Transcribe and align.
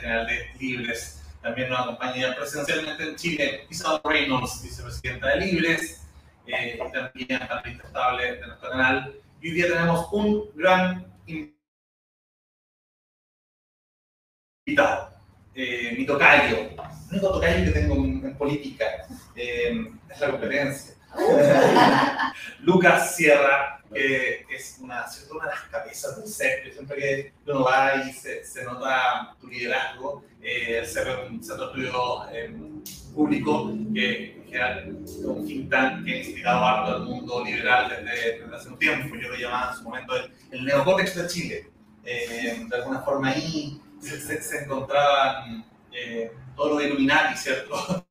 general 0.00 0.26
de 0.26 0.46
Libres. 0.58 1.22
También 1.42 1.70
nos 1.70 1.80
acompaña 1.80 2.34
presencialmente 2.34 3.02
en 3.02 3.16
Chile 3.16 3.66
Isabel 3.70 4.00
Reynolds, 4.04 4.62
vicepresidenta 4.62 5.28
de 5.28 5.36
Libres, 5.36 6.02
eh, 6.46 6.74
y 6.74 6.92
también 6.92 7.42
analista 7.42 7.86
estable 7.86 8.36
de 8.36 8.46
nuestro 8.46 8.70
canal. 8.70 9.14
Y 9.40 9.48
hoy 9.48 9.54
día 9.54 9.68
tenemos 9.68 10.08
un 10.12 10.50
gran 10.54 11.06
invitado, 14.66 15.10
eh, 15.54 15.94
mi 15.96 16.04
tocayo, 16.04 16.56
el 16.58 16.76
único 17.10 17.32
tocayo 17.32 17.64
que 17.64 17.70
tengo 17.70 17.94
en, 17.94 18.36
política 18.36 18.84
eh, 19.34 19.86
es 20.08 20.20
la 20.20 20.30
competencia. 20.30 20.94
Lucas 22.60 23.16
Sierra, 23.16 23.79
que 23.92 24.46
es 24.50 24.78
una, 24.80 25.04
una 25.30 25.44
de 25.44 25.50
las 25.50 25.62
cabezas 25.70 26.16
del 26.16 26.28
CEP. 26.28 26.72
Siempre 26.72 26.96
que 26.96 27.32
uno 27.46 27.64
va 27.64 27.96
y 27.96 28.12
se, 28.12 28.44
se 28.44 28.64
nota 28.64 29.34
tu 29.40 29.48
liderazgo, 29.48 30.24
eh, 30.42 30.78
el 30.78 30.86
CEP 30.86 31.08
es 31.08 31.30
un 31.30 31.42
centro 31.42 31.66
estudio 31.66 32.28
eh, 32.32 32.54
público 33.14 33.72
que 33.92 34.40
es 34.50 35.16
un 35.24 35.46
think 35.46 35.70
tank 35.70 36.04
que 36.04 36.14
ha 36.14 36.18
inspirado 36.18 36.66
a 36.66 36.86
todo 36.86 36.96
el 36.96 37.02
mundo 37.04 37.44
liberal 37.44 37.88
desde, 37.88 38.40
desde, 38.40 38.56
hace 38.56 38.68
un 38.68 38.78
tiempo. 38.78 39.16
Yo 39.16 39.28
lo 39.28 39.36
llamaba 39.36 39.70
en 39.72 39.78
su 39.78 39.84
momento 39.84 40.16
el, 40.16 40.32
el 40.50 40.64
neocórtex 40.64 41.14
de 41.14 41.26
Chile. 41.28 41.70
Eh, 42.04 42.66
de 42.68 42.76
alguna 42.76 43.00
forma 43.02 43.28
ahí 43.28 43.80
se, 44.00 44.40
se, 44.42 44.64
encontraban 44.64 45.64
eh, 45.92 46.32
todo 46.56 46.70
lo 46.70 46.76
de 46.76 46.86
Illuminati, 46.86 47.36
¿cierto? 47.36 48.04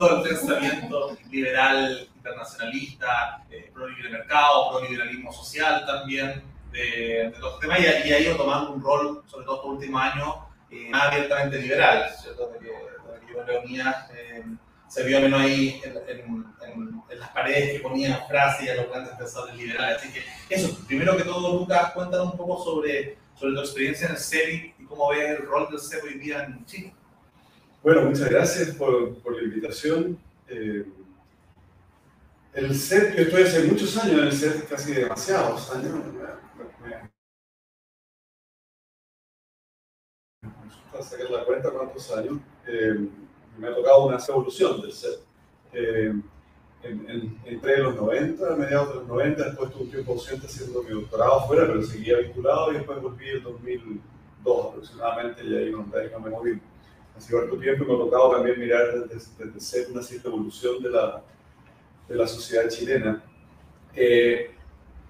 Todo 0.00 0.24
el 0.24 0.30
pensamiento 0.30 1.18
liberal, 1.30 2.08
internacionalista, 2.16 3.44
eh, 3.50 3.70
pro 3.72 3.86
libre 3.86 4.08
mercado, 4.08 4.70
pro 4.70 4.88
liberalismo 4.88 5.30
social 5.30 5.84
también, 5.84 6.42
de, 6.72 7.30
de 7.30 7.38
los 7.38 7.60
temas, 7.60 7.80
y, 7.80 8.08
y, 8.08 8.12
ha 8.14 8.18
ido 8.18 8.34
tomando 8.34 8.72
un 8.72 8.82
rol, 8.82 9.22
sobre 9.26 9.44
todo 9.44 9.56
estos 9.56 9.70
últimos 9.72 10.02
años, 10.02 10.36
eh, 10.70 10.90
abiertamente 10.90 11.58
liberal, 11.58 12.08
¿cierto? 12.18 12.48
De 12.48 12.58
que, 12.60 12.72
yo 13.30 13.44
reunía, 13.44 14.08
eh, 14.14 14.42
se 14.88 15.04
vio 15.04 15.20
menos 15.20 15.38
ahí 15.38 15.80
en, 15.84 15.92
en, 15.92 16.54
en, 16.62 17.02
en, 17.10 17.20
las 17.20 17.28
paredes 17.28 17.74
que 17.74 17.80
ponían 17.80 18.26
frases 18.26 18.70
a 18.70 18.74
los 18.76 18.88
grandes 18.88 19.14
pensadores 19.16 19.54
liberales. 19.54 19.98
Así 19.98 20.12
que 20.12 20.24
eso, 20.48 20.78
primero 20.86 21.14
que 21.14 21.24
todo, 21.24 21.58
Lucas, 21.58 21.92
cuéntanos 21.92 22.32
un 22.32 22.38
poco 22.38 22.64
sobre, 22.64 23.18
sobre 23.34 23.52
tu 23.52 23.60
experiencia 23.60 24.06
en 24.06 24.14
el 24.14 24.18
CERI 24.18 24.74
y 24.78 24.84
cómo 24.86 25.10
ves 25.10 25.38
el 25.38 25.46
rol 25.46 25.68
del 25.70 25.78
CERI 25.78 26.08
hoy 26.08 26.18
día 26.18 26.44
en 26.44 26.64
Chile. 26.64 26.94
Bueno, 27.82 28.02
muchas 28.02 28.28
gracias 28.28 28.76
por, 28.76 29.16
la 29.24 29.42
invitación. 29.42 30.18
Eh, 30.48 30.84
el 32.52 32.74
set, 32.74 33.16
yo 33.16 33.22
estoy 33.22 33.42
hace 33.42 33.64
muchos 33.64 33.96
años 33.96 34.20
en 34.20 34.26
el 34.26 34.32
set, 34.32 34.68
casi 34.68 34.92
demasiados 34.92 35.70
años. 35.74 35.94
Me, 35.94 36.90
me, 36.90 37.10
sacar 41.02 41.30
la 41.30 41.44
cuenta 41.46 41.70
cuántos 41.70 42.14
años. 42.14 42.38
Eh, 42.66 43.08
me 43.56 43.68
ha 43.68 43.74
tocado 43.74 44.08
una 44.08 44.18
evolución 44.28 44.82
del 44.82 44.92
set. 44.92 45.20
Eh, 45.72 46.12
en, 46.82 47.10
en, 47.10 47.40
entré 47.46 47.76
en 47.76 47.84
los 47.84 47.96
90, 47.96 48.52
a 48.52 48.56
mediados 48.56 48.88
de 48.88 48.94
los 48.96 49.06
90, 49.08 49.42
después 49.42 49.72
tuve 49.72 49.84
un 49.84 49.90
tiempo 49.90 50.12
ausente 50.12 50.46
haciendo 50.46 50.82
mi 50.82 50.90
doctorado 50.90 51.40
afuera, 51.40 51.66
pero 51.66 51.82
seguía 51.82 52.18
vinculado 52.18 52.72
y 52.72 52.74
después 52.74 53.00
volví 53.00 53.30
en 53.30 53.42
2002 53.42 54.66
aproximadamente 54.66 55.44
y 55.46 55.56
ahí 55.56 55.70
no 55.70 56.20
me 56.20 56.30
moví 56.30 56.60
hace 57.20 57.36
harto 57.36 57.58
tiempo 57.58 57.84
me 57.84 57.94
ha 57.94 57.98
tocado 57.98 58.30
también 58.32 58.58
mirar 58.58 59.06
desde, 59.08 59.44
desde 59.44 59.60
ser 59.60 59.90
una 59.92 60.02
cierta 60.02 60.28
evolución 60.28 60.82
de 60.82 60.90
la, 60.90 61.22
de 62.08 62.14
la 62.14 62.26
sociedad 62.26 62.68
chilena. 62.68 63.22
Eh, 63.94 64.50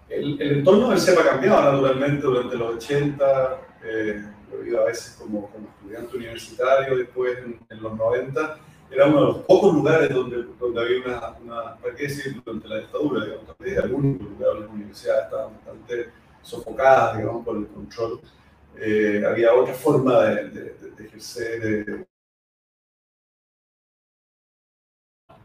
el, 0.08 0.42
el, 0.42 0.58
entorno 0.58 0.90
del 0.90 0.98
CEP 0.98 1.18
ha 1.20 1.30
cambiado 1.30 1.62
naturalmente 1.62 2.22
durante 2.22 2.56
los 2.56 2.74
80, 2.76 3.60
eh, 3.84 4.24
lo 4.50 4.64
he 4.64 4.82
a 4.82 4.84
veces 4.86 5.16
como, 5.20 5.48
como 5.50 5.68
estudiante 5.68 6.16
universitario, 6.16 6.96
después 6.96 7.38
en, 7.38 7.60
en, 7.70 7.82
los 7.82 7.96
90, 7.96 8.58
era 8.90 9.06
uno 9.06 9.20
de 9.20 9.26
los 9.26 9.36
pocos 9.44 9.72
lugares 9.72 10.12
donde, 10.12 10.44
donde 10.58 10.80
había 10.80 10.98
una, 11.06 11.36
una, 11.40 11.76
¿para 11.76 11.94
qué 11.94 12.04
decir? 12.04 12.42
Durante 12.44 12.66
la 12.66 12.78
dictadura, 12.78 13.24
digamos, 13.24 13.46
también 13.46 13.76
era 13.76 13.86
el 13.86 13.94
único 13.94 14.24
lugar 14.24 14.48
donde 14.48 14.60
las 14.66 14.74
universidades 14.74 15.24
estaban 15.26 15.54
bastante 15.54 16.10
sofocadas, 16.42 17.18
digamos, 17.18 17.44
por 17.44 17.56
el 17.56 17.68
control. 17.68 18.20
Eh, 18.82 19.22
había 19.26 19.52
otra 19.52 19.74
forma 19.74 20.24
de, 20.24 20.48
de, 20.48 20.90
de 20.96 21.04
ejercer 21.04 22.06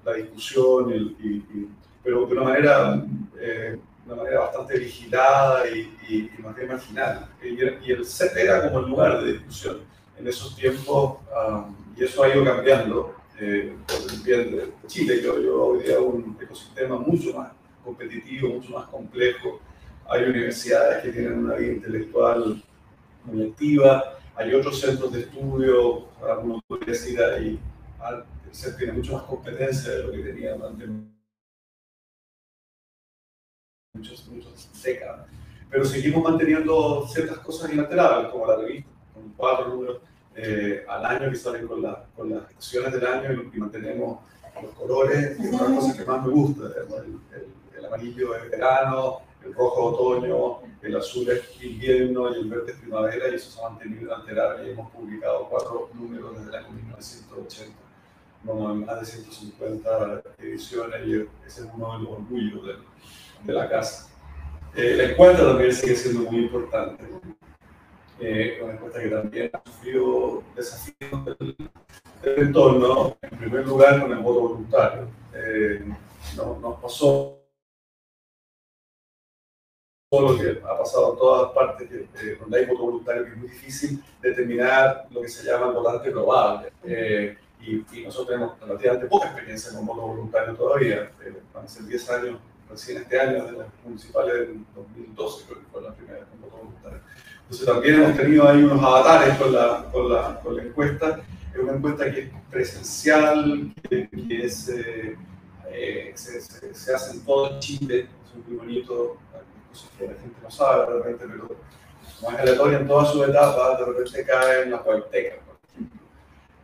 la 0.06 0.14
discusión, 0.14 0.90
y, 0.90 0.96
y, 0.96 1.36
y, 1.54 1.70
pero 2.02 2.26
de 2.28 2.34
una 2.34 2.44
manera, 2.44 3.06
eh, 3.38 3.78
una 4.06 4.16
manera 4.16 4.40
bastante 4.40 4.80
vigilada 4.80 5.68
y, 5.70 6.32
más 6.40 6.56
bien 6.56 6.70
marginal. 6.70 7.28
Y, 7.44 7.92
el 7.92 8.06
set 8.06 8.38
era 8.38 8.70
como 8.70 8.80
el 8.80 8.90
lugar 8.90 9.22
de 9.22 9.34
discusión 9.34 9.82
en 10.18 10.28
esos 10.30 10.56
tiempos, 10.56 11.18
um, 11.36 11.76
y 11.98 12.06
eso 12.06 12.24
ha 12.24 12.30
ido 12.30 12.46
cambiando 12.46 13.16
eh, 13.38 13.76
el 14.12 14.22
bien 14.24 14.56
de 14.56 14.72
Chile, 14.88 15.20
creo 15.20 15.42
yo, 15.42 15.66
hoy 15.66 15.84
día 15.84 16.00
un 16.00 16.38
ecosistema 16.42 16.98
mucho 16.98 17.34
más 17.38 17.52
competitivo, 17.84 18.48
mucho 18.48 18.72
más 18.72 18.88
complejo. 18.88 19.60
Hay 20.08 20.24
universidades 20.24 21.04
que 21.04 21.12
tienen 21.12 21.40
una 21.40 21.56
vida 21.56 21.74
intelectual 21.74 22.64
muy 23.26 23.50
activa, 23.50 24.18
hay 24.36 24.54
otros 24.54 24.80
centros 24.80 25.12
de 25.12 25.22
estudio, 25.22 26.08
uno 26.44 26.62
puede 26.68 26.86
decir 26.88 27.22
ahí, 27.22 27.60
CEP 28.52 28.78
tiene 28.78 28.94
mucho 28.94 29.14
más 29.14 29.24
competencia 29.24 29.92
de 29.92 30.04
lo 30.04 30.12
que 30.12 30.20
tenía 30.20 30.54
durante 30.54 30.86
muchas, 33.94 34.28
muchas 34.28 34.84
décadas. 34.84 35.28
Pero 35.70 35.86
seguimos 35.86 36.24
manteniendo 36.24 37.08
ciertas 37.08 37.40
cosas 37.40 37.70
bilaterales, 37.70 38.32
como 38.32 38.46
la 38.46 38.58
revista, 38.58 38.90
con 39.14 39.30
cuatro 39.36 39.70
números 39.70 39.98
eh, 40.36 40.86
al 40.88 41.06
año 41.06 41.30
que 41.30 41.36
salen 41.36 41.68
con, 41.68 41.82
la, 41.82 42.06
con 42.16 42.30
las 42.30 42.50
estaciones 42.52 42.94
del 42.94 43.06
año 43.06 43.44
y, 43.54 43.58
mantenemos 43.58 44.20
los 44.62 44.72
colores, 44.74 45.38
es 45.38 45.54
una 45.54 45.76
cosa 45.76 45.98
que 45.98 46.06
más 46.06 46.26
me 46.26 46.32
gusta, 46.32 46.64
el, 46.64 47.20
el, 47.36 47.78
el 47.78 47.86
amarillo 47.86 48.36
es 48.36 48.50
verano, 48.50 49.22
el 49.46 49.54
rojo 49.54 49.86
otoño, 49.86 50.60
el 50.82 50.96
azul 50.96 51.30
es 51.30 51.64
invierno 51.64 52.34
y 52.34 52.40
el 52.40 52.50
verde 52.50 52.72
es 52.72 52.78
primavera, 52.80 53.30
y 53.30 53.36
eso 53.36 53.52
se 53.52 53.62
ha 53.64 53.70
mantenido 53.70 54.04
inalterable 54.04 54.68
y 54.68 54.72
hemos 54.72 54.92
publicado 54.92 55.48
cuatro 55.50 55.90
números 55.94 56.38
desde 56.38 56.50
el 56.50 56.56
año 56.56 56.72
1980, 56.72 57.74
no 58.44 58.76
más 58.76 59.00
de 59.00 59.06
150 59.06 60.24
ediciones, 60.40 61.08
y 61.08 61.14
ese 61.46 61.62
es 61.62 61.68
uno 61.74 61.98
de 61.98 62.04
los 62.04 62.12
orgullos 62.12 62.66
de, 62.66 62.74
de 63.44 63.54
la 63.54 63.70
casa. 63.70 64.10
Eh, 64.76 64.96
la 64.98 65.04
encuesta 65.06 65.44
también 65.44 65.74
sigue 65.74 65.96
siendo 65.96 66.30
muy 66.30 66.44
importante, 66.44 67.04
eh, 68.20 68.60
una 68.64 68.74
encuesta 68.74 69.02
que 69.02 69.10
también 69.10 69.52
ha 69.54 69.62
sufrido 69.70 70.44
desafíos 70.56 71.26
del, 71.26 71.56
del 72.24 72.40
entorno, 72.40 73.18
en 73.22 73.38
primer 73.38 73.66
lugar 73.66 74.02
con 74.02 74.12
el 74.12 74.20
voto 74.20 74.42
voluntario. 74.42 75.08
Eh, 75.34 75.86
no, 76.36 76.60
nos 76.60 76.80
pasó 76.80 77.45
lo 80.12 80.38
que 80.38 80.62
ha 80.64 80.78
pasado 80.78 81.14
en 81.14 81.20
todas 81.20 81.52
partes, 81.52 81.90
eh, 81.92 82.38
donde 82.40 82.60
hay 82.60 82.66
voto 82.66 82.84
voluntario, 82.84 83.24
que 83.26 83.32
es 83.32 83.38
muy 83.38 83.48
difícil 83.50 84.04
determinar 84.22 85.08
lo 85.12 85.22
que 85.22 85.30
se 85.30 85.44
llama 85.44 85.72
votante 85.72 86.12
probable. 86.12 86.72
Eh, 86.84 87.38
y, 87.62 87.84
y, 87.92 88.04
nosotros 88.04 88.28
tenemos 88.28 88.60
relativamente 88.60 89.08
poca 89.08 89.28
experiencia 89.28 89.72
con 89.74 89.86
voto 89.86 90.02
voluntario 90.02 90.54
todavía. 90.54 91.12
Eh, 91.26 91.34
van 91.54 91.66
a 91.66 91.68
ser 91.68 91.86
10 91.86 92.10
años, 92.12 92.40
recién 92.70 92.98
este 93.00 93.20
año, 93.20 93.46
de 93.46 93.52
las 93.54 93.68
municipales 93.84 94.34
del 94.34 94.66
2012, 94.76 95.46
creo 95.46 95.60
que 95.60 95.66
fue 95.72 95.82
la 95.82 95.94
primera 95.94 96.26
con 96.26 96.42
voto 96.42 96.58
voluntario. 96.58 97.00
Entonces 97.42 97.66
también 97.66 98.04
hemos 98.04 98.18
tenido 98.18 98.48
ahí 98.48 98.64
unos 98.64 98.84
avatares 98.84 99.38
con 99.38 99.54
la, 99.54 99.86
con 99.92 100.12
la, 100.12 100.40
con 100.42 100.56
la 100.56 100.64
encuesta. 100.64 101.22
Es 101.54 101.60
una 101.60 101.74
encuesta 101.74 102.12
que 102.12 102.20
es 102.22 102.30
presencial, 102.52 103.74
que, 103.90 104.10
que 104.10 104.46
es, 104.46 104.70
eh, 104.70 105.16
eh, 105.72 106.12
se, 106.16 106.42
se, 106.42 106.74
se, 106.74 106.94
hace 106.94 107.18
en 107.18 107.26
todo 107.26 107.60
Chile, 107.60 108.02
es 108.02 108.48
muy 108.48 108.58
bonito, 108.58 109.18
cosas 109.76 109.90
que 109.98 110.08
la 110.08 110.14
gente 110.14 110.40
no 110.42 110.52
sabe 110.52 110.94
de 110.94 111.00
repente, 111.00 111.26
pero 111.28 111.48
como 112.58 112.70
es 112.70 112.80
en 112.80 112.88
todas 112.88 113.12
sus 113.12 113.28
etapas, 113.28 113.80
de 113.80 113.86
repente 113.86 114.26
cae 114.26 114.64
en 114.64 114.72
la 114.72 114.80
cuarteca, 114.80 115.36
por 115.46 115.58
ejemplo. 115.70 116.02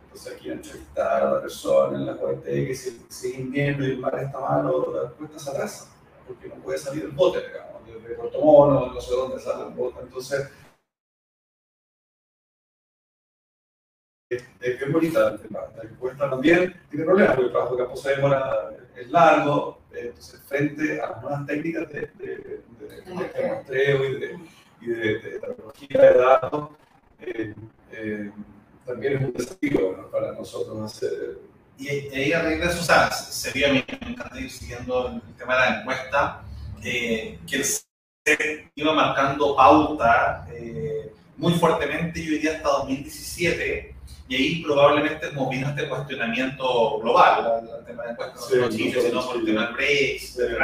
Entonces 0.04 0.34
aquí 0.34 0.50
entrevistar 0.50 1.22
a 1.22 1.32
la 1.32 1.40
persona 1.40 1.98
en 1.98 2.06
la 2.06 2.16
cuarteca 2.16 2.70
y 2.70 2.74
si, 2.74 3.04
si 3.08 3.28
es 3.28 3.38
invierno 3.38 3.86
y 3.86 3.90
el 3.90 3.98
mar 3.98 4.18
está 4.18 4.40
malo, 4.40 4.92
la 4.94 5.02
respuesta 5.08 5.38
se 5.38 5.50
atrasa, 5.50 5.86
porque 6.26 6.48
no 6.48 6.54
puede 6.56 6.78
salir 6.78 7.04
el 7.04 7.10
bote, 7.10 7.40
digamos, 7.46 7.82
desde 7.86 8.14
Puerto 8.14 8.40
Mono, 8.40 8.92
no 8.92 9.00
sé 9.00 9.14
dónde 9.14 9.40
sale 9.40 9.66
el 9.66 9.74
bote. 9.74 10.00
Entonces, 10.00 10.48
es 14.60 14.78
bien 14.78 14.92
bonita 14.92 15.36
la 15.50 15.82
encuesta 15.82 16.30
también, 16.30 16.74
tiene 16.90 17.04
problemas 17.04 17.34
porque 17.34 17.46
el 17.46 17.52
trabajo 17.52 17.76
de 17.76 17.82
campo 17.82 17.96
se 17.96 18.10
demora, 18.10 18.70
es 18.96 19.10
largo, 19.10 19.80
entonces 19.92 20.40
frente 20.46 21.00
a 21.00 21.10
las 21.10 21.22
nuevas 21.22 21.46
técnicas 21.46 21.88
de, 21.90 22.00
de, 22.18 22.60
de, 22.78 23.02
de 23.04 23.46
muestreo 23.46 24.04
y 24.04 24.20
de, 24.20 24.38
y 24.80 24.86
de, 24.86 25.18
de, 25.18 25.40
tecnología 25.40 26.00
de 26.00 26.18
datos, 26.18 26.70
eh, 27.20 27.54
eh, 27.92 28.30
también 28.84 29.16
es 29.16 29.22
un 29.22 29.32
desafío 29.32 29.96
¿no? 29.96 30.10
para 30.10 30.32
nosotros 30.32 30.80
hacer. 30.82 31.38
Y 31.78 31.88
ahí 31.88 32.32
a 32.32 32.42
regreso, 32.42 32.80
o 32.80 32.84
sea, 32.84 33.10
sería, 33.10 33.72
me 33.72 33.78
encanta 33.78 34.38
ir 34.38 34.50
siguiendo 34.50 35.08
el 35.08 35.34
tema 35.36 35.54
de 35.54 35.60
la 35.60 35.80
encuesta, 35.80 36.42
eh, 36.84 37.38
que 37.48 37.64
se 37.64 37.82
iba 38.74 38.92
marcando 38.92 39.56
pauta, 39.56 40.46
eh, 40.52 41.12
muy 41.36 41.54
fuertemente, 41.54 42.20
y 42.20 42.28
hoy 42.28 42.38
día 42.38 42.56
hasta 42.56 42.68
2017, 42.68 43.91
y 44.28 44.34
ahí 44.34 44.62
probablemente 44.62 45.28
visto 45.28 45.68
este 45.68 45.88
cuestionamiento 45.88 46.98
global, 47.00 47.68
el 47.78 47.84
tema 47.84 48.04
de 48.04 48.10
encuestas 48.12 48.40
no 48.40 48.46
solo 48.46 48.70
Chile, 48.70 49.00
sino 49.02 49.26
por 49.26 49.36
el 49.36 49.44
tema 49.44 49.66
del 49.66 49.74
Brexit, 49.74 50.36
de 50.36 50.56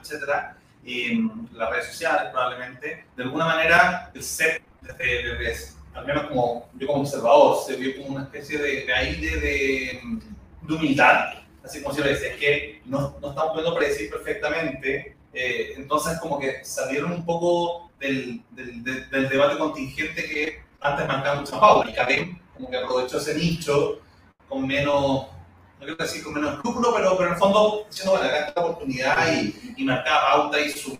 etcétera, 0.00 0.56
y 0.84 1.30
las 1.52 1.70
redes 1.70 1.86
sociales 1.88 2.30
probablemente, 2.30 3.06
de 3.16 3.22
alguna 3.22 3.46
manera 3.46 4.10
el 4.14 4.22
set 4.22 4.62
desde, 4.80 5.74
al 5.94 6.06
menos 6.06 6.26
como 6.28 6.70
yo 6.74 6.86
como 6.86 7.02
observador, 7.02 7.64
se 7.64 7.76
vio 7.76 7.96
como 7.96 8.16
una 8.16 8.24
especie 8.24 8.58
de, 8.58 8.92
aire 8.92 9.40
de, 9.40 10.00
de, 10.62 10.74
humildad, 10.74 11.34
así 11.62 11.82
como 11.82 11.94
si 11.94 12.02
lo 12.02 12.08
decía, 12.08 12.32
es 12.32 12.36
que 12.38 12.82
no, 12.84 13.16
no 13.20 13.30
estamos 13.30 13.52
pudiendo 13.52 13.76
predecir 13.76 14.10
perfectamente, 14.10 15.16
eh, 15.34 15.74
entonces 15.76 16.18
como 16.20 16.38
que 16.38 16.64
salieron 16.64 17.12
un 17.12 17.24
poco 17.24 17.90
del, 17.98 18.42
del, 18.50 19.28
debate 19.28 19.58
contingente 19.58 20.24
que 20.28 20.62
antes 20.80 21.06
marcaba 21.06 21.40
mucha 21.40 21.58
pauta, 21.58 21.90
y 21.90 21.94
Cadem 21.94 22.38
como 22.54 22.70
que 22.70 22.76
aprovechó 22.76 23.18
ese 23.18 23.34
nicho 23.34 24.00
con 24.48 24.66
menos 24.66 25.26
no 25.80 25.86
quiero 25.86 25.96
decir 25.96 26.22
con 26.22 26.34
menos 26.34 26.54
escrúpulo, 26.54 26.94
pero, 26.94 27.16
pero 27.16 27.28
en 27.28 27.34
el 27.34 27.38
fondo 27.38 27.84
diciendo, 27.88 28.12
bueno, 28.12 28.26
acá 28.26 28.46
esta 28.46 28.60
oportunidad 28.60 29.32
y, 29.34 29.74
y 29.76 29.84
marcaba 29.84 30.32
pauta 30.32 30.60
y 30.60 30.70
su 30.70 30.98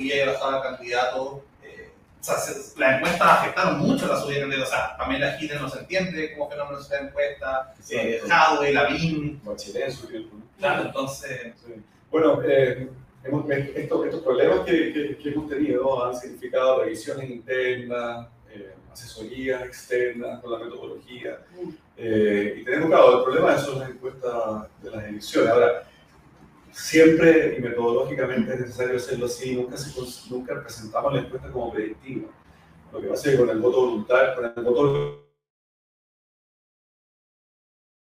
y 0.00 0.26
bajaba 0.26 0.62
candidato. 0.62 1.44
O 2.20 2.22
sea, 2.22 2.36
se, 2.36 2.78
las 2.78 2.96
encuestas 2.98 3.28
afectaron 3.28 3.78
mucho 3.78 4.04
a 4.04 4.08
la 4.14 4.20
subida 4.20 4.46
de. 4.46 4.62
O 4.62 4.66
sea, 4.66 4.96
Pamela 4.98 5.32
Giles 5.38 5.60
no 5.60 5.68
se 5.68 5.78
entiende 5.80 6.32
como 6.34 6.50
fenómeno 6.50 6.78
de 6.80 6.96
la 6.96 7.08
encuesta, 7.08 7.74
sí, 7.80 7.96
eh, 7.96 8.20
Jadwe, 8.28 8.72
Lavín. 8.72 9.40
Claro, 10.58 10.82
entonces. 10.82 11.54
Sí. 11.64 11.72
Bueno, 12.10 12.42
eh, 12.44 12.88
hemos, 13.24 13.50
estos, 13.50 14.06
estos 14.06 14.22
problemas 14.22 14.66
que, 14.66 14.92
que, 14.92 15.16
que, 15.16 15.28
hemos 15.30 15.48
tenido 15.48 16.04
han 16.04 16.14
significado 16.14 16.82
revisiones 16.82 17.30
internas 17.30 18.26
eh, 18.52 18.74
asesorías 18.92 19.62
externas 19.62 20.40
con 20.40 20.52
la 20.52 20.58
metodología. 20.58 21.38
Eh, 21.96 22.56
y 22.60 22.64
tenemos, 22.64 22.88
claro, 22.88 23.18
el 23.18 23.24
problema 23.24 23.54
de 23.54 23.58
son 23.60 23.78
las 23.78 23.90
encuestas 23.90 24.66
de 24.82 24.90
las 24.90 25.04
elecciones. 25.04 25.50
Ahora, 25.50 25.89
siempre 26.72 27.56
y 27.56 27.60
metodológicamente 27.60 28.54
es 28.54 28.60
necesario 28.60 28.96
hacerlo 28.96 29.26
así, 29.26 29.56
nunca, 29.56 29.76
se, 29.76 30.00
nunca 30.30 30.60
presentamos 30.60 31.14
la 31.14 31.20
encuesta 31.20 31.50
como 31.50 31.72
predictiva. 31.72 32.28
Lo 32.92 33.00
que 33.00 33.08
pasa 33.08 33.28
es 33.28 33.36
que 33.36 33.40
con 33.40 33.50
el 33.50 33.60
voto 33.60 33.80
voluntario, 33.82 34.34
con 34.34 34.44
el 34.44 34.64
voto 34.64 35.30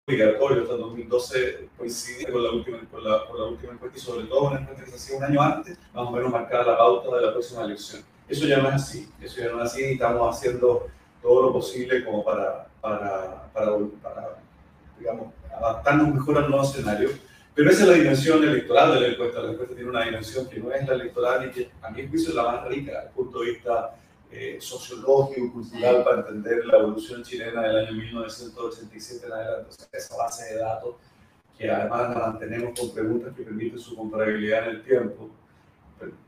obligatorio 0.08 0.64
hasta 0.64 0.76
2012 0.76 1.70
coincide 1.78 2.32
con 2.32 2.44
la, 2.44 2.52
última, 2.52 2.80
con, 2.90 3.04
la, 3.04 3.26
con 3.28 3.40
la 3.40 3.46
última 3.48 3.74
encuesta 3.74 3.98
y 3.98 4.02
sobre 4.02 4.26
todo 4.28 4.50
una 4.50 4.62
encuesta 4.62 4.86
que 4.86 4.92
se 4.92 4.96
hacía 4.96 5.18
un 5.18 5.24
año 5.24 5.42
antes, 5.42 5.78
más 5.94 6.08
o 6.08 6.12
menos 6.12 6.32
marcada 6.32 6.64
la 6.64 6.78
pauta 6.78 7.16
de 7.16 7.26
la 7.26 7.32
próxima 7.34 7.64
elección. 7.64 8.04
Eso 8.28 8.46
ya 8.46 8.58
no 8.62 8.70
es 8.70 8.76
así, 8.76 9.10
eso 9.22 9.42
ya 9.42 9.52
no 9.52 9.64
es 9.64 9.72
así 9.72 9.82
y 9.84 9.94
estamos 9.94 10.36
haciendo 10.36 10.88
todo 11.22 11.42
lo 11.44 11.54
posible 11.54 12.06
como 12.06 12.24
para, 12.24 12.68
para, 12.80 13.52
para, 13.52 13.78
para 14.02 14.40
digamos, 14.98 15.34
adaptarnos 15.54 16.14
mejor 16.14 16.38
al 16.38 16.50
nuevo 16.50 16.64
escenario. 16.64 17.10
Pero 17.58 17.72
esa 17.72 17.82
es 17.82 17.90
la 17.90 17.96
dimensión 17.96 18.44
electoral 18.44 18.94
de 18.94 19.02
la 19.02 19.08
encuesta. 19.08 19.42
La 19.42 19.52
encuesta 19.52 19.74
tiene 19.74 19.90
una 19.90 20.06
dimensión 20.06 20.48
que 20.48 20.60
no 20.60 20.72
es 20.72 20.88
la 20.88 20.94
electoral 20.94 21.48
y 21.48 21.52
que 21.52 21.72
a 21.82 21.90
mi 21.90 22.08
juicio 22.08 22.30
es 22.30 22.36
la 22.36 22.44
más 22.44 22.68
rica 22.68 22.92
desde 22.92 23.08
el 23.08 23.14
punto 23.16 23.40
de 23.40 23.52
vista 23.52 23.96
eh, 24.32 24.58
sociológico, 24.62 25.54
cultural, 25.54 26.04
para 26.04 26.18
entender 26.20 26.64
la 26.68 26.78
evolución 26.78 27.24
chilena 27.24 27.64
del 27.64 27.88
año 27.88 27.94
1987 27.94 29.26
en 29.26 29.32
adelante. 29.34 29.70
O 29.70 29.74
sea, 29.74 29.88
esa 29.92 30.18
base 30.18 30.54
de 30.54 30.60
datos 30.60 30.96
que 31.58 31.72
además 31.72 32.16
la 32.16 32.28
mantenemos 32.28 32.80
con 32.80 32.94
preguntas 32.94 33.34
que 33.36 33.42
permiten 33.42 33.80
su 33.80 33.96
comparabilidad 33.96 34.66
en 34.66 34.76
el 34.76 34.84
tiempo 34.84 35.32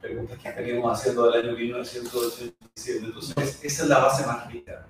preguntas 0.01 0.39
que 0.39 0.51
veníamos 0.51 0.99
haciendo 0.99 1.29
del 1.29 1.45
año 1.45 1.55
1987. 1.55 3.05
Entonces, 3.05 3.63
esa 3.63 3.83
es 3.83 3.87
la 3.87 3.99
base 3.99 4.25
más 4.25 4.51
rica. 4.51 4.87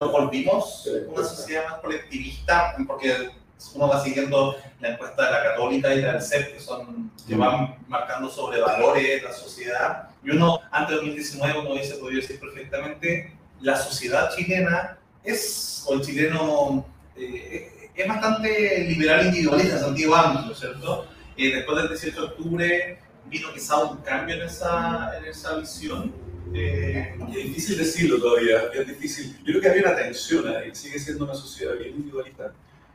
Nos 0.00 0.12
volvimos 0.12 0.88
una 1.08 1.24
sociedad 1.26 1.70
más 1.70 1.80
colectivista, 1.80 2.76
porque 2.86 3.30
uno 3.74 3.88
va 3.88 4.00
siguiendo 4.00 4.54
la 4.78 4.90
encuesta 4.90 5.24
de 5.24 5.32
la 5.32 5.42
Católica 5.42 5.92
y 5.92 6.02
la 6.02 6.12
del 6.12 6.22
CEP, 6.22 6.52
que, 6.52 6.60
son, 6.60 7.10
que 7.26 7.34
van 7.34 7.78
marcando 7.88 8.30
sobre 8.30 8.60
valores 8.60 9.24
la 9.24 9.32
sociedad. 9.32 10.08
Y 10.22 10.30
uno, 10.30 10.60
antes 10.70 10.90
de 10.90 10.96
2019, 10.98 11.58
uno 11.58 11.70
hubiese 11.72 11.96
podido 11.96 12.20
decir 12.20 12.38
perfectamente, 12.38 13.36
la 13.60 13.74
sociedad 13.74 14.32
chilena 14.36 14.98
es, 15.24 15.84
o 15.88 15.94
el 15.94 16.02
chileno, 16.02 16.86
eh, 17.16 17.90
es 17.92 18.06
bastante 18.06 18.84
liberal 18.84 19.26
individualista 19.26 19.78
en 19.78 19.80
sentido 19.80 20.14
amplio, 20.14 20.54
¿cierto? 20.54 21.08
Eh, 21.36 21.56
después 21.56 21.76
del 21.76 21.88
18 21.88 22.20
de 22.20 22.26
octubre 22.28 22.98
vino 23.24 23.52
quizá 23.52 23.78
un 23.78 23.96
cambio 23.96 24.36
en 24.36 24.42
esa, 24.42 25.18
en 25.18 25.24
esa 25.24 25.56
visión. 25.56 26.27
Eh, 26.54 27.14
es 27.30 27.44
difícil 27.44 27.78
decirlo 27.78 28.18
todavía, 28.18 28.70
es 28.72 28.86
difícil. 28.86 29.36
Yo 29.38 29.44
creo 29.44 29.60
que 29.60 29.68
había 29.68 29.82
una 29.82 29.96
tensión 29.96 30.48
ahí, 30.48 30.74
sigue 30.74 30.98
siendo 30.98 31.24
una 31.24 31.34
sociedad 31.34 31.76
bien 31.76 31.90
individualista, 31.90 32.52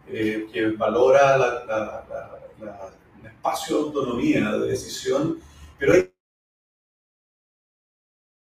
eh, 0.08 0.48
que 0.52 0.68
valora 0.72 1.38
la, 1.38 1.66
la, 1.66 2.06
la, 2.60 2.94
el 3.22 3.28
espacio 3.28 3.78
de 3.78 3.84
autonomía, 3.84 4.52
de 4.52 4.68
decisión, 4.68 5.40
pero 5.78 5.94
hay 5.94 6.12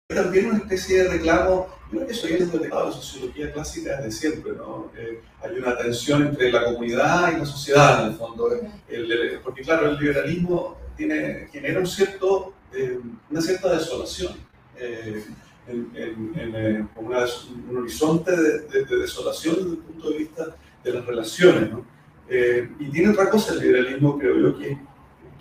también 0.08 0.46
una 0.46 0.58
especie 0.58 1.02
de 1.02 1.08
reclamo 1.08 1.78
yo 1.90 1.96
creo 1.96 2.06
que 2.06 2.12
eso 2.12 2.26
viene 2.26 2.44
de 2.44 2.68
la 2.68 2.92
sociología 2.92 3.50
clásica 3.50 3.96
desde 3.96 4.12
siempre, 4.12 4.52
¿no? 4.52 4.90
Eh, 4.94 5.22
hay 5.42 5.56
una 5.56 5.74
tensión 5.76 6.26
entre 6.26 6.52
la 6.52 6.64
comunidad 6.64 7.32
y 7.34 7.38
la 7.38 7.46
sociedad, 7.46 8.04
en 8.04 8.12
el 8.12 8.18
fondo. 8.18 8.50
El, 8.88 9.40
porque, 9.42 9.62
claro, 9.62 9.88
el 9.88 9.96
liberalismo 9.96 10.76
tiene, 10.96 11.48
genera 11.50 11.80
un, 11.80 11.86
cierto, 11.86 12.52
eh, 12.74 12.98
una 13.30 13.40
cierta 13.40 13.72
desolación, 13.72 14.36
eh, 14.80 15.24
en, 15.66 15.90
en, 15.94 16.54
en 16.54 16.88
una, 16.96 17.24
un 17.68 17.76
horizonte 17.76 18.34
de, 18.34 18.60
de, 18.60 18.84
de, 18.84 18.96
desolación 18.98 19.56
desde 19.56 19.70
el 19.70 19.78
punto 19.78 20.10
de 20.10 20.18
vista 20.18 20.56
de 20.82 20.92
las 20.92 21.04
relaciones, 21.04 21.70
¿no? 21.70 21.84
y 22.30 22.90
tiene 22.90 23.10
otra 23.10 23.30
cosa 23.30 23.54
el 23.54 23.60
liberalismo, 23.60 24.18
creo 24.18 24.38
yo, 24.38 24.58
que, 24.58 24.78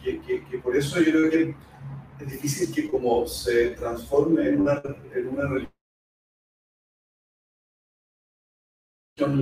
que, 0.01 0.22
que, 0.22 0.45
que 0.45 0.57
por 0.60 0.75
eso 0.75 1.01
yo 1.01 1.12
creo 1.12 1.30
que 1.30 1.56
es 2.19 2.31
difícil 2.31 2.74
que 2.74 2.89
como 2.89 3.28
se 3.28 3.72
transforme 3.72 4.48
en 4.48 4.62
una, 4.62 4.81
en 5.13 5.28
una 5.28 5.44
religión 5.44 5.72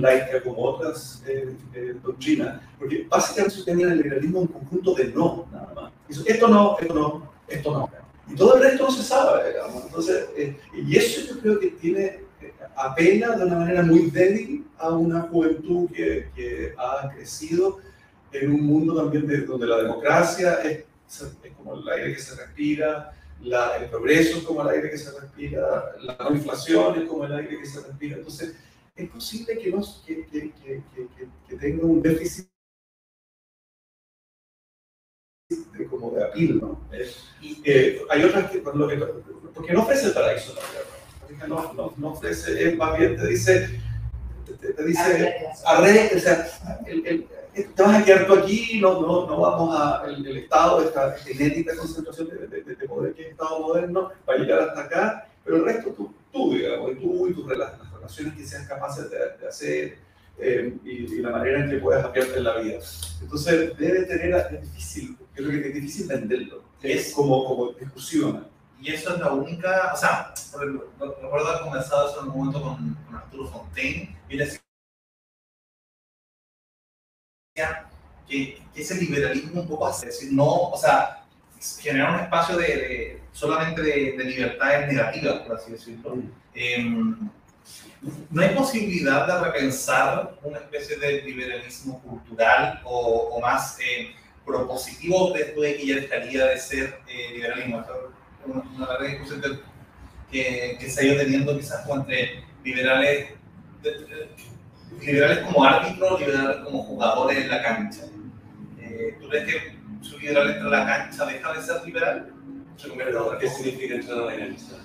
laica 0.00 0.42
como 0.42 0.62
otras 0.62 1.22
eh, 1.26 1.54
eh, 1.74 1.94
doctrinas, 2.02 2.62
porque 2.78 3.06
básicamente 3.08 3.56
sostenían 3.56 3.92
el 3.92 3.98
liberalismo 3.98 4.40
un 4.40 4.46
conjunto 4.48 4.94
de 4.94 5.12
no, 5.12 5.46
nada 5.52 5.72
más. 5.74 5.92
Esto 6.26 6.48
no, 6.48 6.78
esto 6.78 6.94
no, 6.94 7.30
esto 7.46 7.70
no. 7.72 8.05
Y 8.28 8.34
todo 8.34 8.56
el 8.56 8.62
resto 8.62 8.84
no 8.84 8.90
se 8.90 9.02
sabe, 9.02 9.50
digamos. 9.50 9.84
Entonces, 9.84 10.26
eh, 10.36 10.56
y 10.74 10.96
eso 10.96 11.20
yo 11.34 11.40
creo 11.40 11.60
que 11.60 11.70
tiene 11.72 12.04
eh, 12.40 12.52
apela 12.76 13.36
de 13.36 13.44
una 13.44 13.58
manera 13.58 13.82
muy 13.82 14.10
débil 14.10 14.66
a 14.78 14.90
una 14.90 15.22
juventud 15.22 15.88
que, 15.90 16.28
que 16.34 16.74
ha 16.76 17.10
crecido 17.14 17.78
en 18.32 18.52
un 18.52 18.66
mundo 18.66 18.96
también 18.96 19.26
de, 19.26 19.42
donde 19.42 19.66
la 19.66 19.78
democracia 19.78 20.54
es, 20.62 20.84
es, 21.08 21.52
como 21.56 21.74
el 21.74 21.88
aire 21.88 22.14
que 22.14 22.20
se 22.20 22.34
respira, 22.34 23.12
la, 23.42 23.76
el 23.76 23.88
progreso 23.88 24.38
es 24.38 24.44
como 24.44 24.62
el 24.62 24.68
aire 24.68 24.90
que 24.90 24.98
se 24.98 25.18
respira, 25.18 25.92
la 26.00 26.28
inflación 26.30 27.02
es 27.02 27.08
como 27.08 27.24
el 27.24 27.32
aire 27.32 27.58
que 27.58 27.66
se 27.66 27.80
respira. 27.80 28.16
Entonces, 28.16 28.54
es 28.94 29.10
posible 29.10 29.58
que, 29.58 29.70
nos, 29.70 30.02
que, 30.06 30.26
que, 30.26 30.52
que, 31.48 31.56
tenga 31.56 31.84
un 31.84 32.02
déficit 32.02 32.48
como 35.98 36.16
de 36.16 36.24
apil, 36.24 36.58
¿no? 36.60 36.80
y 37.40 37.60
eh, 37.64 38.02
hay 38.10 38.24
otras 38.24 38.50
que, 38.50 38.62
lo 38.74 38.88
que, 38.88 38.96
porque 39.54 39.72
no 39.72 39.82
ofrece 39.82 40.06
el 40.06 40.12
paraíso 40.12 40.54
la 40.54 40.60
tierra, 40.60 41.46
no, 41.48 41.72
no, 41.74 41.94
no 41.96 42.08
ofrece, 42.08 42.68
es 42.68 42.76
más 42.76 42.98
bien 42.98 43.16
te 43.16 43.26
dice, 43.26 43.80
te, 44.60 44.72
te 44.72 44.84
dice, 44.84 45.46
arre, 45.64 46.10
o 46.14 46.18
sea, 46.18 46.46
el, 46.86 47.06
el, 47.06 47.26
te 47.74 47.82
vas 47.82 48.02
a 48.02 48.04
quedar 48.04 48.26
tú 48.26 48.34
aquí, 48.34 48.80
no, 48.80 49.00
no, 49.00 49.26
no 49.26 49.40
vamos 49.40 49.74
a, 49.78 50.04
el, 50.06 50.26
el 50.26 50.36
Estado, 50.38 50.82
esta 50.82 51.12
genética 51.12 51.74
concentración 51.76 52.28
de, 52.28 52.46
de, 52.46 52.74
de, 52.74 52.88
poder 52.88 53.14
que 53.14 53.22
es 53.22 53.28
Estado 53.30 53.60
moderno, 53.60 54.12
va 54.28 54.34
a 54.34 54.36
llegar 54.36 54.60
hasta 54.60 54.82
acá, 54.82 55.28
pero 55.44 55.56
el 55.56 55.64
resto 55.64 55.90
tú, 55.90 56.14
tú 56.32 56.52
digamos, 56.52 56.92
y 56.92 56.94
tú 56.96 57.28
y 57.28 57.34
tus 57.34 57.46
relaciones 57.48 58.34
que 58.36 58.44
seas 58.44 58.68
capaces 58.68 59.10
de, 59.10 59.18
de 59.40 59.48
hacer 59.48 59.98
eh, 60.38 60.76
y, 60.84 60.90
y, 60.90 61.18
la 61.20 61.30
manera 61.30 61.64
en 61.64 61.70
que 61.70 61.78
puedas 61.78 62.04
apiarte 62.04 62.36
en 62.36 62.44
la 62.44 62.58
vida. 62.58 62.78
Entonces, 63.22 63.76
debe 63.78 64.02
tener, 64.02 64.34
es 64.52 64.62
difícil, 64.62 65.16
creo 65.44 65.62
que 65.62 65.68
es 65.68 65.74
difícil 65.74 66.06
venderlo, 66.08 66.62
es 66.82 67.12
como, 67.12 67.44
como 67.44 67.72
discusión. 67.72 68.48
Y 68.80 68.92
eso 68.92 69.14
es 69.14 69.20
la 69.20 69.32
única, 69.32 69.92
o 69.94 69.96
sea, 69.96 70.34
recuerdo 70.98 71.48
haber 71.48 71.62
conversado 71.62 72.10
eso 72.10 72.20
en 72.22 72.30
un 72.30 72.36
momento 72.36 72.62
con, 72.62 72.94
con 73.06 73.14
Arturo 73.14 73.46
Fontaine, 73.48 74.16
y 74.28 74.32
él 74.32 74.38
decía 74.38 74.60
que, 78.28 78.62
que 78.74 78.82
ese 78.82 78.96
liberalismo 78.96 79.62
un 79.62 79.68
poco 79.68 79.86
hace, 79.86 80.08
es 80.08 80.20
decir, 80.20 80.32
no, 80.34 80.70
o 80.70 80.76
sea, 80.76 81.26
generar 81.80 82.14
un 82.14 82.20
espacio 82.20 82.56
de, 82.56 82.66
de 82.66 83.22
solamente 83.32 83.82
de, 83.82 84.12
de, 84.16 84.24
libertades 84.24 84.92
negativas, 84.92 85.40
por 85.40 85.56
así 85.56 85.72
decirlo. 85.72 86.16
Eh, 86.54 86.84
¿No 88.30 88.42
hay 88.42 88.54
posibilidad 88.54 89.26
de 89.26 89.50
repensar 89.50 90.38
una 90.42 90.58
especie 90.58 90.96
de 90.98 91.22
liberalismo 91.22 92.00
cultural 92.02 92.80
o, 92.84 93.30
o 93.32 93.40
más 93.40 93.78
eh, 93.80 94.14
propositivo 94.46 95.32
después 95.32 95.72
de 95.72 95.76
que 95.76 95.86
ya 95.86 95.96
dejaría 95.96 96.46
de 96.46 96.58
ser 96.58 97.00
eh, 97.08 97.32
liberalismo? 97.34 97.84
Una, 98.46 98.62
una 98.76 98.86
larga 98.86 99.08
discusión 99.08 99.42
que, 100.30 100.76
que, 100.78 100.90
se 100.90 101.00
ha 101.00 101.04
ido 101.04 101.16
teniendo 101.16 101.56
quizás 101.56 101.84
entre 101.88 102.44
liberales, 102.62 103.30
de, 103.82 103.90
de, 103.90 104.28
liberales 105.00 105.38
como 105.40 105.64
árbitros, 105.64 106.20
liberales 106.20 106.56
como 106.58 106.82
jugadores 106.84 107.38
en 107.38 107.48
la 107.48 107.62
cancha. 107.62 108.04
Eh, 108.78 109.18
¿Tú 109.20 109.28
crees 109.28 109.52
que 109.52 109.76
su 110.00 110.18
liberal 110.18 110.50
entra 110.50 110.66
a 110.68 110.70
la 110.70 110.86
cancha 110.86 111.26
deja 111.26 111.52
de 111.52 111.62
ser 111.62 111.84
liberal? 111.84 112.32
¿Qué 113.40 113.48
significa 113.48 113.94
entrar 113.94 114.18
a 114.18 114.26
la 114.26 114.36
cancha? 114.36 114.76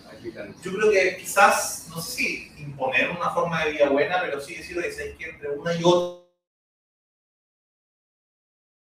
Yo 0.64 0.74
creo 0.74 0.92
que 0.92 1.18
quizás, 1.18 1.88
no 1.90 2.00
sé 2.00 2.12
si 2.12 2.52
imponer 2.58 3.10
una 3.10 3.32
forma 3.32 3.66
de 3.66 3.72
vida 3.72 3.90
buena, 3.90 4.22
pero 4.22 4.40
sí 4.40 4.56
decir 4.56 4.80
que 4.82 5.18
que 5.18 5.30
entre 5.30 5.50
una 5.50 5.74
y 5.74 5.82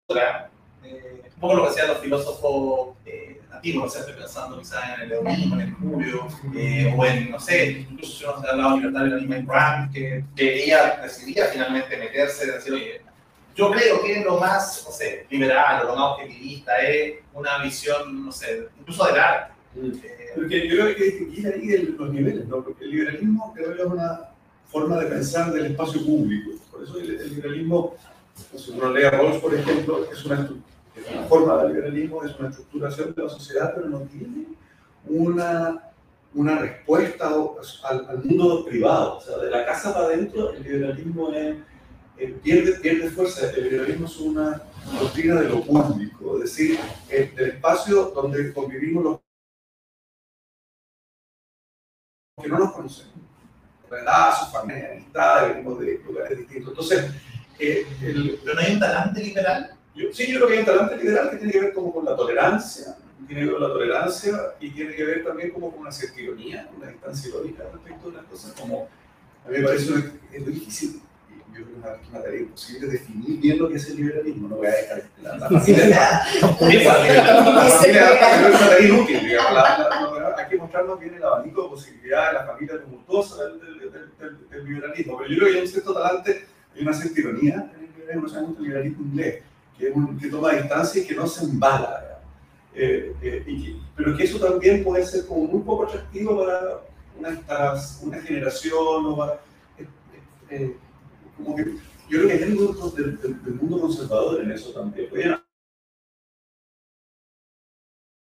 otra, 0.09 0.52
eh, 0.85 1.23
un 1.35 1.41
poco 1.41 1.55
lo 1.55 1.65
que 1.65 1.71
hacían 1.71 1.89
los 1.89 1.99
filósofos 1.99 2.97
eh, 3.05 3.41
antiguos, 3.51 3.87
o 3.87 3.91
sea, 3.91 4.01
estoy 4.01 4.15
pensando 4.15 4.59
quizás 4.59 4.83
en 4.95 5.01
el 5.03 5.13
hedonismo, 5.13 5.55
en 5.55 5.61
el 5.61 5.75
Julio, 5.75 6.29
eh, 6.57 6.95
o 6.97 7.05
en, 7.05 7.31
no 7.31 7.41
sé, 7.41 7.87
incluso 7.91 8.13
si 8.13 8.25
uno 8.25 8.41
se 8.41 8.47
ha 8.47 8.51
hablado 8.51 8.77
libertad 8.77 9.05
de 9.05 9.21
la 9.21 9.41
Grant, 9.43 9.93
que, 9.93 10.25
ella 10.37 11.01
decidía 11.03 11.47
finalmente 11.47 11.97
meterse, 11.97 12.51
decir, 12.51 12.73
oye, 12.73 13.01
yo 13.55 13.71
creo 13.71 14.03
que 14.03 14.21
lo 14.21 14.39
más, 14.39 14.85
no 14.87 14.93
sé, 14.93 15.27
liberal 15.31 15.85
o 15.85 15.89
lo 15.89 15.97
más 15.97 16.13
objetivista 16.15 16.77
es 16.79 17.15
una 17.35 17.63
visión, 17.63 18.27
no 18.27 18.33
sé, 18.33 18.69
incluso 18.79 19.05
del 19.07 19.19
arte. 19.19 19.53
Mm. 19.75 19.91
Porque 20.35 20.69
yo 20.69 20.75
creo 20.75 20.85
que 20.87 20.91
hay 20.91 20.97
que 20.97 21.05
distinguir 21.05 21.47
ahí 21.47 21.95
los 21.99 22.11
niveles, 22.11 22.47
¿no? 22.49 22.65
Porque 22.65 22.85
el 22.85 22.91
liberalismo 22.91 23.53
creo 23.55 23.77
que 23.77 23.83
es 23.83 23.89
una 23.89 24.21
forma 24.67 24.99
de 24.99 25.07
pensar 25.07 25.53
del 25.53 25.67
espacio 25.67 26.05
público. 26.05 26.53
Por 26.71 26.83
eso 26.83 26.99
el, 26.99 27.21
el 27.21 27.35
liberalismo, 27.35 27.95
si 28.57 28.71
uno 28.71 28.91
lee 28.91 29.05
a 29.05 29.11
Rawls, 29.11 29.37
por 29.37 29.55
ejemplo, 29.55 30.11
es 30.11 30.25
una, 30.25 30.41
es 30.41 30.51
una 31.13 31.23
forma 31.25 31.63
de 31.63 31.69
liberalismo, 31.69 32.25
es 32.25 32.39
una 32.39 32.49
estructuración 32.49 33.15
de 33.15 33.23
la 33.23 33.29
sociedad, 33.29 33.73
pero 33.75 33.89
no 33.89 34.01
tiene 34.01 34.47
una, 35.07 35.91
una 36.35 36.59
respuesta 36.59 37.29
al, 37.29 38.07
al 38.09 38.25
mundo 38.25 38.65
privado. 38.65 39.17
O 39.17 39.21
sea, 39.21 39.39
de 39.39 39.51
la 39.51 39.65
casa 39.65 39.93
para 39.93 40.07
adentro, 40.07 40.53
el 40.53 40.63
liberalismo 40.63 41.33
es 41.33 41.57
eh, 42.19 42.39
pierde, 42.43 42.79
pierde 42.79 43.11
fuerza. 43.11 43.51
El 43.51 43.65
liberalismo 43.65 44.07
es 44.07 44.17
una 44.19 44.63
doctrina 45.01 45.41
de 45.41 45.49
lo 45.49 45.63
público, 45.63 46.37
es 46.37 46.43
decir, 46.43 46.79
el, 47.09 47.35
del 47.35 47.51
espacio 47.51 48.13
donde 48.15 48.53
convivimos 48.53 49.03
los 49.05 49.21
que 52.41 52.49
no 52.49 52.59
nos 52.59 52.73
conocemos. 52.73 53.13
Su 54.39 54.47
familia, 54.53 54.93
amistad, 54.93 55.49
venimos 55.49 55.81
de 55.81 55.99
lugares 55.99 56.39
distintos. 56.39 56.71
Entonces, 56.71 57.11
eh, 57.59 57.87
el, 58.03 58.41
¿pero 58.43 58.55
no 58.55 58.61
hay 58.61 58.75
un 58.75 58.81
talante 58.81 59.23
liberal? 59.23 59.77
Yo, 59.95 60.13
sí, 60.13 60.31
yo 60.31 60.39
creo 60.39 60.49
que 60.49 60.55
hay 60.55 60.61
un 60.61 60.67
talante 60.67 60.97
liberal 60.97 61.31
que 61.31 61.37
tiene 61.37 61.53
que 61.53 61.61
ver 61.61 61.73
como 61.75 61.93
con 61.93 62.05
la 62.05 62.17
tolerancia, 62.17 62.97
tiene 63.27 63.43
que 63.43 63.47
ver 63.47 63.55
con 63.55 63.63
la 63.63 63.75
tolerancia 63.75 64.33
y 64.61 64.71
tiene 64.71 64.95
que 64.95 65.05
ver 65.05 65.25
también 65.25 65.51
como 65.51 65.71
con 65.71 65.81
una 65.81 65.93
cierta 65.93 66.21
ironía, 66.21 66.69
una 66.77 66.89
distancia 66.89 67.29
irónica 67.29 67.65
respecto 67.73 68.09
a 68.09 68.13
las 68.13 68.25
cosas. 68.25 68.53
Como, 68.53 68.89
a 69.47 69.51
mí 69.51 69.59
me 69.59 69.65
parece 69.65 69.93
es 70.33 70.47
difícil 70.47 71.03
yo 71.53 71.65
creo 71.65 71.83
que 71.83 72.03
es 72.03 72.09
una 72.09 72.23
tarea 72.23 72.41
imposible 72.41 72.87
definir 72.89 73.41
bien 73.41 73.59
lo 73.59 73.69
que 73.69 73.77
es 73.77 73.89
el 73.91 73.97
liberalismo. 73.97 74.49
No 74.49 74.57
voy 74.57 74.67
a 74.67 74.71
dejar 74.71 75.03
la, 75.23 75.37
la 75.37 75.49
familia. 75.49 75.89
la 75.89 76.49
familia 76.49 76.83
es 78.11 78.49
una 78.49 78.59
tarea 78.59 78.89
inútil, 78.89 79.21
digamos. 79.21 79.53
La, 79.53 80.35
hay 80.39 80.49
que 80.49 80.57
mostrarnos 80.57 81.01
bien 81.01 81.15
el 81.15 81.23
abanico 81.23 81.63
de 81.65 81.69
posibilidades 81.69 82.29
de 82.29 82.39
la 82.39 82.47
familia 82.47 82.83
tumultuosa 82.83 83.45
del, 83.45 83.61
del, 83.61 83.91
del, 83.91 84.49
del, 84.49 84.65
liberalismo. 84.65 85.19
Pero 85.19 85.31
yo 85.31 85.37
creo 85.37 85.49
que 85.49 85.55
hay 85.57 85.63
un 85.63 85.69
cierto 85.69 85.95
talante 85.95 86.47
y 86.75 86.83
una 86.83 86.93
cierta 86.95 87.21
ironía 87.21 87.55
en 87.75 87.85
el 87.85 87.93
liberalismo, 87.93 88.29
se 88.29 88.35
llama 88.37 88.55
el 88.57 88.65
liberalismo 88.65 89.05
inglés, 89.05 89.43
que, 89.83 89.91
un, 89.91 90.17
que 90.17 90.29
toma 90.29 90.53
distancia 90.53 91.03
y 91.03 91.07
que 91.07 91.15
no 91.15 91.27
se 91.27 91.45
embala. 91.45 92.21
Eh, 92.75 93.15
eh, 93.21 93.45
y 93.47 93.65
que, 93.65 93.81
pero 93.97 94.17
que 94.17 94.25
eso 94.25 94.39
también 94.39 94.85
puede 94.85 95.05
ser 95.05 95.27
como 95.27 95.45
muy 95.45 95.63
poco 95.63 95.85
atractivo 95.85 96.45
para 96.45 96.81
una, 97.19 97.75
una 98.03 98.23
generación 98.23 99.07
o 99.07 99.17
para, 99.17 99.35
eh, 99.79 99.87
eh 100.51 100.77
como 101.37 101.57
que 101.57 101.65
yo 102.09 102.19
creo 102.19 102.29
que 102.29 102.33
hay 102.33 102.43
algo 102.45 102.91
del, 102.91 103.21
del, 103.21 103.43
del, 103.43 103.55
mundo 103.55 103.81
conservador 103.81 104.43
en 104.43 104.53
eso 104.53 104.73
también. 104.73 105.09
Oye, 105.13 105.27
una 105.27 105.45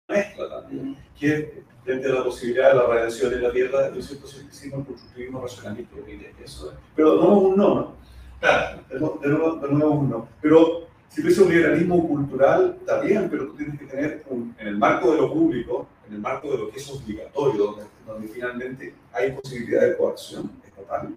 mezcla 0.08 0.50
también, 0.50 0.98
que 1.20 1.64
frente 1.84 2.08
a 2.08 2.14
la 2.14 2.24
posibilidad 2.24 2.70
de 2.70 2.76
la 2.76 2.86
radiación 2.88 3.34
en 3.34 3.44
la 3.44 3.52
Tierra, 3.52 3.94
yo 3.94 4.02
siento 4.02 4.28
escepticismo, 4.28 4.80
el 4.80 4.86
constructivismo 4.86 5.42
racionalista, 5.42 5.96
eso 6.44 6.72
es. 6.72 6.78
Pero 6.96 7.16
no 7.16 7.24
es 7.24 7.44
un 7.44 7.58
no, 7.58 7.76
¿no? 7.76 7.96
Claro. 8.40 8.84
De, 8.90 9.00
nuevo, 9.00 9.56
de 9.56 9.74
nuevo 9.74 9.92
un 9.92 10.10
no. 10.10 10.28
Pero 10.42 10.91
si 11.12 11.22
tú 11.22 11.28
dices 11.28 11.46
liberalismo 11.46 12.08
cultural, 12.08 12.78
está 12.80 13.02
bien, 13.02 13.30
pero 13.30 13.48
tú 13.48 13.56
tienes 13.56 13.78
que 13.78 13.86
tener, 13.86 14.24
un, 14.30 14.56
en 14.58 14.68
el 14.68 14.78
marco 14.78 15.12
de 15.12 15.18
lo 15.18 15.34
público, 15.34 15.88
en 16.08 16.16
el 16.16 16.20
marco 16.22 16.50
de 16.50 16.58
lo 16.58 16.72
que 16.72 16.80
es 16.80 16.90
obligatorio, 16.90 17.66
donde, 17.66 17.84
donde 18.08 18.28
finalmente 18.30 18.96
hay 19.12 19.34
posibilidad 19.34 19.82
de 19.82 19.98
coacción 19.98 20.50
estatal, 20.66 21.14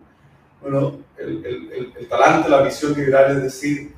bueno, 0.61 0.99
el, 1.17 1.47
el, 1.47 1.93
el, 1.97 2.09
talante, 2.09 2.49
la 2.49 2.63
visión 2.63 2.93
liberal 2.95 3.37
es 3.37 3.43
decir, 3.45 3.93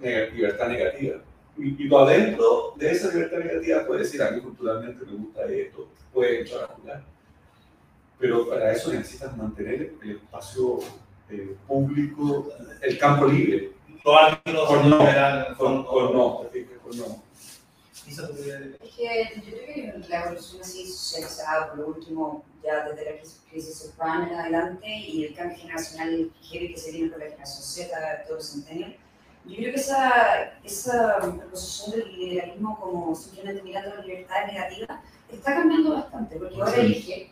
libertad 0.00 0.68
negativa. 0.68 1.16
Y, 1.58 1.82
y 1.84 1.88
tú 1.88 1.98
adentro 1.98 2.74
de 2.76 2.90
esa 2.92 3.12
libertad 3.12 3.38
negativa 3.38 3.86
puedes 3.86 4.06
decir, 4.06 4.22
a 4.22 4.30
mí 4.30 4.40
culturalmente 4.40 5.04
me 5.04 5.12
gusta 5.12 5.46
esto, 5.46 5.88
puedes 6.12 6.42
entrar 6.42 6.70
a 6.70 6.74
jugar. 6.74 7.04
Pero 8.20 8.48
para 8.48 8.72
eso 8.72 8.92
necesitas 8.92 9.36
mantener 9.36 9.94
el 10.02 10.10
espacio 10.10 10.78
eh, 11.28 11.56
público, 11.66 12.52
el 12.82 12.98
campo 12.98 13.26
libre. 13.26 13.79
Por 14.02 14.52
no, 14.52 14.66
por, 14.66 15.86
por 15.86 16.14
no, 16.14 16.42
por 16.42 16.96
no. 16.96 17.22
Es 18.10 18.16
que 18.96 19.32
yo 19.36 19.52
creo 19.52 19.66
que 20.02 20.08
la 20.08 20.24
evolución 20.24 20.62
así 20.62 20.86
socializada, 20.86 21.68
por 21.68 21.78
lo 21.78 21.86
último, 21.88 22.44
ya 22.62 22.88
desde 22.88 23.04
la 23.04 23.20
crisis 23.50 23.78
subprime 23.78 24.32
en 24.32 24.34
adelante 24.34 24.88
y 24.88 25.26
el 25.26 25.34
cambio 25.34 25.58
generacional 25.58 26.30
que 26.50 26.74
se 26.76 26.90
viene 26.90 27.10
con 27.10 27.20
la 27.20 27.26
generación 27.26 27.62
Z, 27.62 28.24
todo 28.26 28.38
el 28.38 28.42
centenio, 28.42 28.88
yo 29.46 29.56
creo 29.56 29.74
que 29.74 29.80
esa, 29.80 30.52
esa 30.64 31.18
posición 31.50 31.98
del 31.98 32.16
liberalismo 32.16 32.78
como 32.80 33.14
simplemente 33.14 33.62
mirando 33.62 33.96
la 33.96 34.02
libertad 34.02 34.46
negativa 34.46 35.02
está 35.30 35.54
cambiando 35.54 35.94
bastante, 35.94 36.36
porque 36.36 36.60
ahora 36.60 36.76
elige, 36.76 37.30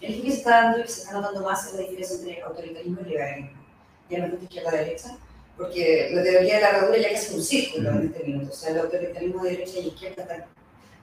elige 0.00 0.22
que 0.22 0.30
se 0.30 0.38
está 0.38 0.62
dando 0.62 0.78
y 0.78 0.82
que 0.82 0.88
se 0.88 1.00
está 1.02 1.12
notando 1.12 1.42
más 1.42 1.66
es 1.66 1.74
la 1.74 1.80
diferencia 1.80 2.16
entre 2.16 2.42
autoritarismo 2.42 3.00
y 3.00 3.04
liberalismo. 3.04 3.64
Ya 4.10 4.18
no 4.18 4.24
es 4.26 4.32
de 4.32 4.44
izquierda-derecha, 4.44 5.18
porque 5.56 6.10
la 6.12 6.22
teoría 6.22 6.56
de 6.56 6.60
la 6.60 6.68
herradura 6.70 6.98
ya 6.98 7.12
casi 7.12 7.34
un 7.34 7.42
círculo 7.42 7.90
en 7.90 8.06
este 8.06 8.24
minuto, 8.24 8.50
o 8.50 8.54
sea, 8.54 8.70
el 8.70 8.80
autoritarismo 8.80 9.44
de 9.44 9.50
derecha 9.50 9.78
y 9.78 9.88
izquierda 9.88 10.22
está 10.22 10.46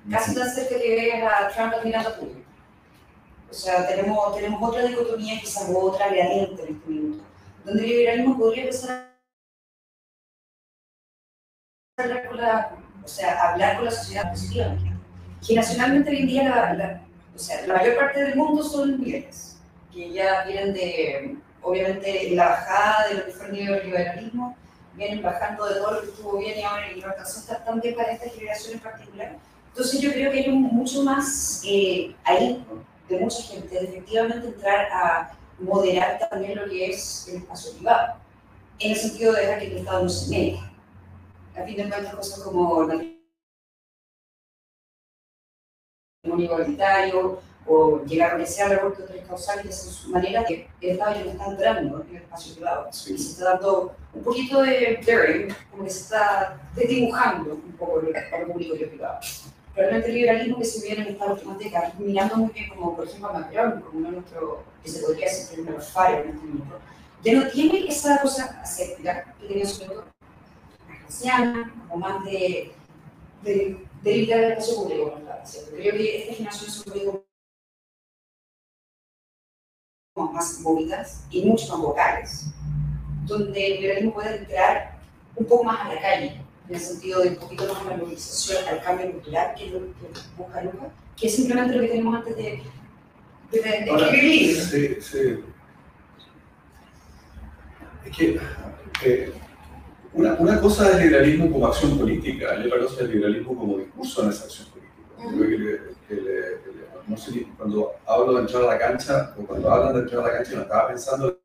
casi 0.10 0.36
tan 0.36 0.54
cerca 0.54 0.80
que 0.80 0.96
veas 0.96 1.34
a 1.34 1.48
Trump 1.50 1.74
a 1.74 2.16
Putin. 2.20 2.46
O 3.50 3.54
sea, 3.54 3.88
tenemos, 3.88 4.36
tenemos 4.36 4.70
otra 4.70 4.86
dicotomía, 4.86 5.40
quizás 5.40 5.70
otra 5.74 6.10
gradiente 6.10 6.64
en 6.64 6.76
este 6.76 6.90
minuto, 6.90 7.24
donde 7.66 7.84
el 7.84 7.90
liberalismo 7.90 8.38
podría 8.38 8.64
empezar 8.64 9.12
a 11.98 12.04
hablar 12.04 12.28
con 12.28 12.38
la, 12.38 12.78
o 13.04 13.08
sea, 13.08 13.52
hablar 13.52 13.76
con 13.76 13.86
la 13.86 13.92
sociedad 13.92 14.30
positivamente. 14.32 14.92
Generacionalmente 15.42 16.10
hoy 16.12 16.18
en 16.18 16.28
día 16.28 16.44
la, 16.44 16.74
la, 16.74 17.02
o 17.36 17.40
sea, 17.40 17.66
la 17.68 17.76
mayor 17.76 17.96
parte 17.98 18.24
del 18.24 18.36
mundo 18.36 18.64
son 18.64 19.00
millennials, 19.00 19.58
que 19.94 20.12
ya 20.12 20.46
vienen 20.46 20.74
de 20.74 21.38
obviamente 21.62 22.30
la 22.32 22.50
bajada 22.50 23.08
de 23.08 23.16
lo 23.16 23.26
que 23.26 23.32
fue 23.32 23.48
el 23.48 23.54
neoliberalismo, 23.54 24.56
vienen 24.96 25.22
bajando 25.22 25.66
de 25.66 25.76
todo 25.76 25.92
lo 25.92 26.02
que 26.02 26.08
estuvo 26.08 26.38
bien 26.38 26.60
y 26.60 26.64
ahora 26.64 26.88
no 26.96 27.06
alcanzó 27.06 27.38
a 27.38 27.42
estar 27.42 27.66
tan 27.66 27.80
bien 27.80 27.96
para 27.96 28.12
esta 28.12 28.30
generación 28.30 28.74
en 28.74 28.80
particular. 28.80 29.38
Entonces 29.70 30.02
yo 30.02 30.12
creo 30.12 30.32
que 30.32 30.40
hay 30.40 30.50
un, 30.50 30.64
mucho 30.64 31.04
más 31.04 31.62
eh, 31.66 32.14
ahí 32.24 32.66
de 33.08 33.20
mucha 33.20 33.42
gente 33.44 33.74
de 33.74 33.86
efectivamente 33.86 34.48
entrar 34.48 34.88
a 34.92 35.32
moderar 35.60 36.20
también 36.30 36.58
lo 36.58 36.66
que 36.66 36.90
es 36.90 37.28
el 37.30 37.38
espacio 37.38 37.74
privado, 37.74 38.16
en 38.80 38.92
el 38.92 38.98
sentido 38.98 39.34
de 39.34 39.42
dejar 39.42 39.60
que 39.60 39.68
el 39.68 39.78
Estado 39.78 40.04
no 40.04 40.10
se 40.10 40.30
meta. 40.30 40.72
A 41.56 41.64
fin 41.64 41.76
de 41.78 41.90
cuentas, 41.90 42.16
cosas 42.16 42.40
como 42.40 42.88
matrimonio 46.24 46.46
igualitario, 46.46 47.42
o 47.66 48.04
llegar 48.06 48.40
a 48.40 48.44
el 48.44 48.80
aborto 48.80 49.04
de 49.04 49.08
tres 49.08 49.28
causales, 49.28 49.64
de 49.64 49.70
esa 49.70 50.08
manera 50.10 50.44
que 50.46 50.68
el 50.82 50.90
Estado 50.92 51.16
ya 51.16 51.24
no 51.26 51.32
está 51.32 51.46
entrando 51.46 52.02
en 52.02 52.16
el 52.16 52.22
espacio 52.24 52.56
privado. 52.56 52.88
Sí. 52.92 53.14
Y 53.14 53.18
se 53.18 53.32
está 53.32 53.46
dando 53.52 53.96
un 54.14 54.24
poquito 54.24 54.62
de 54.62 55.00
daring, 55.06 55.56
como 55.70 55.84
que 55.84 55.90
se 55.90 56.00
está 56.02 56.60
desdibujando 56.76 57.54
un 57.54 57.72
poco 57.74 58.02
el, 58.02 58.16
el 58.16 58.48
público 58.48 58.76
y 58.76 58.84
el 58.84 58.90
privado. 58.90 59.20
Realmente 59.76 60.10
el 60.10 60.16
liberalismo 60.16 60.58
que 60.58 60.66
se 60.66 60.86
viene 60.86 61.04
en 61.04 61.14
estas 61.14 61.30
últimas 61.30 61.60
décadas, 61.60 62.00
mirando 62.00 62.38
muy 62.38 62.50
bien 62.50 62.70
como 62.70 62.96
por 62.96 63.08
ejemplo 63.08 63.30
a 63.30 63.34
Macron, 63.34 63.82
como 63.82 64.00
uno 64.00 64.10
de 64.10 64.16
nuestros, 64.18 64.60
que 64.84 64.90
se 64.90 65.02
podría 65.02 65.28
decir 65.28 65.56
que 65.56 65.62
uno 65.62 65.72
de 65.72 65.78
los 65.78 65.90
faros 65.90 66.26
en 66.26 66.30
este 66.30 66.46
momento, 66.46 66.80
ya 67.24 67.34
no 67.34 67.48
tiene 67.48 67.88
esa 67.88 68.22
cosa 68.22 68.60
aséptica 68.62 69.34
que 69.40 69.48
tenía 69.48 69.66
sobre 69.66 69.90
todo 69.90 70.04
anciana, 71.06 71.74
o 71.90 71.98
más 71.98 72.26
de, 72.26 72.72
de, 73.44 73.86
de 74.02 74.24
el 74.24 74.32
espacio 74.32 74.76
público, 74.76 75.20
¿no? 75.24 75.32
Creo 75.78 75.94
que 75.94 76.22
esta 76.22 76.34
generación 76.34 76.72
se 76.72 76.84
puede 76.90 77.31
más 80.16 80.60
móviles 80.60 81.24
y 81.32 81.46
mucho 81.46 81.68
más 81.70 81.80
vocales, 81.80 82.46
donde 83.26 83.66
el 83.66 83.74
liberalismo 83.76 84.14
puede 84.14 84.38
entrar 84.40 85.00
un 85.36 85.46
poco 85.46 85.64
más 85.64 85.80
a 85.80 85.94
la 85.94 86.02
calle, 86.02 86.42
en 86.68 86.76
el 86.76 86.82
sentido 86.82 87.22
de 87.22 87.30
un 87.30 87.36
poquito 87.38 87.74
más 87.74 87.86
la 87.86 87.98
movilización 87.98 88.68
al 88.68 88.82
cambio 88.82 89.12
cultural, 89.14 89.56
que 89.56 89.68
es 89.68 89.72
lo 89.72 89.80
que 89.80 89.86
busca 90.38 90.64
Lucas, 90.64 90.90
que 91.16 91.28
es 91.28 91.36
simplemente 91.36 91.76
lo 91.76 91.82
que 91.82 91.88
tenemos 91.88 92.16
antes 92.16 92.36
de, 92.36 92.64
de, 93.52 93.60
de, 93.62 93.92
escribir 93.96 94.56
Sí, 94.56 94.96
sí. 95.00 95.44
Es 98.06 98.18
que 98.18 98.40
eh, 99.06 99.32
una, 100.14 100.34
una, 100.34 100.60
cosa 100.60 100.90
es 100.90 100.96
el 100.96 101.04
liberalismo 101.04 101.50
como 101.52 101.68
acción 101.68 101.98
política 101.98 102.58
y 102.62 102.68
otra 102.68 102.82
cosa 102.82 102.96
es 102.96 103.02
el 103.02 103.12
liberalismo 103.12 103.58
como 103.58 103.78
discurso 103.78 104.24
en 104.24 104.30
esa 104.30 104.44
acción 104.44 104.68
política. 104.70 105.84
que 106.10 106.16
no 107.08 107.18
sé, 107.18 107.48
cuando 107.58 107.92
hablo 108.06 108.34
de 108.34 108.42
entrar 108.42 108.64
a 108.64 108.68
la 108.68 108.80
cancha 108.80 109.36
o 109.38 109.46
cuando 109.46 109.72
hablan 109.72 109.94
de 109.94 110.00
entrar 110.02 110.24
a 110.24 110.28
la 110.28 110.34
cancha 110.34 110.56
no 110.56 110.62
estaba 110.62 110.88
pensando 110.88 111.42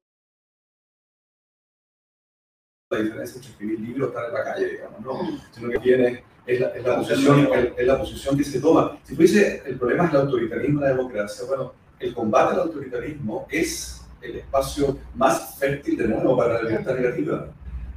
la 2.91 2.99
diferencia 2.99 3.37
entre 3.37 3.51
escribir 3.51 3.81
libros 3.81 4.09
estar 4.09 4.29
en 4.29 4.35
la 4.35 4.45
calle, 4.45 4.69
digamos, 4.69 5.01
no, 5.01 5.41
sino 5.53 5.71
que 5.71 5.79
tiene, 5.81 6.25
es 6.47 6.61
la, 6.61 6.69
es 6.69 6.85
la 6.85 6.97
posición, 6.97 7.49
es, 7.77 7.87
la 7.87 7.99
posición 7.99 8.39
que 8.39 8.45
se 8.45 8.61
toma. 8.61 8.99
Si 9.03 9.17
tú 9.17 9.23
dices, 9.23 9.63
el 9.67 9.77
problema 9.77 10.05
es 10.05 10.11
el 10.11 10.17
autoritarismo 10.21 10.81
la 10.81 10.89
democracia, 10.89 11.45
bueno, 11.47 11.73
el 11.99 12.15
combate 12.15 12.55
al 12.55 12.61
autoritarismo 12.61 13.47
es 13.51 14.03
el 14.23 14.37
espacio 14.37 14.99
más 15.15 15.59
fértil 15.59 15.97
de 15.97 16.09
nuevo 16.09 16.37
para 16.37 16.55
la 16.55 16.63
libertad 16.63 16.95
negativa. 16.95 17.49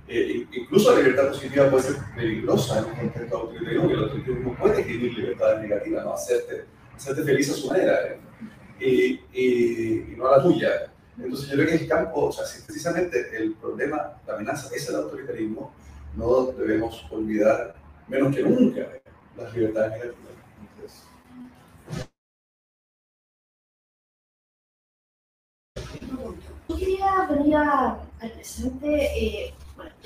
Eh, 0.07 0.47
incluso 0.53 0.91
la 0.91 1.01
libertad 1.01 1.27
positiva 1.29 1.69
puede 1.69 1.83
ser 1.83 1.95
peligrosa 2.15 2.79
en 2.79 2.85
un 2.85 2.95
contexto 2.95 3.37
autoritario, 3.37 3.81
porque 3.81 3.93
el 3.93 4.03
autoritarismo 4.03 4.55
puede 4.55 4.79
escribir 4.79 5.13
libertades 5.13 5.61
negativas, 5.61 6.03
¿no? 6.03 6.13
hacerte, 6.13 6.65
hacerte 6.99 7.23
feliz 7.23 7.49
a 7.49 7.53
su 7.53 7.67
manera, 7.67 7.93
¿eh? 8.07 9.19
y, 9.33 10.15
no 10.17 10.27
a 10.27 10.37
la 10.37 10.43
tuya. 10.43 10.91
Entonces 11.17 11.49
yo 11.49 11.55
creo 11.55 11.67
que 11.67 11.75
el 11.75 11.87
campo, 11.87 12.25
o 12.25 12.31
sea, 12.31 12.45
si 12.45 12.61
precisamente 12.61 13.37
el 13.37 13.53
problema, 13.53 14.21
la 14.27 14.35
amenaza 14.35 14.73
es 14.75 14.87
el 14.89 14.95
autoritarismo, 14.95 15.73
no 16.15 16.47
debemos 16.51 17.05
olvidar, 17.09 17.75
menos 18.07 18.35
que 18.35 18.43
nunca, 18.43 18.87
las 19.37 19.53
libertades 19.53 19.91
negativas. 19.91 20.19
Yo 26.67 26.77
quería 26.77 27.27
venir 27.29 27.55
al 27.55 28.31
presente, 28.33 28.87
eh, 29.17 29.53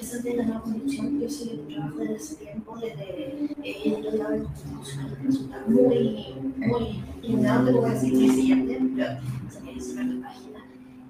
presente 0.04 0.30
de 0.30 0.36
la 0.38 0.44
nueva 0.44 0.62
constitución, 0.62 1.20
yo 1.20 1.28
que 1.28 1.58
tu 1.58 1.68
trabajo 1.68 1.98
desde 1.98 2.16
ese 2.16 2.36
tiempo, 2.36 2.78
desde 2.78 3.50
el 3.64 4.18
lado 4.18 4.32
del 4.32 4.44
constitucional, 4.44 5.18
que 5.18 5.24
resulta 5.24 5.64
muy, 5.68 6.36
muy 6.58 7.04
ignorante, 7.22 7.72
como 7.72 7.88
decir, 7.88 8.32
siguiente, 8.32 8.82
pero 8.96 9.20
se 9.50 9.60
quiere 9.62 9.82
cerrar 9.82 10.06
la 10.06 10.28
página. 10.28 10.66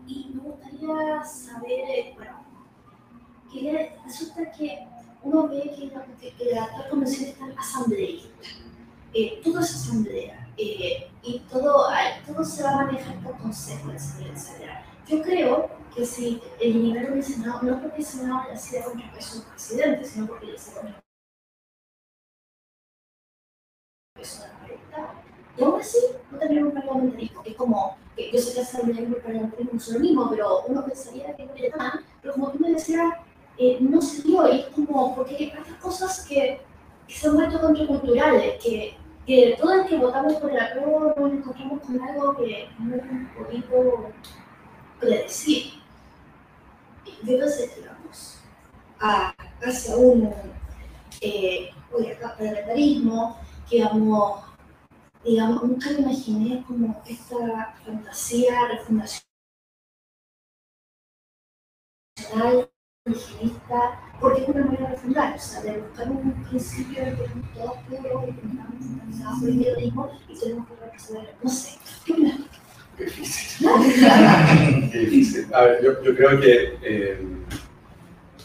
Y 0.08 0.32
me 0.34 0.42
gustaría 0.42 1.24
saber, 1.24 1.72
eh, 1.72 2.14
bueno, 2.16 2.32
que 3.52 3.96
resulta 4.06 4.52
que 4.52 4.88
uno 5.24 5.48
ve 5.48 5.72
que 5.76 5.88
la, 5.88 6.06
que 6.06 6.60
actual 6.60 6.90
convención 6.90 7.30
está 7.30 7.46
asambleísta. 7.58 8.30
Eh, 9.14 9.42
todo 9.44 9.60
es 9.60 9.76
asamblea 9.76 10.50
eh, 10.58 11.08
y 11.24 11.40
todo, 11.52 11.88
todo 12.28 12.44
se 12.44 12.64
va 12.64 12.72
a 12.72 12.86
manejar 12.86 13.16
por 13.24 13.38
consejo, 13.38 13.92
etcétera, 13.92 14.84
Yo 15.08 15.22
creo 15.22 15.70
que 15.94 16.06
si 16.06 16.42
el 16.60 16.82
nivel 16.82 17.14
del 17.14 17.24
Senado, 17.24 17.62
no 17.62 17.82
porque 17.82 17.98
el 17.98 18.06
Senado 18.06 18.40
haya 18.40 18.58
sido 18.58 18.84
contrapeso 18.86 19.40
del 19.40 19.48
presidente, 19.50 20.06
sino 20.06 20.28
porque 20.28 20.48
de 20.48 20.54
la 20.54 21.04
libertad, 24.64 25.10
y 25.58 25.64
aún 25.64 25.80
así 25.80 25.98
no 26.32 26.40
tenemos 26.40 26.74
un 26.74 26.82
parlamentarismo. 26.82 27.42
Es 27.46 27.56
como, 27.56 27.98
yo 28.18 28.40
sé 28.40 28.54
que 28.54 28.62
hacer 28.62 28.90
el 28.90 29.16
parlamentarismo 29.16 29.78
es 29.78 29.88
lo 29.90 30.00
mismo, 30.00 30.30
pero 30.30 30.64
uno 30.68 30.86
pensaría 30.86 31.36
que 31.36 31.46
no 31.46 31.54
era 31.54 31.78
tan, 31.78 32.06
pero 32.22 32.34
como 32.34 32.52
tú 32.52 32.60
me 32.60 32.72
decías, 32.72 33.14
eh, 33.58 33.78
no 33.82 34.02
se 34.02 34.24
dio, 34.24 34.52
y 34.52 34.62
es 34.62 34.66
como, 34.68 35.16
porque 35.16 35.36
hay 35.36 35.52
tantas 35.52 35.76
cosas 35.76 36.26
que, 36.26 36.62
que 37.08 37.14
se 37.14 37.28
han 37.28 37.36
vuelto 37.36 37.60
contraculturales, 37.60 38.64
que 38.64 38.98
que 39.26 39.56
todo 39.60 39.74
el 39.74 39.86
que 39.88 39.98
votamos 39.98 40.34
por 40.36 40.52
el 40.52 40.60
apruebo 40.60 41.14
nos 41.18 41.32
encontramos 41.32 41.80
con 41.82 42.02
algo 42.02 42.36
que 42.36 42.68
no 42.80 42.96
es 42.96 43.04
un 43.04 43.30
poquito 43.38 44.12
predecible. 45.04 45.74
Entonces, 47.26 47.76
digamos, 47.76 48.40
a, 49.00 49.34
hacia 49.62 49.96
un 49.98 50.34
eh, 51.22 51.70
que 53.70 53.84
vamos, 53.84 54.44
digamos, 55.24 55.64
nunca 55.64 55.90
me 55.92 56.00
imaginé 56.00 56.64
como 56.68 57.02
esta 57.08 57.76
fantasía 57.86 58.68
refundacional 58.68 59.24
indigenista, 63.06 64.00
porque 64.20 64.44
es 64.44 64.50
una 64.50 64.66
manera 64.66 64.90
de 64.92 64.98
fundar, 64.98 65.36
o 65.36 65.40
sea, 65.40 65.62
de 65.62 65.82
buscar 65.82 66.10
un 66.10 66.44
principio 66.44 67.04
en 67.04 67.16
que 67.16 67.28
todos 67.54 67.78
pueblos 67.88 68.24
el 68.26 69.58
periodismo 69.58 70.10
y 70.28 70.40
tenemos 70.40 70.68
que 70.68 70.76
representar, 70.76 71.36
no 71.42 71.50
sé, 71.50 71.80
¿qué? 72.06 72.14
Difícil. 72.98 73.68
Qué 74.92 75.00
difícil. 75.00 75.54
A 75.54 75.64
ver, 75.64 75.84
yo, 75.84 76.16
creo 76.16 76.40
que, 76.40 76.78
eh, 76.84 77.26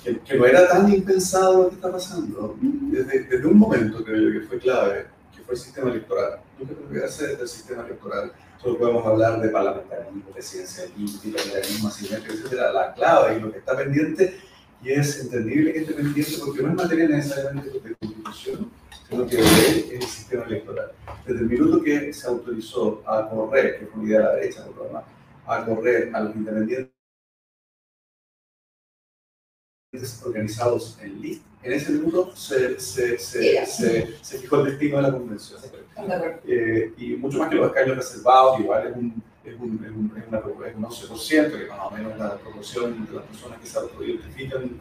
que, 0.03 0.19
que, 0.21 0.37
no 0.37 0.47
era 0.47 0.69
tan 0.69 0.93
impensado 0.93 1.65
lo 1.65 1.69
que 1.69 1.75
está 1.77 1.93
pasando. 1.93 2.57
Desde, 2.61 3.25
desde 3.25 3.47
un 3.47 3.59
momento 3.59 4.05
creo 4.05 4.31
yo 4.31 4.41
que 4.41 4.47
fue 4.47 4.59
clave, 4.59 5.07
que 5.35 5.43
fue 5.43 5.55
el 5.55 5.61
sistema 5.61 5.91
electoral. 5.91 6.41
Nunca 6.59 6.75
que 6.75 6.85
olvidarse 6.85 7.37
del 7.37 7.49
sistema 7.49 7.85
electoral 7.85 8.33
Solo 8.61 8.77
podemos 8.77 9.07
hablar 9.07 9.41
de 9.41 9.49
parlamentarismo, 9.51 10.23
presidencialismo, 10.33 11.21
bicameralismo, 11.23 11.89
asimétrico, 11.89 12.35
etc. 12.35 12.53
La 12.75 12.93
clave 12.93 13.37
y 13.37 13.41
lo 13.41 13.53
que 13.53 13.59
está 13.59 13.77
pendiente, 13.77 14.41
y 14.83 14.91
es 14.91 15.21
entendible 15.21 15.73
que 15.73 15.79
esté 15.81 15.95
pendiente 15.95 16.33
porque 16.45 16.63
no 16.63 16.71
es 16.71 16.75
materia 16.75 17.09
necesariamente 17.09 17.71
de 17.71 17.95
constitución, 17.95 18.71
sino 19.09 19.27
que 19.27 19.39
es 19.39 19.91
el 19.91 20.03
sistema 20.03 20.45
electoral. 20.45 20.93
Desde 21.27 21.41
el 21.41 21.47
minuto 21.47 21.83
que 21.83 22.13
se 22.13 22.27
autorizó 22.27 23.03
a 23.07 23.29
correr, 23.29 23.79
que 23.79 23.87
fue 23.87 24.01
una 24.01 24.09
idea 24.09 24.19
de 24.19 24.25
la 24.25 24.35
derecha, 24.35 24.67
por 24.67 24.93
lo 24.93 25.03
a 25.47 25.65
correr 25.65 26.11
a 26.15 26.21
los 26.21 26.37
independientes 26.37 26.93
organizados 30.25 30.99
en 31.01 31.23
lista, 31.23 31.49
en 31.63 31.73
ese 31.73 31.93
minuto 31.93 32.37
se, 32.37 32.79
se, 32.79 33.19
se, 33.19 33.67
se, 33.67 34.39
fijó 34.39 34.61
el 34.61 34.67
destino 34.67 34.99
de 34.99 35.03
la 35.03 35.13
convención. 35.13 35.61
Eh, 36.47 36.93
y 36.99 37.17
mucho 37.17 37.39
más 37.39 37.49
que 37.49 37.57
los 37.57 37.69
escaños 37.69 37.97
reservados, 37.97 38.61
igual 38.61 38.87
es 38.87 38.97
un, 38.97 39.23
es 39.45 39.55
un, 39.59 39.85
es 39.85 39.91
un, 39.91 40.13
es 40.17 40.29
una, 40.29 40.39
un 40.41 40.85
11%, 40.85 41.59
que 41.59 41.67
más 41.67 41.81
o 41.81 41.91
menos 41.91 42.19
la 42.19 42.37
proporción 42.37 43.07
de 43.07 43.13
las 43.13 43.25
personas 43.25 43.59
que 43.59 43.67
se 43.67 43.79
autoidentifican 43.79 44.81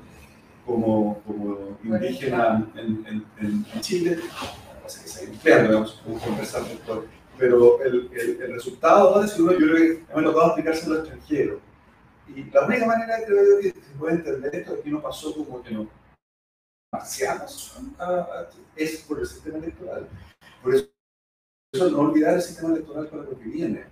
como, 0.67 1.19
como 1.23 1.77
indígenas 1.83 2.63
en, 2.75 3.05
en, 3.07 3.65
en, 3.73 3.81
Chile, 3.81 4.19
parece 4.81 5.01
que 5.01 5.07
se 5.07 5.23
está 5.23 5.33
empleando, 5.33 5.67
digamos, 5.69 5.91
podemos 5.93 6.23
conversar 6.23 6.63
después. 6.65 6.99
Pero 7.39 7.81
el, 7.83 8.09
el, 8.13 8.41
el 8.41 8.53
resultado, 8.53 9.25
si 9.27 9.41
uno, 9.41 9.53
yo 9.53 9.59
creo 9.59 9.75
que 9.75 10.13
me 10.13 10.21
ha 10.21 10.23
tocado 10.23 10.47
explicárselo 10.47 10.95
al 10.95 11.01
extranjero. 11.01 11.59
Y 12.35 12.43
la 12.51 12.65
única 12.65 12.85
manera, 12.85 13.17
creo 13.25 13.43
yo, 13.43 13.59
que 13.61 13.79
se 13.79 13.95
puede 13.97 14.15
entender 14.15 14.55
esto 14.55 14.75
es 14.75 14.81
que 14.81 14.89
no 14.89 15.01
pasó 15.01 15.33
como 15.33 15.63
que 15.63 15.71
no 15.71 15.87
marcianos 16.91 17.77
es 18.75 19.01
por 19.01 19.19
el 19.19 19.25
sistema 19.25 19.57
electoral. 19.57 20.07
Por 20.61 20.75
eso, 20.75 20.89
no 21.73 21.99
olvidar 21.99 22.35
el 22.35 22.41
sistema 22.41 22.73
electoral 22.73 23.07
para 23.07 23.23
lo 23.23 23.37
que 23.37 23.45
viene. 23.45 23.85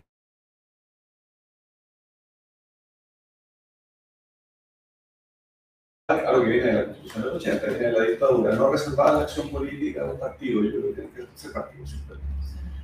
Lo 6.37 6.43
que 6.43 6.49
viene 6.49 6.67
de 6.67 6.73
la 6.73 6.85
Constitución 6.85 7.23
del 7.23 7.35
80, 7.35 7.67
viene 7.67 7.85
de 7.85 7.91
la 7.91 8.03
dictadura, 8.03 8.55
no 8.55 8.71
reservada 8.71 9.13
la 9.13 9.23
acción 9.23 9.49
política 9.49 10.03
de 10.03 10.11
un 10.11 10.19
partido, 10.19 10.63
yo 10.63 10.69
creo 10.71 10.83
que 10.83 10.93
tiene 10.93 11.09
que 11.09 11.27
ser 11.35 11.51
partido 11.51 11.87
simplemente. 11.87 12.35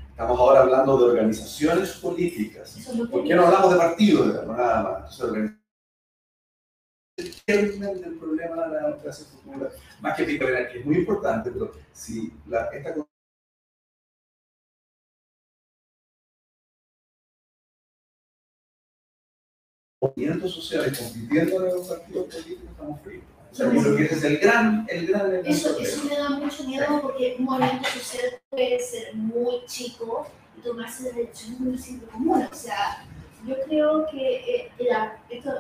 Estamos 0.10 0.40
ahora 0.40 0.62
hablando 0.62 0.98
de 0.98 1.06
organizaciones 1.06 1.92
políticas. 1.94 2.88
¿Por 3.10 3.24
qué 3.24 3.34
no 3.34 3.46
hablamos 3.46 3.72
de 3.72 3.78
partidos? 3.78 4.48
Nada 4.48 4.84
más. 4.84 5.20
Entonces, 7.48 7.80
del 7.80 8.18
problema 8.18 8.68
de 8.68 8.76
la 8.76 8.88
democracia 8.88 9.26
futura, 9.26 9.70
más 10.00 10.18
que 10.18 10.26
que 10.26 10.80
es 10.80 10.86
muy 10.86 10.98
importante, 10.98 11.52
pero 11.52 11.72
si 11.92 12.34
la, 12.48 12.66
esta 12.66 12.94
movimientos 20.02 20.54
sociales 20.54 20.98
compitiendo 20.98 21.66
en 21.66 21.76
los 21.76 21.88
partidos 21.88 22.26
políticos, 22.26 22.70
estamos 22.72 23.02
fritos. 23.02 23.41
O 23.52 23.56
sea, 23.56 23.70
creo 23.70 23.96
que 23.98 24.06
ese 24.06 24.16
es 24.16 24.24
el 24.24 24.38
gran, 24.38 24.86
el 24.90 25.08
gran 25.08 25.46
eso, 25.46 25.78
eso 25.78 26.06
me 26.06 26.16
da 26.16 26.30
mucho 26.30 26.64
miedo 26.64 26.86
porque 27.02 27.36
un 27.38 27.46
movimiento 27.46 27.90
social 27.90 28.40
puede 28.50 28.80
ser 28.80 29.14
muy 29.14 29.66
chico 29.66 30.26
y 30.58 30.62
tomarse 30.62 31.12
de 31.12 31.26
decisiones 31.26 31.60
muy 31.60 31.78
simple 31.78 32.08
común. 32.08 32.48
O 32.50 32.56
sea, 32.56 33.06
yo 33.46 33.56
creo 33.66 34.06
que 34.10 34.36
eh, 34.36 34.72
la, 34.80 35.18
esto, 35.30 35.52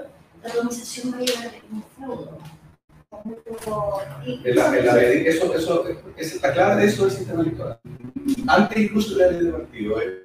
la 0.42 0.50
organización 0.50 1.12
mayor 1.12 1.38
de 1.38 1.62
un 1.72 1.84
feudo. 1.98 2.38
La, 4.46 4.72
la, 4.72 5.02
eso, 5.02 5.54
eso, 5.54 5.86
es, 6.16 6.42
la 6.42 6.54
clave 6.54 6.82
de 6.82 6.88
eso 6.88 7.08
es 7.08 7.14
el 7.14 7.20
sistema 7.20 7.42
electoral. 7.42 7.80
Antes 8.48 8.78
incluso 8.78 9.16
de 9.16 9.26
la 9.26 9.32
ley 9.32 9.46
de 9.46 9.52
partido. 9.52 10.02
Eh. 10.02 10.21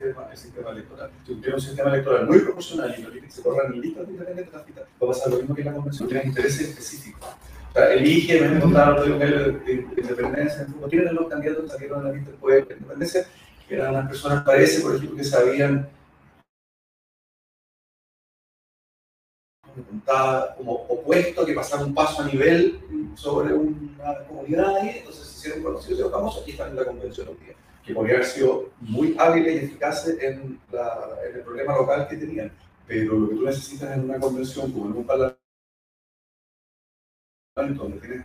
El 0.00 0.36
sistema 0.36 0.70
electoral. 0.70 1.10
Un 1.28 1.60
sistema 1.60 1.90
electoral 1.90 2.26
muy 2.26 2.38
proporcional 2.38 2.94
y 2.96 3.20
que 3.20 3.30
se 3.30 3.42
corran 3.42 3.80
listas 3.80 4.06
diferentes 4.06 4.46
de 4.52 4.52
va 4.52 4.86
a 5.00 5.06
pasar 5.06 5.32
lo 5.32 5.38
mismo 5.38 5.54
que 5.56 5.62
en 5.62 5.66
la 5.66 5.74
convención, 5.74 6.08
tienen 6.08 6.28
intereses 6.28 6.68
específicos. 6.68 7.28
O 7.70 7.72
sea, 7.72 7.92
elige, 7.92 8.40
me 8.40 8.60
contaba 8.60 8.94
otro 8.94 9.06
día 9.06 9.26
de 9.26 9.86
independencia, 9.96 10.68
no 10.80 10.86
tienen 10.86 11.14
los 11.14 11.28
candidatos 11.28 11.64
que 11.64 11.70
salieron 11.70 12.00
a 12.00 12.04
la 12.04 12.12
lista 12.12 12.30
después 12.30 12.54
de 12.54 12.60
la 12.60 12.76
independencia, 12.76 13.26
que 13.68 13.74
eran 13.74 13.92
las 13.92 14.08
personas, 14.08 14.44
parece, 14.44 14.80
por 14.82 14.94
ejemplo, 14.94 15.16
que 15.16 15.24
sabían 15.24 15.88
como 20.56 20.72
opuesto, 20.72 21.44
que 21.44 21.54
pasaron 21.54 21.88
un 21.88 21.94
paso 21.94 22.22
a 22.22 22.26
nivel 22.26 22.80
sobre 23.14 23.52
una 23.52 24.24
comunidad 24.28 24.82
y 24.84 24.98
entonces 24.98 25.26
se 25.26 25.38
hicieron 25.38 25.62
conocidos 25.62 26.08
y 26.08 26.10
famosos 26.12 26.48
y 26.48 26.50
están 26.52 26.70
en 26.70 26.76
la 26.76 26.84
convención 26.84 27.28
hoy 27.28 27.36
día 27.44 27.54
que 27.88 27.94
podría 27.94 28.16
haber 28.16 28.26
sido 28.26 28.68
muy 28.82 29.16
hábiles 29.18 29.54
y 29.54 29.64
eficaces 29.64 30.22
en, 30.22 30.60
en, 30.72 31.36
el 31.36 31.40
problema 31.40 31.74
local 31.74 32.06
que 32.06 32.18
tenían. 32.18 32.52
Pero 32.86 33.18
lo 33.18 33.30
que 33.30 33.34
tú 33.36 33.42
necesitas 33.44 33.96
en 33.96 34.04
una 34.04 34.20
convención, 34.20 34.70
como 34.70 34.86
en 34.86 34.92
un 34.98 35.06
parlamento, 35.06 35.38
donde, 37.56 38.24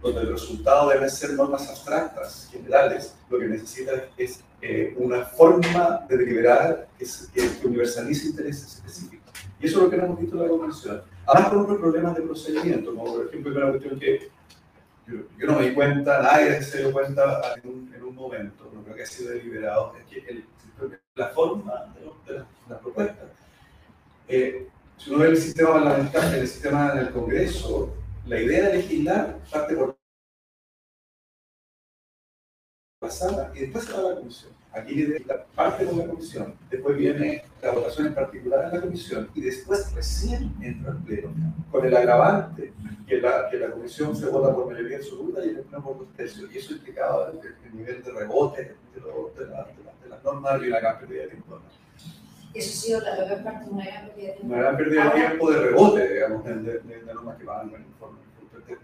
donde 0.00 0.20
el 0.22 0.32
resultado 0.32 0.88
debe 0.88 1.10
ser 1.10 1.34
normas 1.34 1.68
abstractas, 1.68 2.48
generales, 2.50 3.14
lo 3.28 3.38
que 3.38 3.48
necesitas 3.48 4.04
es 4.16 4.42
eh, 4.62 4.94
una 4.96 5.26
forma 5.26 6.06
de 6.08 6.16
deliberar 6.16 6.88
que, 6.98 7.04
que, 7.34 7.66
universalice 7.66 8.28
intereses 8.28 8.76
específicos. 8.76 9.30
Y 9.60 9.66
eso 9.66 9.76
es 9.76 9.84
lo 9.84 9.90
que 9.90 9.96
hemos 9.96 10.18
visto 10.18 10.36
en 10.36 10.42
la 10.42 10.48
convención. 10.48 11.02
Además, 11.26 11.50
con 11.50 11.60
otros 11.60 11.78
problemas 11.80 12.16
de 12.16 12.22
procedimiento, 12.22 12.94
como 12.94 13.12
por 13.12 13.26
ejemplo, 13.26 13.54
una 13.54 13.70
cuestión 13.72 14.00
que 14.00 14.30
yo, 15.06 15.46
no 15.46 15.58
me 15.58 15.68
di 15.68 15.74
cuenta, 15.74 16.22
nadie 16.22 16.62
se 16.62 16.78
dio 16.78 16.92
cuenta 16.92 17.54
en 17.56 17.68
un, 17.68 17.94
en 17.94 18.02
un 18.02 18.14
momento, 18.14 18.70
que 18.84 19.02
ha 19.02 19.06
sido 19.06 19.30
deliberado, 19.30 19.94
es 19.98 20.04
que 20.06 20.30
el, 20.30 20.44
la 21.14 21.28
forma 21.28 21.94
de, 21.94 22.32
de, 22.32 22.44
las 22.68 22.78
propuestas. 22.80 23.28
Eh, 24.28 24.68
si 24.96 25.10
uno 25.10 25.18
ve 25.20 25.28
el 25.28 25.36
sistema 25.36 25.72
parlamentario, 25.72 26.40
el 26.40 26.48
sistema 26.48 26.94
del 26.94 27.10
Congreso, 27.10 27.94
la 28.26 28.40
idea 28.40 28.68
de 28.68 28.76
legislar 28.78 29.38
parte 29.50 29.74
por 29.74 29.96
la 33.02 33.10
sala 33.10 33.50
y 33.54 33.60
después 33.60 33.84
se 33.84 33.92
va 33.92 33.98
a 33.98 34.02
la 34.02 34.14
comisión. 34.16 34.52
Aquí 34.72 34.94
viene 34.94 35.18
la 35.26 35.44
parte 35.44 35.84
con 35.84 35.98
la 35.98 36.06
comisión, 36.06 36.54
después 36.70 36.96
viene 36.96 37.44
la 37.60 37.72
votación 37.72 38.06
en 38.06 38.14
particular 38.14 38.64
en 38.66 38.74
la 38.74 38.80
comisión 38.80 39.28
y 39.34 39.42
después 39.42 39.92
recién 39.94 40.54
entra 40.62 40.92
el 40.92 40.98
pleno, 40.98 41.30
con 41.70 41.84
el 41.84 41.94
agravante 41.94 42.72
que 43.06 43.20
la, 43.20 43.50
que 43.50 43.58
la 43.58 43.70
comisión 43.70 44.16
se 44.16 44.26
vota 44.26 44.54
por 44.54 44.72
mayoría 44.72 44.96
absoluta 44.96 45.44
y 45.44 45.50
el 45.50 45.60
pleno 45.60 45.84
por 45.84 45.98
dos 45.98 46.08
tercios. 46.16 46.50
Y 46.54 46.58
eso 46.58 46.72
implicaba 46.72 47.30
el, 47.30 47.40
el 47.66 47.76
nivel 47.76 48.02
de 48.02 48.12
rebote 48.12 48.76
de, 48.94 49.00
lo, 49.00 49.30
de, 49.36 49.46
la, 49.46 49.64
de, 49.64 49.84
la, 49.84 49.92
de 50.02 50.08
las 50.08 50.24
normas 50.24 50.62
y 50.62 50.66
la 50.68 50.80
gran 50.80 50.98
pérdida 50.98 51.22
de 51.24 51.28
tiempo. 51.28 51.60
Eso 52.54 52.70
ha 52.70 52.82
sido 52.82 53.00
la 53.00 53.16
peor 53.16 53.42
parte, 53.42 53.70
una 53.70 53.84
gran 53.84 54.06
pérdida 54.06 54.28
de 54.28 54.32
tiempo. 54.32 54.54
Una 54.54 54.62
gran 54.62 54.76
pérdida 54.76 55.04
de 55.04 55.10
tiempo 55.10 55.50
de 55.50 55.58
rebote, 55.60 56.14
digamos, 56.14 56.44
de, 56.44 57.02
normas 57.06 57.36
que 57.36 57.44
van 57.44 57.68
en 57.68 57.74
el 57.74 57.82
informe. 57.82 58.18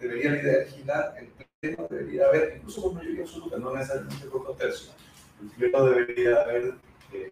Debería 0.01 0.33
la 0.33 0.39
idea 0.39 0.53
de 0.53 0.59
legislar 0.65 1.15
el 1.19 1.48
debería 1.61 2.27
haber, 2.27 2.57
incluso 2.59 2.83
por 2.83 2.95
mayoría 2.95 3.23
absoluta, 3.23 3.59
no 3.59 3.75
necesariamente 3.75 4.27
por 4.29 4.47
dos 4.47 4.57
tercios 4.57 4.95
el 5.41 5.51
pleno 5.51 5.85
debería 5.87 6.41
haber 6.43 6.75
eh, 7.13 7.31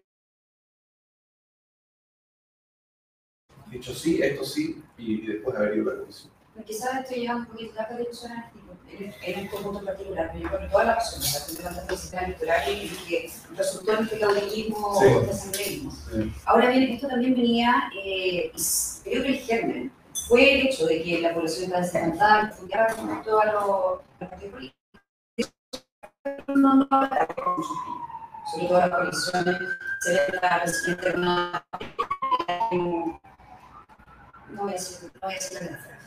dicho 3.71 3.93
sí, 3.93 4.21
esto 4.21 4.43
sí, 4.43 4.81
y, 4.97 5.27
después 5.27 5.55
haber 5.55 5.77
ido 5.77 5.91
a 5.91 5.93
la 5.93 5.99
comisión. 6.01 6.31
Quizás 6.65 7.01
esto 7.01 7.15
lleva 7.15 7.35
un 7.35 7.45
poquito 7.45 7.75
la 7.75 7.97
discusión 7.97 8.31
en, 8.89 9.13
en 9.21 9.45
este 9.45 9.57
punto 9.57 9.85
particular, 9.85 10.31
pero 10.33 10.43
yo 10.43 10.49
creo 10.49 10.61
que 10.61 10.67
toda 10.67 10.83
la 10.85 10.95
razón, 10.95 11.21
la 11.21 11.71
gente 11.71 11.85
del 11.87 11.97
sistema 11.97 12.23
electoral 12.23 12.71
y 12.71 12.89
que 13.07 13.31
resultó 13.55 13.93
en 13.93 14.03
este 14.03 14.19
caudillismo 14.19 14.87
o 14.87 15.29
asambleísmo. 15.29 15.93
Ahora 16.45 16.69
bien, 16.69 16.83
esto 16.83 17.07
también 17.07 17.35
venía, 17.35 17.91
eh, 18.03 18.51
creo 19.03 19.23
que 19.23 19.29
el 19.29 19.39
germen 19.39 19.91
fue 20.27 20.53
el 20.53 20.67
hecho 20.67 20.85
de 20.85 21.01
que 21.03 21.21
la 21.21 21.33
población 21.33 21.65
estaba 21.65 21.83
desencantada, 21.83 22.49
estudiaba 22.49 22.93
con 22.95 23.23
todos 23.23 23.45
los 23.45 24.07
no, 26.55 26.75
no 26.75 26.87
sobre 28.51 28.67
todo 28.67 28.79
las 28.79 28.89
coaliciones, 28.89 29.57
se 30.01 30.31
la 30.41 30.61
presidenta 30.61 31.65
de. 32.71 32.77
No 34.49 34.67
a 34.67 34.71
decir, 34.71 35.11
no 35.21 35.27
a 35.27 35.31
decir 35.31 35.61
la 35.61 35.77
frase. 35.77 35.97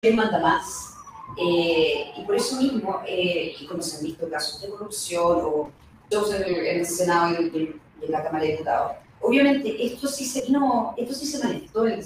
¿Quién 0.00 0.16
manda 0.16 0.38
más? 0.38 0.94
Eh, 1.36 2.12
y 2.16 2.24
por 2.24 2.36
eso 2.36 2.56
mismo, 2.56 3.02
eh, 3.06 3.54
y 3.58 3.66
como 3.66 3.82
se 3.82 3.98
han 3.98 4.04
visto 4.04 4.28
casos 4.30 4.60
de 4.60 4.68
corrupción 4.70 5.40
o 5.42 5.72
shows 6.10 6.32
en 6.34 6.42
el, 6.42 6.66
en 6.66 6.80
el 6.80 6.86
Senado 6.86 7.32
y 7.32 7.36
en, 7.36 7.82
en, 8.02 8.12
la 8.12 8.22
Cámara 8.22 8.44
de 8.44 8.52
Diputados, 8.52 8.96
obviamente 9.20 9.86
esto 9.86 10.08
sí 10.08 10.24
se, 10.24 10.50
no, 10.50 10.94
esto 10.96 11.14
sí 11.14 11.26
se 11.26 11.44
manifestó 11.44 11.86
en 11.86 11.94
el 11.94 12.04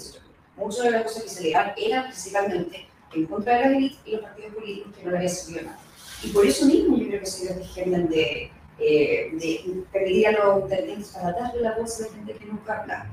Muchas 0.55 0.83
de 0.83 0.91
las 0.91 1.03
cosas 1.03 1.23
que 1.23 1.29
se 1.29 1.43
le 1.43 1.51
dan 1.51 1.73
eran 1.77 2.05
principalmente 2.05 2.87
en 3.15 3.25
contra 3.25 3.55
de 3.55 3.59
la 3.61 3.77
élite 3.77 3.97
y 4.05 4.11
los 4.11 4.21
partidos 4.21 4.53
políticos 4.53 4.93
que 4.95 5.03
no 5.03 5.11
le 5.11 5.17
había 5.17 5.29
servido 5.29 5.63
nada. 5.63 5.79
Y 6.23 6.27
por 6.29 6.45
eso 6.45 6.65
mismo 6.65 6.97
yo 6.97 7.07
creo 7.07 7.19
que 7.19 7.25
se 7.25 7.41
dio 7.41 7.51
este 7.55 7.65
germen 7.73 8.07
de, 8.09 8.51
eh, 8.79 9.29
de 9.33 9.83
permitir 9.91 10.27
a 10.27 10.31
los 10.31 10.63
intendentes 10.63 11.09
para 11.09 11.31
darle 11.31 11.61
la 11.61 11.77
voz 11.77 11.99
a 11.99 12.03
la 12.03 12.13
gente 12.13 12.33
que 12.33 12.45
nunca 12.45 12.81
habla. 12.81 13.07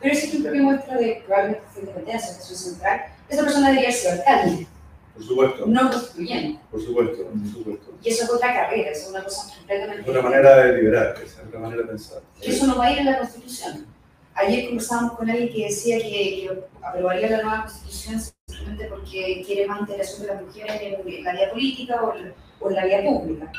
Pero 0.00 0.12
ese 0.12 0.26
ejemplo 0.26 0.52
que 0.52 0.60
muestra 0.60 0.96
de 0.98 1.22
probablemente 1.26 1.66
fue 1.72 1.82
independencia, 1.82 2.30
estación 2.30 2.58
central, 2.58 3.00
esa 3.28 3.42
persona 3.42 3.70
debería 3.70 3.92
ser 3.92 4.20
alcalde. 4.20 4.66
Por 5.14 5.24
supuesto. 5.24 5.66
No 5.66 5.90
constituyente. 5.90 6.60
Por 6.70 6.82
supuesto, 6.82 7.26
por 7.26 7.52
supuesto. 7.52 7.94
Y 8.02 8.08
eso 8.08 8.24
es 8.24 8.30
otra 8.30 8.54
carrera, 8.54 8.90
es 8.90 9.06
una 9.08 9.22
cosa 9.24 9.54
completamente. 9.56 10.02
Es 10.02 10.08
otra 10.08 10.22
manera 10.22 10.56
de 10.56 10.76
liberar, 10.78 11.14
es 11.22 11.38
otra 11.46 11.60
manera 11.60 11.82
de 11.82 11.88
pensar. 11.88 12.22
Y 12.40 12.50
eso 12.50 12.66
no 12.66 12.78
va 12.78 12.86
a 12.86 12.92
ir 12.92 12.98
en 12.98 13.06
la 13.06 13.18
Constitución. 13.18 13.86
Ayer 14.34 14.66
conversábamos 14.66 15.12
con 15.12 15.28
alguien 15.28 15.52
que 15.52 15.64
decía 15.64 15.98
que, 15.98 16.08
que 16.08 16.64
aprobaría 16.82 17.30
la 17.30 17.42
nueva 17.42 17.62
Constitución 17.62 18.20
simplemente 18.46 18.86
porque 18.86 19.42
quiere 19.46 19.66
más 19.66 19.80
interacción 19.80 20.22
de 20.22 20.34
las 20.34 20.42
mujeres 20.42 20.82
en, 20.82 21.24
la 21.24 21.32
vida 21.32 21.50
política 21.50 22.02
o, 22.02 22.14
o, 22.60 22.70
en 22.70 22.76
la 22.76 22.84
vida 22.84 23.02
pública. 23.02 23.52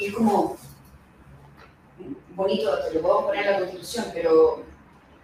Y 0.00 0.06
es 0.06 0.14
como 0.14 0.56
bonito, 2.34 2.78
te 2.88 2.94
lo 2.94 3.02
puedo 3.02 3.26
poner 3.26 3.46
en 3.46 3.52
la 3.52 3.58
constitución, 3.58 4.06
pero 4.14 4.62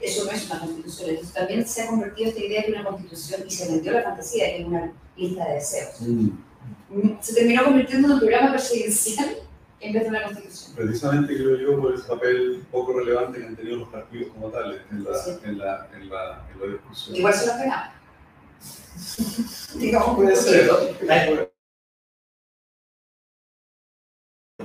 eso 0.04 0.24
no 0.24 0.30
es 0.30 0.46
una 0.50 0.60
constitución. 0.60 1.10
Entonces 1.10 1.34
también 1.34 1.66
se 1.66 1.82
ha 1.82 1.86
convertido 1.86 2.28
esta 2.28 2.40
idea 2.40 2.62
de 2.62 2.72
una 2.72 2.84
constitución 2.84 3.42
y 3.46 3.50
se 3.50 3.72
vendió 3.72 3.92
la 3.92 4.02
fantasía 4.02 4.56
es 4.56 4.66
una 4.66 4.92
lista 5.16 5.44
de 5.46 5.54
deseos. 5.54 6.00
Mm. 6.00 6.28
Se 7.20 7.34
terminó 7.34 7.64
convirtiendo 7.64 8.08
en 8.08 8.14
un 8.14 8.20
programa 8.20 8.52
presidencial 8.52 9.36
en 9.80 9.92
vez 9.92 10.02
de 10.04 10.08
una 10.08 10.22
constitución. 10.22 10.76
Precisamente 10.76 11.34
creo 11.34 11.56
yo 11.56 11.80
por 11.80 11.94
ese 11.94 12.04
papel 12.04 12.64
poco 12.70 12.92
relevante 12.98 13.40
que 13.40 13.46
han 13.46 13.56
tenido 13.56 13.76
los 13.78 13.88
partidos 13.88 14.32
como 14.32 14.48
tales 14.48 14.80
en 14.90 15.04
la, 15.04 15.10
en 15.44 15.58
la, 15.58 15.88
en 15.94 16.08
la, 16.08 16.48
en 16.52 16.60
la 16.60 16.66
discusión. 16.72 17.16
Igual 17.16 17.34
se 17.34 17.46
lo 17.46 17.52
ganado. 17.52 17.92
Digamos, 19.76 20.08
puede 20.16 20.36
ser, 20.36 21.53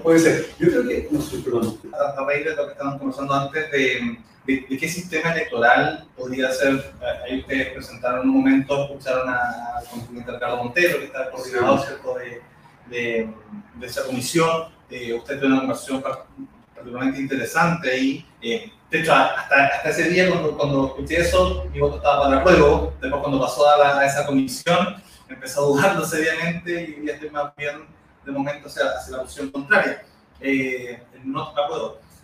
Puede 0.04 0.20
ser. 0.20 0.48
Yo 0.60 0.68
creo 0.68 0.88
que, 0.88 1.08
no 1.12 1.22
sé, 1.22 1.38
perdón. 1.40 1.78
A 1.94 2.24
raíz 2.24 2.46
de 2.46 2.56
lo 2.56 2.66
que 2.66 2.72
estaban 2.72 2.98
conversando 2.98 3.34
antes, 3.34 3.72
de, 3.72 4.18
de, 4.46 4.78
qué 4.78 4.90
sistema 4.90 5.32
electoral 5.34 6.08
podría 6.18 6.52
ser, 6.52 6.74
eh, 6.74 7.06
ahí 7.26 7.40
ustedes 7.40 7.74
presentaron 7.74 8.30
un 8.30 8.38
momento, 8.38 8.86
escucharon 8.86 9.30
al 9.30 9.84
consultor 9.90 10.34
Ricardo 10.34 10.58
Montero, 10.58 11.00
que 11.00 11.06
está 11.06 11.30
coordinador 11.32 11.80
¿cierto? 11.86 12.16
De, 12.16 12.42
de, 12.90 13.30
de, 13.76 13.86
esa 13.86 14.04
comisión. 14.06 14.70
Eh, 14.90 15.14
usted 15.14 15.40
tiene 15.40 15.54
una 15.54 15.62
conversación 15.62 16.02
particularmente 16.02 17.20
interesante 17.20 18.00
y 18.00 18.26
eh, 18.42 18.72
de 18.90 19.02
hecho, 19.02 19.14
hasta, 19.14 19.68
hasta 19.68 19.90
ese 19.90 20.10
día, 20.10 20.30
cuando, 20.30 20.58
cuando 20.58 20.88
escuché 20.88 21.20
eso, 21.22 21.66
mi 21.72 21.80
voto 21.80 21.98
estaba 21.98 22.24
para 22.24 22.38
el 22.38 22.42
juego. 22.42 22.94
Después, 23.00 23.22
cuando 23.22 23.40
pasó 23.40 23.70
a, 23.70 23.78
la, 23.78 24.00
a 24.00 24.06
esa 24.06 24.26
comisión, 24.26 24.96
empezó 25.28 25.62
a 25.62 25.68
dudarlo 25.68 26.06
seriamente 26.06 26.98
y 27.00 27.06
ya 27.06 27.14
estoy 27.14 27.30
más 27.30 27.56
bien, 27.56 27.86
de 28.30 28.38
momento, 28.38 28.68
hacia, 28.68 28.84
hacia 28.98 29.18
la 29.18 29.24
opción 29.24 29.50
contraria. 29.50 30.04
Eh, 30.40 31.02
no. 31.24 31.54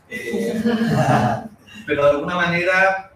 Eh, 0.10 0.64
pero 1.86 2.04
de 2.04 2.10
alguna 2.12 2.36
manera, 2.36 3.12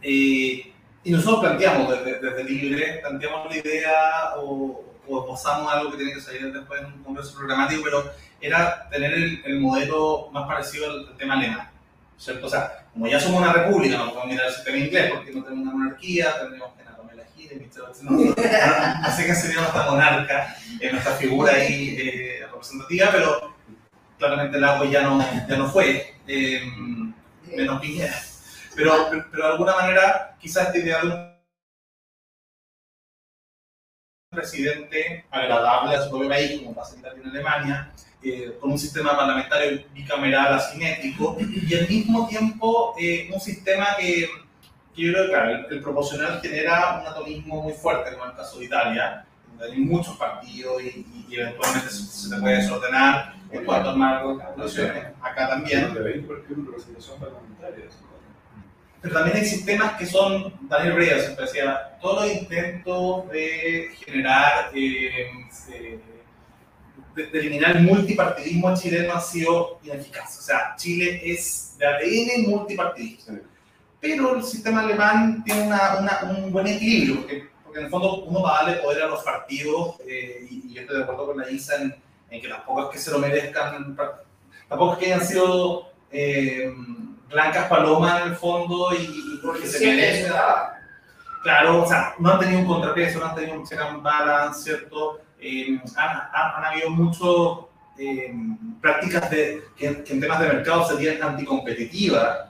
eh, 0.00 0.72
y 1.04 1.10
nosotros 1.10 1.40
planteamos 1.40 1.90
desde, 1.90 2.20
desde, 2.20 2.44
Libre, 2.44 2.98
planteamos 3.00 3.50
la 3.50 3.56
idea 3.56 4.34
o, 4.36 4.84
o 5.06 5.20
esbozamos 5.20 5.72
algo 5.72 5.90
que 5.90 5.98
tiene 5.98 6.14
que 6.14 6.20
salir 6.20 6.52
después 6.52 6.80
en 6.80 6.86
un 6.86 7.04
congreso 7.04 7.36
programático, 7.36 7.82
pero 7.82 8.10
era 8.40 8.88
tener 8.88 9.12
el, 9.12 9.42
el 9.44 9.60
modelo 9.60 10.28
más 10.32 10.46
parecido 10.46 10.90
al, 10.90 11.08
al 11.08 11.16
tema 11.16 11.34
alemán. 11.34 11.70
¿cierto? 12.18 12.46
O 12.46 12.50
sea, 12.50 12.86
como 12.92 13.06
ya 13.06 13.20
somos 13.20 13.40
una 13.40 13.52
república, 13.52 13.96
no 13.96 14.06
podemos 14.06 14.26
mirar 14.26 14.48
el 14.48 14.54
sistema 14.54 14.76
inglés 14.76 15.12
porque 15.14 15.32
no 15.32 15.44
tenemos 15.44 15.68
una 15.68 15.72
monarquía, 15.72 16.38
tendríamos 16.40 16.76
que 16.76 16.87
a 17.54 17.88
la 17.88 18.16
Gide, 18.16 18.34
así 19.04 19.24
que 19.24 19.34
sería 19.34 19.60
nuestra 19.60 19.90
monarca, 19.90 20.56
eh, 20.80 20.90
nuestra 20.90 21.12
figura 21.14 21.52
ahí 21.52 21.96
eh, 21.98 22.46
representativa, 22.50 23.08
pero 23.12 23.54
claramente 24.18 24.56
el 24.56 24.64
agua 24.64 24.86
ya 24.86 25.02
no, 25.02 25.18
ya 25.48 25.56
no 25.56 25.68
fue, 25.70 26.14
eh, 26.26 26.62
menos 27.56 27.80
Piñera. 27.80 28.14
Pero, 28.76 29.08
pero 29.30 29.46
de 29.46 29.52
alguna 29.52 29.74
manera, 29.74 30.36
quizás 30.40 30.66
esta 30.66 30.78
idea 30.78 31.00
de 31.02 31.08
un 31.08 31.38
presidente 34.30 35.24
agradable 35.30 35.96
a 35.96 36.02
su 36.02 36.10
propio 36.10 36.28
país, 36.28 36.60
como 36.60 36.74
pasa 36.74 36.96
en 36.96 37.28
Alemania, 37.28 37.92
eh, 38.20 38.56
con 38.60 38.72
un 38.72 38.78
sistema 38.78 39.16
parlamentario 39.16 39.84
bicameral 39.94 40.54
asimétrico 40.54 41.36
y 41.40 41.72
al 41.72 41.88
mismo 41.88 42.26
tiempo 42.26 42.94
eh, 42.98 43.30
un 43.32 43.40
sistema 43.40 43.96
que, 43.96 44.28
yo 45.06 45.12
creo 45.12 45.24
que 45.24 45.30
claro, 45.30 45.68
el, 45.70 45.82
proporcional 45.82 46.40
genera 46.40 47.00
un 47.00 47.06
atomismo 47.06 47.62
muy 47.62 47.72
fuerte, 47.72 48.12
como 48.12 48.24
en 48.24 48.30
el 48.30 48.36
caso 48.36 48.58
de 48.58 48.64
Italia, 48.64 49.26
donde 49.48 49.64
hay 49.64 49.78
muchos 49.78 50.16
partidos 50.16 50.82
y, 50.82 51.06
y, 51.28 51.36
eventualmente 51.40 51.90
se, 51.90 52.02
se, 52.04 52.34
te 52.34 52.40
puede 52.40 52.56
desordenar 52.56 53.34
en 53.50 53.64
cuanto 53.64 53.90
a 53.90 53.96
marcos, 53.96 54.42
acá 55.22 55.48
también. 55.48 55.94
De 55.94 56.00
20 56.00 56.28
partidos 56.28 56.66
representación 56.66 57.20
parlamentaria. 57.20 57.84
Pero 59.00 59.14
también 59.14 59.36
hay 59.36 59.44
sistemas 59.44 59.92
que 59.96 60.06
son, 60.06 60.52
Daniel 60.68 60.96
Reyes 60.96 61.22
siempre 61.22 61.44
decía, 61.46 61.96
todos 62.00 62.24
los 62.26 62.34
intentos 62.34 63.28
de 63.30 63.90
generar 64.04 64.70
eh, 64.74 65.30
eh, 65.70 66.00
de, 67.14 67.38
eliminar 67.38 67.76
el 67.76 67.82
multipartidismo 67.84 68.74
chileno 68.74 69.14
ha 69.14 69.20
sido 69.20 69.78
ineficaz. 69.84 70.38
O 70.38 70.42
sea, 70.42 70.74
Chile 70.76 71.20
es 71.24 71.76
de 71.78 71.86
ADN 71.86 72.50
multipartidista. 72.50 73.34
Pero 74.00 74.36
el 74.36 74.42
sistema 74.44 74.80
alemán 74.80 75.42
tiene 75.44 75.62
una, 75.62 75.98
una, 75.98 76.20
un 76.30 76.52
buen 76.52 76.66
equilibrio, 76.66 77.16
porque, 77.16 77.48
porque, 77.64 77.78
en 77.80 77.84
el 77.86 77.90
fondo 77.90 78.24
uno 78.24 78.42
va 78.42 78.60
a 78.60 78.64
darle 78.64 78.82
poder 78.82 79.02
a 79.02 79.08
los 79.08 79.22
partidos, 79.22 79.96
eh, 80.06 80.46
y, 80.48 80.68
y, 80.68 80.74
yo 80.74 80.82
estoy 80.82 80.98
de 80.98 81.02
acuerdo 81.02 81.26
con 81.26 81.38
la 81.38 81.50
ISA 81.50 81.82
en, 81.82 81.94
en, 82.30 82.40
que 82.40 82.48
las 82.48 82.60
pocas 82.60 82.90
que 82.90 82.98
se 82.98 83.10
lo 83.10 83.18
merezcan, 83.18 83.96
tampoco 84.68 84.92
es 84.92 84.98
que 84.98 85.06
hayan 85.06 85.26
sido 85.26 85.90
eh, 86.12 86.72
blancas 87.28 87.66
palomas 87.68 88.22
en 88.22 88.28
el 88.28 88.36
fondo 88.36 88.92
y, 88.94 89.02
y 89.02 89.40
porque 89.42 89.66
se 89.66 89.84
merecen. 89.84 90.32
Claro, 91.42 91.82
o 91.82 91.86
sea, 91.86 92.14
no 92.18 92.32
han 92.32 92.40
tenido 92.40 92.60
un 92.60 92.66
contrapeso, 92.66 93.20
no 93.20 93.26
han 93.26 93.34
tenido 93.34 93.58
un 93.58 93.66
check 93.66 93.80
and 93.80 94.02
balance, 94.02 94.62
¿cierto? 94.62 95.20
eh, 95.40 95.80
han, 95.96 96.22
han, 96.32 96.64
habido 96.64 96.90
muchas 96.90 97.66
prácticas 98.80 99.30
de, 99.30 99.62
que, 99.76 100.02
que, 100.04 100.12
en 100.12 100.20
temas 100.20 100.40
de 100.40 100.48
mercado 100.48 100.86
serían 100.88 101.22
anticompetitivas. 101.22 102.48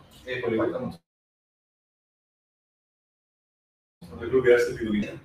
Eh, 4.20 4.28
por 4.28 4.96
igual, 4.96 5.20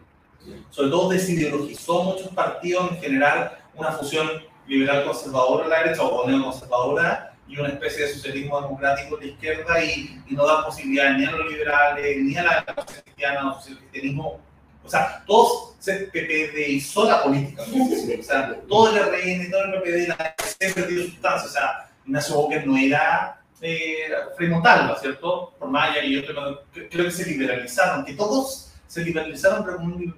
sobre 0.69 0.89
todo 0.89 1.09
desideologizó 1.09 2.03
muchos 2.03 2.27
partidos 2.29 2.91
en 2.91 2.97
generar 2.97 3.63
una 3.75 3.91
fusión 3.91 4.29
liberal 4.67 5.05
conservadora 5.05 5.65
a 5.65 5.69
la 5.69 5.79
derecha 5.83 6.03
o 6.03 6.27
neoconservadora 6.27 7.35
y 7.47 7.57
una 7.57 7.69
especie 7.69 8.05
de 8.05 8.13
socialismo 8.13 8.61
democrático 8.61 9.17
de 9.17 9.25
la 9.25 9.31
izquierda 9.31 9.83
y, 9.83 10.21
y 10.27 10.33
no 10.33 10.45
da 10.45 10.65
posibilidad 10.65 11.17
ni 11.17 11.25
a 11.25 11.31
los 11.31 11.51
liberales 11.51 12.17
ni 12.21 12.35
a 12.37 12.43
la 12.43 12.65
cristiana 12.65 13.57
el 13.67 13.77
cristianismo 13.77 14.39
o 14.85 14.89
sea, 14.89 15.23
todos 15.25 15.75
se 15.79 16.09
PPDizó 16.11 17.05
la 17.07 17.23
política. 17.23 17.63
O 17.63 18.23
sea, 18.23 18.59
todo 18.67 18.89
el 18.89 19.01
RN, 19.01 19.49
todo 19.49 19.63
el 19.63 19.81
PPD, 19.81 20.07
la 20.09 20.35
se 20.37 20.73
perdió 20.73 21.03
sustancia. 21.03 21.47
O 21.47 21.51
sea, 21.51 21.89
Ignacio 22.05 22.35
Boker 22.35 22.67
no 22.67 22.77
era 22.77 23.41
eh, 23.61 24.09
Montalva, 24.49 24.87
¿no 24.87 24.95
es 24.95 25.01
cierto? 25.01 25.53
Por 25.57 25.71
que 25.71 26.11
yo 26.11 26.25
creo, 26.25 26.63
creo 26.89 27.05
que 27.05 27.11
se 27.11 27.29
liberalizaron, 27.29 28.03
que 28.03 28.13
todos 28.13 28.72
se 28.93 29.03
liberalizaron, 29.03 29.63
con 29.63 29.83
un, 29.85 30.15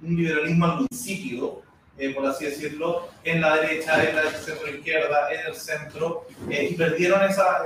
un 0.00 0.16
liberalismo 0.16 0.64
al 0.64 0.86
principio, 0.86 1.62
eh, 1.98 2.14
por 2.14 2.24
así 2.24 2.44
decirlo, 2.44 3.08
en 3.24 3.40
la 3.40 3.56
derecha, 3.56 4.08
en 4.08 4.14
la 4.14 4.30
centro 4.30 4.68
izquierda, 4.70 5.28
en 5.32 5.46
el 5.48 5.56
centro, 5.56 6.26
eh, 6.48 6.68
y 6.70 6.74
perdieron 6.74 7.20
esa 7.24 7.64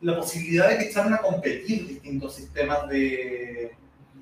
la 0.00 0.16
posibilidad 0.16 0.68
de 0.68 0.78
que 0.78 0.88
echaran 0.90 1.12
a 1.12 1.18
competir 1.18 1.88
distintos 1.88 2.36
sistemas 2.36 2.88
de, 2.88 3.74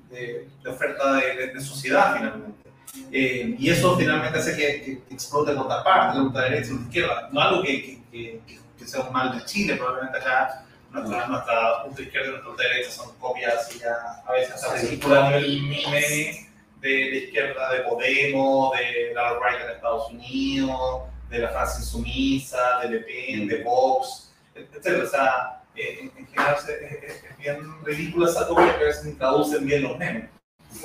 de, 0.09 0.49
de 0.63 0.69
oferta 0.69 1.13
de, 1.13 1.53
de, 1.53 1.61
sociedad 1.61 2.15
finalmente. 2.17 2.69
Eh, 3.11 3.55
y 3.59 3.69
eso 3.69 3.95
finalmente 3.95 4.39
hace 4.39 4.57
que, 4.57 5.03
que 5.07 5.13
explote 5.13 5.53
por 5.53 5.67
otra 5.67 5.83
parte, 5.83 6.17
la 6.17 6.23
ultraderecha 6.23 6.73
la 6.73 6.81
izquierda. 6.81 7.29
No 7.31 7.41
algo 7.41 7.61
que, 7.61 8.01
que, 8.11 8.41
que, 8.77 8.85
sea 8.87 9.01
un 9.03 9.13
mal 9.13 9.37
de 9.37 9.45
Chile, 9.45 9.75
probablemente 9.75 10.17
acá 10.17 10.65
nuestra, 10.91 11.27
nuestra 11.27 11.83
ultra 11.85 12.03
izquierda 12.03 12.27
y 12.27 12.31
nuestra 12.31 12.51
ultraderecha 12.51 12.91
son 12.91 13.15
copias 13.17 13.75
y 13.75 13.79
ya 13.79 14.23
a 14.25 14.31
veces 14.31 14.55
hasta 14.55 14.75
ridículas 14.75 15.23
a 15.23 15.37
nivel 15.37 15.61
meme 15.63 16.49
de 16.81 17.09
la 17.11 17.15
izquierda 17.17 17.73
de 17.73 17.79
Podemos, 17.81 18.71
de 18.77 19.13
la 19.13 19.33
right 19.33 19.61
en 19.65 19.75
Estados 19.75 20.11
Unidos, 20.11 21.01
de 21.29 21.39
la 21.39 21.49
Francia 21.49 21.79
insumisa, 21.79 22.79
de 22.81 22.89
Le 22.89 22.99
Pen, 22.99 23.47
de 23.47 23.63
Vox, 23.63 24.33
etc. 24.55 25.03
O 25.03 25.07
sea, 25.07 25.61
eh, 25.75 26.11
en 26.17 26.27
general 26.27 26.55
es, 26.57 26.69
es, 26.69 27.23
es, 27.23 27.37
bien 27.37 27.85
ridícula 27.85 28.29
esa 28.29 28.47
copia 28.47 28.77
que 28.77 28.83
a 28.83 28.87
veces 28.87 29.05
ni 29.05 29.13
traducen 29.13 29.65
bien 29.65 29.83
los 29.83 29.97
memes. 29.97 30.29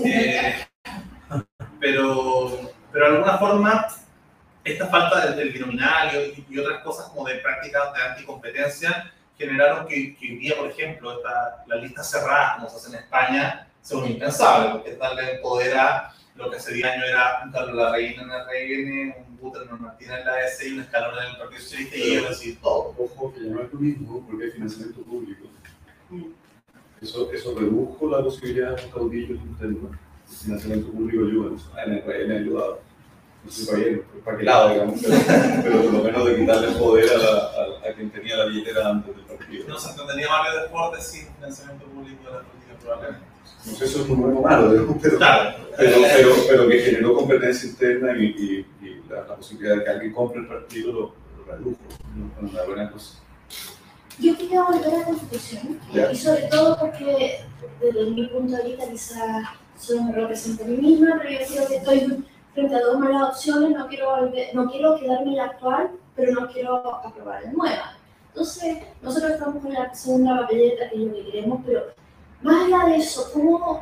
Eh, 0.05 0.67
pero, 1.81 2.73
pero 2.93 3.11
de 3.11 3.17
alguna 3.17 3.39
forma, 3.39 3.89
esta 4.65 4.87
falta 4.87 5.27
del, 5.27 5.37
del 5.37 5.51
binominal 5.51 6.11
y, 6.15 6.47
y, 6.49 6.59
otras 6.59 6.83
cosas 6.83 7.07
como 7.09 7.27
de 7.29 7.37
prácticas 7.37 7.93
de 7.93 8.03
anticompetencia 8.03 9.13
generaron 9.39 9.87
que, 9.87 10.17
que 10.17 10.33
hoy 10.33 10.37
día, 10.37 10.57
por 10.57 10.69
ejemplo, 10.69 11.17
esta, 11.17 11.65
las 11.67 11.83
listas 11.83 12.11
cerradas, 12.11 12.57
como 12.57 12.71
se 12.71 12.77
hace 12.77 12.89
en 12.97 13.03
España, 13.03 13.69
sea 13.81 13.99
un 13.99 14.07
impensable, 14.07 14.71
porque 14.73 14.97
darle 14.97 15.39
poder 15.39 15.77
a 15.77 16.15
lo 16.37 16.51
que 16.51 16.57
hace 16.57 16.75
10 16.75 16.87
años 16.87 17.05
era 17.09 17.43
un 17.45 17.53
Carlos 17.53 17.77
Larraín 17.77 18.19
en 18.19 18.31
el 18.31 19.13
RN, 19.13 19.15
un 19.29 19.39
Buterman 19.39 19.83
Martínez 19.83 20.21
en 20.21 20.27
la 20.27 20.45
S 20.47 20.69
y 20.69 20.73
un 20.73 20.81
escalón 20.81 21.15
en 21.23 21.31
el 21.31 21.37
Partido 21.37 21.61
Socialista 21.61 21.97
y 21.97 22.17
decir 22.17 22.59
todo. 22.61 22.95
Ojo, 22.99 23.33
que 23.33 23.45
ya 23.45 23.51
no 23.51 23.63
es 23.63 23.73
lo 23.73 23.79
mismo 23.79 24.27
porque 24.27 24.45
hay 24.45 24.51
financiamiento 24.51 25.03
público. 25.03 25.47
Eso, 27.01 27.31
eso 27.33 27.55
redujo 27.59 28.09
la 28.09 28.23
posibilidad 28.23 28.75
de 28.75 28.85
un 28.85 28.91
caudillo 28.91 29.35
interno. 29.35 29.91
El 30.31 30.37
financiamiento 30.37 30.91
público 30.91 31.25
ayuda, 31.25 31.57
en 31.85 32.33
ha 32.33 32.35
ayudado. 32.35 32.81
No 33.45 33.51
sé 33.51 33.67
para, 33.67 33.85
qué, 33.85 34.03
para 34.25 34.39
qué 34.39 34.45
lado, 34.45 34.69
digamos, 34.71 35.01
pero, 35.03 35.17
pero 35.63 35.83
por 35.83 35.93
lo 35.93 36.05
menos 36.05 36.27
de 36.27 36.37
quitarle 36.37 36.69
poder 36.79 37.11
a, 37.11 37.19
la, 37.19 37.29
a, 37.29 37.91
a, 37.91 37.95
quien 37.95 38.11
tenía 38.11 38.37
la 38.39 38.47
billetera 38.47 38.89
antes 38.89 39.15
del 39.15 39.25
partido. 39.25 39.69
No 39.69 39.79
se 39.79 39.91
entendería 39.91 40.29
Mario 40.31 40.63
Deportes 40.63 41.07
sin 41.07 41.27
financiamiento 41.35 41.85
público 41.87 42.25
de 42.25 42.31
la 42.31 42.43
política, 42.43 42.75
probablemente. 42.81 43.27
No 43.67 43.73
sé, 43.73 43.85
eso 43.85 44.03
es 44.03 44.09
un 44.09 44.21
bueno 44.21 44.39
o 44.39 44.43
malo, 44.43 44.73
digamos, 44.73 44.97
pero, 45.03 45.19
claro. 45.19 45.57
pero, 45.77 45.97
pero, 46.17 46.35
pero, 46.49 46.69
que 46.69 46.79
generó 46.81 47.15
competencia 47.15 47.69
interna 47.69 48.17
y, 48.17 48.25
y, 48.25 48.87
y 48.87 49.03
la, 49.11 49.17
la, 49.27 49.37
posibilidad 49.37 49.77
de 49.77 49.85
que 49.85 49.91
alguien 49.91 50.13
compre 50.13 50.41
el 50.41 50.47
partido 50.47 50.93
lo, 50.93 51.01
lo 51.37 51.45
redujo. 51.53 51.79
¿no? 52.15 52.49
Una 52.49 52.63
buena 52.63 52.91
cosa. 52.91 53.19
Yo 54.19 54.37
quería 54.37 54.63
volver 54.63 54.95
a 54.95 54.99
la 54.99 55.05
Constitución, 55.05 55.81
yeah. 55.93 56.13
y 56.13 56.17
sobre 56.17 56.43
todo 56.43 56.79
porque 56.79 57.41
desde 57.81 58.11
mi 58.11 58.27
punto 58.29 58.57
de 58.57 58.63
vista 58.63 58.89
quizás 58.89 59.49
solo 59.79 60.05
me 60.05 60.13
represento 60.13 60.65
a 60.65 60.67
mí 60.69 60.77
misma, 60.77 61.19
pero 61.21 61.31
yo 61.31 61.47
creo 61.47 61.69
que 61.69 61.77
estoy 61.77 62.25
frente 62.55 62.75
a 62.75 62.81
dos 62.81 62.99
malas 62.99 63.31
opciones, 63.31 63.71
no 63.77 63.89
quiero, 63.89 64.17
volver, 64.17 64.55
no 64.55 64.71
quiero 64.71 64.99
quedarme 64.99 65.33
en 65.33 65.37
la 65.37 65.45
actual, 65.45 65.91
pero 66.15 66.33
no 66.33 66.49
quiero 66.49 66.95
aprobar 67.05 67.43
la 67.43 67.53
nueva. 67.53 67.97
Entonces, 68.29 68.79
nosotros 69.03 69.33
estamos 69.33 69.63
con 69.63 69.73
la 69.73 69.95
segunda 69.95 70.41
papeleta, 70.41 70.89
que 70.89 70.97
es 70.97 71.03
lo 71.03 71.15
que 71.15 71.25
queremos, 71.25 71.61
pero 71.67 71.83
más 72.43 72.65
allá 72.65 72.87
de 72.87 72.97
eso, 72.97 73.31
¿cómo, 73.33 73.81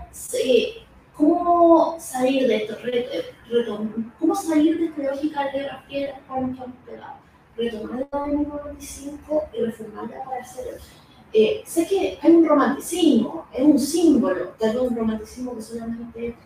cómo 1.15 1.97
salir 1.99 2.47
de 2.49 2.57
esto? 2.57 2.77
Reto, 2.83 3.89
¿Cómo 4.19 4.35
salir 4.35 4.79
de 4.79 4.87
esta 4.87 5.03
lógica 5.03 5.51
de 5.53 5.63
la 5.63 5.85
piedra 5.87 6.21
para 6.27 6.41
que 6.41 6.47
hemos 6.47 6.77
pegado? 6.87 7.15
Retomar 7.57 8.09
la 8.11 8.21
de 8.21 8.37
1995 8.37 9.45
y 9.53 9.61
reformarla 9.61 10.25
para 10.25 10.41
hacer. 10.41 10.81
Eh, 11.35 11.63
sé 11.67 11.87
que 11.87 12.19
hay 12.21 12.31
un 12.31 12.47
romanticismo, 12.47 13.47
es 13.53 13.63
un 13.63 13.79
símbolo, 13.79 14.49
tal 14.59 14.75
vez 14.75 14.83
un 14.83 14.97
romanticismo 14.97 15.55
que 15.55 15.63
solamente 15.63 16.37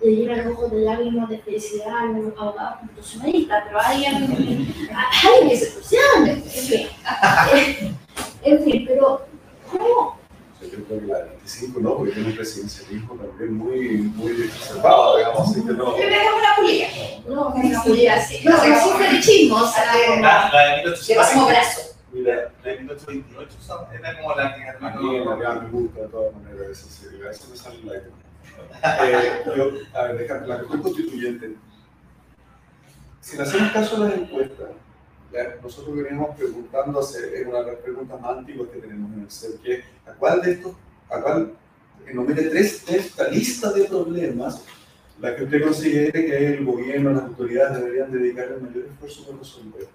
le 0.00 0.10
llena 0.10 0.42
los 0.42 0.54
ojos 0.54 0.70
de 0.72 0.80
lágrimas 0.80 1.28
de 1.28 1.38
felicidad 1.38 1.98
a 1.98 2.04
los 2.06 2.38
abogados 2.38 2.78
constitucionalistas, 2.80 3.64
pero 3.66 3.80
hay 3.80 4.04
alguien, 4.06 4.74
que 5.48 5.56
se 5.56 5.96
en 6.26 6.42
fin. 6.42 7.96
en 8.42 8.64
fin, 8.64 8.84
pero 8.86 9.26
¿cómo? 9.70 10.18
Yo 10.60 10.68
creo 10.68 11.00
que 11.00 11.06
la 11.06 11.18
25 11.24 11.80
no, 11.80 11.96
porque 11.96 12.12
tiene 12.12 12.28
un 12.28 12.36
presidencialismo 12.36 13.14
también 13.14 13.54
muy, 13.54 13.98
muy 13.98 14.32
reservado, 14.32 15.16
digamos, 15.16 15.50
así 15.50 15.64
que 15.64 15.72
no. 15.72 15.94
Pero 15.96 16.14
es 16.14 16.28
una 16.38 16.56
pulida. 16.56 16.88
No, 17.26 17.54
es 17.56 17.64
una 17.64 17.82
pulida, 17.82 18.22
sí. 18.22 18.40
No, 18.44 18.62
es 18.62 18.86
un 18.86 18.98
felichismo, 18.98 19.56
o 19.56 19.66
sea, 19.66 19.92
como. 20.06 20.22
La, 20.22 20.50
la 20.52 20.64
de 20.64 20.76
1828. 20.84 21.30
como 21.34 21.46
brazo. 21.46 21.80
Mira, 22.12 22.52
la 22.62 22.70
de 22.70 22.78
1828 22.78 23.56
era 23.94 24.20
como 24.20 24.34
la 24.34 24.54
que 24.54 25.46
a 25.46 25.54
me 25.54 25.70
gusta 25.70 26.00
de 26.00 26.08
todas 26.08 26.34
maneras, 26.34 26.68
eso 26.70 26.86
sí, 26.90 27.06
eso 27.30 27.48
me 27.50 27.56
sale 27.56 27.78
la 27.84 27.92
eh, 28.82 29.42
yo, 29.56 29.70
a 29.94 30.04
ver, 30.04 30.18
deja, 30.18 30.46
la 30.46 30.58
cuestión 30.58 30.82
constituyente. 30.82 31.56
Si 33.20 33.36
le 33.36 33.42
hacemos 33.42 33.72
caso 33.72 33.96
a 33.96 34.08
las 34.08 34.14
encuestas, 34.14 34.68
ya, 35.32 35.56
nosotros 35.62 35.96
venimos 35.96 36.36
preguntando, 36.36 37.00
es 37.00 37.46
una 37.46 37.60
de 37.60 37.72
las 37.72 37.80
preguntas 37.82 38.20
más 38.20 38.38
antiguas 38.38 38.68
que 38.70 38.78
tenemos 38.80 39.12
en 39.12 39.20
el 39.22 39.30
CER, 39.30 39.52
que 39.62 39.84
a 40.06 40.12
cuál 40.14 40.42
de 40.42 40.52
estos, 40.52 40.72
a 41.08 41.20
cuál, 41.20 41.52
en 42.06 42.16
nombre 42.16 42.34
de 42.34 42.50
tres 42.50 42.84
de 42.86 42.96
esta 42.96 43.28
lista 43.28 43.72
de 43.72 43.84
problemas, 43.84 44.64
la 45.20 45.36
que 45.36 45.44
usted 45.44 45.62
considere 45.62 46.26
que 46.26 46.46
el 46.54 46.64
gobierno, 46.64 47.12
las 47.12 47.24
autoridades 47.24 47.78
deberían 47.78 48.10
dedicar 48.10 48.46
el 48.48 48.62
mayor 48.62 48.86
esfuerzo 48.86 49.26
para 49.26 49.38
resolver. 49.38 49.86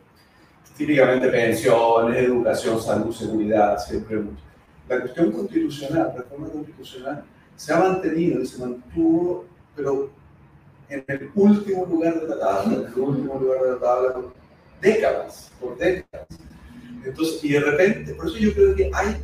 Típicamente 0.77 1.29
pensiones, 1.29 2.17
educación, 2.17 2.81
salud, 2.81 3.13
seguridad, 3.13 3.77
siempre 3.79 4.17
mucho. 4.17 4.43
La 4.87 4.99
cuestión 4.99 5.31
constitucional, 5.31 6.13
reforma 6.15 6.49
constitucional, 6.49 7.23
se 7.55 7.73
ha 7.73 7.79
mantenido 7.79 8.41
y 8.41 8.45
se 8.45 8.59
mantuvo, 8.59 9.45
pero 9.75 10.09
en 10.89 11.03
el 11.07 11.31
último 11.35 11.85
lugar 11.85 12.19
de 12.21 12.27
la 12.27 12.39
tabla, 12.39 12.73
en 12.75 12.85
el 12.85 12.99
último 12.99 13.39
lugar 13.39 13.61
de 13.63 13.71
la 13.71 13.79
tabla, 13.79 14.15
décadas, 14.81 15.51
por 15.59 15.77
décadas. 15.77 16.27
Entonces, 17.03 17.43
y 17.43 17.49
de 17.49 17.59
repente, 17.59 18.13
por 18.15 18.27
eso 18.27 18.37
yo 18.37 18.53
creo 18.53 18.75
que 18.75 18.91
hay 18.93 19.17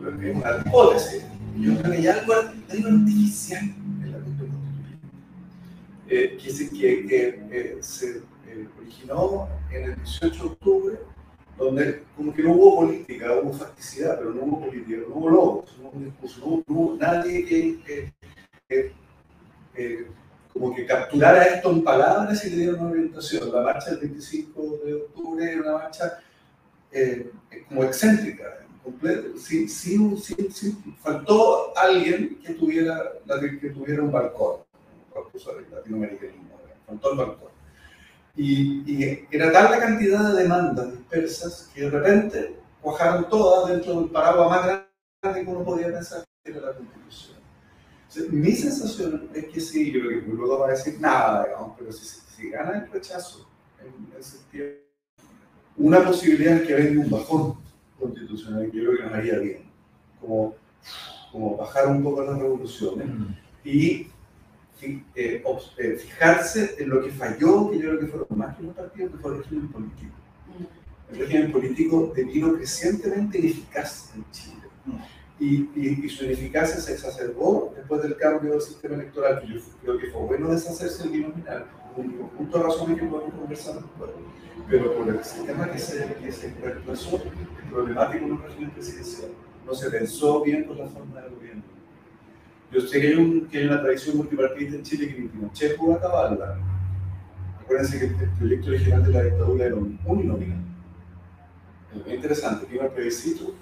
una 0.00 0.64
hipótesis, 0.66 1.24
yo 1.58 1.76
creo 1.78 1.92
que 1.92 1.98
hay 1.98 2.06
algo, 2.06 2.32
artificial 2.32 3.62
en 3.62 4.12
la 4.12 4.18
cuestión 4.18 4.50
constituyente, 4.50 5.12
eh, 6.08 6.38
que, 6.38 7.06
que, 7.06 7.06
que 7.06 7.78
se 7.80 8.22
eh, 8.48 8.68
originó 8.80 9.48
en 9.70 9.84
el 9.84 9.96
18 9.96 10.42
de 10.42 10.48
octubre, 10.48 10.98
donde 11.64 12.02
como 12.16 12.34
que 12.34 12.42
no 12.42 12.52
hubo 12.52 12.76
política, 12.76 13.32
hubo 13.42 13.52
facticidad, 13.52 14.18
pero 14.18 14.34
no 14.34 14.42
hubo 14.42 14.66
política, 14.66 15.02
no 15.08 15.14
hubo 15.14 15.30
logos, 15.30 15.78
no 15.80 15.88
hubo 15.88 16.00
discurso, 16.00 16.40
no 16.40 16.74
hubo, 16.74 16.96
nadie 16.96 17.44
que, 17.44 18.92
como 20.52 20.74
que 20.74 20.86
capturara 20.86 21.44
esto 21.44 21.70
en 21.70 21.82
palabras 21.82 22.44
y 22.44 22.50
le 22.50 22.56
diera 22.56 22.74
una 22.74 22.90
orientación. 22.90 23.52
La 23.52 23.62
marcha 23.62 23.90
del 23.90 24.00
25 24.00 24.80
de 24.84 24.94
octubre 24.94 25.52
era 25.52 25.62
una 25.62 25.72
marcha 25.72 26.18
eh, 26.90 27.30
como 27.68 27.84
excéntrica, 27.84 28.66
completa, 28.82 29.28
sin, 29.38 29.68
sin, 29.68 30.18
sin, 30.18 30.96
faltó 31.00 31.76
alguien 31.76 32.38
que 32.44 32.54
tuviera, 32.54 33.12
que 33.60 33.70
tuviera 33.70 34.02
un 34.02 34.12
balcón, 34.12 34.58
latinoamericano, 35.70 36.32
faltó 36.86 37.12
el 37.12 37.18
balcón. 37.18 37.51
Y, 38.34 38.82
y, 38.90 39.28
era 39.30 39.52
tal 39.52 39.70
la 39.70 39.78
cantidad 39.78 40.32
de 40.32 40.42
demandas 40.42 40.90
dispersas 40.92 41.70
que 41.74 41.82
de 41.82 41.90
repente 41.90 42.56
cuajaron 42.80 43.28
todas 43.28 43.70
dentro 43.70 44.00
del 44.00 44.10
paraguas 44.10 44.50
más 44.50 44.64
grande 45.22 45.44
que 45.44 45.50
uno 45.50 45.64
podía 45.64 45.92
pensar 45.92 46.24
que 46.42 46.50
era 46.50 46.60
la 46.60 46.72
Constitución. 46.72 47.38
mi 48.30 48.52
sensación 48.52 49.28
es 49.34 49.46
que 49.46 49.60
sí, 49.60 49.92
yo 49.92 50.00
creo 50.00 50.24
que 50.24 50.30
luego 50.30 50.58
va 50.60 50.68
a 50.68 50.70
decir 50.70 51.00
nada, 51.00 51.44
digamos, 51.44 51.76
pero 51.78 51.92
si, 51.92 52.04
si 52.04 52.50
gana 52.50 52.78
el 52.78 52.90
rechazo 52.90 53.48
en 53.80 54.18
ese 54.18 54.38
tiempo, 54.50 54.82
una 55.76 56.04
posibilidad 56.04 56.56
es 56.56 56.66
que 56.66 56.74
venga 56.74 57.00
un 57.00 57.10
bajón 57.10 57.56
constitucional 57.98 58.70
que 58.70 58.78
yo 58.78 58.84
creo 58.84 58.96
que 58.96 59.04
nos 59.04 59.12
haría 59.14 59.38
bien, 59.38 59.70
como, 60.20 60.54
como 61.30 61.56
bajar 61.56 61.88
un 61.88 62.02
poco 62.02 62.22
las 62.22 62.38
revoluciones 62.38 63.06
mm. 63.06 63.34
y 63.64 64.06
eh, 64.82 65.42
eh, 65.78 65.96
fijarse 65.96 66.74
en 66.78 66.88
lo 66.88 67.02
que 67.02 67.10
falló, 67.10 67.70
que 67.70 67.78
yo 67.78 67.90
creo 67.90 68.00
que 68.00 68.06
fueron 68.06 68.26
más 68.36 68.56
que 68.56 68.64
los 68.64 68.74
partidos, 68.74 69.12
que 69.12 69.18
fue 69.18 69.32
el 69.32 69.38
régimen 69.38 69.68
político. 69.68 70.12
El 71.12 71.18
régimen 71.18 71.52
político 71.52 72.12
devino 72.16 72.54
crecientemente 72.54 73.38
ineficaz 73.38 74.12
en 74.16 74.24
Chile. 74.32 74.56
Y, 75.38 76.08
su 76.08 76.24
ineficacia 76.24 76.80
se 76.80 76.94
exacerbó 76.94 77.72
después 77.76 78.02
del 78.02 78.16
cambio 78.16 78.52
del 78.52 78.60
sistema 78.60 78.94
electoral, 78.96 79.40
que 79.40 79.54
yo 79.54 79.60
creo 79.82 79.98
que 79.98 80.10
fue 80.10 80.20
bueno 80.22 80.48
deshacerse 80.48 81.04
del 81.04 81.12
binominal, 81.12 81.66
un 81.96 82.28
punto 82.30 82.58
de 82.58 82.64
razón 82.64 82.96
que 82.96 83.02
podemos 83.02 83.34
conversar 83.34 83.74
después. 83.74 84.10
Pero 84.68 84.96
por 84.96 85.08
el 85.08 85.24
sistema 85.24 85.70
que 85.70 85.78
se, 85.78 86.14
que 86.14 86.32
se 86.32 86.54
reemplazó, 86.60 87.16
es 87.16 87.70
problemático 87.70 88.24
en 88.24 88.32
un 88.32 88.42
régimen 88.42 88.70
presidencial. 88.70 89.30
No 89.66 89.74
se 89.74 89.90
pensó 89.90 90.42
bien 90.42 90.64
con 90.64 90.78
la 90.78 90.86
forma 90.86 91.20
de 91.20 91.28
gobierno 91.30 91.71
yo 92.72 92.80
sé 92.80 93.00
que 93.00 93.08
hay, 93.08 93.14
un, 93.14 93.48
que 93.48 93.58
hay 93.58 93.64
una 93.66 93.82
tradición 93.82 94.16
multipartidista 94.16 94.76
en 94.76 94.82
Chile 94.82 95.08
que 95.08 95.22
Pinochet 95.22 95.76
pudo 95.76 95.94
acabarla. 95.94 96.58
Acuérdense 97.60 97.98
que 97.98 98.06
el 98.06 98.30
proyecto 98.38 98.68
original 98.68 99.04
de 99.04 99.10
la 99.10 99.22
dictadura 99.24 99.66
era 99.66 99.74
un 99.74 99.98
uninominal. 100.04 100.58
Es 102.06 102.14
interesante, 102.14 102.66
que 102.66 102.74
iba 102.76 102.86
el 102.86 102.92
plebiscito 102.92 103.54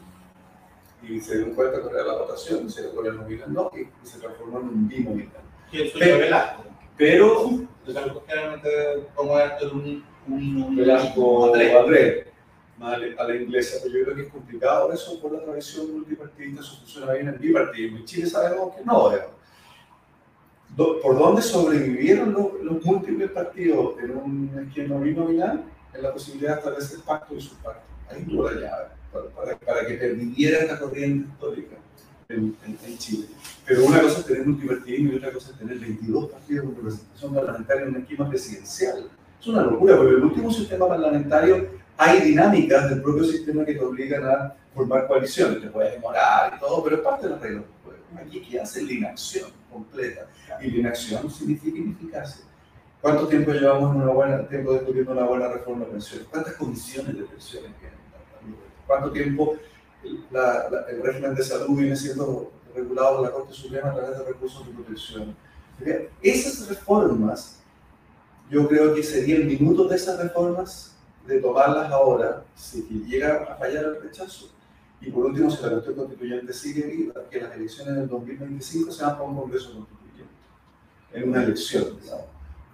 y 1.03 1.19
se 1.21 1.39
dio 1.39 1.55
cuenta 1.55 1.81
con 1.81 1.93
la 1.95 2.19
votación, 2.19 2.71
se 2.71 2.83
dio 2.83 3.05
el 3.05 3.17
nominal 3.17 3.53
no, 3.53 3.71
y 3.75 4.07
se 4.07 4.21
transformó 4.21 4.61
en 4.61 4.69
un 4.69 4.89
binominal. 4.89 5.43
¿Quién 5.71 5.91
fue 5.91 6.01
pero, 6.01 6.19
Velasco? 6.19 6.65
Pero. 6.97 7.51
Generalmente, 8.29 8.69
como 9.17 9.39
es 9.41 9.63
un, 9.73 10.05
un, 10.29 10.77
Velasco 10.77 11.53
Andrés 11.53 12.30
a 12.81 13.25
la 13.25 13.37
inglesa, 13.37 13.79
pero 13.83 13.99
yo 13.99 14.05
creo 14.05 14.17
que 14.17 14.23
es 14.23 14.33
complicado 14.33 14.93
eso 14.93 15.21
por 15.21 15.33
la 15.33 15.43
tradición 15.43 15.93
multipartidista, 15.93 16.63
eso 16.63 16.77
funciona 16.79 17.13
bien 17.13 17.29
en 17.29 17.39
bipartidismo. 17.39 17.99
En 17.99 18.05
Chile 18.07 18.27
sabemos 18.27 18.75
que 18.75 18.85
no, 18.85 19.13
¿Por 20.77 21.19
dónde 21.19 21.43
sobrevivieron 21.43 22.33
los, 22.33 22.85
múltiples 22.85 23.31
partidos 23.33 23.99
en 24.03 24.17
un 24.17 24.67
esquema 24.67 24.99
binominal? 24.99 25.65
En 25.93 26.03
la 26.03 26.13
posibilidad 26.13 26.53
de 26.53 26.59
establecer 26.59 27.01
pacto 27.01 27.35
y 27.35 27.41
subpacto. 27.41 27.83
Ahí 28.09 28.25
tuvo 28.25 28.49
la 28.49 28.61
llave 28.61 28.87
para, 29.13 29.59
para, 29.59 29.87
que 29.87 29.95
permitiera 29.95 30.61
esta 30.61 30.79
corriente 30.79 31.29
histórica 31.29 31.77
en, 32.29 32.57
en, 32.65 32.99
Chile. 32.99 33.27
Pero 33.67 33.85
una 33.85 34.01
cosa 34.01 34.21
es 34.21 34.27
tener 34.27 34.47
multipartidismo 34.47 35.13
y 35.13 35.17
otra 35.17 35.33
cosa 35.33 35.51
es 35.51 35.59
tener 35.59 35.79
22 35.79 36.31
partidos 36.31 36.67
con 36.67 36.77
representación 36.77 37.35
parlamentaria 37.35 37.83
en 37.83 37.89
un 37.89 37.97
esquema 37.97 38.29
presidencial. 38.29 39.11
Es 39.41 39.47
una 39.49 39.63
locura, 39.63 39.97
porque 39.97 40.15
el 40.15 40.23
último 40.23 40.53
sistema 40.53 40.89
parlamentario 40.89 41.80
hay 42.03 42.23
dinámicas 42.23 42.89
del 42.89 43.03
propio 43.03 43.25
sistema 43.25 43.63
que 43.63 43.75
te 43.75 43.85
obligan 43.85 44.25
a 44.25 44.55
formar 44.75 45.07
coaliciones, 45.07 45.61
te 45.61 45.67
puedes 45.67 45.93
demorar 45.93 46.55
y 46.57 46.59
todo, 46.59 46.83
pero 46.83 46.97
es 46.97 47.03
parte 47.03 47.29
de 47.29 47.35
la 47.35 47.39
regla. 47.39 47.63
Aquí 48.19 48.41
¿qué 48.41 48.59
hace 48.59 48.83
la 48.85 48.93
inacción 48.93 49.51
completa. 49.71 50.27
Y 50.63 50.71
la 50.71 50.79
inacción 50.79 51.31
significa 51.31 51.77
ineficacia. 51.77 52.47
¿Cuánto 53.03 53.29
tiempo 53.29 53.53
llevamos 53.53 53.95
en 53.95 54.01
una 54.01 54.13
buena, 54.13 54.49
tiempo 54.49 54.73
discutiendo 54.73 55.13
una 55.13 55.25
buena 55.25 55.49
reforma 55.49 55.85
de 55.85 55.91
pensiones? 55.91 56.27
¿Cuántas 56.31 56.55
condiciones 56.55 57.19
de 57.19 57.25
pensiones? 57.25 57.71
¿Cuánto 58.87 59.13
tiempo 59.13 59.57
el 60.03 61.03
régimen 61.03 61.35
de 61.35 61.43
salud 61.43 61.77
viene 61.77 61.97
siendo 61.97 62.51
regulado 62.75 63.17
por 63.17 63.27
la 63.27 63.31
Corte 63.31 63.53
Suprema 63.53 63.91
a 63.91 63.95
través 63.95 64.19
de 64.19 64.25
recursos 64.25 64.67
de 64.67 64.73
protección? 64.73 65.37
Esas 66.23 66.67
reformas, 66.67 67.61
yo 68.51 68.67
creo 68.67 68.95
que 68.95 69.03
sería 69.03 69.37
el 69.37 69.45
minuto 69.45 69.85
de 69.85 69.97
esas 69.97 70.19
reformas 70.19 70.97
de 71.31 71.41
tomarlas 71.41 71.91
ahora 71.91 72.45
si 72.55 72.83
llega 73.07 73.45
a 73.45 73.57
fallar 73.57 73.85
el 73.85 74.03
rechazo. 74.03 74.51
Y 75.01 75.11
por 75.11 75.27
último, 75.27 75.51
si 75.51 75.63
la 75.63 75.71
cuestión 75.71 75.97
constituyente 75.97 76.53
sigue 76.53 76.83
viva, 76.83 77.15
que 77.31 77.41
las 77.41 77.55
elecciones 77.55 77.97
del 77.97 78.09
2025 78.09 78.93
sean 78.93 79.13
para 79.13 79.25
un 79.25 79.37
Congreso 79.37 79.73
constituyente, 79.73 80.35
en 81.13 81.29
una 81.31 81.43
elección, 81.43 81.99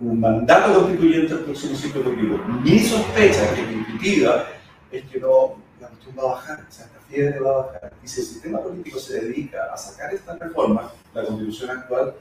un 0.01 0.21
mandato 0.21 0.81
constituyente 0.81 1.33
al 1.33 1.41
próximo 1.41 1.77
ciclo 1.77 2.03
político. 2.03 2.39
Mi 2.65 2.81
sospecha, 2.81 3.55
que 3.55 3.63
mi 3.63 3.75
intuitiva, 3.75 4.45
es 4.91 5.05
que 5.05 5.21
no, 5.21 5.55
la 5.81 5.89
cuestión 5.89 6.17
va 6.19 6.23
a 6.23 6.35
bajar, 6.35 6.67
o 6.69 6.73
sea, 6.73 6.87
esta 6.87 7.01
fiebre 7.09 7.41
va 7.41 7.51
a 7.51 7.67
bajar. 7.67 7.93
Y 8.03 8.09
si 8.09 8.21
el 8.21 8.27
sistema 8.27 8.61
político 8.61 8.99
se 8.99 9.21
dedica 9.21 9.73
a 9.73 9.77
sacar 9.77 10.13
esta 10.13 10.37
reforma, 10.37 10.91
la 11.15 11.25
constitución 11.25 11.71
actual 11.71 12.15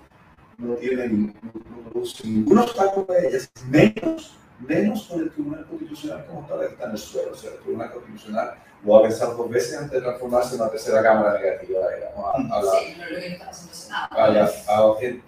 no 0.58 0.76
tiene 0.76 1.08
no, 1.08 1.34
produce 1.91 2.28
ningún 2.28 2.60
obstáculo 2.60 3.08
a 3.10 3.19
ellas, 3.19 3.50
menos 3.67 4.36
menos 4.60 5.04
con 5.04 5.22
el 5.22 5.32
Tribunal 5.32 5.65
Constitucional 5.65 6.26
como 6.28 6.41
está, 6.41 6.65
está 6.65 6.86
en 6.86 6.91
el 6.91 6.98
suelo. 6.98 7.32
O 7.32 7.36
sea, 7.36 7.52
el 7.52 7.60
Tribunal 7.60 7.91
Constitucional 7.91 8.56
lo 8.84 8.94
va 8.94 9.00
a 9.00 9.04
pensar 9.04 9.36
dos 9.36 9.50
veces 9.50 9.78
antes 9.78 9.91
de 9.91 10.02
transformarse 10.02 10.56
en 10.56 10.62
una 10.62 10.72
tercera 10.72 11.04
Cámara 11.04 11.39
negativa, 11.39 11.80
digamos. 11.96 12.26
A, 12.26 12.58
a 12.58 12.63
la, 12.63 12.72
sí, 12.72 12.96
no 12.98 13.10
lo 13.10 13.20
que 13.20 13.28
está 13.28 13.52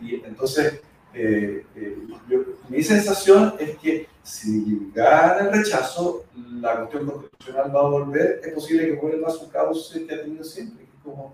y 0.02 0.16
entonces, 0.26 0.82
eh, 1.14 1.66
eh, 1.76 1.98
yo, 2.30 2.40
mi 2.70 2.84
sensación 2.84 3.56
es 3.60 3.78
que 3.78 4.08
si 4.24 4.92
gana 4.94 5.40
el 5.40 5.52
rechazo, 5.54 6.26
la 6.36 6.78
cuestión 6.78 7.06
constitucional 7.06 7.76
va 7.76 7.80
a 7.80 7.90
volver, 7.90 8.42
es 8.44 8.54
posible 8.54 8.86
que 8.86 8.94
vuelva 8.94 9.30
a 9.30 9.32
su 9.32 9.50
cauce 9.50 10.06
que 10.06 10.14
ha 10.14 10.22
tenido 10.22 10.44
siempre, 10.44 10.86
como 11.04 11.34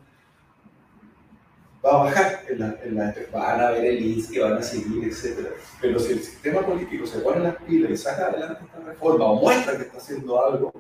va 1.86 1.92
a 1.92 2.04
bajar 2.06 2.44
en 2.48 2.60
la, 2.60 2.76
en 2.84 2.96
la, 2.96 3.14
van 3.32 3.62
a 3.62 3.72
ver 3.72 3.86
el 3.86 4.28
que 4.32 4.40
van 4.40 4.58
a 4.58 4.64
seguir, 4.64 5.04
etc. 5.04 5.50
Pero 5.82 6.00
si 6.00 6.14
el 6.14 6.24
sistema 6.24 6.66
político 6.66 7.06
se 7.06 7.20
pone 7.20 7.42
las 7.42 7.56
pilas 7.58 7.92
y 7.92 7.98
saca 7.98 8.28
adelante 8.28 8.64
esta 8.64 8.80
reforma 8.80 9.26
o 9.26 9.36
muestra 9.36 9.76
que 9.76 9.84
está 9.84 9.98
haciendo 9.98 10.46
algo, 10.46 10.74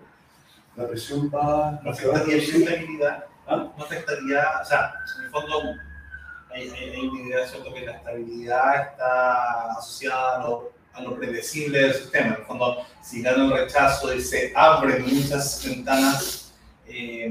la 0.75 0.87
presión 0.87 1.29
va, 1.29 1.79
no 1.83 1.91
afectaría 1.91 2.37
la 2.37 2.43
estabilidad, 2.43 3.25
¿Ah? 3.45 3.71
no 3.77 3.83
afectaría, 3.83 4.43
o 4.61 4.65
sea, 4.65 4.93
en 5.17 5.25
el 5.25 5.29
fondo 5.29 5.61
hay, 6.49 6.69
hay, 6.69 7.07
una 7.07 7.21
idea 7.21 7.47
cierto 7.47 7.73
que 7.73 7.85
la 7.85 7.97
estabilidad 7.97 8.91
está 8.91 9.71
asociada 9.77 10.37
a 10.37 10.47
lo, 10.47 10.71
a 10.93 11.01
lo 11.01 11.15
predecible 11.17 11.79
del 11.79 11.93
sistema. 11.93 12.27
En 12.27 12.33
el 12.33 12.45
fondo, 12.45 12.85
si 13.01 13.21
gana 13.21 13.43
el 13.43 13.51
rechazo 13.51 14.13
y 14.13 14.21
se 14.21 14.53
abren 14.55 15.03
muchas 15.03 15.63
ventanas, 15.65 16.53
eh, 16.87 17.29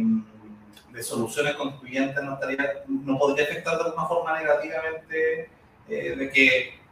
de 0.93 1.03
soluciones 1.03 1.55
constituyentes 1.55 2.23
no, 2.23 2.35
estaría, 2.35 2.85
no 2.87 3.19
podría 3.19 3.45
afectar 3.45 3.79
de 3.79 3.85
alguna 3.85 4.07
forma 4.07 4.39
negativamente 4.39 5.51
eh, 5.89 6.17
de 6.17 6.31
que 6.31 6.83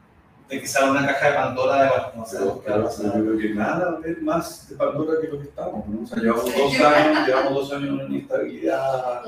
de 0.51 0.61
que 0.61 0.67
sea 0.67 0.91
una 0.91 1.07
caja 1.07 1.29
de 1.29 1.35
Pandora 1.37 1.83
de 1.85 1.89
bueno, 1.91 2.07
no 2.17 2.27
sé, 2.27 2.39
claro, 2.65 2.91
yo 2.91 3.13
creo 3.13 3.39
que 3.39 3.55
nada 3.55 4.01
es 4.05 4.21
más 4.21 4.69
de 4.69 4.75
Pandora 4.75 5.21
que 5.21 5.29
lo 5.29 5.39
que 5.39 5.45
estamos, 5.45 5.87
¿no? 5.87 6.03
O 6.03 6.07
sea, 6.07 6.19
llevamos 6.19 6.45
dos 6.45 6.81
años, 6.81 7.27
llevamos 7.27 7.55
dos 7.55 7.73
años 7.73 7.89
en 7.89 7.95
una 7.95 8.05
inestabilidad 8.05 9.23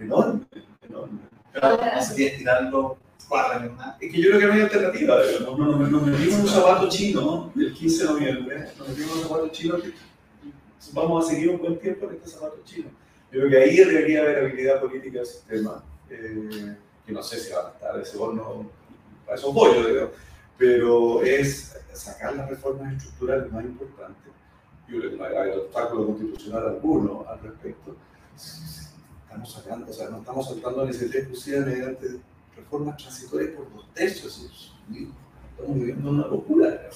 enorme, 0.00 0.40
enorme. 0.88 1.18
Pero 1.52 1.76
no 1.76 2.02
sería 2.02 2.28
estirarlo 2.28 2.96
cuatro 3.28 3.60
años 3.60 3.76
más. 3.76 3.96
Es 4.00 4.12
que 4.12 4.22
yo 4.22 4.30
creo 4.30 4.40
que 4.40 4.46
no 4.46 4.52
hay 4.54 4.60
alternativa, 4.62 5.16
nos, 5.40 5.58
nos, 5.58 5.90
nos 5.90 6.02
metimos 6.02 6.34
en 6.34 6.40
un 6.40 6.48
zapato 6.48 6.88
chino 6.88 7.52
el 7.54 7.74
15 7.74 8.02
de 8.02 8.10
noviembre, 8.10 8.68
nos 8.78 8.88
metimos 8.88 9.12
en 9.12 9.18
un 9.18 9.22
zapato 9.24 9.48
chino 9.48 9.76
que 9.76 9.92
vamos 10.94 11.26
a 11.26 11.30
seguir 11.30 11.50
un 11.50 11.58
buen 11.58 11.78
tiempo 11.78 12.08
en 12.08 12.16
este 12.16 12.30
zapato 12.30 12.56
chino. 12.64 12.88
Yo 13.32 13.40
creo 13.40 13.50
que 13.50 13.56
ahí 13.56 13.76
debería 13.78 14.20
haber 14.20 14.44
habilidad 14.44 14.78
política 14.78 15.20
del 15.20 15.26
sistema, 15.26 15.82
eh, 16.10 16.76
que 17.06 17.12
no 17.12 17.22
sé 17.22 17.40
si 17.40 17.50
va 17.50 17.68
a 17.68 17.70
estar 17.70 17.98
ese 17.98 18.18
horno, 18.18 18.70
para 19.24 19.38
esos 19.38 19.54
bollos, 19.54 19.86
digo. 19.86 20.12
pero 20.58 21.22
es 21.22 21.74
sacar 21.94 22.36
las 22.36 22.50
reformas 22.50 22.92
estructurales 22.92 23.50
más 23.50 23.64
importantes. 23.64 24.30
Y 24.86 24.96
hay 24.96 25.50
obstáculo 25.56 26.06
constitucional 26.08 26.68
alguno 26.68 27.24
al 27.26 27.40
respecto. 27.40 27.96
Estamos 28.36 29.50
sacando, 29.50 29.90
o 29.90 29.94
sea, 29.94 30.10
no 30.10 30.18
estamos 30.18 30.48
saltando 30.48 30.84
ni 30.84 30.92
siquiera 30.92 31.20
exclusiva 31.20 31.60
mediante 31.64 32.20
reformas 32.54 32.98
transitorias 32.98 33.52
por 33.52 33.72
dos 33.72 33.94
tercios. 33.94 34.74
Estamos 35.56 35.74
viviendo 35.78 36.10
una 36.10 36.26
locura. 36.26 36.90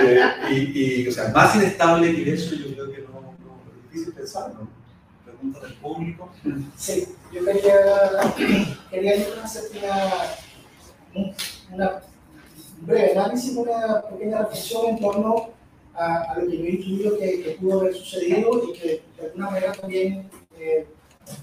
Eh, 0.00 0.20
y, 0.50 1.06
o 1.06 1.12
sea, 1.12 1.28
más 1.28 1.54
inestable 1.54 2.12
que 2.12 2.32
eso, 2.32 2.56
yo 2.56 2.74
creo 2.74 2.90
que 2.90 3.02
no, 3.02 3.20
no 3.20 3.62
es 3.76 3.92
difícil 3.92 4.12
pensar, 4.12 4.52
¿no? 4.54 4.81
Del 5.42 5.74
público. 5.74 6.30
Sí, 6.76 7.08
yo 7.32 7.44
quería, 7.44 8.34
quería 8.90 9.14
hacer 9.42 9.64
una, 11.14 11.34
una 11.72 12.02
breve 12.82 13.18
análisis, 13.18 13.56
una 13.56 14.02
pequeña 14.02 14.38
reflexión 14.42 14.86
en 14.86 15.00
torno 15.00 15.50
a, 15.94 16.38
lo 16.38 16.48
que 16.48 16.58
yo 16.58 16.64
intuyo 16.64 17.18
que, 17.18 17.42
que, 17.42 17.50
pudo 17.60 17.80
haber 17.80 17.94
sucedido 17.94 18.62
y 18.68 18.72
que 18.78 19.02
de 19.18 19.26
alguna 19.26 19.50
manera 19.50 19.72
también 19.72 20.30
eh, 20.56 20.86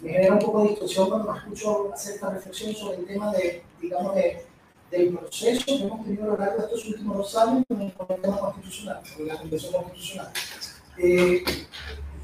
me 0.01 0.11
genera 0.11 0.33
un 0.33 0.39
poco 0.39 0.63
de 0.63 0.69
discusión 0.69 1.09
cuando 1.09 1.35
escucho 1.35 1.93
hacer 1.93 2.15
esta 2.15 2.29
reflexión 2.29 2.73
sobre 2.73 2.99
el 2.99 3.05
tema 3.05 3.33
de, 3.33 3.63
digamos, 3.81 4.15
de, 4.15 4.45
del 4.91 5.17
proceso 5.17 5.65
que 5.65 5.83
hemos 5.83 6.05
tenido 6.05 6.23
a 6.23 6.27
lo 6.27 6.37
largo 6.37 6.57
de 6.57 6.63
estos 6.63 6.85
últimos 6.85 7.17
dos 7.17 7.35
años 7.35 7.63
con 7.67 7.81
el 7.81 8.21
tema 8.21 8.39
constitucional, 8.39 9.01
con 9.15 9.27
la 9.27 9.37
Convención 9.37 9.73
Constitucional. 9.73 10.31
Eh, 10.97 11.43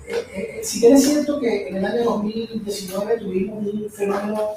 eh, 0.08 0.28
eh, 0.34 0.60
si 0.64 0.80
bien 0.80 0.94
es 0.94 1.04
cierto 1.04 1.40
que 1.40 1.68
en 1.70 1.78
el 1.78 1.86
año 1.86 2.04
2019 2.04 3.18
tuvimos 3.18 3.66
un 3.66 3.90
fenómeno 3.90 4.52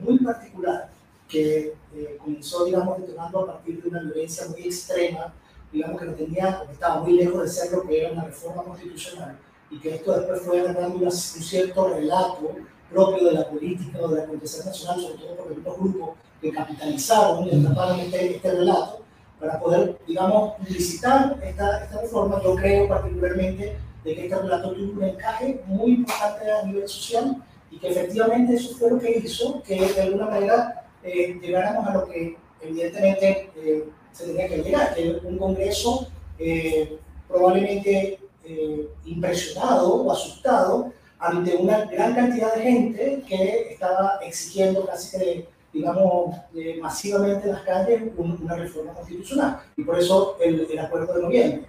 muy 0.00 0.18
particular 0.18 0.90
que 1.28 1.74
comenzó, 2.18 2.64
digamos, 2.64 3.00
detonando 3.00 3.40
a 3.40 3.46
partir 3.46 3.80
de 3.80 3.88
una 3.88 4.02
violencia 4.02 4.46
muy 4.48 4.62
extrema, 4.62 5.32
digamos 5.72 6.00
que 6.00 6.06
no 6.06 6.14
tenía, 6.14 6.62
que 6.66 6.72
estaba 6.72 7.00
muy 7.00 7.12
lejos 7.12 7.42
de 7.42 7.48
ser 7.48 7.72
lo 7.72 7.82
que 7.82 8.00
era 8.00 8.12
una 8.12 8.24
reforma 8.24 8.64
constitucional, 8.64 9.38
y 9.70 9.78
que 9.78 9.94
esto 9.94 10.12
después 10.12 10.42
fue 10.42 10.60
agarrando 10.60 10.98
un 10.98 11.12
cierto 11.12 11.88
relato 11.88 12.54
propio 12.90 13.28
de 13.28 13.32
la 13.32 13.48
política 13.48 13.98
o 14.02 14.08
de 14.08 14.20
la 14.20 14.26
condición 14.26 14.66
nacional, 14.66 15.00
sobre 15.00 15.18
todo 15.18 15.36
por 15.36 15.48
algunos 15.48 15.78
grupos 15.78 16.10
que 16.40 16.52
capitalizaron 16.52 17.46
y 17.46 17.58
atraparon 17.58 18.00
este, 18.00 18.36
este 18.36 18.52
relato 18.52 19.02
para 19.40 19.58
poder, 19.58 19.98
digamos, 20.06 20.54
publicitar 20.56 21.40
esta, 21.42 21.84
esta 21.84 22.00
reforma. 22.00 22.40
Yo 22.42 22.54
creo 22.54 22.88
particularmente 22.88 23.76
de 24.04 24.14
que 24.14 24.24
este 24.24 24.36
relato 24.36 24.72
tuvo 24.72 24.92
un 24.92 25.04
encaje 25.04 25.60
muy 25.66 25.92
importante 25.92 26.50
a 26.50 26.62
nivel 26.64 26.88
social 26.88 27.36
y 27.70 27.78
que 27.78 27.88
efectivamente 27.88 28.54
eso 28.54 28.74
fue 28.76 28.90
lo 28.90 28.98
que 28.98 29.18
hizo 29.18 29.62
que 29.62 29.80
de 29.80 30.02
alguna 30.02 30.26
manera 30.26 30.84
eh, 31.02 31.38
llegáramos 31.40 31.86
a 31.86 31.94
lo 31.94 32.06
que 32.08 32.36
evidentemente 32.60 33.50
eh, 33.56 33.84
se 34.12 34.26
tenía 34.26 34.48
que 34.48 34.58
llegar, 34.58 34.94
que 34.94 35.20
un 35.24 35.38
Congreso 35.38 36.08
eh, 36.38 36.98
probablemente 37.28 38.20
eh, 38.44 38.88
impresionado 39.04 39.94
o 39.94 40.12
asustado 40.12 40.92
ante 41.18 41.56
una 41.56 41.84
gran 41.86 42.14
cantidad 42.14 42.54
de 42.54 42.62
gente 42.62 43.24
que 43.28 43.72
estaba 43.72 44.18
exigiendo 44.22 44.84
casi 44.84 45.16
que, 45.16 45.48
digamos, 45.72 46.36
eh, 46.54 46.78
masivamente 46.82 47.46
en 47.46 47.54
las 47.54 47.62
calles 47.62 48.02
una 48.16 48.56
reforma 48.56 48.92
constitucional. 48.92 49.60
Y 49.76 49.84
por 49.84 49.98
eso 49.98 50.36
el, 50.40 50.66
el, 50.68 50.78
acuerdo 50.80 51.14
de 51.14 51.22
noviembre. 51.22 51.64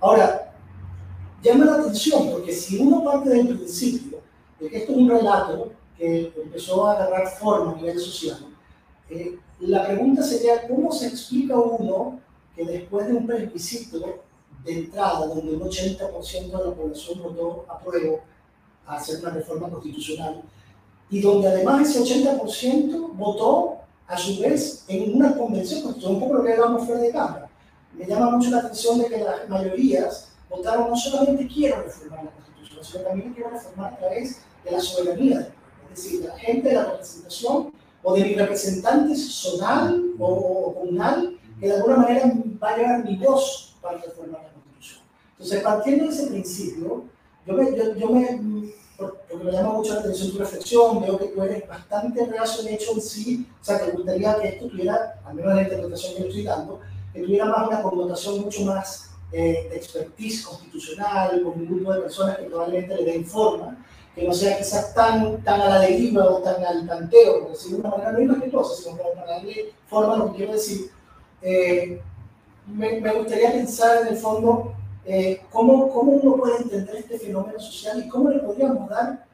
Ahora, 0.00 0.51
llama 1.42 1.64
la 1.64 1.74
atención 1.74 2.30
porque 2.30 2.52
si 2.52 2.78
uno 2.78 3.02
parte 3.04 3.30
del 3.30 3.48
principio 3.48 4.18
de 4.60 4.68
que 4.68 4.78
esto 4.78 4.92
es 4.92 4.98
un 4.98 5.08
relato 5.08 5.72
que 5.98 6.32
empezó 6.42 6.86
a 6.86 6.92
agarrar 6.92 7.28
forma 7.28 7.72
a 7.72 7.76
nivel 7.76 7.98
social, 7.98 8.46
eh, 9.10 9.38
la 9.60 9.86
pregunta 9.86 10.22
sería, 10.22 10.66
¿cómo 10.66 10.92
se 10.92 11.08
explica 11.08 11.56
uno 11.58 12.20
que 12.54 12.64
después 12.64 13.06
de 13.06 13.14
un 13.14 13.26
plebiscito 13.26 13.98
de 14.64 14.72
entrada, 14.72 15.26
donde 15.26 15.54
un 15.54 15.62
80% 15.62 16.58
de 16.58 16.64
la 16.64 16.74
población 16.74 17.22
votó 17.22 17.64
a 17.68 17.78
prueba 17.78 18.18
a 18.86 18.96
hacer 18.96 19.20
una 19.20 19.30
reforma 19.30 19.68
constitucional, 19.70 20.42
y 21.10 21.20
donde 21.20 21.48
además 21.48 21.88
ese 21.88 22.00
80% 22.00 23.12
votó 23.14 23.76
a 24.06 24.16
su 24.16 24.40
vez 24.40 24.84
en 24.88 25.14
una 25.14 25.36
convención 25.36 25.82
constitucional, 25.82 26.22
un 26.22 26.28
poco 26.28 26.38
lo 26.38 26.44
que 26.44 26.52
hablamos 26.52 26.86
fuera 26.86 27.00
de 27.00 27.10
Cámara. 27.10 27.48
Me 27.94 28.06
llama 28.06 28.30
mucho 28.30 28.50
la 28.50 28.58
atención 28.58 28.98
de 28.98 29.06
que 29.06 29.18
las 29.18 29.48
mayorías 29.48 30.31
votaron 30.52 30.90
no 30.90 30.96
solamente 30.96 31.48
quiero 31.48 31.82
reformar 31.82 32.24
la 32.24 32.30
Constitución, 32.30 32.84
sino 32.84 33.04
también 33.04 33.34
quiero 33.34 33.50
reformar 33.50 33.94
a 33.94 33.96
través 33.96 34.42
de 34.64 34.70
la 34.70 34.80
soberanía 34.80 35.48
Es 35.92 36.04
decir, 36.04 36.24
la 36.24 36.38
gente 36.38 36.68
de 36.68 36.74
la 36.74 36.84
representación 36.84 37.72
o 38.02 38.14
de 38.14 38.24
mi 38.24 38.34
representante 38.34 39.16
zonal 39.16 40.14
o, 40.18 40.74
comunal, 40.74 41.38
que 41.58 41.66
de 41.68 41.74
alguna 41.74 41.96
manera 41.96 42.32
va 42.62 42.70
a 42.70 42.76
llevar 42.76 43.04
mi 43.04 43.16
voz 43.16 43.76
para 43.80 43.98
reformar 43.98 44.42
la 44.42 44.62
entonces, 45.42 45.64
partiendo 45.64 46.04
de 46.04 46.10
ese 46.10 46.26
principio, 46.28 47.02
yo 47.44 47.54
me, 47.54 47.76
yo, 47.76 47.96
yo 47.96 48.10
me, 48.10 48.72
porque 48.96 49.44
me 49.44 49.50
llama 49.50 49.72
mucho 49.72 49.94
la 49.94 49.98
atención 49.98 50.30
tu 50.30 50.38
reflexión, 50.38 51.00
veo 51.00 51.18
que 51.18 51.24
tú 51.26 51.42
eres 51.42 51.66
bastante 51.66 52.24
reacio 52.26 52.62
de 52.62 52.74
hecho 52.74 52.92
en 52.92 53.00
sí, 53.00 53.48
o 53.60 53.64
sea, 53.64 53.84
te 53.84 53.90
gustaría 53.90 54.36
que 54.36 54.48
esto 54.50 54.68
tuviera, 54.68 55.20
al 55.24 55.34
menos 55.34 55.56
la 55.56 55.62
interpretación 55.62 56.14
que 56.14 56.20
yo 56.20 56.28
estoy 56.28 56.44
dando, 56.44 56.78
que 57.12 57.22
tuviera 57.22 57.46
más 57.46 57.66
una 57.66 57.82
connotación 57.82 58.40
mucho 58.42 58.64
más 58.66 59.10
eh, 59.32 59.68
de 59.70 59.76
expertise 59.76 60.44
constitucional, 60.44 61.42
con 61.42 61.52
un 61.52 61.66
grupo 61.66 61.92
de 61.92 62.00
personas 62.02 62.38
que 62.38 62.44
probablemente 62.44 62.96
le 62.96 63.04
den 63.04 63.26
forma, 63.26 63.84
que 64.14 64.26
no 64.26 64.32
sea 64.32 64.58
quizás 64.58 64.94
tan, 64.94 65.42
tan 65.42 65.60
a 65.60 65.68
la 65.68 65.80
deriva 65.80 66.24
o 66.26 66.38
tan 66.42 66.64
al 66.64 66.86
canteo, 66.86 67.40
por 67.40 67.52
decirlo 67.52 67.78
de 67.78 67.82
una 67.82 67.90
manera 67.90 68.12
no 68.12 68.20
irrespetuosa, 68.20 68.82
sino 68.82 68.96
para 68.96 69.26
darle 69.26 69.72
forma 69.88 70.14
a 70.14 70.18
lo 70.18 70.32
quiero 70.32 70.52
decir. 70.52 70.90
Eh, 71.40 72.00
me, 72.66 73.00
me 73.00 73.12
gustaría 73.14 73.52
pensar 73.52 74.02
en 74.02 74.08
el 74.08 74.16
fondo 74.16 74.74
eh, 75.04 75.42
¿cómo, 75.50 75.90
¿cómo, 75.92 76.12
uno 76.12 76.36
puede 76.36 76.58
entender 76.58 76.96
este 76.96 77.18
fenómeno 77.18 77.58
social 77.58 78.04
y 78.04 78.08
cómo 78.08 78.30
le 78.30 78.38
podríamos 78.38 78.88
dar 78.88 79.26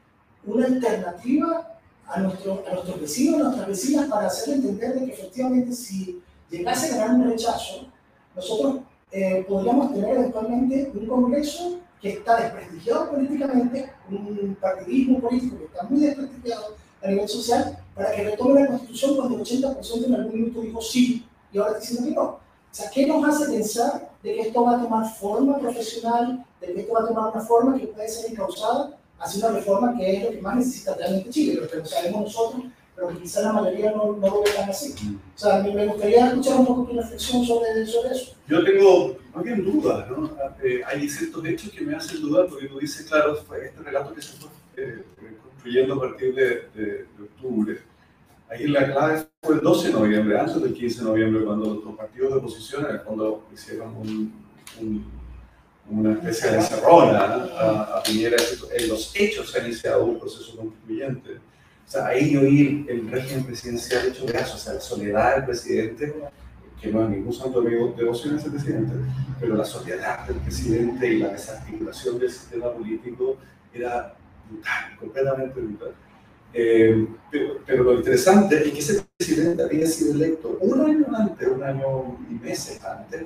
una 0.45 0.65
alternativa 0.65 1.79
a, 2.07 2.19
nuestro, 2.21 2.63
a 2.67 2.73
nuestros 2.73 3.01
vecinos, 3.01 3.39
a 3.39 3.43
nuestras 3.43 3.67
vecinas, 3.67 4.09
para 4.09 4.27
hacerle 4.27 4.55
entender 4.55 4.95
de 4.95 5.05
que 5.05 5.13
efectivamente 5.13 5.73
si 5.73 6.21
llegase 6.49 6.93
a 6.93 6.97
ganar 6.97 7.15
un 7.17 7.29
rechazo, 7.29 7.87
nosotros 8.35 8.77
eh, 9.11 9.45
podríamos 9.47 9.93
tener 9.93 10.17
eventualmente 10.17 10.91
un 10.93 11.07
Congreso 11.07 11.79
que 12.01 12.09
está 12.13 12.41
desprestigiado 12.41 13.09
políticamente, 13.09 13.91
un 14.09 14.57
partidismo 14.59 15.19
político 15.19 15.57
que 15.57 15.65
está 15.65 15.83
muy 15.83 15.99
desprestigiado 15.99 16.75
a 17.01 17.07
nivel 17.07 17.27
social, 17.27 17.77
para 17.95 18.15
que 18.15 18.23
retome 18.23 18.61
la 18.61 18.67
Constitución 18.67 19.15
cuando 19.15 19.35
el 19.35 19.41
80% 19.41 20.05
en 20.05 20.15
algún 20.15 20.33
minuto 20.33 20.61
dijo 20.61 20.81
sí 20.81 21.25
y 21.51 21.57
ahora 21.57 21.71
está 21.71 21.81
diciendo 21.81 22.09
que 22.09 22.15
no. 22.15 22.21
O 22.21 22.39
sea, 22.71 22.89
¿qué 22.91 23.07
nos 23.07 23.27
hace 23.27 23.51
pensar 23.51 24.11
de 24.21 24.35
que 24.35 24.41
esto 24.41 24.63
va 24.63 24.77
a 24.77 24.81
tomar 24.81 25.13
forma 25.15 25.57
profesional, 25.57 26.45
de 26.61 26.73
que 26.73 26.81
esto 26.81 26.93
va 26.93 27.01
a 27.01 27.07
tomar 27.07 27.31
una 27.33 27.41
forma 27.41 27.77
que 27.77 27.87
puede 27.87 28.07
ser 28.07 28.31
encausada 28.31 28.97
hacia 29.19 29.47
una 29.47 29.59
reforma 29.59 29.97
que 29.97 30.17
es 30.17 30.23
lo 30.23 30.29
que 30.31 30.41
más 30.41 30.55
necesita 30.57 30.93
realmente 30.95 31.29
Chile, 31.29 31.61
lo 31.61 31.67
que 31.67 31.77
lo 31.77 31.85
sabemos 31.85 32.21
nosotros, 32.21 32.63
pero 32.99 33.19
quizá 33.19 33.41
la 33.41 33.53
mayoría 33.53 33.91
no, 33.91 34.17
no 34.17 34.27
lo 34.27 34.43
vean 34.43 34.69
así. 34.69 34.93
O 35.35 35.39
sea, 35.39 35.57
a 35.57 35.63
mí 35.63 35.73
me 35.73 35.87
gustaría 35.87 36.27
escuchar 36.27 36.59
un 36.59 36.65
poco 36.65 36.83
tu 36.85 36.97
reflexión 36.97 37.45
sobre, 37.45 37.85
sobre 37.85 38.09
eso. 38.09 38.35
Yo 38.47 38.63
tengo, 38.63 39.17
no 39.33 39.41
hay 39.41 39.61
dudas, 39.61 40.09
¿no? 40.09 40.31
Eh, 40.61 40.81
hay 40.85 41.07
ciertos 41.07 41.45
hechos 41.45 41.71
que 41.71 41.81
me 41.85 41.95
hacen 41.95 42.21
dudar, 42.21 42.47
porque 42.47 42.67
tú 42.67 42.79
dices, 42.79 43.05
claro, 43.05 43.37
este 43.37 43.81
relato 43.83 44.13
que 44.13 44.21
se 44.21 44.33
fue 44.33 44.49
eh, 44.77 45.03
construyendo 45.43 45.93
a 45.93 45.99
partir 45.99 46.35
de, 46.35 46.43
de, 46.75 46.85
de 46.85 47.23
octubre 47.23 47.79
Ahí 48.49 48.67
la 48.67 48.91
clave 48.91 49.27
fue 49.43 49.55
el 49.55 49.61
12 49.61 49.87
de 49.87 49.93
noviembre, 49.93 50.39
antes 50.39 50.59
del 50.59 50.73
15 50.73 50.99
de 50.99 51.05
noviembre, 51.05 51.45
cuando 51.45 51.81
los 51.85 51.95
partidos 51.95 52.31
de 52.31 52.39
oposición 52.39 53.01
fondo 53.05 53.47
hicieron 53.53 53.95
un, 53.95 55.05
una 55.87 56.13
especie 56.13 56.49
de 56.49 56.57
encerrona 56.57 57.19
a, 57.19 57.97
a, 57.97 58.03
Piñera. 58.03 58.37
En 58.75 58.89
los 58.89 59.15
hechos 59.15 59.51
se 59.51 59.59
ha 59.59 59.63
iniciado 59.63 60.03
un 60.05 60.19
proceso 60.19 60.57
constituyente. 60.57 61.37
O 61.89 61.91
sea, 61.91 62.05
ahí 62.05 62.33
yo 62.33 62.41
vi 62.41 62.85
el 62.87 63.09
régimen 63.09 63.45
presidencial 63.45 64.09
hecho 64.09 64.23
o 64.23 64.27
sea, 64.27 64.75
la 64.75 64.79
soledad 64.79 65.37
del 65.37 65.45
presidente, 65.45 66.13
que 66.79 66.91
no 66.91 67.03
es 67.03 67.09
ningún 67.09 67.33
santo 67.33 67.63
de 67.63 67.71
devoción 67.97 68.35
ese 68.35 68.51
presidente, 68.51 68.93
pero 69.39 69.55
la 69.55 69.65
soledad 69.65 70.27
del 70.27 70.35
presidente 70.35 71.11
y 71.11 71.17
la 71.17 71.29
desarticulación 71.29 72.19
del 72.19 72.29
sistema 72.29 72.71
político 72.71 73.37
era 73.73 74.15
brutal, 74.47 74.97
completamente 74.99 75.59
brutal. 75.61 75.95
Eh, 76.53 77.07
pero, 77.65 77.83
lo 77.83 77.93
interesante 77.95 78.67
es 78.67 78.71
que 78.71 78.79
ese 78.79 79.03
presidente 79.17 79.63
había 79.63 79.87
sido 79.87 80.13
electo 80.13 80.59
un 80.61 80.81
año 80.81 81.07
antes, 81.17 81.47
un 81.47 81.63
año 81.63 82.19
y 82.29 82.33
meses 82.35 82.83
antes, 82.85 83.25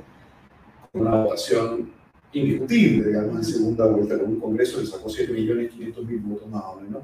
con 0.89 1.01
una 1.01 1.21
votación 1.21 1.91
indiscutible, 2.31 3.09
digamos, 3.09 3.35
en 3.35 3.43
segunda 3.43 3.87
vuelta, 3.87 4.17
con 4.17 4.29
un 4.29 4.39
congreso 4.39 4.79
que 4.79 4.85
sacó 4.85 5.09
7.500.000 5.09 6.23
votos 6.23 6.47
más 6.47 6.63
o 6.63 6.79
menos, 6.79 7.03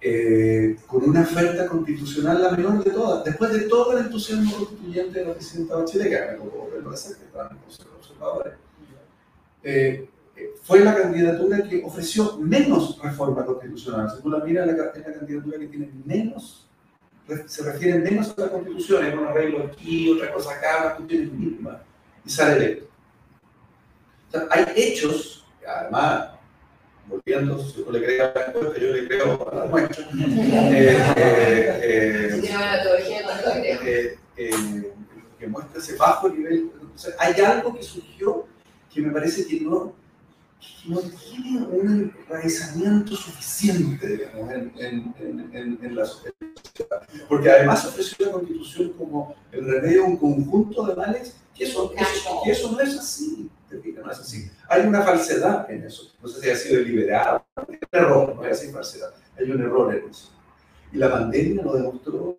eh, 0.00 0.76
con 0.86 1.08
una 1.08 1.22
oferta 1.22 1.66
constitucional 1.66 2.42
la 2.42 2.52
menor 2.52 2.84
de 2.84 2.90
todas, 2.90 3.24
después 3.24 3.52
de 3.52 3.60
todo 3.62 3.96
el 3.96 4.06
entusiasmo 4.06 4.56
constituyente 4.56 5.18
de 5.18 5.26
la 5.26 5.34
presidenta 5.34 5.76
Bachelet, 5.76 6.08
que 6.08 6.82
los 6.84 7.80
observadores. 7.98 8.54
Eh, 9.62 10.08
fue 10.62 10.80
la 10.80 10.94
candidatura 10.94 11.62
que 11.64 11.82
ofreció 11.84 12.38
menos 12.38 13.00
reforma 13.02 13.44
constitucional. 13.44 14.08
Si 14.08 14.22
tú 14.22 14.30
la 14.30 14.38
miras, 14.38 14.66
la, 14.66 14.72
es 14.72 15.06
la 15.06 15.14
candidatura 15.14 15.58
que 15.58 15.66
tiene 15.66 15.90
menos 16.04 16.68
se 17.46 17.62
refieren 17.62 18.02
menos 18.02 18.34
a 18.36 18.42
la 18.42 18.50
constitución, 18.50 19.06
es 19.06 19.14
un 19.14 19.26
arreglo 19.26 19.64
aquí, 19.64 20.10
otra 20.10 20.32
cosa 20.32 20.52
acá, 20.52 20.78
una 20.80 20.94
cuestión 20.96 21.38
mínima, 21.38 21.82
y 22.24 22.30
sale 22.30 22.56
electo. 22.56 22.86
O 24.28 24.30
sea, 24.30 24.46
hay 24.50 24.66
hechos, 24.76 25.46
además, 25.66 26.30
volviendo, 27.08 27.58
si 27.58 27.80
uno 27.80 27.92
le 27.92 28.04
cree 28.04 28.20
a 28.20 28.32
la 28.34 28.46
encuesta, 28.46 28.80
yo 28.80 28.92
le 28.92 29.08
creo 29.08 29.50
a 29.50 29.54
la 29.54 29.64
muestra, 29.66 30.08
que 35.38 35.46
muestra 35.46 35.78
ese 35.78 35.96
bajo 35.96 36.28
nivel. 36.28 36.70
O 36.94 36.98
sea, 36.98 37.14
hay 37.18 37.40
algo 37.40 37.74
que 37.74 37.82
surgió 37.82 38.46
que 38.92 39.00
me 39.00 39.10
parece 39.10 39.46
que 39.46 39.60
no, 39.60 39.94
no 40.86 41.00
tiene 41.00 41.66
un 41.66 42.12
enraizamiento 42.28 43.14
suficiente 43.14 44.16
digamos, 44.16 44.50
en, 44.52 44.72
en, 44.76 45.14
en, 45.52 45.78
en, 45.82 45.94
la 45.94 46.04
sociedad. 46.04 46.34
Porque 47.28 47.50
además 47.50 47.84
ofreció 47.84 48.26
la 48.26 48.32
Constitución 48.32 48.92
como 48.96 49.34
el 49.52 49.64
remedio 49.66 50.04
a 50.04 50.08
un 50.08 50.16
conjunto 50.16 50.86
de 50.86 50.94
males 50.96 51.36
que 51.54 51.64
eso, 51.64 51.92
que 52.44 52.50
eso 52.50 52.72
no 52.72 52.80
es 52.80 52.96
así. 52.98 53.50
No 53.70 54.10
es 54.10 54.18
así. 54.18 54.50
Hay 54.68 54.86
una 54.86 55.02
falsedad 55.02 55.70
en 55.70 55.84
eso. 55.84 56.14
No 56.22 56.28
sé 56.28 56.40
si 56.40 56.50
ha 56.50 56.56
sido 56.56 56.80
deliberado. 56.80 57.44
Hay 57.56 57.64
un 57.68 57.78
error, 57.92 58.36
no 58.36 58.44
es 58.44 58.58
así 58.58 58.72
falsedad. 58.72 59.12
Hay 59.38 59.50
un 59.50 59.60
error 59.60 59.94
en 59.94 60.08
eso. 60.08 60.30
Y 60.92 60.98
la 60.98 61.10
pandemia 61.10 61.62
lo 61.62 61.74
demostró. 61.74 62.38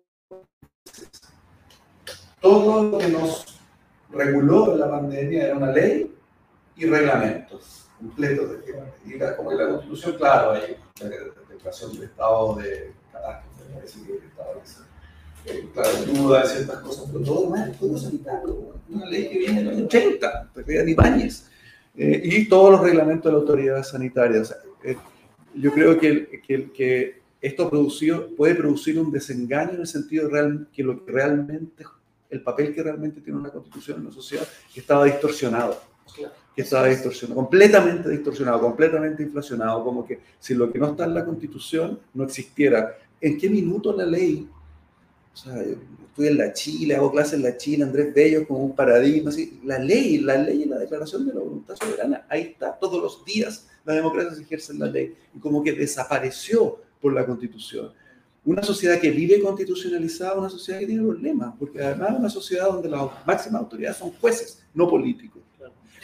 Todo 2.40 2.90
lo 2.90 2.98
que 2.98 3.08
nos 3.08 3.60
reguló 4.10 4.76
la 4.76 4.90
pandemia 4.90 5.44
era 5.44 5.56
una 5.56 5.70
ley 5.70 6.16
y 6.76 6.86
reglamentos 6.86 7.88
completos. 7.98 8.50
De, 8.50 8.84
y 9.06 9.18
la, 9.18 9.36
como 9.36 9.52
en 9.52 9.58
la 9.58 9.68
Constitución, 9.68 10.16
claro, 10.16 10.52
hay 10.52 10.76
la 11.00 11.08
declaración 11.08 11.92
del 11.92 12.04
estado 12.04 12.54
de 12.56 12.92
catástrofe, 13.12 14.06
que 14.06 14.12
el 14.12 14.24
estado 14.24 14.54
de 14.54 14.60
duda 16.12 16.46
ciertas 16.46 16.78
cosas, 16.80 17.06
pero 17.12 17.24
todo 17.24 17.50
más 17.50 17.78
todo 17.78 17.96
sanitario, 17.96 18.74
una 18.88 19.06
ley 19.06 19.28
que 19.28 19.38
viene 19.38 19.62
de 19.62 19.70
los 19.70 19.82
80, 19.82 20.50
de 20.54 20.90
Ibáñez, 20.90 21.46
eh, 21.96 22.20
y 22.24 22.48
todos 22.48 22.72
los 22.72 22.80
reglamentos 22.80 23.24
de 23.24 23.32
la 23.32 23.38
autoridad 23.38 23.82
sanitaria. 23.82 24.42
O 24.42 24.44
sea, 24.44 24.56
eh, 24.84 24.96
yo 25.54 25.72
creo 25.72 25.98
que, 25.98 26.42
que, 26.46 26.70
que 26.70 27.20
esto 27.40 27.70
producido, 27.70 28.28
puede 28.36 28.54
producir 28.54 28.98
un 28.98 29.10
desengaño 29.10 29.72
en 29.72 29.80
el 29.80 29.86
sentido 29.86 30.28
real, 30.28 30.68
que 30.72 30.82
lo 30.82 31.04
que 31.04 31.12
realmente, 31.12 31.84
el 32.28 32.42
papel 32.42 32.74
que 32.74 32.82
realmente 32.82 33.20
tiene 33.20 33.38
una 33.38 33.50
constitución 33.50 33.98
en 33.98 34.06
una 34.06 34.14
sociedad, 34.14 34.46
que 34.72 34.80
estaba 34.80 35.04
distorsionado. 35.04 35.80
Que 36.54 36.62
estaba 36.62 36.88
distorsionado, 36.88 37.40
completamente 37.40 38.10
distorsionado, 38.10 38.60
completamente 38.60 39.22
inflacionado, 39.22 39.84
como 39.84 40.04
que 40.04 40.18
si 40.38 40.54
lo 40.54 40.70
que 40.70 40.78
no 40.78 40.90
está 40.90 41.04
en 41.04 41.14
la 41.14 41.24
constitución 41.24 41.98
no 42.12 42.24
existiera. 42.24 42.96
¿En 43.20 43.38
qué 43.38 43.48
minuto 43.48 43.96
la 43.96 44.04
ley? 44.04 44.48
O 45.46 46.22
en 46.22 46.36
la 46.36 46.52
Chile, 46.52 46.96
hago 46.96 47.10
clases 47.10 47.34
en 47.34 47.42
la 47.42 47.56
Chile, 47.56 47.84
Andrés 47.84 48.12
Bello 48.12 48.46
como 48.46 48.64
un 48.64 48.74
paradigma, 48.74 49.30
así. 49.30 49.60
La 49.64 49.78
ley, 49.78 50.18
la 50.18 50.36
ley 50.36 50.62
y 50.62 50.64
la 50.66 50.78
declaración 50.78 51.26
de 51.26 51.32
la 51.32 51.40
voluntad 51.40 51.76
soberana, 51.76 52.26
ahí 52.28 52.42
está, 52.42 52.76
todos 52.78 53.00
los 53.00 53.24
días 53.24 53.66
la 53.84 53.94
democracia 53.94 54.34
se 54.34 54.42
ejerce 54.42 54.72
en 54.72 54.80
la 54.80 54.86
ley. 54.86 55.14
Y 55.34 55.38
como 55.38 55.62
que 55.62 55.72
desapareció 55.72 56.78
por 57.00 57.14
la 57.14 57.24
constitución. 57.24 57.92
Una 58.44 58.62
sociedad 58.62 58.98
que 58.98 59.10
vive 59.10 59.40
constitucionalizada, 59.40 60.38
una 60.38 60.50
sociedad 60.50 60.80
que 60.80 60.86
tiene 60.86 61.02
problemas, 61.02 61.54
porque 61.58 61.82
además 61.82 62.10
es 62.10 62.18
una 62.18 62.30
sociedad 62.30 62.66
donde 62.66 62.88
las 62.88 63.02
máximas 63.26 63.62
autoridades 63.62 63.98
son 63.98 64.10
jueces, 64.12 64.62
no 64.74 64.88
políticos. 64.88 65.42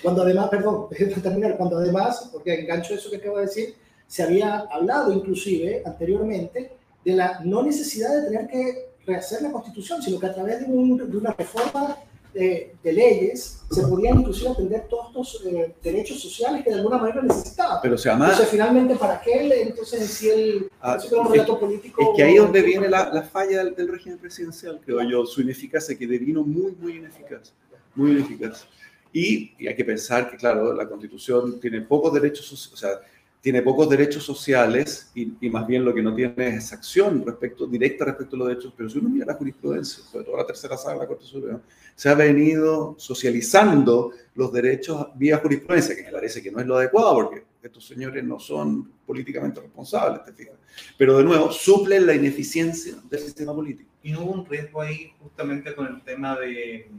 Cuando 0.03 0.23
además, 0.23 0.49
perdón, 0.51 0.89
para 1.11 1.23
terminar, 1.23 1.57
cuando 1.57 1.79
además, 1.79 2.29
porque 2.33 2.61
engancho 2.61 2.95
eso 2.95 3.11
que 3.11 3.17
acabo 3.17 3.39
de 3.39 3.47
decir, 3.47 3.75
se 4.07 4.23
había 4.23 4.59
hablado 4.71 5.13
inclusive 5.13 5.83
anteriormente 5.85 6.73
de 7.05 7.13
la 7.13 7.41
no 7.45 7.63
necesidad 7.63 8.15
de 8.15 8.29
tener 8.29 8.47
que 8.49 8.96
rehacer 9.07 9.43
la 9.43 9.53
constitución, 9.53 10.03
sino 10.03 10.19
que 10.19 10.27
a 10.27 10.35
través 10.35 10.61
de, 10.61 10.67
de 10.67 11.17
una 11.17 11.33
reforma 11.33 11.97
de, 12.37 12.93
leyes 12.93 13.63
se 13.71 13.83
podían 13.83 14.21
inclusive 14.21 14.51
atender 14.51 14.87
todos 14.89 15.35
estos 15.35 15.47
eh, 15.47 15.75
derechos 15.83 16.21
sociales 16.21 16.63
que 16.63 16.71
de 16.71 16.77
alguna 16.77 16.99
manera 16.99 17.23
necesitaban. 17.23 17.79
Pero 17.83 17.97
se 17.97 18.09
llama... 18.09 18.27
Entonces, 18.27 18.49
finalmente, 18.51 18.95
¿para 18.97 19.21
qué 19.21 19.63
entonces 19.63 20.07
si 20.07 20.29
el, 20.29 20.71
ah, 20.81 20.99
un 21.13 21.33
relato 21.33 21.59
político? 21.59 22.03
Es 22.03 22.09
que 22.17 22.23
ahí 22.23 22.35
es 22.35 22.43
donde 22.43 22.63
viene 22.63 22.89
la, 22.89 23.11
la 23.13 23.23
falla 23.23 23.65
del, 23.65 23.75
del, 23.75 23.89
régimen 23.89 24.19
presidencial, 24.19 24.81
creo 24.85 25.03
yo, 25.03 25.25
su 25.25 25.41
ineficacia, 25.41 25.97
que 25.97 26.07
devino 26.07 26.43
muy, 26.43 26.73
muy 26.73 26.97
ineficaz, 26.97 27.53
muy 27.95 28.13
ineficaz. 28.13 28.67
Y, 29.13 29.55
y, 29.59 29.67
hay 29.67 29.75
que 29.75 29.85
pensar 29.85 30.31
que, 30.31 30.37
claro, 30.37 30.75
la 30.75 30.87
Constitución 30.87 31.59
tiene 31.59 31.81
pocos 31.81 32.13
derechos, 32.13 32.71
o 32.73 32.77
sea, 32.77 33.01
tiene 33.47 33.63
pocos 33.63 33.89
derechos 33.89 34.25
sociales 34.25 35.09
y, 35.15 35.35
y, 35.41 35.49
más 35.51 35.69
bien 35.69 35.85
lo 35.85 35.95
que 35.95 36.03
no 36.03 36.13
tiene 36.13 36.57
es 36.57 36.73
acción 36.73 37.25
respecto, 37.25 37.65
directa 37.69 38.05
respecto 38.05 38.35
a 38.35 38.41
los 38.41 38.49
derechos. 38.49 38.75
Pero 38.77 38.91
si 38.91 38.99
uno 38.99 39.09
mira 39.09 39.25
la 39.25 39.35
jurisprudencia, 39.35 40.03
sobre 40.03 40.25
todo 40.25 40.37
la 40.37 40.45
tercera 40.45 40.77
sala 40.77 40.95
de 40.95 40.99
la 41.03 41.07
Corte 41.07 41.27
Suprema, 41.27 41.63
se 41.95 42.09
ha 42.09 42.15
venido 42.15 42.97
socializando 42.99 44.11
los 44.35 44.53
derechos 44.53 45.11
vía 45.15 45.39
jurisprudencia, 45.39 45.95
que 45.95 46.03
me 46.03 46.11
parece 46.11 46.43
que 46.43 46.51
no 46.51 46.59
es 46.59 46.67
lo 46.67 46.77
adecuado 46.77 47.15
porque 47.15 47.45
estos 47.63 47.87
señores 47.87 48.25
no 48.25 48.41
son 48.41 48.91
políticamente 49.07 49.61
responsables, 49.61 50.25
te 50.25 50.33
fijas. 50.33 50.57
Pero 50.99 51.17
de 51.17 51.23
nuevo, 51.23 51.53
suplen 51.53 52.05
la 52.05 52.15
ineficiencia 52.15 52.97
del 53.09 53.21
sistema 53.21 53.55
político. 53.55 53.89
Y 54.03 54.11
no 54.11 54.25
hubo 54.25 54.33
un 54.33 54.47
riesgo 54.47 54.81
ahí 54.81 55.13
justamente 55.21 55.73
con 55.73 55.87
el 55.87 56.03
tema 56.03 56.37
de... 56.37 56.91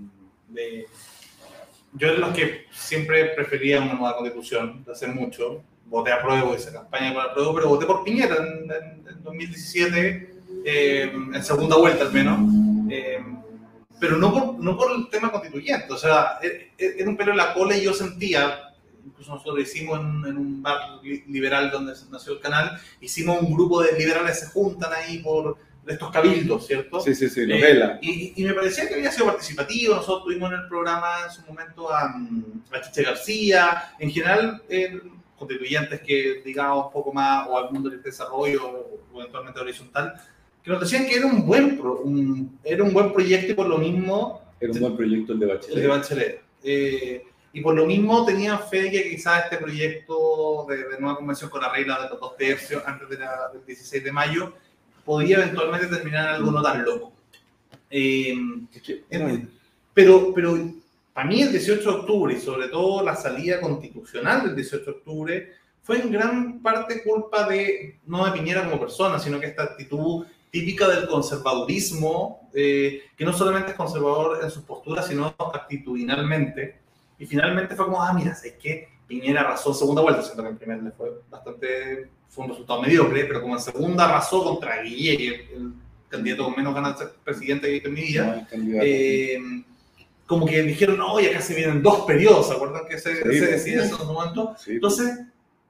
de... 0.47 0.85
Yo 1.91 2.13
de 2.13 2.19
los 2.19 2.33
que 2.33 2.67
siempre 2.71 3.33
prefería 3.35 3.81
una 3.81 3.95
nueva 3.95 4.15
constitución, 4.15 4.85
de 4.85 4.93
hace 4.93 5.07
mucho, 5.07 5.61
voté 5.89 6.11
a 6.11 6.21
prueba, 6.21 6.55
hice 6.55 6.71
campaña 6.71 7.13
para 7.13 7.33
prueba, 7.33 7.53
pero 7.55 7.69
voté 7.69 7.85
por 7.85 8.03
Piñera 8.03 8.35
en, 8.35 8.71
en, 9.07 9.23
2017, 9.23 10.41
eh, 10.65 11.11
en 11.33 11.43
segunda 11.43 11.77
vuelta 11.77 12.03
al 12.05 12.13
menos. 12.13 12.39
Eh, 12.89 13.23
pero 13.99 14.17
no 14.17 14.31
por, 14.31 14.59
no 14.59 14.77
por 14.77 14.95
el 14.95 15.09
tema 15.09 15.31
constituyente, 15.31 15.91
o 15.91 15.97
sea, 15.97 16.39
e, 16.41 16.71
e, 16.77 16.95
era 16.99 17.09
un 17.09 17.17
pelo 17.17 17.31
en 17.31 17.37
la 17.37 17.53
cola 17.53 17.75
y 17.75 17.83
yo 17.83 17.93
sentía, 17.93 18.73
incluso 19.03 19.31
nosotros 19.31 19.55
lo 19.55 19.61
hicimos 19.61 19.99
en, 19.99 20.25
en, 20.25 20.37
un 20.37 20.61
bar 20.61 21.01
liberal 21.27 21.71
donde 21.71 21.93
nació 22.11 22.33
el 22.33 22.39
canal, 22.39 22.79
hicimos 23.01 23.41
un 23.41 23.53
grupo 23.53 23.81
de 23.81 23.97
liberales 23.97 24.39
se 24.39 24.47
juntan 24.47 24.93
ahí 24.93 25.19
por 25.19 25.57
estos 25.87 26.11
cabildos, 26.11 26.67
¿cierto? 26.67 26.99
Sí, 26.99 27.15
sí, 27.15 27.29
sí, 27.29 27.41
eh, 27.41 27.47
novela. 27.47 27.99
y, 28.01 28.33
y, 28.35 28.45
me 28.45 28.53
parecía 28.53 28.87
que 28.87 28.95
había 28.95 29.11
sido 29.11 29.27
participativo, 29.27 29.95
nosotros 29.95 30.25
tuvimos 30.25 30.51
en 30.51 30.59
el 30.59 30.67
programa 30.67 31.07
en 31.25 31.31
su 31.31 31.41
momento 31.43 31.91
a, 31.91 32.13
a 32.71 32.81
Chiche 32.81 33.03
García, 33.03 33.93
en 33.99 34.11
general 34.11 34.61
eh, 34.69 35.01
constituyentes 35.37 36.01
que 36.01 36.41
digamos 36.43 36.87
un 36.87 36.91
poco 36.91 37.13
más, 37.13 37.47
o 37.47 37.57
al 37.57 37.71
mundo 37.71 37.89
del 37.89 38.01
desarrollo, 38.01 38.99
o 39.13 39.19
eventualmente 39.19 39.59
horizontal, 39.59 40.13
que 40.63 40.71
nos 40.71 40.81
decían 40.81 41.05
que 41.05 41.15
era 41.15 41.25
un 41.25 41.45
buen, 41.45 41.77
pro, 41.77 42.01
un, 42.01 42.59
era 42.63 42.83
un 42.83 42.93
buen 42.93 43.13
proyecto 43.13 43.51
y 43.51 43.55
por 43.55 43.67
lo 43.67 43.77
mismo... 43.77 44.41
Era 44.59 44.71
un 44.73 44.79
buen 44.79 44.97
proyecto 44.97 45.33
el 45.33 45.39
de 45.39 45.45
Bachelet. 45.45 45.75
El 45.75 45.81
de 45.81 45.87
Bachelet. 45.87 46.41
Eh, 46.63 47.23
y 47.53 47.61
por 47.61 47.75
lo 47.75 47.85
mismo 47.85 48.25
tenían 48.25 48.59
fe 48.69 48.83
de 48.83 48.91
que 48.91 49.09
quizás 49.09 49.45
este 49.45 49.57
proyecto 49.57 50.65
de, 50.67 50.77
de, 50.89 50.99
nueva 50.99 51.17
convención 51.17 51.49
con 51.49 51.61
la 51.61 51.71
regla 51.71 52.03
de 52.03 52.09
los 52.09 52.19
dos 52.19 52.35
tercios 52.35 52.83
antes 52.85 53.07
de 53.09 53.17
la, 53.17 53.49
del 53.53 53.65
16 53.65 54.03
de 54.03 54.11
mayo 54.11 54.53
podía 55.05 55.37
eventualmente 55.37 55.87
terminar 55.87 56.27
en 56.27 56.35
algo 56.35 56.51
no 56.51 56.61
tan 56.61 56.83
loco. 56.83 57.13
Eh, 57.89 58.35
pero, 59.93 60.33
pero 60.33 60.59
para 61.17 61.29
mí 61.29 61.41
el 61.41 61.51
18 61.51 61.81
de 61.81 61.97
octubre 61.97 62.35
y 62.35 62.39
sobre 62.39 62.67
todo 62.67 63.03
la 63.03 63.15
salida 63.15 63.59
constitucional 63.59 64.43
del 64.43 64.55
18 64.55 64.85
de 64.85 64.91
octubre 64.91 65.53
fue 65.81 65.99
en 65.99 66.11
gran 66.11 66.61
parte 66.61 67.01
culpa 67.01 67.47
de, 67.49 67.97
no 68.05 68.23
de 68.23 68.33
Piñera 68.33 68.65
como 68.65 68.79
persona, 68.79 69.17
sino 69.17 69.39
que 69.39 69.47
esta 69.47 69.63
actitud 69.63 70.27
típica 70.51 70.87
del 70.87 71.07
conservadurismo, 71.07 72.51
eh, 72.53 73.01
que 73.17 73.25
no 73.25 73.33
solamente 73.33 73.71
es 73.71 73.75
conservador 73.75 74.43
en 74.43 74.51
sus 74.51 74.61
posturas, 74.61 75.07
sino 75.07 75.33
actitudinalmente. 75.39 76.81
Y 77.17 77.25
finalmente 77.25 77.75
fue 77.75 77.85
como, 77.85 77.99
ah, 77.99 78.13
mira, 78.13 78.33
es 78.33 78.53
que 78.53 78.87
Piñera 79.07 79.41
arrasó 79.41 79.71
en 79.71 79.75
segunda 79.75 80.03
vuelta, 80.03 80.21
siendo 80.21 80.43
que 80.43 80.49
en 80.49 80.57
primera 80.59 80.83
le 80.83 80.91
fue 80.91 81.09
bastante, 81.31 82.11
fue 82.29 82.45
un 82.45 82.51
resultado 82.51 82.79
mediocre, 82.83 83.25
pero 83.25 83.41
como 83.41 83.55
en 83.55 83.61
segunda 83.61 84.07
arrasó 84.07 84.43
contra 84.43 84.83
Guille, 84.83 85.47
el 85.51 85.73
candidato 86.09 86.43
con 86.43 86.55
menos 86.55 86.75
ganas 86.75 86.99
de 86.99 87.05
ser 87.05 87.15
presidente 87.23 87.81
que 87.81 87.87
en 87.87 87.93
mi 87.95 88.01
vida, 88.01 88.47
eh, 88.83 89.39
como 90.27 90.45
que 90.45 90.61
dijeron, 90.61 90.99
y 91.21 91.25
acá 91.25 91.41
se 91.41 91.55
vienen 91.55 91.81
dos 91.81 92.01
periodos, 92.01 92.49
¿se 92.49 92.53
acuerdan 92.53 92.85
que 92.87 92.99
se, 92.99 93.15
sí, 93.15 93.39
se 93.39 93.47
decía 93.47 93.83
eso 93.83 93.95
en 93.95 94.09
un 94.09 94.13
momento? 94.13 94.55
Sí. 94.59 94.73
Entonces, 94.73 95.19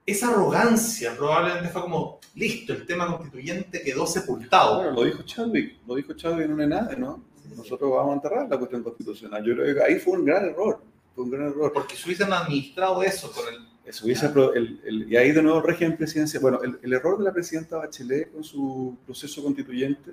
esa 0.04 0.30
arrogancia 0.30 1.14
probablemente 1.16 1.68
fue 1.68 1.82
como, 1.82 2.18
listo, 2.34 2.72
el 2.72 2.84
tema 2.84 3.06
constituyente 3.06 3.82
quedó 3.82 4.06
sepultado. 4.06 4.76
Bueno, 4.76 4.92
lo 4.92 5.04
dijo 5.04 5.22
Chadwick, 5.22 5.76
lo 5.86 5.94
dijo 5.94 6.12
Chadwick 6.14 6.46
en 6.46 6.52
un 6.54 6.60
enade, 6.62 6.96
¿no? 6.96 7.22
Nosotros 7.56 7.90
vamos 7.90 8.10
a 8.10 8.14
enterrar 8.14 8.48
la 8.48 8.58
cuestión 8.58 8.82
constitucional. 8.82 9.44
Yo 9.44 9.54
creo 9.54 9.74
que 9.74 9.82
ahí 9.82 9.98
fue 9.98 10.18
un 10.18 10.24
gran 10.24 10.44
error, 10.44 10.80
fue 11.14 11.24
un 11.24 11.30
gran 11.30 11.46
error. 11.48 11.72
Porque 11.72 11.96
se 11.96 12.06
hubiesen 12.06 12.32
administrado 12.32 13.02
eso 13.02 13.30
con 13.30 13.46
el... 13.52 13.68
Eso 13.84 14.04
hubiese, 14.04 14.26
el, 14.54 14.80
el, 14.84 15.12
y 15.12 15.16
ahí 15.16 15.32
de 15.32 15.42
nuevo 15.42 15.62
régimen 15.62 15.96
presidencia. 15.96 16.38
Bueno, 16.40 16.60
el, 16.62 16.78
el, 16.82 16.92
error 16.92 17.16
de 17.16 17.24
la 17.24 17.32
presidenta 17.32 17.78
Bachelet 17.78 18.30
con 18.32 18.44
su 18.44 18.98
proceso 19.06 19.42
constituyente, 19.42 20.12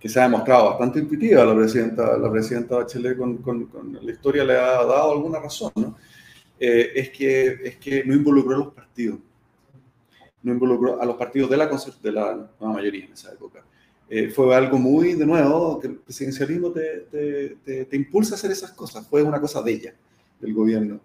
que 0.00 0.08
se 0.08 0.18
ha 0.18 0.22
demostrado 0.22 0.70
bastante 0.70 0.98
intuitiva 0.98 1.44
la 1.44 1.54
presidenta, 1.54 2.16
la 2.16 2.30
presidenta 2.32 2.76
Bachelet 2.76 3.18
con, 3.18 3.36
con, 3.38 3.66
con 3.66 3.98
la 4.00 4.10
historia 4.10 4.44
le 4.44 4.54
ha 4.54 4.84
dado 4.84 5.12
alguna 5.12 5.38
razón, 5.38 5.70
¿no? 5.76 5.96
Eh, 6.58 6.92
es, 6.94 7.10
que, 7.10 7.58
es 7.64 7.76
que 7.76 8.04
no 8.04 8.14
involucró 8.14 8.54
a 8.54 8.58
los 8.58 8.74
partidos. 8.74 9.18
No 10.42 10.52
involucró 10.52 11.00
a 11.00 11.04
los 11.04 11.16
partidos 11.16 11.50
de 11.50 11.56
la, 11.56 11.66
de 11.66 12.12
la 12.12 12.48
nueva 12.60 12.74
mayoría 12.74 13.04
en 13.04 13.12
esa 13.12 13.32
época. 13.32 13.62
Eh, 14.08 14.28
fue 14.28 14.54
algo 14.54 14.78
muy, 14.78 15.14
de 15.14 15.24
nuevo, 15.24 15.78
que 15.78 15.86
el 15.86 15.96
presidencialismo 15.96 16.70
te, 16.70 17.56
te, 17.64 17.84
te, 17.84 17.96
impulsa 17.96 18.34
a 18.34 18.36
hacer 18.36 18.50
esas 18.50 18.72
cosas. 18.72 19.06
Fue 19.06 19.22
una 19.22 19.40
cosa 19.40 19.62
de 19.62 19.72
ella, 19.72 19.94
del 20.40 20.52
gobierno. 20.52 21.00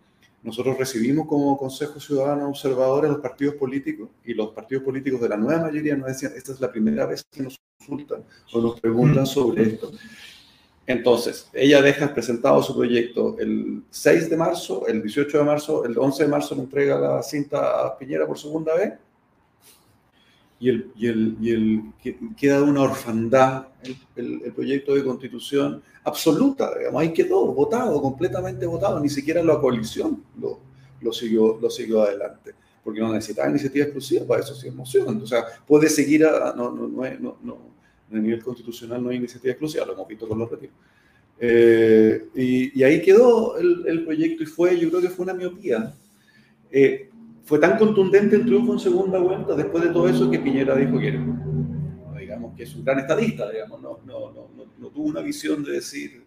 Nosotros 0.46 0.78
recibimos 0.78 1.28
como 1.28 1.58
Consejo 1.58 2.00
Ciudadano 2.00 2.48
Observador 2.48 3.04
a 3.08 3.10
los 3.10 3.18
partidos 3.18 3.56
políticos 3.56 4.10
y 4.24 4.36
los 4.36 4.52
partidos 4.52 4.84
políticos 4.84 5.20
de 5.20 5.30
la 5.30 5.38
nueva 5.38 5.64
mayoría 5.64 5.96
nos 5.96 6.06
decían, 6.06 6.34
esta 6.36 6.52
es 6.52 6.60
la 6.60 6.72
primera 6.72 7.08
vez 7.08 7.26
que 7.32 7.41
nos 7.41 7.60
consultan 7.80 8.24
o 8.54 8.62
nos 8.62 8.80
preguntan 8.80 9.24
mm. 9.24 9.26
sobre 9.26 9.64
esto. 9.64 9.91
Entonces, 10.86 11.50
ella 11.52 11.82
deja 11.82 12.14
presentado 12.14 12.62
su 12.62 12.76
proyecto 12.76 13.36
el 13.39 13.82
6 13.89 14.30
de 14.30 14.38
marzo, 14.38 14.86
el 14.86 15.02
18 15.02 15.39
de 15.39 15.43
marzo, 15.43 15.84
el 15.84 15.98
11 15.98 16.24
de 16.26 16.30
marzo 16.30 16.54
le 16.54 16.62
entrega 16.62 17.00
la 17.00 17.24
cinta 17.24 17.84
a 17.84 17.98
Piñera 17.98 18.28
por 18.28 18.38
segunda 18.38 18.76
vez 18.76 18.93
y, 20.60 20.70
el, 20.70 20.91
y, 20.95 21.08
el, 21.08 21.36
y 21.41 21.51
el, 21.51 21.84
queda 22.38 22.64
una 22.64 22.82
orfandad 22.82 23.68
el, 24.16 24.41
el, 24.43 24.53
proyecto 24.53 24.95
de 24.95 25.03
constitución 25.03 25.82
absoluta, 26.03 26.78
digamos, 26.78 27.01
ahí 27.01 27.14
quedó 27.14 27.45
votado, 27.47 28.01
completamente 28.01 28.66
votado, 28.66 28.99
ni 28.99 29.10
siquiera 29.10 29.43
la 29.43 29.60
coalición 29.60 30.24
lo, 30.39 30.60
lo, 31.01 31.12
siguió, 31.12 31.60
lo 31.62 31.70
siguió 31.70 32.03
adelante, 32.03 32.53
porque 32.84 32.99
no 32.99 33.14
necesitaba 33.14 33.49
iniciativa 33.49 33.86
exclusiva, 33.86 34.26
para 34.26 34.41
eso 34.41 34.56
sí 34.56 34.68
emoción, 34.68 35.22
o 35.22 35.28
sea, 35.28 35.45
puede 35.68 35.89
seguir, 35.89 36.26
a, 36.26 36.53
no, 36.56 36.72
no, 36.72 36.88
no, 36.88 37.38
no, 37.43 37.58
el 38.12 38.24
nivel 38.24 38.43
constitucional 38.43 39.03
no 39.03 39.10
hay 39.10 39.18
iniciativa 39.18 39.51
exclusiva, 39.51 39.86
lo 39.86 39.93
hemos 39.93 40.08
visto 40.08 40.28
con 40.28 40.39
los 40.39 40.49
retiros. 40.49 40.76
Eh, 41.38 42.30
y, 42.34 42.80
y, 42.80 42.84
ahí 42.84 43.01
quedó 43.01 43.58
el, 43.58 43.86
el, 43.88 44.06
proyecto 44.06 44.43
y 44.43 44.45
fue, 44.45 44.80
yo 44.80 44.88
creo 44.89 45.01
que 45.01 45.10
fue 45.10 45.24
una 45.24 45.34
miopía. 45.34 45.93
Eh, 46.72 47.10
fue 47.46 47.60
tan 47.60 47.78
contundente 47.78 48.36
el 48.36 48.46
triunfo 48.46 48.74
en 48.74 48.80
segunda 48.80 49.20
vuelta 49.20 49.54
después 49.56 49.84
de 49.84 49.91
todo 49.91 50.10
eso 50.10 50.30
que 50.30 50.39
Piñera 50.39 50.76
dijo 50.76 51.00
que, 51.00 51.12
digamos, 52.20 52.56
que 52.56 52.64
es 52.64 52.76
un 52.76 52.84
gran 52.84 53.00
estadista, 53.00 53.50
digamos, 53.52 53.82
no, 53.82 54.00
no, 54.04 54.32
no, 54.32 54.50
no, 54.78 54.88
tuvo 54.89 55.06
una 55.06 55.22
visión 55.22 55.64
de 55.64 55.74
decir, 55.74 56.26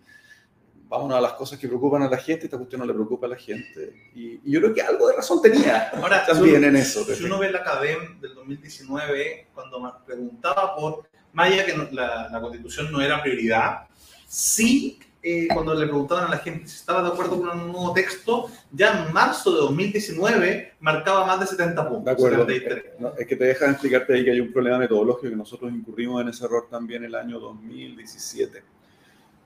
vámonos 0.88 1.18
a 1.18 1.20
las 1.20 1.32
cosas 1.32 1.58
que 1.58 1.66
preocupan 1.66 2.02
a 2.02 2.08
la 2.08 2.18
gente, 2.18 2.44
esta 2.44 2.56
cuestión 2.56 2.80
no 2.80 2.86
le 2.86 2.94
preocupa 2.94 3.26
a 3.26 3.30
la 3.30 3.36
gente. 3.36 4.10
Y, 4.14 4.38
yo 4.48 4.60
creo 4.60 4.72
que 4.72 4.80
algo 4.80 5.08
de 5.08 5.16
razón 5.16 5.42
tenía 5.42 5.88
Ahora, 5.88 6.24
también 6.26 6.62
en 6.62 6.76
eso. 6.76 7.04
Si 7.04 7.24
uno 7.24 7.38
ve 7.40 7.50
la 7.50 7.64
CADEM 7.64 8.20
del 8.20 8.34
2019, 8.36 9.48
cuando 9.52 9.80
me 9.80 9.90
preguntaba 10.06 10.76
por, 10.76 11.08
Maya, 11.32 11.66
que 11.66 11.76
la, 11.92 12.28
la 12.30 12.40
constitución 12.40 12.92
no 12.92 13.00
era 13.00 13.20
prioridad, 13.20 13.88
sí 14.28 15.00
eh, 15.22 15.48
cuando 15.52 15.74
le 15.74 15.86
preguntaban 15.86 16.26
a 16.26 16.30
la 16.30 16.38
gente 16.38 16.68
si 16.68 16.76
estaba 16.76 17.02
de 17.02 17.08
acuerdo 17.08 17.40
con 17.40 17.48
un 17.48 17.72
nuevo 17.72 17.92
texto, 17.92 18.48
ya 18.70 19.06
en 19.06 19.12
marzo 19.12 19.52
de 19.52 19.58
2019 19.58 20.74
marcaba 20.80 21.26
más 21.26 21.40
de 21.40 21.46
70 21.46 21.88
puntos. 21.88 22.04
De 22.04 22.10
acuerdo. 22.12 22.46
es 22.48 23.26
que 23.26 23.36
te 23.36 23.44
dejan 23.44 23.70
explicarte 23.72 24.14
ahí 24.14 24.24
que 24.24 24.30
hay 24.30 24.40
un 24.40 24.52
problema 24.52 24.78
metodológico 24.78 25.28
que 25.28 25.36
nosotros 25.36 25.72
incurrimos 25.72 26.22
en 26.22 26.28
ese 26.28 26.44
error 26.44 26.68
también 26.70 27.04
el 27.04 27.14
año 27.14 27.40
2017 27.40 28.62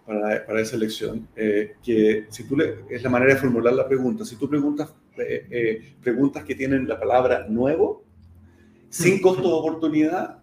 para, 0.06 0.44
para 0.44 0.60
esa 0.60 0.76
elección. 0.76 1.26
Eh, 1.34 1.76
que 1.82 2.26
si 2.28 2.44
tú 2.44 2.56
le, 2.56 2.84
es 2.90 3.02
la 3.02 3.10
manera 3.10 3.34
de 3.34 3.40
formular 3.40 3.72
la 3.72 3.88
pregunta. 3.88 4.24
Si 4.24 4.36
tú 4.36 4.48
preguntas 4.48 4.90
eh, 5.16 5.94
preguntas 6.02 6.44
que 6.44 6.54
tienen 6.54 6.86
la 6.88 6.98
palabra 6.98 7.46
nuevo, 7.48 8.04
sin 8.88 9.22
costo 9.22 9.42
de 9.42 9.54
oportunidad, 9.54 10.41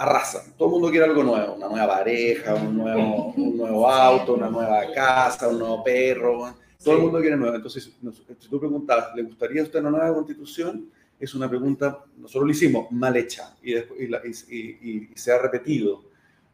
arrasan. 0.00 0.54
Todo 0.56 0.68
el 0.68 0.72
mundo 0.72 0.90
quiere 0.90 1.04
algo 1.04 1.22
nuevo, 1.22 1.54
una 1.56 1.68
nueva 1.68 1.86
pareja, 1.86 2.54
un 2.54 2.78
nuevo, 2.78 3.34
un 3.36 3.56
nuevo 3.58 3.90
auto, 3.90 4.32
una 4.32 4.48
nueva 4.48 4.90
casa, 4.94 5.48
un 5.48 5.58
nuevo 5.58 5.84
perro. 5.84 6.54
Todo 6.82 6.94
el 6.94 7.02
mundo 7.02 7.20
quiere 7.20 7.36
nuevo. 7.36 7.54
Entonces, 7.54 7.92
si 8.38 8.48
tú 8.48 8.58
preguntas, 8.58 9.14
¿le 9.14 9.24
gustaría 9.24 9.60
a 9.60 9.64
usted 9.64 9.80
una 9.80 9.90
nueva 9.90 10.14
constitución? 10.14 10.88
Es 11.18 11.34
una 11.34 11.50
pregunta, 11.50 12.02
nosotros 12.16 12.44
lo 12.44 12.50
hicimos 12.50 12.90
mal 12.90 13.14
hecha 13.14 13.54
y, 13.62 13.76
y, 13.76 14.48
y 14.50 15.10
se 15.14 15.32
ha 15.32 15.38
repetido 15.38 16.02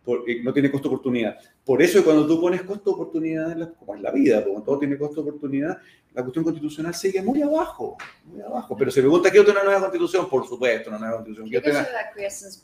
porque 0.05 0.43
no 0.43 0.53
tiene 0.53 0.71
costo 0.71 0.89
oportunidad. 0.89 1.37
Por 1.65 1.83
eso 1.83 2.05
cuando 2.05 2.27
tú 2.27 2.41
pones 2.41 2.63
costo 2.63 2.93
oportunidad, 2.93 3.75
como 3.75 3.95
en 3.95 4.03
la 4.03 4.11
vida, 4.11 4.43
como 4.43 4.63
todo 4.65 4.81
tiene 4.81 4.99
costo 4.99 5.21
oportunidad, 5.21 5.79
la 6.17 6.23
cuestión 6.23 6.45
constitucional 6.45 6.95
sigue 6.95 7.21
muy 7.21 7.43
abajo, 7.43 7.99
muy 8.25 8.41
abajo. 8.41 8.75
Pero 8.75 8.91
si 8.91 9.01
me 9.01 9.03
pregunta, 9.03 9.31
¿qué 9.31 9.39
otra 9.39 9.63
nueva 9.63 9.81
constitución? 9.81 10.27
Por 10.31 10.49
supuesto, 10.49 10.89
una 10.89 10.99
nueva 10.99 11.17
constitución. 11.17 11.51
¿Qué 11.51 11.59
otra? 11.59 11.87
bias, 12.17 12.57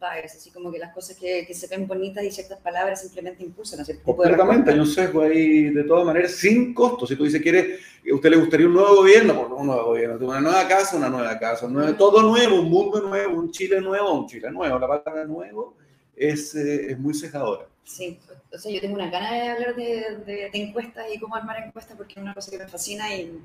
bias, 0.00 0.36
así 0.36 0.50
como 0.50 0.72
que 0.72 0.78
las 0.78 0.94
cosas 0.94 1.18
que, 1.18 1.44
que, 1.46 1.52
se 1.52 1.66
ven 1.66 1.86
bonitas 1.86 2.24
y 2.24 2.30
ciertas 2.30 2.58
palabras 2.60 3.02
simplemente 3.02 3.42
impulsan 3.44 3.80
a 3.80 3.84
cierto 3.84 4.02
Completamente, 4.02 4.70
hay 4.70 4.78
un 4.78 4.86
sesgo 4.86 5.20
ahí 5.20 5.68
de 5.68 5.84
todas 5.84 6.06
maneras, 6.06 6.32
sin 6.32 6.72
costo. 6.72 7.06
Si 7.06 7.14
tú 7.14 7.24
dices, 7.24 7.42
quiere, 7.42 7.76
¿a 8.10 8.14
usted 8.14 8.30
le 8.30 8.36
gustaría 8.38 8.66
un 8.66 8.72
nuevo 8.72 8.96
gobierno? 8.96 9.34
Por 9.34 9.52
un 9.52 9.66
nuevo 9.66 9.84
gobierno, 9.88 10.26
una 10.26 10.40
nueva 10.40 10.66
casa, 10.66 10.96
una 10.96 11.10
nueva 11.10 11.38
casa, 11.38 11.68
todo 11.98 12.22
nuevo, 12.22 12.58
un 12.58 12.70
mundo 12.70 13.02
nuevo, 13.02 13.38
un 13.38 13.50
Chile 13.50 13.82
nuevo, 13.82 14.14
un 14.14 14.26
Chile 14.26 14.50
nuevo. 14.50 14.78
La 14.78 14.88
palabra 14.88 15.26
nuevo 15.26 15.76
es, 16.16 16.54
eh, 16.54 16.92
es 16.92 16.98
muy 16.98 17.12
cejadora. 17.12 17.66
Sí, 17.84 18.18
o 18.52 18.58
sea, 18.58 18.70
yo 18.70 18.80
tengo 18.80 18.94
una 18.94 19.10
gana 19.10 19.32
de 19.32 19.48
hablar 19.48 19.74
de, 19.74 20.16
de, 20.26 20.50
encuestas 20.52 21.06
y 21.12 21.18
cómo 21.18 21.34
armar 21.34 21.64
encuestas 21.64 21.96
porque 21.96 22.14
es 22.14 22.22
una 22.22 22.34
cosa 22.34 22.50
que 22.50 22.58
me 22.58 22.68
fascina 22.68 23.14
y... 23.14 23.38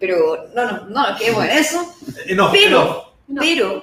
Pero 0.00 0.48
no, 0.54 0.64
no, 0.64 0.86
no, 0.86 1.18
quedemos 1.18 1.44
en 1.44 1.50
eso. 1.50 1.94
Eh, 2.26 2.34
no, 2.34 2.50
pero, 2.52 3.12
no. 3.26 3.40
pero... 3.40 3.82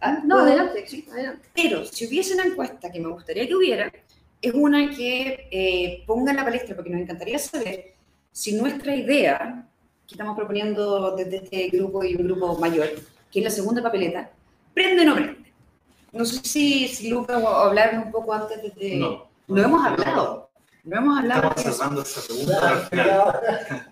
Ah, 0.00 0.20
no, 0.24 0.40
adelante, 0.40 0.84
sí, 0.88 1.06
adelante. 1.10 1.48
Pero 1.54 1.84
si 1.84 2.06
hubiese 2.06 2.34
una 2.34 2.44
encuesta 2.44 2.90
que 2.90 3.00
me 3.00 3.08
gustaría 3.08 3.46
que 3.46 3.54
hubiera, 3.54 3.92
es 4.40 4.52
una 4.52 4.90
que 4.90 5.48
eh, 5.50 6.02
ponga 6.06 6.32
en 6.32 6.38
la 6.38 6.44
palestra, 6.44 6.74
porque 6.74 6.90
nos 6.90 7.00
encantaría 7.00 7.38
saber 7.38 7.94
si 8.32 8.54
nuestra 8.54 8.96
idea, 8.96 9.64
que 10.06 10.14
estamos 10.14 10.36
proponiendo 10.36 11.14
desde 11.14 11.36
este 11.36 11.68
grupo 11.68 12.02
y 12.02 12.16
un 12.16 12.24
grupo 12.24 12.58
mayor, 12.58 12.88
que 13.30 13.38
es 13.38 13.44
la 13.44 13.50
segunda 13.50 13.80
papeleta, 13.80 14.30
prende 14.74 15.02
o 15.02 15.04
no 15.04 15.14
prende. 15.14 15.52
No 16.10 16.24
sé 16.24 16.40
si, 16.42 16.88
si 16.88 17.08
Lucas 17.08 17.40
o 17.40 17.48
hablar 17.48 18.02
un 18.04 18.10
poco 18.10 18.32
antes 18.32 18.74
de... 18.74 18.96
No, 18.96 19.31
no 19.48 19.62
hemos 19.62 19.84
hablado. 19.84 20.50
No 20.84 20.96
hemos 20.96 21.18
hablado. 21.18 21.52
Estamos 21.54 21.76
cerrando 21.76 22.02
esa 22.02 22.20
pregunta 22.26 22.68
al 22.68 22.86
final. 22.88 23.20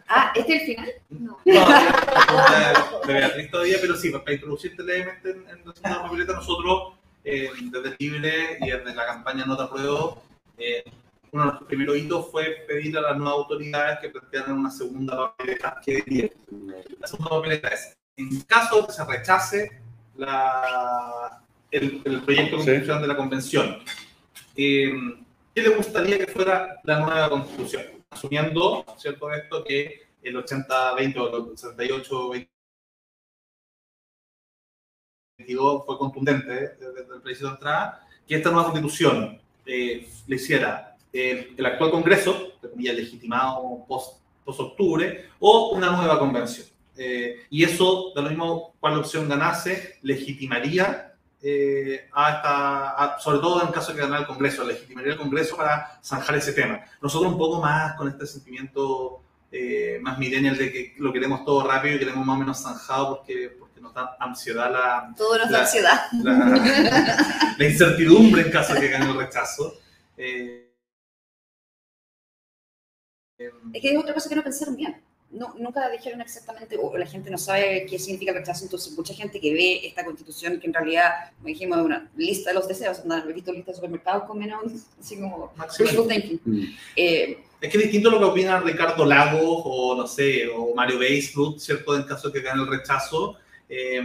Ah, 0.09 0.33
¿este 0.35 0.57
es 0.57 0.61
el 0.61 0.67
final? 0.67 0.93
No. 1.11 1.39
No, 1.45 3.07
de 3.07 3.13
Beatriz 3.13 3.51
todavía, 3.51 3.79
pero 3.81 3.97
sí, 3.97 4.11
para 4.11 4.33
introducirte 4.33 4.83
levemente 4.83 5.31
en, 5.31 5.49
en 5.49 5.65
la 5.67 5.73
segunda 5.73 6.03
papeleta, 6.03 6.33
nosotros, 6.33 6.95
eh, 7.23 7.51
desde 7.63 7.97
Libre 7.99 8.59
y 8.61 8.71
desde 8.71 8.93
la 8.95 9.07
campaña 9.07 9.45
Nota 9.47 9.71
Pruebo, 9.71 10.23
eh, 10.59 10.83
uno 11.31 11.43
de 11.43 11.47
nuestros 11.47 11.69
primeros 11.69 11.97
hitos 11.97 12.29
fue 12.29 12.65
pedir 12.67 12.99
a 12.99 13.03
las 13.03 13.17
nuevas 13.17 13.35
autoridades 13.35 14.01
que 14.01 14.09
plantearan 14.09 14.59
una 14.59 14.71
segunda 14.71 15.17
papeleta. 15.17 15.81
¿Qué 15.85 16.03
diría? 16.05 16.29
La 16.99 17.07
segunda 17.07 17.31
papeleta 17.31 17.69
es, 17.69 17.97
en 18.17 18.41
caso 18.41 18.81
de 18.81 18.87
que 18.89 18.93
se 18.93 19.05
rechace 19.05 19.81
la, 20.17 21.41
el, 21.71 22.03
el 22.05 22.23
proyecto 22.23 22.57
de 22.57 22.65
constitución 22.65 23.01
de 23.01 23.07
la 23.07 23.17
convención. 23.17 23.79
Eh, 24.57 24.93
¿Qué 25.55 25.63
le 25.63 25.71
gustaría 25.71 26.17
que 26.19 26.29
fuera 26.29 26.81
la 26.85 27.01
nueva 27.01 27.29
constitución? 27.29 27.83
Asumiendo, 28.11 28.85
¿cierto? 28.97 29.33
Esto 29.33 29.65
que 29.65 30.03
el 30.23 30.37
80-20 30.37 31.17
o 31.17 31.37
el 31.37 31.45
68-22 31.57 32.49
fue 35.85 35.99
contundente 35.99 36.53
desde 36.53 37.01
el 37.01 37.21
plebiscito 37.21 37.49
de 37.49 37.55
entrada, 37.55 38.07
que 38.29 38.37
esta 38.37 38.51
nueva 38.51 38.71
constitución 38.71 39.41
eh, 39.67 40.09
le 40.29 40.37
hiciera 40.37 40.97
eh, 41.13 41.53
el 41.57 41.67
actual 41.67 41.91
Congreso, 41.91 42.53
ya 42.77 42.93
legitimado 42.93 43.85
post-octubre, 43.89 45.31
o 45.41 45.71
una 45.71 45.91
nueva 45.91 46.19
convención. 46.21 46.69
Eh, 46.97 47.47
y 47.51 47.65
eso, 47.65 48.13
de 48.15 48.23
lo 48.23 48.29
mismo 48.29 48.75
cuál 48.79 48.99
opción 48.99 49.29
ganase, 49.29 49.99
legitimaría 50.03 51.10
eh, 51.43 52.09
sobre 53.19 53.39
todo 53.39 53.63
en 53.63 53.73
caso 53.73 53.89
de 53.89 53.97
que 53.97 54.03
ganara 54.03 54.21
el 54.21 54.27
Congreso, 54.27 54.65
legitimaría 54.65 55.13
el 55.13 55.19
Congreso 55.19 55.57
para 55.57 55.99
zanjar 56.03 56.37
ese 56.37 56.53
tema. 56.53 56.81
Nosotros 57.01 57.33
un 57.33 57.39
poco 57.39 57.61
más 57.61 57.95
con 57.95 58.09
este 58.09 58.27
sentimiento 58.27 59.23
eh, 59.51 59.99
más 60.03 60.19
millennial 60.19 60.57
de 60.57 60.71
que 60.71 60.95
lo 60.99 61.13
queremos 61.13 61.45
todo 61.45 61.67
rápido 61.67 61.97
y 61.97 61.99
queremos 61.99 62.25
más 62.27 62.37
o 62.37 62.41
menos 62.41 62.63
zanjado 62.63 63.17
porque, 63.17 63.57
porque 63.59 63.81
nos 63.81 63.95
da 63.95 64.17
ansiedad 64.21 64.71
la... 64.71 65.15
Todo 65.17 65.39
nos 65.39 65.51
da 65.51 65.61
ansiedad. 65.61 66.01
La, 67.59 67.67
incertidumbre 67.67 68.43
en 68.43 68.51
caso 68.51 68.75
de 68.75 68.81
que 68.81 68.89
gane 68.89 69.11
el 69.11 69.17
rechazo. 69.17 69.75
Eh, 70.17 70.73
es 73.39 73.81
que 73.83 73.89
hay 73.89 73.97
otra 73.97 74.15
cosa 74.15 74.29
que 74.29 74.37
no 74.37 74.43
pensaron 74.43 74.77
bien 74.77 75.10
no, 75.31 75.55
nunca 75.59 75.89
dijeron 75.91 76.21
exactamente, 76.21 76.77
o 76.81 76.97
la 76.97 77.07
gente 77.07 77.31
no 77.31 77.39
sabe 77.39 77.87
qué 77.89 77.99
significa 77.99 78.33
el 78.33 78.39
rechazo, 78.39 78.65
entonces 78.65 78.93
mucha 78.97 79.15
gente 79.15 79.41
que 79.41 79.53
ve 79.53 79.87
esta 79.87 80.05
constitución, 80.05 80.59
que 80.59 80.67
en 80.67 80.75
realidad, 80.75 81.33
como 81.37 81.49
dijimos, 81.49 81.79
es 81.79 81.85
una 81.85 82.11
lista 82.17 82.51
de 82.51 82.55
los 82.55 82.67
deseos, 82.67 83.03
una 83.05 83.21
visto 83.21 83.53
lista 83.53 83.71
de 83.71 83.77
supermercados 83.77 84.25
con 84.25 84.39
menos, 84.39 84.65
así 85.01 85.17
como 85.17 85.53
thinking. 86.09 86.41
Mm. 86.45 86.63
Eh, 86.97 87.45
es 87.61 87.71
que 87.71 87.77
es 87.77 87.83
distinto 87.85 88.11
lo 88.11 88.19
que 88.19 88.25
opina 88.25 88.61
Ricardo 88.61 89.05
Lagos 89.05 89.63
o, 89.65 89.95
no 89.95 90.07
sé, 90.07 90.49
o 90.49 90.75
Mario 90.75 90.99
Beisflut, 90.99 91.59
¿cierto? 91.59 91.95
En 91.95 92.05
caso 92.05 92.31
de 92.31 92.41
que 92.41 92.47
gane 92.47 92.63
el 92.63 92.69
rechazo, 92.69 93.37
eh, 93.69 94.03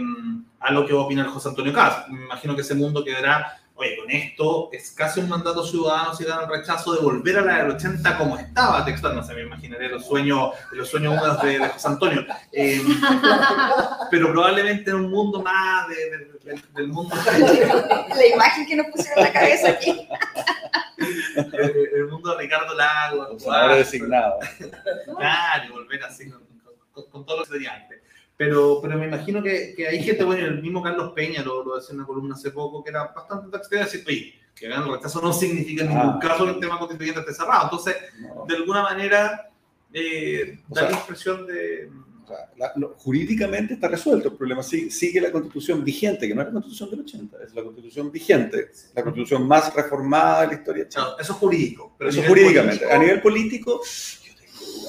a 0.60 0.72
lo 0.72 0.86
que 0.86 0.92
opina 0.92 1.28
José 1.28 1.48
Antonio 1.48 1.72
Caz. 1.72 2.08
Me 2.08 2.24
imagino 2.24 2.54
que 2.54 2.60
ese 2.60 2.74
mundo 2.74 3.02
quedará 3.02 3.58
oye, 3.76 3.96
con 3.96 4.10
esto 4.10 4.70
es 4.72 4.90
casi 4.90 5.20
un 5.20 5.28
mandato 5.28 5.64
ciudadano 5.64 6.14
si 6.14 6.24
dan 6.24 6.44
el 6.44 6.48
rechazo 6.48 6.94
de 6.94 7.00
volver 7.00 7.38
a 7.38 7.42
la 7.42 7.58
del 7.58 7.72
80 7.72 8.18
como 8.18 8.38
estaba 8.38 8.84
textual, 8.84 9.14
no 9.14 9.22
sé, 9.22 9.34
me 9.34 9.42
imaginaré 9.42 9.88
los 9.88 10.06
sueños, 10.06 10.54
los 10.72 10.88
sueños 10.88 11.14
húmedos 11.14 11.42
de, 11.42 11.58
de, 11.58 11.68
José 11.68 11.88
Antonio, 11.88 12.26
eh, 12.52 12.82
pero 14.10 14.32
probablemente 14.32 14.90
en 14.90 14.96
un 14.96 15.10
mundo 15.10 15.42
más 15.42 15.88
de, 15.88 15.94
de, 15.94 16.62
del 16.74 16.88
mundo... 16.88 17.14
la 17.26 18.26
imagen 18.26 18.66
que 18.66 18.76
nos 18.76 18.86
pusieron 18.86 19.18
en 19.18 19.24
la 19.24 19.32
cabeza 19.32 19.70
aquí. 19.70 20.08
el 20.96 22.06
mundo 22.08 22.30
de 22.34 22.42
Ricardo 22.42 22.74
Lago, 22.74 23.36
ahora 23.50 23.76
designado. 23.76 24.38
Claro, 25.18 25.74
volver 25.74 26.02
así 26.04 26.30
con, 26.30 26.42
con, 26.92 27.10
con 27.10 27.26
todo 27.26 27.40
lo 27.40 27.44
que 27.44 27.68
antes. 27.68 28.05
Pero, 28.36 28.80
pero 28.82 28.98
me 28.98 29.06
imagino 29.06 29.42
que, 29.42 29.72
que 29.74 29.88
hay 29.88 30.02
gente, 30.02 30.22
bueno, 30.22 30.46
el 30.46 30.60
mismo 30.60 30.82
Carlos 30.82 31.12
Peña 31.14 31.42
lo, 31.42 31.64
lo 31.64 31.76
decía 31.76 31.92
en 31.92 32.00
una 32.00 32.06
columna 32.06 32.34
hace 32.34 32.50
poco, 32.50 32.84
que 32.84 32.90
era 32.90 33.12
bastante 33.14 33.50
taxista, 33.50 33.84
decir, 33.84 34.04
oye, 34.06 34.34
que 34.54 34.66
hagan 34.66 34.84
el 34.88 34.94
rechazo 34.94 35.20
no 35.20 35.32
significa 35.32 35.84
en 35.84 35.90
ningún 35.90 36.14
ah. 36.14 36.18
caso 36.20 36.44
que 36.44 36.52
el 36.52 36.60
tema 36.60 36.78
constituyente 36.78 37.20
esté 37.20 37.34
cerrado. 37.34 37.64
Entonces, 37.64 37.96
no. 38.20 38.44
de 38.46 38.56
alguna 38.56 38.82
manera, 38.82 39.50
eh, 39.92 40.58
da 40.68 40.80
sea, 40.80 40.90
la 40.90 40.98
impresión 40.98 41.46
de... 41.46 41.90
O 42.24 42.26
sea, 42.26 42.50
la, 42.56 42.72
lo, 42.76 42.94
jurídicamente 42.96 43.74
está 43.74 43.86
resuelto 43.86 44.28
el 44.28 44.34
problema. 44.34 44.62
Sigue, 44.62 44.90
sigue, 44.90 45.20
la 45.20 45.30
constitución 45.30 45.84
vigente, 45.84 46.26
que 46.26 46.34
no 46.34 46.40
es 46.40 46.48
la 46.48 46.52
constitución 46.54 46.90
del 46.90 47.00
80, 47.00 47.36
es 47.44 47.54
la 47.54 47.62
constitución 47.62 48.10
vigente, 48.10 48.70
la 48.94 49.02
constitución 49.02 49.46
más 49.46 49.72
reformada 49.72 50.40
de 50.42 50.46
la 50.48 50.54
historia. 50.54 50.88
No, 50.96 51.18
eso 51.18 51.32
es 51.32 51.38
jurídico. 51.38 51.94
Pero 51.96 52.10
eso 52.10 52.22
jurídicamente. 52.26 52.78
Político, 52.78 52.94
a 52.94 52.98
nivel 52.98 53.20
político, 53.22 53.80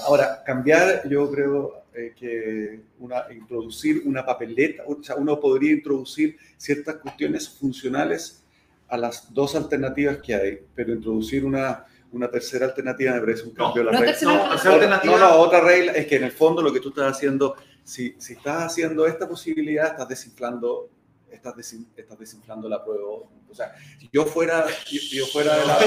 ahora, 0.06 0.42
cambiar, 0.46 1.08
yo 1.08 1.30
creo, 1.30 1.84
eh, 1.98 2.14
que 2.16 2.80
una, 3.00 3.26
introducir 3.32 4.04
una 4.06 4.24
papeleta, 4.24 4.84
o 4.86 5.02
sea, 5.02 5.16
uno 5.16 5.40
podría 5.40 5.72
introducir 5.72 6.38
ciertas 6.56 6.98
cuestiones 6.98 7.50
funcionales 7.50 8.44
a 8.88 8.98
las 8.98 9.34
dos 9.34 9.56
alternativas 9.56 10.18
que 10.18 10.36
hay, 10.36 10.60
pero 10.76 10.94
introducir 10.94 11.44
una, 11.44 11.86
una 12.12 12.30
tercera 12.30 12.68
alternativa 12.68 13.14
me 13.14 13.22
parece 13.22 13.44
un 13.44 13.52
cambio 13.52 13.84
no, 13.84 13.90
de 13.90 13.96
la 13.96 14.00
regla. 14.00 14.34
No, 14.34 14.50
tercera 14.50 14.76
alternativa. 14.76 15.18
no, 15.18 15.20
no, 15.20 15.36
otra 15.38 15.62
regla 15.62 15.94
es 15.94 16.06
que 16.06 16.18
en 16.18 16.26
el 16.26 16.32
fondo 16.32 16.62
lo 16.62 16.72
que 16.72 16.80
tú 16.80 16.90
estás 16.90 17.18
haciendo, 17.18 17.56
si, 17.84 18.16
si 18.20 18.34
estás 18.34 18.66
haciendo 18.66 19.08
esta 19.08 19.28
posibilidad, 19.28 19.88
estás 19.88 20.08
desinflando, 20.08 20.90
estás, 21.32 21.56
desin, 21.56 21.88
estás 21.96 22.18
desinflando 22.20 22.68
la 22.70 22.84
prueba. 22.84 23.08
O 23.50 23.56
sea, 23.56 23.74
si 24.00 24.10
yo 24.12 24.26
fuera, 24.26 24.66
yo, 24.90 25.00
yo, 25.12 25.26
fuera 25.28 25.58
de 25.58 25.66
la, 25.66 25.80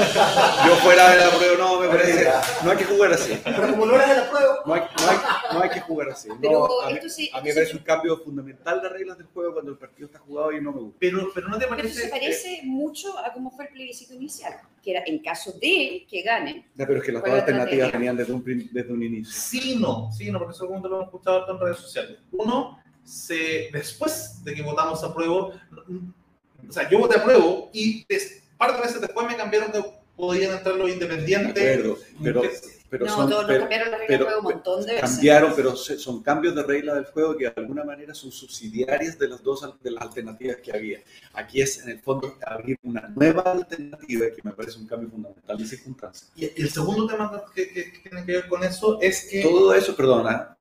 yo 0.67 0.75
fuera 0.77 1.11
de 1.11 1.17
la 1.19 1.31
prueba, 1.31 1.57
no, 1.59 1.81
me 1.81 1.89
parece, 1.89 2.31
no 2.65 2.71
hay 2.71 2.77
que 2.77 2.85
jugar 2.85 3.13
así. 3.13 3.39
Pero 3.45 3.71
como 3.71 3.87
no 3.87 3.95
eres 3.97 4.09
de 4.09 4.17
la 4.17 4.31
prueba. 4.31 4.63
No 4.65 4.75
hay, 4.75 4.81
no 4.81 5.11
hay, 5.11 5.19
no 5.53 5.63
hay 5.63 5.71
que 5.71 5.81
jugar 5.81 6.09
así. 6.11 6.29
No, 6.41 6.81
a, 6.83 6.91
mí, 6.91 6.99
sí, 7.09 7.31
a 7.33 7.41
mí 7.41 7.49
me 7.49 7.55
parece 7.55 7.73
sí. 7.73 7.79
un 7.79 7.85
cambio 7.85 8.17
fundamental 8.19 8.81
de 8.81 8.89
reglas 8.89 9.19
del 9.19 9.27
juego 9.29 9.53
cuando 9.55 9.73
el 9.73 9.79
partido 9.79 10.07
está 10.07 10.19
jugado 10.19 10.53
y 10.53 10.61
no 10.61 10.73
me 10.73 10.81
gusta. 10.81 10.97
Pero, 11.01 11.31
pero 11.35 11.49
no 11.49 11.59
te 11.59 11.67
parece. 11.67 11.89
Pero 11.89 12.05
se 12.05 12.09
parece 12.09 12.55
eh, 12.55 12.61
mucho 12.65 13.19
a 13.19 13.33
cómo 13.33 13.51
fue 13.51 13.67
el 13.67 13.73
plebiscito 13.73 14.15
inicial, 14.15 14.55
que 14.83 14.93
era 14.93 15.03
en 15.07 15.19
caso 15.21 15.53
de 15.61 16.07
que 16.09 16.23
gane. 16.23 16.67
Ya, 16.75 16.87
pero 16.87 16.99
es 16.99 17.05
que 17.05 17.13
las 17.13 17.23
dos 17.23 17.33
alternativas 17.33 17.93
venían 17.93 18.17
desde 18.17 18.33
un, 18.33 18.45
desde 18.73 18.93
un 18.93 19.03
inicio. 19.03 19.33
Sí, 19.33 19.77
no, 19.77 20.11
sí, 20.13 20.31
no, 20.31 20.39
porque 20.39 20.55
eso 20.55 20.67
como 20.67 20.83
te 20.83 20.89
lo 20.89 20.97
hemos 20.97 21.07
escuchado 21.09 21.51
en 21.51 21.61
redes 21.61 21.79
sociales. 21.79 22.19
Uno, 22.33 22.81
se, 23.11 23.71
después 23.73 24.43
de 24.45 24.55
que 24.55 24.63
votamos 24.63 25.03
a 25.03 25.13
prueba, 25.13 25.35
o 25.37 26.73
sea, 26.73 26.89
yo 26.89 26.99
voté 26.99 27.19
a 27.19 27.25
prueba 27.25 27.45
y 27.73 28.05
des, 28.09 28.45
par 28.57 28.77
de 28.77 28.83
veces 28.83 29.01
después 29.01 29.27
me 29.27 29.37
cambiaron 29.37 29.73
que 29.73 29.85
podían 30.17 30.57
entrar 30.57 30.77
los 30.77 30.89
independientes. 30.89 31.79
Acuerdo, 31.79 31.99
pero, 32.23 32.43
pero 32.89 33.07
no, 33.07 33.17
son, 33.17 33.31
todos 33.31 33.47
pero, 33.47 33.61
cambiaron 33.61 33.91
la 33.91 33.99
regla 33.99 34.07
pero, 34.09 34.25
del 34.25 34.35
juego 34.35 34.49
un 34.49 34.55
montón 34.55 34.87
de 34.87 34.93
veces. 34.93 35.11
Cambiaron, 35.11 35.53
pero 35.57 35.77
son 35.77 36.23
cambios 36.23 36.55
de 36.55 36.63
regla 36.63 36.95
del 36.95 37.07
juego 37.07 37.37
que 37.37 37.45
de 37.45 37.53
alguna 37.57 37.83
manera 37.83 38.15
son 38.15 38.31
subsidiarias 38.31 39.19
de 39.19 39.29
las 39.29 39.43
dos 39.43 39.69
de 39.83 39.91
las 39.91 40.03
alternativas 40.03 40.59
que 40.59 40.73
había. 40.73 41.01
Aquí 41.33 41.61
es, 41.61 41.83
en 41.83 41.91
el 41.91 42.01
fondo, 42.01 42.37
abrir 42.47 42.79
una 42.85 43.09
nueva 43.09 43.43
alternativa 43.43 44.27
que 44.27 44.43
me 44.45 44.53
parece 44.53 44.79
un 44.79 44.87
cambio 44.87 45.11
fundamental 45.11 45.59
de 45.59 45.65
circunstancias. 45.65 46.31
Y 46.37 46.45
el 46.45 46.71
segundo 46.71 47.09
tema 47.09 47.45
que, 47.53 47.69
que, 47.71 47.93
que 47.93 48.09
tiene 48.09 48.25
que 48.25 48.33
ver 48.33 48.49
con 48.49 48.63
eso 48.63 49.01
es 49.01 49.27
que... 49.29 49.43
Todo 49.43 49.75
eso, 49.75 49.97
perdona, 49.97 50.57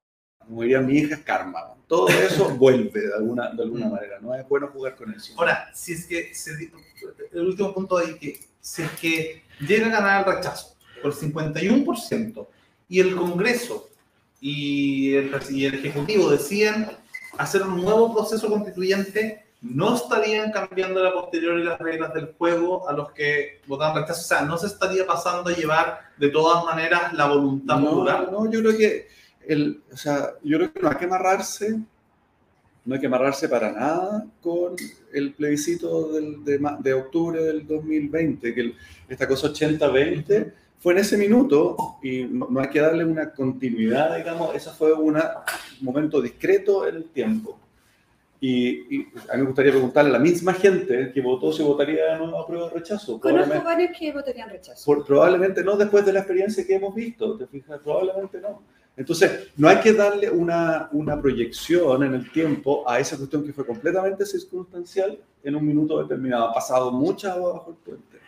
como 0.49 0.63
diría 0.63 0.81
mi 0.81 0.97
hija, 0.97 1.15
es 1.15 1.21
karma. 1.21 1.59
Todo 1.87 2.09
eso 2.09 2.49
vuelve 2.57 3.01
de 3.01 3.13
alguna, 3.13 3.51
de 3.51 3.63
alguna 3.63 3.87
manera. 3.87 4.19
No 4.19 4.33
es 4.33 4.47
bueno 4.49 4.67
jugar 4.73 4.95
con 4.95 5.13
eso. 5.13 5.33
Ahora, 5.37 5.69
si 5.75 5.93
es 5.93 6.07
que, 6.07 6.33
se, 6.33 6.71
el 7.31 7.47
último 7.47 7.71
punto 7.71 7.97
ahí, 7.97 8.15
que 8.15 8.39
si 8.59 8.81
es 8.81 8.91
que 8.93 9.43
llega 9.59 9.87
a 9.87 9.89
ganar 9.91 10.27
el 10.27 10.35
rechazo 10.35 10.75
por 11.03 11.13
51% 11.13 12.47
y 12.89 12.99
el 12.99 13.15
Congreso 13.15 13.89
y 14.41 15.13
el, 15.13 15.31
y 15.51 15.65
el 15.65 15.75
Ejecutivo 15.75 16.31
deciden 16.31 16.89
hacer 17.37 17.61
un 17.61 17.81
nuevo 17.81 18.13
proceso 18.13 18.49
constituyente, 18.49 19.45
no 19.61 19.95
estarían 19.95 20.51
cambiando 20.51 21.03
la 21.03 21.13
posterior 21.13 21.59
y 21.59 21.63
las 21.63 21.77
reglas 21.79 22.13
del 22.13 22.33
juego 22.37 22.89
a 22.89 22.93
los 22.93 23.11
que 23.11 23.61
votaron 23.67 24.01
rechazo. 24.01 24.21
O 24.21 24.23
sea, 24.23 24.41
no 24.41 24.57
se 24.57 24.65
estaría 24.65 25.05
pasando 25.05 25.51
a 25.51 25.53
llevar 25.53 25.99
de 26.17 26.29
todas 26.29 26.65
maneras 26.65 27.13
la 27.13 27.27
voluntad 27.27 27.77
no, 27.77 27.89
popular. 27.91 28.29
No, 28.31 28.49
yo 28.49 28.61
creo 28.61 28.77
que 28.77 29.18
el, 29.49 29.81
o 29.91 29.97
sea, 29.97 30.33
yo 30.43 30.57
creo 30.57 30.73
que 30.73 30.79
no 30.79 30.89
hay 30.89 30.95
que 30.97 31.05
amarrarse, 31.05 31.79
no 32.85 32.95
hay 32.95 33.01
que 33.01 33.07
amarrarse 33.07 33.49
para 33.49 33.71
nada 33.71 34.25
con 34.41 34.75
el 35.11 35.33
plebiscito 35.33 36.11
del, 36.13 36.43
de, 36.45 36.59
de, 36.79 36.93
octubre 36.93 37.43
del 37.43 37.65
2020, 37.65 38.53
que 38.53 38.61
el, 38.61 38.75
esta 39.07 39.27
cosa 39.27 39.47
80-20 39.47 40.53
fue 40.77 40.93
en 40.93 40.99
ese 40.99 41.17
minuto 41.17 41.97
y 42.03 42.25
no, 42.25 42.47
no, 42.49 42.59
hay 42.59 42.69
que 42.69 42.79
darle 42.79 43.03
una 43.03 43.31
continuidad, 43.31 44.17
digamos, 44.17 44.55
eso 44.55 44.71
fue 44.71 44.93
una, 44.93 45.43
un 45.79 45.85
momento 45.85 46.21
discreto 46.21 46.87
en 46.87 46.97
el 46.97 47.05
tiempo. 47.05 47.59
Y, 48.41 48.97
y, 48.97 49.07
a 49.29 49.35
mí 49.35 49.41
me 49.41 49.47
gustaría 49.47 49.71
preguntarle 49.71 50.11
a 50.11 50.13
la 50.13 50.19
misma 50.19 50.53
gente 50.53 51.11
que 51.11 51.21
votó 51.21 51.51
si 51.51 51.63
votaría 51.63 52.13
de 52.13 52.19
nuevo 52.19 52.39
a 52.39 52.47
prueba 52.47 52.69
de 52.69 52.75
rechazo. 52.75 53.19
Conozco 53.19 53.63
varios 53.63 53.97
que 53.97 54.13
votarían 54.13 54.49
rechazo. 54.49 54.85
Por, 54.85 55.05
probablemente 55.05 55.63
no 55.63 55.75
después 55.75 56.05
de 56.05 56.13
la 56.13 56.19
experiencia 56.19 56.65
que 56.65 56.75
hemos 56.75 56.93
visto, 56.93 57.35
¿te 57.35 57.47
fijas? 57.47 57.79
Probablemente 57.83 58.39
no. 58.39 58.61
Entonces, 58.99 59.47
no 59.55 59.69
hay 59.69 59.79
que 59.79 59.93
darle 59.93 60.29
una, 60.29 60.89
una, 60.91 61.21
proyección 61.21 62.03
en 62.03 62.15
el 62.15 62.29
tiempo 62.33 62.83
a 62.85 62.99
esa 62.99 63.15
cuestión 63.15 63.45
que 63.45 63.53
fue 63.53 63.65
completamente 63.65 64.25
circunstancial 64.25 65.17
en 65.41 65.55
un 65.55 65.65
minuto 65.65 66.01
determinado. 66.01 66.49
Ha 66.49 66.53
pasado 66.53 66.91
mucha 66.91 67.31
agua 67.31 67.53
bajo 67.53 67.69
el 67.69 67.77
puente. 67.77 68.19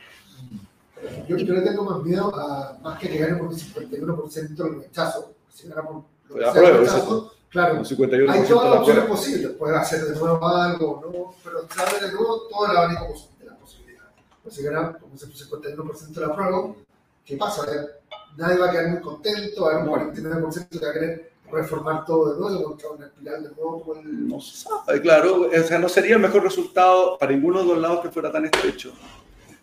Yo, 1.27 1.35
yo 1.35 1.53
le 1.55 1.61
tengo 1.61 1.83
más 1.83 2.01
miedo 2.01 2.33
a 2.33 2.77
más 2.81 2.97
que 2.99 3.09
llegar 3.09 3.31
el 3.31 3.39
51% 3.39 4.55
del 4.55 4.81
rechazo. 4.83 5.33
Si 5.53 5.67
gana 5.67 5.81
por 5.81 6.05
el 6.41 6.77
rechazo, 6.77 7.33
claro, 7.49 7.83
51 7.83 8.31
hay 8.31 8.47
todas 8.47 8.69
las 8.69 8.79
opciones 8.79 9.03
posibles. 9.03 9.51
Puede 9.51 9.75
hacer 9.75 10.05
de 10.05 10.17
nuevo 10.17 10.47
algo 10.47 11.01
no, 11.03 11.35
pero 11.43 11.67
sabe 11.75 12.07
de 12.07 12.13
nuevo 12.13 12.43
todo 12.49 12.71
el 12.71 12.77
abanico 12.77 13.13
de 13.39 13.45
las 13.45 13.57
posibilidades. 13.57 14.13
Pues 14.41 14.55
si 14.55 14.63
gana 14.63 14.97
como 14.97 15.15
el 15.15 15.19
51% 15.19 16.07
de 16.13 16.21
la 16.21 16.33
prueba, 16.33 16.73
¿qué 17.25 17.35
pasa? 17.35 17.65
Nadie 18.37 18.57
va 18.57 18.69
a 18.69 18.71
quedar 18.71 18.89
muy 18.89 19.01
contento, 19.01 19.69
hay 19.69 19.77
un 19.77 19.87
49% 19.87 20.69
que 20.69 20.79
va 20.79 20.89
a 20.89 20.93
querer 20.93 21.31
reformar 21.51 22.05
todo 22.05 22.33
de 22.33 22.39
nuevo, 22.39 22.59
encontrar 22.59 22.91
una 22.93 23.05
espiral 23.07 23.43
de 23.43 23.49
nuevo. 23.49 23.95
El... 23.95 24.27
No 24.27 24.39
se 24.39 24.57
sabe, 24.57 25.01
claro, 25.01 25.49
o 25.49 25.63
sea, 25.63 25.79
no 25.79 25.89
sería 25.89 26.15
el 26.15 26.21
mejor 26.21 26.43
resultado 26.43 27.17
para 27.17 27.31
ninguno 27.31 27.59
de 27.59 27.65
los 27.65 27.77
lados 27.77 28.01
que 28.01 28.09
fuera 28.09 28.31
tan 28.31 28.45
estrecho. 28.45 28.93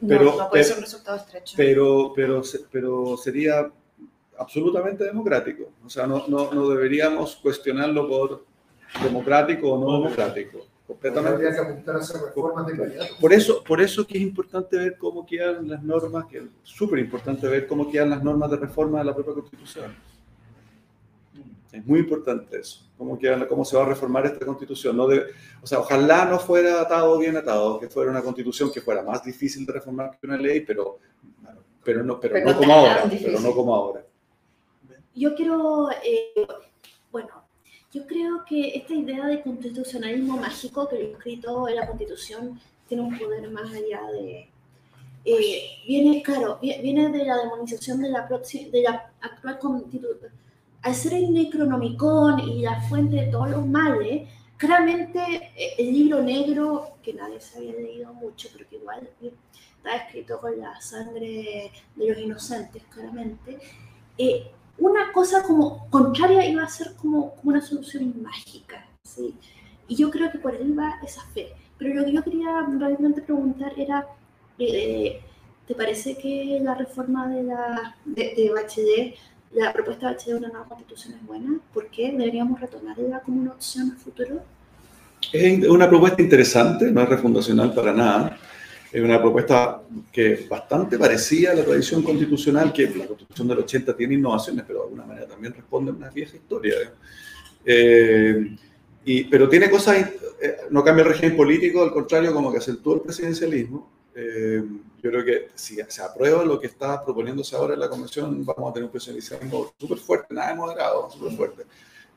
Pero, 0.07 0.25
no, 0.25 0.31
no 0.37 0.51
puede 0.51 0.63
pero, 0.63 0.65
ser 0.65 0.77
un 0.77 0.83
resultado 0.83 1.17
estrecho. 1.17 1.55
Pero, 1.57 2.13
pero, 2.15 2.43
pero 2.71 3.17
sería 3.17 3.71
absolutamente 4.39 5.05
democrático. 5.05 5.71
O 5.85 5.91
sea, 5.91 6.07
no, 6.07 6.25
no, 6.29 6.53
no 6.53 6.69
deberíamos 6.69 7.37
cuestionarlo 7.37 8.09
por 8.09 8.45
democrático 9.03 9.73
o 9.73 9.79
no 9.79 9.99
democrático 9.99 10.67
completamente. 10.89 11.47
Habría 11.47 11.53
que 11.53 11.61
apuntar 11.61 11.97
a 11.97 11.99
hacer 11.99 12.21
reformas 12.21 12.67
de 12.67 12.77
calidad. 12.77 13.07
Por 13.21 13.33
eso, 13.33 13.63
por 13.63 13.81
eso 13.81 14.07
que 14.07 14.17
es 14.17 14.23
importante 14.23 14.77
ver 14.77 14.97
cómo 14.97 15.27
quedan 15.27 15.69
las 15.69 15.83
normas, 15.83 16.27
que 16.27 16.39
es 16.39 16.45
súper 16.63 16.99
importante 16.99 17.47
ver 17.47 17.67
cómo 17.67 17.91
quedan 17.91 18.11
las 18.11 18.25
normas 18.25 18.51
de 18.51 18.57
reforma 18.57 18.99
de 18.99 19.05
la 19.05 19.15
propia 19.15 19.35
Constitución. 19.35 19.95
Es 21.71 21.85
muy 21.85 22.01
importante 22.01 22.59
eso, 22.59 22.89
cómo, 22.97 23.19
quedan, 23.19 23.47
cómo 23.47 23.63
se 23.63 23.77
va 23.77 23.83
a 23.83 23.89
reformar 23.89 24.25
esta 24.25 24.47
Constitución. 24.47 24.97
No 24.97 25.07
de, 25.07 25.27
o 25.63 25.67
sea, 25.67 25.81
ojalá 25.81 26.25
no 26.25 26.39
fuera 26.39 26.81
atado 26.81 27.19
bien 27.19 27.37
atado, 27.37 27.79
que 27.79 27.91
fuera 27.91 28.11
una 28.11 28.23
Constitución 28.23 28.73
que 28.73 28.81
fuera 28.81 29.03
más 29.03 29.23
difícil 29.23 29.67
de 29.67 29.75
reformar 29.75 30.19
que 30.19 30.27
una 30.27 30.39
ley, 30.39 30.61
pero, 30.61 30.99
pero, 31.85 32.03
no, 32.03 32.19
pero, 32.19 32.33
pero 32.33 32.47
no, 32.47 32.57
como 32.57 32.73
ahora, 32.73 33.05
pero 33.23 33.41
no 33.41 33.53
como 33.53 33.75
ahora. 33.75 34.03
Yo 35.15 35.35
quiero, 35.35 35.91
eh, 35.91 36.47
yo 37.93 38.07
creo 38.07 38.45
que 38.45 38.77
esta 38.77 38.95
idea 38.95 39.27
de 39.27 39.43
constitucionalismo 39.43 40.37
mágico 40.37 40.89
que 40.89 40.97
el 40.97 41.13
escrito 41.13 41.65
de 41.65 41.75
la 41.75 41.87
Constitución 41.87 42.61
tiene 42.87 43.03
un 43.03 43.19
poder 43.19 43.51
más 43.51 43.71
allá 43.73 44.03
de... 44.13 44.51
Eh, 45.25 45.63
viene, 45.87 46.23
claro, 46.23 46.59
viene 46.61 47.11
de 47.11 47.25
la 47.25 47.37
demonización 47.39 48.01
de 48.01 48.11
la, 48.11 48.27
de 48.27 48.83
la 48.83 49.13
actual 49.21 49.59
Constitución. 49.59 50.33
Al 50.83 50.95
ser 50.95 51.15
el 51.15 51.33
Necronomicon 51.33 52.41
y 52.41 52.63
la 52.63 52.81
fuente 52.83 53.17
de 53.17 53.27
todos 53.27 53.51
los 53.51 53.67
males, 53.67 54.29
claramente 54.57 55.53
eh, 55.57 55.75
el 55.79 55.93
libro 55.93 56.23
negro, 56.23 56.99
que 57.03 57.15
nadie 57.15 57.41
se 57.41 57.59
había 57.59 57.73
leído 57.73 58.13
mucho, 58.15 58.49
pero 58.53 58.69
que 58.69 58.77
igual 58.77 59.09
está 59.21 59.97
escrito 59.97 60.41
con 60.41 60.59
la 60.59 60.81
sangre 60.81 61.73
de 61.97 62.07
los 62.07 62.19
inocentes, 62.19 62.83
claramente, 62.91 63.59
eh, 64.17 64.51
una 64.79 65.13
cosa 65.13 65.43
como 65.43 65.89
contraria 65.91 66.49
iba 66.49 66.63
a 66.63 66.69
ser 66.69 66.95
como, 66.95 67.35
como 67.35 67.51
una 67.51 67.61
solución 67.61 68.15
mágica, 68.23 68.87
¿sí? 69.03 69.35
Y 69.89 69.97
yo 69.97 70.11
creo 70.11 70.31
que 70.31 70.39
por 70.39 70.55
ahí 70.55 70.73
va 70.73 71.01
esa 71.05 71.23
fe. 71.35 71.49
Pero 71.79 71.95
lo 71.95 72.05
que 72.05 72.13
yo 72.13 72.23
quería 72.23 72.67
realmente 72.79 73.23
preguntar 73.23 73.73
era, 73.77 74.07
eh, 74.59 75.21
¿te 75.67 75.75
parece 75.75 76.17
que 76.17 76.61
la 76.63 76.75
reforma 76.75 77.29
de, 77.29 77.43
la, 77.45 77.97
de, 78.05 78.35
de 78.35 79.15
la 79.53 79.73
propuesta 79.73 80.09
de 80.09 80.15
Bachelet 80.15 80.41
de 80.41 80.47
una 80.47 80.49
nueva 80.49 80.69
constitución 80.69 81.15
es 81.15 81.27
buena? 81.27 81.59
¿Por 81.73 81.89
qué 81.89 82.13
deberíamos 82.13 82.61
retomarla 82.61 83.21
como 83.21 83.41
una 83.41 83.53
opción 83.53 83.91
al 83.93 83.97
futuro? 83.97 84.43
Es 85.33 85.69
una 85.69 85.89
propuesta 85.89 86.23
interesante, 86.23 86.91
no 86.91 87.03
es 87.03 87.09
refundacional 87.09 87.73
para 87.75 87.93
nada. 87.93 88.39
Es 88.91 89.03
una 89.03 89.21
propuesta 89.21 89.83
que 90.11 90.47
bastante 90.49 90.99
parecida 90.99 91.53
a 91.53 91.55
la 91.55 91.65
tradición 91.65 92.03
constitucional, 92.03 92.73
que 92.73 92.89
la 92.89 93.07
constitución 93.07 93.49
del 93.49 93.59
80 93.59 93.95
tiene 93.95 94.15
innovaciones, 94.15 94.65
pero 94.67 94.81
de 94.81 94.85
alguna 94.85 95.05
manera 95.05 95.27
también 95.27 95.53
responde 95.53 95.91
a 95.91 95.95
una 95.95 96.09
vieja 96.09 96.37
historia. 96.37 96.75
Eh, 97.65 98.57
y, 99.05 99.25
pero 99.25 99.49
tiene 99.49 99.69
cosas, 99.69 99.99
eh, 100.41 100.57
no 100.71 100.83
cambia 100.83 101.03
el 101.03 101.11
régimen 101.11 101.37
político, 101.37 101.83
al 101.83 101.93
contrario, 101.93 102.33
como 102.33 102.51
que 102.51 102.59
acentúa 102.59 102.95
el 102.95 103.03
presidencialismo. 103.03 103.91
Eh, 104.15 104.63
yo 105.03 105.11
creo 105.11 105.25
que 105.25 105.49
si 105.55 105.77
se 105.87 106.03
aprueba 106.03 106.45
lo 106.45 106.59
que 106.59 106.69
está 106.69 107.05
proponiéndose 107.05 107.57
ahora 107.57 107.75
en 107.75 107.81
la 107.81 107.91
convención, 107.91 108.45
vamos 108.45 108.71
a 108.71 108.73
tener 108.73 108.87
un 108.87 108.91
presidencialismo 108.91 109.73
súper 109.79 109.99
fuerte, 109.99 110.35
nada 110.35 110.49
de 110.49 110.57
moderado, 110.57 111.11
súper 111.11 111.33
fuerte 111.33 111.65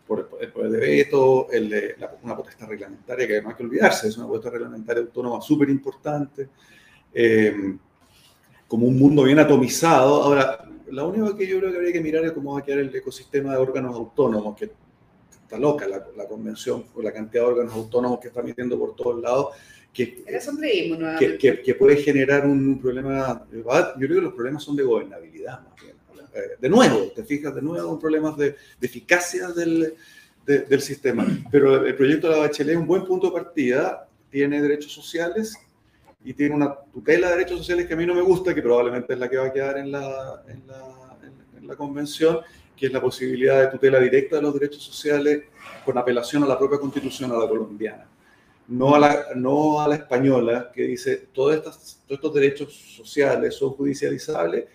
por 0.05 0.37
el 0.39 0.51
poder 0.51 0.71
de 0.71 0.77
veto, 0.77 1.49
el 1.51 1.69
de 1.69 1.95
una 2.23 2.35
potestad 2.35 2.67
reglamentaria 2.67 3.27
que 3.27 3.41
no 3.41 3.49
hay 3.49 3.55
que 3.55 3.63
olvidarse, 3.63 4.07
es 4.07 4.17
una 4.17 4.27
potestad 4.27 4.51
reglamentaria 4.51 5.03
autónoma 5.03 5.41
súper 5.41 5.69
importante, 5.69 6.49
eh, 7.13 7.75
como 8.67 8.87
un 8.87 8.97
mundo 8.97 9.23
bien 9.23 9.39
atomizado. 9.39 10.23
Ahora, 10.23 10.65
la 10.89 11.05
única 11.05 11.37
que 11.37 11.47
yo 11.47 11.59
creo 11.59 11.71
que 11.71 11.77
habría 11.77 11.93
que 11.93 12.01
mirar 12.01 12.25
es 12.25 12.31
cómo 12.31 12.53
va 12.53 12.59
a 12.59 12.63
quedar 12.63 12.79
el 12.79 12.95
ecosistema 12.95 13.51
de 13.51 13.57
órganos 13.57 13.95
autónomos, 13.95 14.55
que 14.57 14.71
está 15.31 15.57
loca 15.57 15.87
la, 15.87 16.05
la 16.15 16.27
convención 16.27 16.83
por 16.83 17.03
la 17.03 17.11
cantidad 17.11 17.43
de 17.43 17.49
órganos 17.49 17.73
autónomos 17.73 18.19
que 18.19 18.29
está 18.29 18.41
metiendo 18.41 18.77
por 18.77 18.95
todos 18.95 19.21
lados. 19.21 19.55
Que, 19.93 20.23
que, 21.19 21.37
que, 21.37 21.61
que, 21.61 21.75
puede 21.75 21.97
generar 21.97 22.45
un 22.45 22.79
problema, 22.79 23.45
yo 23.51 23.61
creo 23.97 24.15
que 24.15 24.21
los 24.21 24.33
problemas 24.33 24.63
son 24.63 24.77
de 24.77 24.83
gobernabilidad 24.83 25.67
más 25.67 25.75
bien 25.81 25.90
eh, 26.33 26.57
de 26.59 26.69
nuevo, 26.69 27.11
te 27.15 27.23
fijas, 27.23 27.53
de 27.53 27.61
nuevo, 27.61 27.99
problemas 27.99 28.37
de, 28.37 28.55
eficacia 28.81 29.49
del, 29.49 29.95
del, 30.45 30.81
sistema. 30.81 31.27
Pero 31.51 31.85
el 31.85 31.95
proyecto 31.95 32.27
de 32.27 32.35
la 32.35 32.39
Bachelet 32.41 32.75
es 32.75 32.81
un 32.81 32.87
buen 32.87 33.05
punto 33.05 33.27
de 33.27 33.33
partida, 33.33 34.07
tiene 34.29 34.61
derechos 34.61 34.93
sociales 34.93 35.57
y 36.23 36.33
tiene 36.33 36.55
una 36.55 36.73
tutela 36.93 37.29
de 37.29 37.37
derechos 37.37 37.59
sociales 37.59 37.87
que 37.87 37.93
a 37.93 37.97
mí 37.97 38.05
no 38.05 38.13
me 38.13 38.21
gusta, 38.21 38.55
que 38.55 38.61
probablemente 38.61 39.13
es 39.13 39.19
la 39.19 39.29
que 39.29 39.37
va 39.37 39.47
a 39.47 39.53
quedar 39.53 39.77
en 39.77 39.91
la, 39.91 40.43
en 40.47 40.67
la, 40.67 41.17
en 41.57 41.67
la 41.67 41.75
convención, 41.75 42.39
que 42.77 42.87
es 42.87 42.93
la 42.93 43.01
posibilidad 43.01 43.59
de 43.61 43.67
tutela 43.67 43.99
directa 43.99 44.37
de 44.37 44.41
los 44.41 44.53
derechos 44.53 44.83
sociales 44.83 45.43
con 45.83 45.97
apelación 45.97 46.43
a 46.43 46.47
la 46.47 46.57
propia 46.57 46.79
constitución, 46.79 47.31
a 47.31 47.37
la 47.37 47.47
colombiana. 47.47 48.07
No 48.67 48.95
a 48.95 48.99
la, 48.99 49.25
no 49.35 49.81
a 49.81 49.87
la 49.87 49.95
española, 49.95 50.71
que 50.73 50.83
dice 50.83 51.27
todos 51.33 51.99
estos 52.07 52.33
derechos 52.33 52.73
sociales 52.73 53.55
son 53.55 53.71
judicializables 53.71 54.65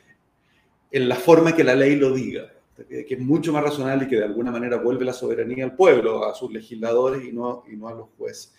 en 0.90 1.08
la 1.08 1.16
forma 1.16 1.54
que 1.54 1.64
la 1.64 1.74
ley 1.74 1.96
lo 1.96 2.12
diga, 2.14 2.52
que 2.76 3.06
es 3.08 3.18
mucho 3.18 3.52
más 3.52 3.62
razonable 3.62 4.04
y 4.04 4.08
que 4.08 4.16
de 4.16 4.24
alguna 4.24 4.50
manera 4.50 4.76
vuelve 4.76 5.04
la 5.04 5.12
soberanía 5.12 5.64
al 5.64 5.74
pueblo, 5.74 6.24
a 6.24 6.34
sus 6.34 6.52
legisladores 6.52 7.24
y 7.24 7.32
no, 7.32 7.64
y 7.70 7.76
no 7.76 7.88
a 7.88 7.94
los 7.94 8.08
jueces. 8.16 8.54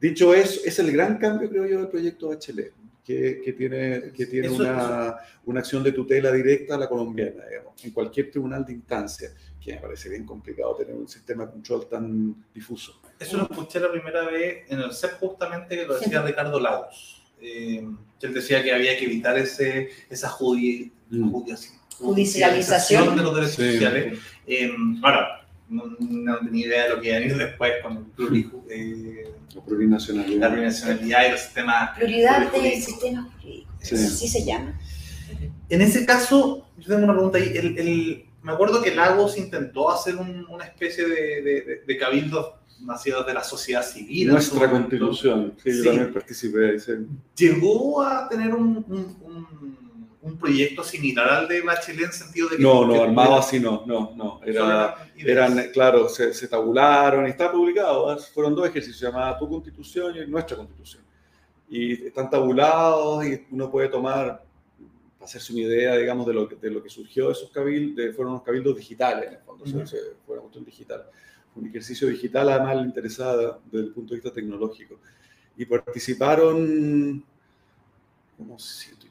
Dicho 0.00 0.34
eso, 0.34 0.60
es 0.64 0.78
el 0.78 0.90
gran 0.90 1.18
cambio, 1.18 1.48
creo 1.48 1.66
yo, 1.66 1.78
del 1.78 1.88
proyecto 1.88 2.28
Bachelet, 2.28 2.72
que, 3.04 3.40
que 3.44 3.52
tiene, 3.52 4.10
que 4.12 4.26
tiene 4.26 4.48
una, 4.48 5.16
una, 5.44 5.60
acción 5.60 5.82
de 5.82 5.92
tutela 5.92 6.32
directa 6.32 6.74
a 6.74 6.78
la 6.78 6.88
colombiana, 6.88 7.44
digamos, 7.46 7.84
en 7.84 7.90
cualquier 7.92 8.30
tribunal 8.30 8.64
de 8.64 8.72
instancia, 8.72 9.30
que 9.60 9.74
me 9.74 9.80
parece 9.80 10.08
bien 10.08 10.24
complicado 10.24 10.74
tener 10.74 10.94
un 10.94 11.06
sistema 11.06 11.46
de 11.46 11.52
control 11.52 11.88
tan 11.88 12.44
difuso. 12.52 13.00
Eso 13.18 13.36
lo 13.36 13.44
escuché 13.44 13.78
la 13.78 13.92
primera 13.92 14.24
vez 14.24 14.64
en 14.68 14.80
el 14.80 14.92
CEP 14.92 15.12
justamente 15.20 15.76
que 15.76 15.86
lo 15.86 15.98
decía 15.98 16.22
Ricardo 16.22 16.58
Lagos. 16.58 17.22
Eh, 17.40 17.84
él 18.20 18.34
decía 18.34 18.62
que 18.62 18.72
había 18.72 18.96
que 18.96 19.04
evitar 19.04 19.36
ese, 19.38 19.90
esa 20.08 20.28
judi 20.28 20.92
judicialización 21.98 23.16
de 23.16 23.22
los 23.22 23.34
derechos 23.34 23.56
sociales. 23.56 24.18
Eh, 24.46 24.70
ahora, 25.02 25.46
no, 25.68 25.84
no, 25.98 26.38
tenía 26.38 26.66
idea 26.66 26.82
de 26.84 26.88
lo 26.90 27.00
que 27.00 27.08
iba 27.08 27.16
a 27.16 27.20
venir 27.20 27.36
después 27.36 27.72
con 27.82 27.96
el 27.96 28.04
pluri, 28.04 28.50
eh, 28.68 29.24
la 29.54 29.64
plurinacionalidad. 29.64 30.40
La 30.40 30.48
plurinacionalidad 30.48 31.26
y 31.26 31.30
los 31.30 31.40
sistemas. 31.40 31.96
Prioridad 31.96 32.52
del 32.52 32.82
sistema 32.82 33.30
jurídico, 33.40 33.72
sí. 33.80 33.94
así 33.94 34.28
se 34.28 34.44
llama. 34.44 34.78
En 35.68 35.80
ese 35.80 36.04
caso, 36.04 36.66
yo 36.78 36.88
tengo 36.88 37.04
una 37.04 37.14
pregunta 37.14 37.38
ahí. 37.38 37.52
El, 37.54 37.78
el, 37.78 38.24
me 38.42 38.52
acuerdo 38.52 38.82
que 38.82 38.94
Lagos 38.94 39.38
intentó 39.38 39.90
hacer 39.90 40.16
un, 40.16 40.44
una 40.50 40.64
especie 40.64 41.06
de, 41.06 41.42
de, 41.42 41.82
de 41.86 41.96
cabildo 41.96 42.58
nacidos 42.84 43.26
de 43.26 43.34
la 43.34 43.44
sociedad 43.44 43.82
civil. 43.82 44.28
Nuestra 44.28 44.70
constitución, 44.70 45.54
sí, 45.62 45.70
yo 45.78 45.84
también 45.84 46.12
participé. 46.12 46.78
Sí. 46.78 46.92
Llegó 47.36 48.02
a 48.02 48.28
tener 48.28 48.54
un, 48.54 48.84
un, 48.88 49.16
un, 49.22 49.61
proyecto 50.38 50.84
similar 50.84 51.28
al 51.28 51.48
de 51.48 51.62
Bachelet 51.62 52.06
en 52.06 52.12
sentido 52.12 52.48
de 52.48 52.56
que... 52.56 52.62
No, 52.62 52.86
no, 52.86 53.02
armado 53.02 53.36
así 53.36 53.58
no, 53.58 53.84
no, 53.86 54.12
no. 54.14 54.40
Era, 54.44 55.08
eran, 55.16 55.70
claro, 55.72 56.08
se, 56.08 56.32
se, 56.32 56.48
tabularon, 56.48 57.26
está 57.26 57.50
publicado, 57.50 58.16
fueron 58.32 58.54
dos 58.54 58.68
ejercicios, 58.68 58.98
se 58.98 59.06
llamaba 59.06 59.36
Tu 59.38 59.48
Constitución 59.48 60.14
y 60.16 60.26
Nuestra 60.30 60.56
Constitución. 60.56 61.02
Y 61.68 62.06
están 62.06 62.30
tabulados 62.30 63.24
y 63.26 63.46
uno 63.50 63.70
puede 63.70 63.88
tomar, 63.88 64.44
hacerse 65.20 65.52
una 65.52 65.62
idea, 65.62 65.96
digamos, 65.96 66.26
de 66.26 66.34
lo 66.34 66.48
que, 66.48 66.56
de 66.56 66.70
lo 66.70 66.82
que 66.82 66.88
surgió 66.88 67.26
de 67.26 67.32
esos 67.32 67.50
cabildos, 67.50 68.14
fueron 68.14 68.34
unos 68.34 68.44
cabildos 68.44 68.76
digitales, 68.76 69.28
en 69.28 69.34
el 69.34 69.40
fondo, 69.40 69.64
uh 69.64 69.68
-huh. 69.68 69.86
se, 69.86 69.98
fue 70.24 70.34
una 70.34 70.42
cuestión 70.42 70.64
digital 70.64 71.04
un 71.54 71.66
ejercicio 71.66 72.08
digital, 72.08 72.48
además 72.48 72.76
le 72.76 72.82
interesaba 72.82 73.58
desde 73.70 73.86
el 73.86 73.92
punto 73.92 74.14
de 74.14 74.20
vista 74.20 74.32
tecnológico. 74.32 74.98
Y 75.56 75.66
participaron 75.66 77.24
como 78.38 78.58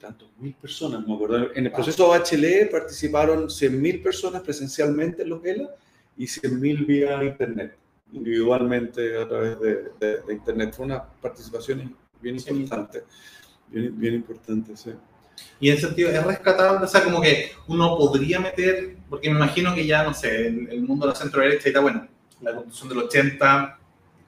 tantos 0.01 0.29
mil 0.39 0.53
personas, 0.55 1.05
me 1.07 1.13
acuerdo. 1.13 1.53
En 1.53 1.65
el 1.65 1.71
proceso 1.71 2.09
Bachelet 2.09 2.71
participaron 2.71 3.45
100.000 3.47 4.03
personas 4.03 4.41
presencialmente 4.41 5.21
en 5.21 5.29
los 5.29 5.45
ELA 5.45 5.69
y 6.17 6.25
100.000 6.25 6.85
vía 6.85 7.23
Internet, 7.23 7.77
individualmente 8.11 9.17
a 9.17 9.27
través 9.27 9.59
de, 9.59 9.75
de, 9.99 10.21
de, 10.21 10.33
Internet. 10.33 10.73
Fue 10.75 10.85
una 10.85 11.03
participación 11.03 11.95
bien 12.19 12.35
importante, 12.35 13.03
bien, 13.67 13.97
bien 13.97 14.15
importante, 14.15 14.75
sí. 14.75 14.91
Y 15.59 15.69
en 15.69 15.77
ese 15.77 15.87
sentido 15.87 16.09
es 16.09 16.23
rescatable, 16.23 16.85
o 16.85 16.87
sea, 16.87 17.03
como 17.03 17.21
que 17.21 17.51
uno 17.67 17.97
podría 17.97 18.39
meter, 18.39 18.97
porque 19.09 19.29
me 19.29 19.37
imagino 19.37 19.73
que 19.73 19.85
ya, 19.85 20.03
no 20.03 20.13
sé, 20.13 20.47
el, 20.47 20.67
el 20.69 20.81
mundo 20.81 21.05
de 21.05 21.13
la 21.13 21.15
centro 21.15 21.41
derecha 21.41 21.69
está 21.69 21.79
bueno, 21.79 22.07
la 22.41 22.55
constitución 22.55 22.89
del 22.89 22.97
80, 22.99 23.79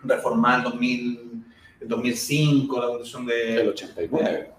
reformada 0.04 0.58
en 0.58 0.64
2000, 0.64 1.46
2005, 1.82 2.80
la 2.80 2.88
constitución 2.88 3.26
de... 3.26 3.62
El 3.62 3.70
89. 3.70 4.53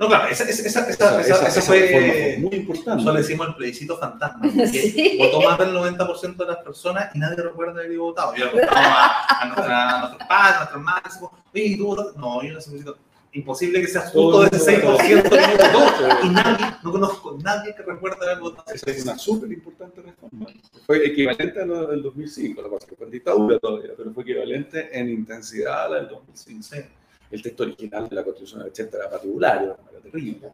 No, 0.00 0.08
claro, 0.08 0.28
esa, 0.30 0.44
esa, 0.44 0.88
esa, 0.88 1.60
fue, 1.60 2.38
muy 2.40 2.56
importante. 2.56 2.90
Nosotros 2.90 3.14
le 3.16 3.20
decimos 3.20 3.48
el 3.48 3.54
plebiscito 3.54 3.98
fantasma, 3.98 4.40
porque 4.56 4.66
sí. 4.66 5.18
votó 5.18 5.42
más 5.42 5.58
del 5.58 5.74
90% 5.76 6.36
de 6.36 6.46
las 6.46 6.56
personas 6.56 7.14
y 7.14 7.18
nadie 7.18 7.36
recuerda 7.36 7.82
haber 7.82 7.98
votado. 7.98 8.34
Yo 8.34 8.50
le 8.50 8.64
a, 8.64 9.42
a, 9.42 9.44
nuestra, 9.44 9.90
a 9.90 10.00
nuestros 10.00 10.26
padres, 10.26 10.54
a 10.54 10.58
nuestros 10.60 10.82
máximos, 10.82 11.30
oye, 11.52 11.76
¿tú 11.76 11.84
votaste? 11.84 12.18
No, 12.18 12.42
yo 12.42 12.54
no 12.54 12.94
imposible 13.32 13.82
que 13.82 13.88
sea 13.88 14.00
justo 14.08 14.40
de 14.40 14.56
ese 14.56 14.82
6% 14.82 15.28
que 15.28 15.68
votó. 15.68 16.26
Y 16.26 16.28
nadie, 16.30 16.66
no 16.82 16.92
conozco 16.92 17.36
a 17.38 17.42
nadie 17.42 17.74
que 17.74 17.82
recuerde 17.82 18.24
haber 18.24 18.40
votado. 18.40 18.72
Esa 18.74 18.90
es 18.90 19.02
una 19.02 19.18
súper 19.18 19.52
importante 19.52 20.00
reforma. 20.00 20.46
Fue 20.86 21.06
equivalente 21.06 21.60
a 21.60 21.66
la 21.66 21.86
del 21.88 22.02
2005, 22.02 22.62
la 22.62 22.86
que 22.86 22.96
fue 22.96 23.04
en 23.04 23.12
dictadura 23.12 23.58
todavía, 23.58 23.90
pero 23.98 24.12
fue 24.12 24.22
equivalente 24.22 24.98
en 24.98 25.10
intensidad 25.10 25.84
a 25.84 25.88
la 25.90 25.96
del 25.96 26.08
2005. 26.08 26.88
El 27.30 27.42
texto 27.42 27.62
original 27.62 28.08
de 28.08 28.16
la 28.16 28.24
Constitución 28.24 28.60
del 28.60 28.70
80 28.70 28.96
era 28.96 29.10
particular, 29.10 29.78
era 29.90 30.00
terrible. 30.00 30.52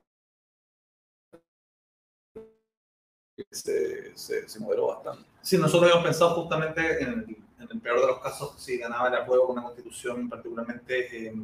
Se, 3.50 4.16
se, 4.16 4.48
se, 4.48 4.60
moderó 4.60 4.88
bastante. 4.88 5.24
Sí, 5.42 5.58
nosotros 5.58 5.84
habíamos 5.84 6.04
pensado 6.04 6.34
justamente 6.42 7.02
en 7.02 7.08
el, 7.08 7.36
en 7.60 7.68
el 7.70 7.80
peor 7.80 8.00
de 8.00 8.06
los 8.06 8.20
casos 8.20 8.54
si 8.58 8.78
ganaba 8.78 9.08
el 9.08 9.14
apruebo 9.14 9.46
con 9.46 9.58
una 9.58 9.64
constitución 9.64 10.28
particularmente 10.28 11.26
eh, 11.28 11.34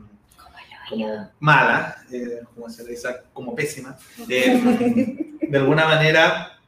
como 0.88 1.30
mala, 1.40 2.04
eh, 2.10 2.40
como 2.54 2.68
se 2.68 2.84
le 2.84 2.90
dice, 2.90 3.08
como 3.32 3.54
pésima, 3.54 3.96
eh, 4.28 5.38
de 5.40 5.58
alguna 5.58 5.86
manera 5.86 6.58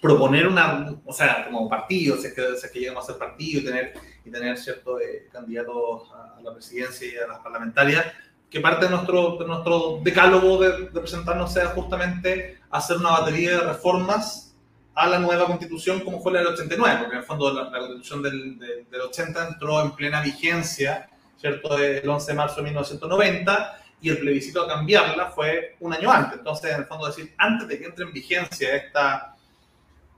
proponer 0.00 0.46
una, 0.46 0.96
o 1.04 1.12
sea, 1.12 1.44
como 1.46 1.68
partido, 1.68 2.16
si 2.16 2.28
es 2.28 2.34
que, 2.34 2.56
si 2.56 2.66
es 2.66 2.72
que 2.72 2.80
llegamos 2.80 3.04
a 3.04 3.12
ser 3.12 3.18
partido 3.18 3.60
y 3.60 3.64
tener, 3.64 3.94
y 4.24 4.30
tener 4.30 4.56
ciertos 4.58 5.00
eh, 5.00 5.28
candidatos 5.32 6.10
a, 6.12 6.40
la 6.42 6.52
presidencia 6.52 7.06
y 7.06 7.16
a 7.16 7.26
las 7.26 7.38
parlamentarias, 7.40 8.06
que 8.50 8.60
parte 8.60 8.86
de 8.86 8.90
nuestro, 8.90 9.36
de 9.36 9.46
nuestro 9.46 10.00
decálogo 10.02 10.58
de, 10.60 10.88
de 10.90 11.00
presentarnos 11.00 11.52
sea 11.52 11.66
justamente 11.68 12.58
hacer 12.70 12.96
una 12.96 13.10
batería 13.10 13.50
de 13.52 13.60
reformas 13.60 14.54
a 14.94 15.06
la 15.06 15.18
nueva 15.18 15.46
constitución 15.46 16.00
como 16.00 16.20
fue 16.20 16.32
la 16.32 16.40
del 16.40 16.48
89, 16.48 16.98
porque 16.98 17.14
en 17.14 17.20
el 17.20 17.26
fondo 17.26 17.52
la, 17.52 17.70
la 17.70 17.78
constitución 17.78 18.22
del, 18.22 18.58
de, 18.58 18.84
del 18.90 19.00
80 19.02 19.48
entró 19.48 19.80
en 19.82 19.92
plena 19.92 20.20
vigencia 20.20 21.08
¿cierto? 21.40 21.78
El 21.78 22.08
11 22.08 22.32
de 22.32 22.36
marzo 22.36 22.56
de 22.56 22.62
1990 22.64 23.82
y 24.02 24.10
el 24.10 24.18
plebiscito 24.18 24.62
a 24.62 24.68
cambiarla 24.68 25.30
fue 25.30 25.76
un 25.80 25.92
año 25.92 26.10
antes. 26.10 26.38
Entonces, 26.38 26.70
en 26.70 26.80
el 26.80 26.86
fondo, 26.86 27.06
decir, 27.06 27.32
antes 27.38 27.66
de 27.66 27.78
que 27.78 27.86
entre 27.86 28.04
en 28.04 28.12
vigencia 28.12 28.76
esta 28.76 29.34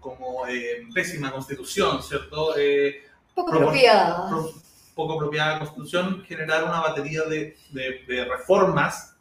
como 0.00 0.46
eh, 0.48 0.84
pésima 0.92 1.30
constitución, 1.30 2.02
¿cierto? 2.02 2.56
Eh, 2.56 3.04
poco 3.34 3.54
apropiada. 3.54 4.28
Pro, 4.28 4.52
poco 4.94 5.14
apropiada 5.14 5.58
constitución, 5.58 6.22
generar 6.24 6.64
una 6.64 6.80
batería 6.80 7.22
de, 7.22 7.56
de, 7.70 8.04
de, 8.06 8.24
reformas 8.24 9.12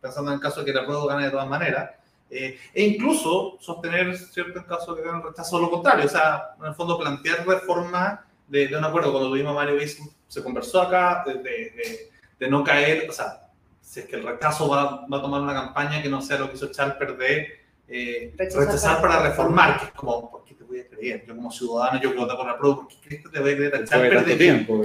pensando 0.00 0.30
en 0.30 0.34
el 0.34 0.40
caso 0.40 0.60
de 0.60 0.66
que 0.66 0.72
la 0.72 0.84
prueba 0.84 1.06
gane 1.06 1.24
de 1.24 1.30
todas 1.30 1.48
maneras, 1.48 1.90
eh, 2.28 2.58
e 2.74 2.84
incluso 2.84 3.56
sostener, 3.60 4.16
¿cierto?, 4.16 4.58
en 4.58 4.64
caso 4.64 4.94
de 4.94 5.02
que 5.02 5.08
gane 5.08 5.22
el 5.22 5.28
rechazo, 5.28 5.58
lo 5.58 5.70
contrario, 5.70 6.06
o 6.06 6.08
sea, 6.08 6.54
en 6.60 6.66
el 6.66 6.74
fondo 6.74 6.98
plantear 6.98 7.46
reforma 7.46 8.24
de, 8.46 8.68
de 8.68 8.76
un 8.76 8.84
acuerdo. 8.84 9.10
Cuando 9.10 9.30
tuvimos 9.30 9.52
a 9.52 9.54
Mario 9.54 9.76
Bici, 9.76 10.02
se 10.28 10.42
conversó 10.42 10.82
acá 10.82 11.24
de, 11.26 11.34
de, 11.34 12.10
de, 12.38 12.48
no 12.48 12.62
caer, 12.62 13.08
o 13.08 13.12
sea, 13.12 13.48
si 13.80 14.00
es 14.00 14.06
que 14.06 14.16
el 14.16 14.22
rechazo 14.22 14.68
va, 14.68 15.06
va, 15.06 15.18
a 15.18 15.22
tomar 15.22 15.40
una 15.40 15.54
campaña 15.54 16.02
que 16.02 16.08
no 16.08 16.20
sea 16.20 16.38
lo 16.38 16.48
que 16.48 16.56
hizo 16.56 16.70
Charper 16.70 17.16
de 17.16 17.59
eh, 17.92 18.32
rechazar, 18.38 18.66
rechazar, 18.66 19.00
para, 19.00 19.22
reformar, 19.28 19.80
que 19.80 19.86
es 19.86 19.92
como, 19.92 20.30
¿por 20.30 20.44
qué 20.44 20.54
te 20.54 20.62
voy 20.62 20.80
a 20.80 20.88
creer? 20.88 21.24
Yo 21.26 21.34
como 21.34 21.50
ciudadano, 21.50 22.00
yo 22.00 22.12
que 22.12 22.18
voté 22.18 22.36
por 22.36 22.46
la 22.46 22.56
prueba, 22.56 22.76
¿por 22.76 22.88
qué 22.88 22.96
crees 23.02 23.24
que 23.24 23.28
te 23.30 23.40
voy 23.40 23.50
a 23.50 23.56
creer 23.56 23.74
a 23.74 23.84
Charper 23.84 24.24
de 24.24 24.36
tiempo? 24.36 24.82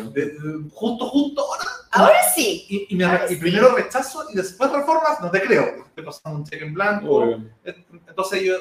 justo, 0.73 1.07
justo, 1.07 1.41
ahora. 1.41 1.69
Ahora 1.91 2.23
sí. 2.33 2.65
Y, 2.67 2.87
y, 2.89 2.95
me, 2.95 3.05
ahora 3.05 3.25
y 3.29 3.35
primero 3.35 3.69
sí. 3.69 3.83
rechazo 3.83 4.25
y 4.31 4.35
después 4.35 4.71
reformas, 4.71 5.21
no 5.21 5.29
te 5.29 5.39
creo. 5.41 5.85
Estoy 5.85 6.03
pasando 6.03 6.39
un 6.39 6.45
cheque 6.45 6.65
en 6.65 6.73
blanco. 6.73 7.15
Obvio. 7.15 7.41
Entonces 7.63 8.41
yo 8.41 8.55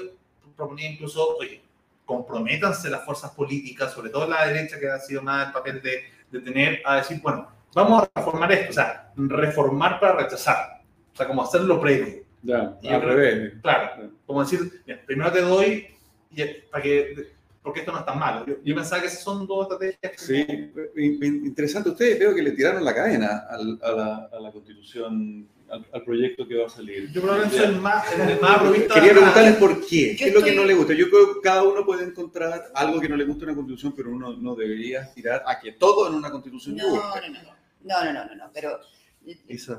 proponía 0.55 0.91
incluso, 0.91 1.37
oye, 1.39 1.63
comprométanse 2.05 2.91
las 2.91 3.03
fuerzas 3.03 3.31
políticas, 3.31 3.93
sobre 3.93 4.11
todo 4.11 4.29
la 4.29 4.47
derecha, 4.47 4.79
que 4.79 4.91
ha 4.91 5.01
sido 5.01 5.23
más 5.23 5.47
el 5.47 5.53
papel 5.55 5.81
de, 5.81 6.05
de 6.31 6.41
tener, 6.41 6.83
a 6.85 6.97
decir, 6.97 7.19
bueno, 7.23 7.49
vamos 7.75 8.03
a 8.03 8.11
reformar 8.15 8.53
esto, 8.53 8.71
o 8.71 8.75
sea, 8.75 9.13
reformar 9.17 9.99
para 9.99 10.17
rechazar, 10.17 10.83
o 11.13 11.17
sea, 11.17 11.27
como 11.27 11.43
hacerlo 11.43 11.81
previo. 11.81 12.24
Ya, 12.45 12.77
y 12.83 12.89
al 12.89 13.03
revés. 13.03 13.35
Eh. 13.35 13.59
Claro, 13.63 14.03
ya. 14.03 14.11
como 14.27 14.45
decir, 14.45 14.61
mira, 14.87 15.01
primero 15.07 15.33
te 15.33 15.41
doy 15.41 15.87
y, 16.31 16.45
para 16.71 16.83
que, 16.83 17.33
porque 17.63 17.81
esto 17.81 17.93
no 17.93 18.01
es 18.01 18.05
tan 18.05 18.19
malo. 18.19 18.45
Yo, 18.47 18.57
yo 18.63 18.75
pensaba 18.75 19.01
que 19.01 19.09
esas 19.09 19.23
son 19.23 19.47
dos 19.47 19.63
estrategias. 19.63 20.21
Sí, 20.21 20.45
como... 20.75 21.25
interesante. 21.25 21.89
Ustedes 21.89 22.19
veo 22.19 22.35
que 22.35 22.43
le 22.43 22.53
tiraron 22.53 22.85
la 22.85 22.95
cadena 22.95 23.47
al, 23.49 23.79
a, 23.83 23.93
la, 23.93 24.29
a 24.31 24.41
la 24.41 24.53
constitución 24.53 25.49
al, 25.71 25.87
al, 25.91 26.05
proyecto 26.05 26.47
que 26.47 26.57
va 26.57 26.67
a 26.67 26.69
salir. 26.69 27.11
Yo 27.11 27.23
probablemente 27.23 27.57
soy 27.57 27.75
el 27.75 27.81
más, 27.81 28.13
el 28.13 28.41
más 28.41 28.61
Quería 28.93 29.13
preguntarles 29.13 29.57
por 29.57 29.87
qué, 29.87 30.15
qué 30.15 30.29
es 30.29 30.35
lo 30.35 30.43
que 30.43 30.55
no 30.55 30.67
le 30.67 30.75
gusta. 30.75 30.93
Yo 30.93 31.09
creo 31.09 31.35
que 31.35 31.41
cada 31.41 31.63
uno 31.63 31.87
puede 31.87 32.05
encontrar 32.05 32.65
algo 32.75 33.01
que 33.01 33.09
no 33.09 33.17
le 33.17 33.25
gusta 33.25 33.45
en 33.45 33.51
una 33.51 33.57
constitución, 33.57 33.95
pero 33.97 34.11
uno 34.11 34.37
no 34.37 34.55
debería 34.55 35.01
aspirar 35.01 35.43
a 35.47 35.59
que 35.59 35.73
todo 35.73 36.09
en 36.09 36.15
una 36.15 36.31
constitución 36.31 36.77
no. 36.77 36.95
No, 36.95 36.97
no, 36.97 37.29
no, 37.31 37.43
no, 37.83 38.05
no, 38.05 38.13
no, 38.13 38.25
no, 38.27 38.35
no, 38.35 38.51
pero 38.53 38.79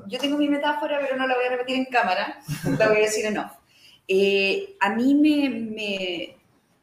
yo 0.08 0.20
tengo 0.20 0.38
mi 0.38 0.50
metáfora, 0.50 1.00
pero 1.00 1.18
no 1.18 1.28
la 1.28 1.36
voy 1.36 1.46
a 1.46 1.50
repetir 1.50 1.78
en 1.78 1.86
cámara, 1.86 2.39
la 2.80 2.88
voy 2.88 2.98
a 2.98 3.02
decir 3.02 3.26
en 3.26 3.38
off. 3.38 3.52
Eh, 4.08 4.76
a 4.80 4.93
mí 4.93 5.16
me, 5.16 5.50
me 5.50 6.38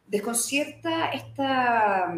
desconcierta 0.06 1.10
esta 1.10 2.14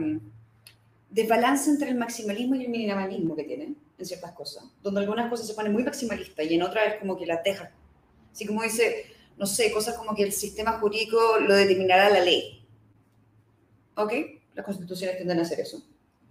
desbalance 1.10 1.70
entre 1.70 1.90
el 1.90 1.96
maximalismo 1.96 2.56
y 2.56 2.64
el 2.64 2.70
minimalismo 2.70 3.36
que 3.36 3.44
tienen 3.44 3.76
en 3.96 4.04
ciertas 4.06 4.32
cosas, 4.32 4.64
donde 4.82 5.00
algunas 5.00 5.30
cosas 5.30 5.46
se 5.46 5.54
ponen 5.54 5.72
muy 5.72 5.84
maximalistas 5.84 6.44
y 6.44 6.54
en 6.54 6.62
otras 6.62 6.94
es 6.94 7.00
como 7.00 7.16
que 7.16 7.26
las 7.26 7.42
dejan. 7.44 7.70
Así 8.32 8.46
como 8.46 8.62
dice, 8.62 9.06
no 9.36 9.46
sé, 9.46 9.70
cosas 9.70 9.96
como 9.96 10.14
que 10.14 10.24
el 10.24 10.32
sistema 10.32 10.72
jurídico 10.72 11.38
lo 11.38 11.54
determinará 11.54 12.10
la 12.10 12.20
ley. 12.20 12.66
¿Ok? 13.94 14.12
Las 14.54 14.64
constituciones 14.64 15.16
tienden 15.16 15.38
a 15.38 15.42
hacer 15.42 15.60
eso. 15.60 15.82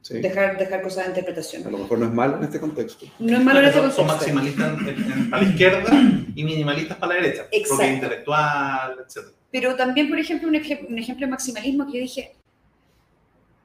Sí. 0.04 0.20
Dejar, 0.20 0.58
dejar 0.58 0.82
cosas 0.82 1.06
de 1.06 1.12
interpretación. 1.12 1.66
A 1.66 1.72
lo 1.72 1.78
mejor 1.78 1.98
no 1.98 2.06
es 2.06 2.12
malo 2.12 2.38
en 2.38 2.44
este 2.44 2.60
contexto. 2.60 3.06
No 3.20 3.38
es 3.38 3.44
malo 3.44 3.60
en 3.60 3.66
este 3.68 3.80
contexto. 3.80 4.06
Son 4.06 4.08
maximalistas 4.08 4.78
para 5.32 5.44
la 5.44 5.50
izquierda 5.50 5.92
y 6.36 6.44
minimalistas 6.44 6.98
para 6.98 7.16
la 7.16 7.22
derecha. 7.22 7.48
Exacto. 7.52 7.78
Porque 7.78 7.94
intelectual, 7.94 8.98
etc. 9.00 9.28
Pero 9.50 9.76
también, 9.76 10.10
por 10.10 10.20
ejemplo, 10.20 10.50
un, 10.50 10.56
ej 10.56 10.86
un 10.90 11.00
ejemplo 11.00 11.26
de 11.26 11.32
maximalismo 11.32 11.86
que 11.86 11.94
yo 11.94 12.00
dije, 12.02 12.36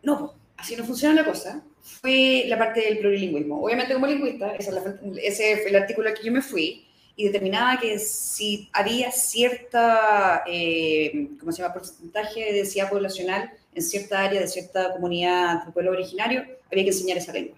no, 0.04 0.34
así 0.56 0.76
no 0.76 0.84
funciona 0.84 1.12
la 1.16 1.24
cosa, 1.24 1.64
fue 1.82 2.44
la 2.46 2.56
parte 2.56 2.82
del 2.82 2.98
plurilingüismo. 2.98 3.60
Obviamente 3.60 3.94
como 3.94 4.06
lingüista, 4.06 4.54
esa 4.54 4.70
es 4.70 4.74
la, 4.76 4.94
ese 5.20 5.56
fue 5.56 5.70
el 5.70 5.76
artículo 5.76 6.08
al 6.08 6.14
que 6.14 6.24
yo 6.24 6.30
me 6.30 6.42
fui, 6.42 6.86
y 7.18 7.24
determinaba 7.24 7.80
que 7.80 7.98
si 7.98 8.70
había 8.72 9.10
cierta, 9.10 10.44
eh, 10.46 11.30
¿cómo 11.40 11.50
se 11.50 11.62
llama?, 11.62 11.74
porcentaje 11.74 12.44
de 12.44 12.52
densidad 12.52 12.88
poblacional 12.88 13.50
en 13.78 13.82
cierta 13.82 14.24
área 14.24 14.40
de 14.40 14.48
cierta 14.48 14.92
comunidad 14.92 15.64
de 15.64 15.72
pueblo 15.72 15.92
originario, 15.92 16.42
había 16.70 16.84
que 16.84 16.90
enseñar 16.90 17.18
esa 17.18 17.32
lengua. 17.32 17.56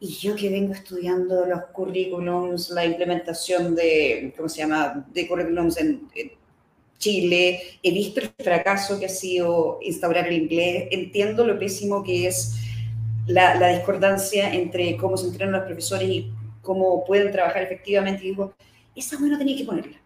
Y 0.00 0.14
yo 0.14 0.36
que 0.36 0.48
vengo 0.48 0.72
estudiando 0.72 1.44
los 1.44 1.64
currículums, 1.72 2.70
la 2.70 2.84
implementación 2.84 3.74
de, 3.74 4.32
¿cómo 4.36 4.48
se 4.48 4.58
llama?, 4.58 5.04
de 5.12 5.26
currículums 5.26 5.76
en, 5.78 6.08
en 6.14 6.30
Chile, 6.98 7.60
he 7.82 7.90
visto 7.90 8.20
el 8.20 8.30
fracaso 8.38 8.98
que 8.98 9.06
ha 9.06 9.08
sido 9.08 9.80
instaurar 9.82 10.28
el 10.28 10.42
inglés, 10.42 10.88
entiendo 10.92 11.44
lo 11.44 11.58
pésimo 11.58 12.04
que 12.04 12.28
es 12.28 12.54
la, 13.26 13.56
la, 13.56 13.68
discordancia 13.68 14.54
entre 14.54 14.96
cómo 14.96 15.16
se 15.16 15.26
entrenan 15.26 15.52
los 15.52 15.64
profesores 15.64 16.08
y 16.08 16.32
cómo 16.62 17.04
pueden 17.04 17.32
trabajar 17.32 17.62
efectivamente. 17.62 18.24
Y 18.24 18.30
digo, 18.30 18.54
esa 18.94 19.18
bueno 19.18 19.36
tenía 19.36 19.56
que 19.56 19.64
ponerla. 19.64 20.00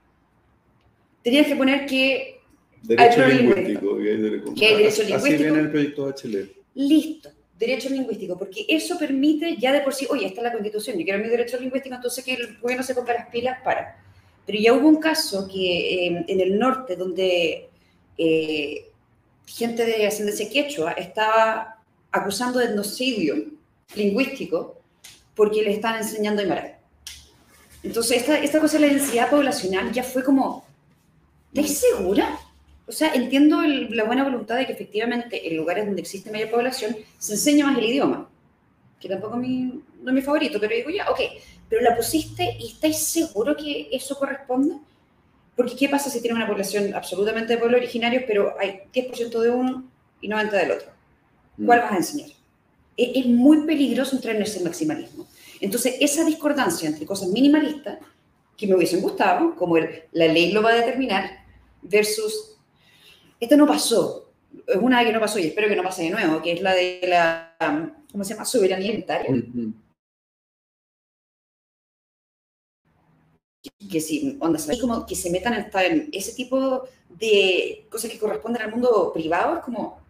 Tenías 1.23 1.47
que 1.47 1.57
poner 1.57 1.87
que 1.87 2.42
derecho 2.83 3.27
lingüístico. 3.27 3.99
lingüístico. 3.99 4.55
Que 4.55 4.67
hay 4.67 4.77
derecho 4.77 5.03
lingüístico. 5.03 5.35
Así 5.35 5.43
viene 5.43 5.59
el 5.61 5.71
proyecto 5.71 6.09
HL. 6.09 6.51
Listo, 6.75 7.31
derecho 7.59 7.89
lingüístico, 7.91 8.39
porque 8.39 8.65
eso 8.69 8.99
permite 8.99 9.57
ya 9.59 9.73
de 9.73 9.81
por 9.81 9.95
sí, 9.95 10.07
oye, 10.11 10.27
esta 10.27 10.41
es 10.41 10.45
la 10.45 10.53
constitución, 10.53 10.99
yo 10.99 11.05
quiero 11.05 11.19
mi 11.23 11.29
derecho 11.29 11.59
lingüístico, 11.59 11.95
entonces 11.95 12.25
que 12.25 12.35
el 12.35 12.59
gobierno 12.59 12.83
se 12.83 12.95
ponga 12.95 13.15
las 13.15 13.29
pilas 13.29 13.59
para. 13.63 14.03
Pero 14.47 14.59
ya 14.59 14.73
hubo 14.73 14.89
un 14.89 14.97
caso 14.97 15.47
que 15.47 16.07
eh, 16.07 16.25
en 16.27 16.41
el 16.41 16.59
norte, 16.59 16.97
donde 16.97 17.69
eh, 18.19 18.87
gente 19.47 19.85
de 19.85 20.07
ascendencia 20.07 20.49
quechua 20.49 20.93
estaba 20.93 21.79
acusando 22.11 22.59
de 22.59 22.67
etnocidio 22.67 23.37
lingüístico 23.95 24.81
porque 25.35 25.63
le 25.63 25.73
están 25.73 25.97
enseñando 25.97 26.43
Aymara. 26.43 26.79
Entonces, 27.83 28.19
esta, 28.19 28.39
esta 28.39 28.61
cosa 28.61 28.79
de 28.79 28.87
la 28.87 28.95
densidad 28.95 29.31
poblacional 29.31 29.93
ya 29.93 30.03
fue 30.05 30.23
como, 30.23 30.65
¿estás 31.53 31.79
segura? 31.79 32.39
O 32.93 32.95
sea, 32.95 33.15
entiendo 33.15 33.63
el, 33.63 33.97
la 33.97 34.05
buena 34.05 34.23
voluntad 34.23 34.57
de 34.57 34.67
que 34.67 34.75
efectivamente 34.75 35.49
en 35.49 35.57
lugares 35.57 35.87
donde 35.87 36.03
existe 36.03 36.31
mayor 36.31 36.51
población 36.51 36.95
se 37.19 37.33
enseña 37.33 37.67
más 37.67 37.79
el 37.79 37.87
idioma, 37.87 38.29
que 39.01 39.09
tampoco 39.09 39.39
mi, 39.39 39.83
no 40.03 40.11
es 40.11 40.15
mi 40.15 40.21
favorito, 40.21 40.61
pero 40.61 40.77
digo 40.77 40.91
ya, 40.91 41.11
ok, 41.11 41.19
pero 41.71 41.81
la 41.81 41.97
pusiste 41.97 42.55
y 42.61 42.67
¿estáis 42.67 42.99
seguro 42.99 43.57
que 43.57 43.89
eso 43.91 44.19
corresponde? 44.19 44.77
Porque 45.57 45.75
¿qué 45.75 45.89
pasa 45.89 46.11
si 46.11 46.21
tiene 46.21 46.37
una 46.37 46.47
población 46.47 46.95
absolutamente 46.95 47.55
de 47.55 47.59
pueblos 47.59 47.81
originarios, 47.81 48.25
pero 48.27 48.55
hay 48.61 48.83
10% 48.93 49.41
de 49.41 49.51
uno 49.51 49.91
y 50.21 50.29
90% 50.29 50.51
del 50.51 50.71
otro? 50.73 50.89
¿Cuál 51.65 51.81
vas 51.81 51.93
a 51.93 51.97
enseñar? 51.97 52.29
Es, 52.95 53.09
es 53.15 53.27
muy 53.27 53.65
peligroso 53.65 54.17
entrar 54.17 54.37
en 54.37 54.43
ese 54.43 54.63
maximalismo. 54.63 55.27
Entonces, 55.63 55.97
esa 55.99 56.27
discordancia 56.27 56.91
entre 56.91 57.07
cosas 57.07 57.29
minimalistas, 57.29 58.01
que 58.55 58.67
me 58.67 58.75
hubiesen 58.75 59.01
gustado, 59.01 59.57
como 59.57 59.79
el, 59.79 60.03
la 60.13 60.27
ley 60.27 60.53
lo 60.53 60.61
va 60.61 60.73
a 60.73 60.75
determinar, 60.75 61.43
versus, 61.81 62.52
esto 63.45 63.57
no 63.57 63.67
pasó, 63.67 64.33
es 64.67 64.77
una 64.77 65.05
que 65.05 65.13
no 65.13 65.21
pasó 65.21 65.39
y 65.39 65.47
espero 65.47 65.69
que 65.69 65.77
no 65.77 65.83
pase 65.83 66.05
de 66.05 66.11
nuevo, 66.11 66.41
que 66.41 66.53
es 66.53 66.63
la 66.63 66.75
de 66.75 67.01
la, 67.07 67.57
¿cómo 68.11 68.25
se 68.25 68.35
llama?, 68.35 68.45
soberanía 68.45 68.87
alimentaria. 68.87 69.31
Uh 69.31 69.35
-huh. 69.35 69.75
que 73.91 74.01
si, 74.01 74.37
onda, 74.41 74.59
como 74.81 75.07
que 75.07 75.15
se 75.15 75.31
metan 75.31 75.55
hasta 75.55 75.85
en 75.85 76.09
ese 76.13 76.33
tipo 76.35 76.85
de 77.09 77.87
cosas 77.91 78.11
que 78.11 78.19
corresponden 78.19 78.63
al 78.63 78.71
mundo 78.71 79.13
privado, 79.13 79.59
es 79.59 79.65
como, 79.65 80.01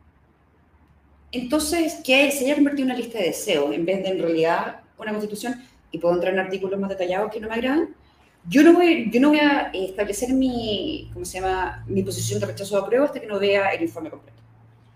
entonces, 1.32 1.96
que 2.04 2.30
se 2.30 2.44
haya 2.44 2.54
convertido 2.54 2.84
en 2.86 2.92
una 2.92 3.00
lista 3.00 3.18
de 3.18 3.26
deseos 3.26 3.74
en 3.74 3.84
vez 3.84 4.02
de 4.02 4.10
en 4.10 4.18
realidad 4.20 4.80
una 4.98 5.10
constitución, 5.10 5.54
y 5.90 5.98
puedo 5.98 6.14
entrar 6.14 6.32
en 6.32 6.40
artículos 6.40 6.78
más 6.78 6.90
detallados 6.90 7.30
que 7.32 7.40
no 7.40 7.48
me 7.48 7.54
agradan, 7.54 7.94
yo 8.48 8.62
no 8.62 8.72
voy, 8.72 9.10
yo 9.10 9.20
no 9.20 9.30
voy 9.30 9.38
a 9.38 9.70
establecer 9.72 10.32
mi, 10.32 11.10
¿cómo 11.12 11.24
se 11.24 11.40
llama?, 11.40 11.84
mi 11.86 12.02
posición 12.02 12.40
de 12.40 12.46
rechazo 12.46 12.76
de 12.76 12.82
apruebo 12.82 13.04
hasta 13.04 13.20
que 13.20 13.26
no 13.26 13.38
vea 13.38 13.70
el 13.70 13.82
informe 13.82 14.10
completo. 14.10 14.40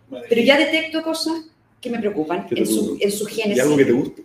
Vale. 0.09 0.27
Pero 0.29 0.43
ya 0.43 0.59
detecto 0.59 1.03
cosas 1.03 1.45
que 1.81 1.91
me 1.91 1.99
preocupan 1.99 2.47
en 2.51 2.67
su, 2.67 2.97
en 3.01 3.13
su 3.13 3.27
génesis. 3.27 3.59
¿Y 3.59 3.61
algo 3.61 3.77
que 3.77 3.85
te 3.85 3.93
guste? 3.93 4.25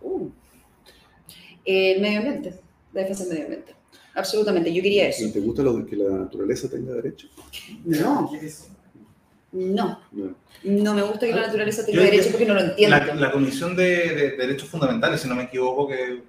Uh, 0.00 0.28
el 1.64 2.00
medio 2.00 2.18
ambiente, 2.18 2.60
la 2.92 3.00
defensa 3.02 3.24
del 3.24 3.32
medio 3.32 3.44
ambiente. 3.44 3.74
Absolutamente, 4.14 4.72
yo 4.72 4.82
quería 4.82 5.08
eso. 5.08 5.30
¿Te 5.32 5.40
gusta 5.40 5.62
lo 5.62 5.74
de 5.74 5.86
que 5.86 5.96
la 5.96 6.10
naturaleza 6.10 6.68
tenga 6.68 6.92
derecho? 6.92 7.28
No. 7.84 8.30
No. 9.52 10.00
no. 10.12 10.34
No 10.64 10.94
me 10.94 11.02
gusta 11.02 11.26
que 11.26 11.34
la 11.34 11.46
naturaleza 11.46 11.84
tenga 11.84 12.02
derecho 12.02 12.30
porque 12.30 12.46
no 12.46 12.54
lo 12.54 12.60
entiendo. 12.60 12.96
La, 12.96 13.14
la 13.14 13.32
Comisión 13.32 13.74
de, 13.74 13.84
de, 13.84 14.30
Derechos 14.36 14.68
Fundamentales, 14.68 15.20
si 15.20 15.28
no 15.28 15.34
me 15.34 15.44
equivoco, 15.44 15.88
que 15.88 16.22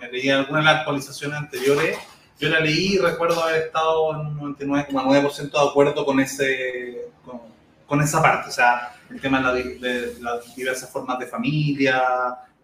me 0.00 0.10
leí 0.10 0.30
alguna 0.30 0.60
de 0.60 0.64
las 0.64 0.76
actualizaciones 0.78 1.38
anteriores, 1.38 1.98
yo 2.38 2.48
la 2.48 2.60
leí 2.60 2.94
y 2.94 2.98
recuerdo 2.98 3.42
haber 3.42 3.64
estado 3.64 4.12
en 4.12 4.26
un 4.26 4.56
99,9% 4.56 5.50
de 5.50 5.68
acuerdo 5.68 6.06
con, 6.06 6.20
ese, 6.20 7.08
con, 7.24 7.40
con, 7.86 8.00
esa 8.00 8.22
parte. 8.22 8.48
O 8.48 8.52
sea, 8.52 8.94
el 9.10 9.20
tema 9.20 9.52
de, 9.52 9.76
la, 9.78 9.88
de, 9.88 10.14
las 10.20 10.56
diversas 10.56 10.90
formas 10.90 11.18
de 11.18 11.26
familia. 11.26 12.02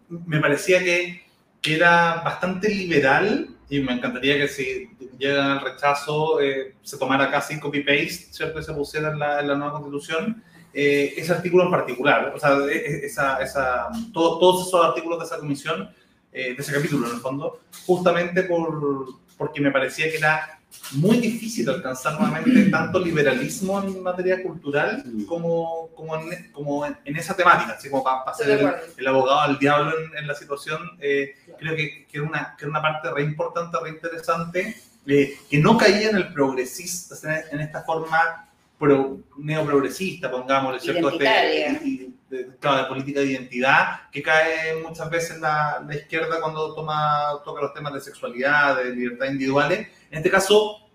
Me 0.09 0.41
parecía 0.41 0.83
que, 0.83 1.27
que 1.61 1.75
era 1.75 2.23
bastante 2.25 2.71
liberal 2.71 3.49
y 3.69 3.81
me 3.81 3.93
encantaría 3.93 4.39
que 4.39 4.49
si 4.49 4.89
llegan 5.19 5.51
al 5.51 5.61
rechazo 5.61 6.41
eh, 6.41 6.75
se 6.83 6.97
tomara 6.97 7.31
casi 7.31 7.61
copy-paste, 7.61 8.33
¿cierto? 8.33 8.61
Y 8.61 8.63
se 8.63 8.73
pusiera 8.73 9.11
en 9.11 9.19
la, 9.19 9.41
en 9.41 9.49
la 9.49 9.57
nueva 9.57 9.73
constitución. 9.75 10.43
Eh, 10.73 11.15
ese 11.17 11.33
artículo 11.33 11.65
en 11.65 11.71
particular, 11.71 12.33
o 12.35 12.39
sea, 12.39 12.59
esa, 12.71 13.39
esa, 13.43 13.89
todo, 14.13 14.39
todos 14.39 14.69
esos 14.69 14.85
artículos 14.85 15.19
de 15.19 15.25
esa 15.25 15.39
comisión 15.39 15.91
de 16.43 16.57
ese 16.59 16.73
capítulo, 16.73 17.07
en 17.07 17.15
el 17.15 17.21
fondo, 17.21 17.61
justamente 17.87 18.43
por, 18.43 19.07
porque 19.37 19.61
me 19.61 19.71
parecía 19.71 20.11
que 20.11 20.19
era 20.19 20.57
muy 20.93 21.19
difícil 21.19 21.69
alcanzar 21.69 22.19
nuevamente 22.21 22.65
tanto 22.71 22.99
liberalismo 22.99 23.83
en 23.83 24.03
materia 24.03 24.43
cultural 24.43 25.05
como, 25.27 25.89
como, 25.95 26.17
en, 26.17 26.53
como 26.53 26.87
en, 26.87 27.17
esa 27.17 27.35
temática, 27.35 27.73
así 27.73 27.91
como 27.91 28.05
para, 28.05 28.35
ser 28.35 28.61
el, 28.97 29.07
abogado 29.07 29.41
al 29.41 29.59
diablo 29.59 29.93
en, 30.17 30.27
la 30.27 30.35
situación, 30.35 30.81
eh, 31.01 31.37
creo 31.59 31.75
que, 31.75 32.07
que, 32.07 32.19
era 32.19 32.27
una, 32.27 32.57
que 32.59 32.67
una 32.67 32.83
parte 32.83 33.11
re 33.11 33.23
importante, 33.23 33.77
re 33.83 33.91
interesante, 33.91 34.77
eh, 35.07 35.39
que 35.49 35.59
no 35.59 35.77
caía 35.77 36.11
en 36.11 36.17
el 36.17 36.33
progresista, 36.33 37.15
en 37.51 37.61
esta 37.61 37.83
forma 37.83 38.46
pro, 38.79 39.19
neoprogresista, 39.39 40.31
pongámosle, 40.31 40.81
¿cierto? 40.81 41.11
Este, 41.11 42.13
de, 42.29 42.49
claro, 42.59 42.83
de 42.83 42.89
política 42.89 43.21
de 43.21 43.27
identidad, 43.27 44.11
que 44.11 44.23
cae 44.23 44.83
muchas 44.83 45.09
veces 45.11 45.39
la, 45.41 45.83
la 45.87 45.95
izquierda 45.95 46.41
cuando 46.41 46.75
toma, 46.75 47.41
toca 47.45 47.63
los 47.63 47.73
temas 47.73 47.95
de 47.95 48.01
sexualidad, 48.01 48.77
de 48.77 48.95
libertad 48.95 49.27
individuales. 49.27 49.89
En 50.11 50.19
este 50.19 50.31
caso, 50.31 50.89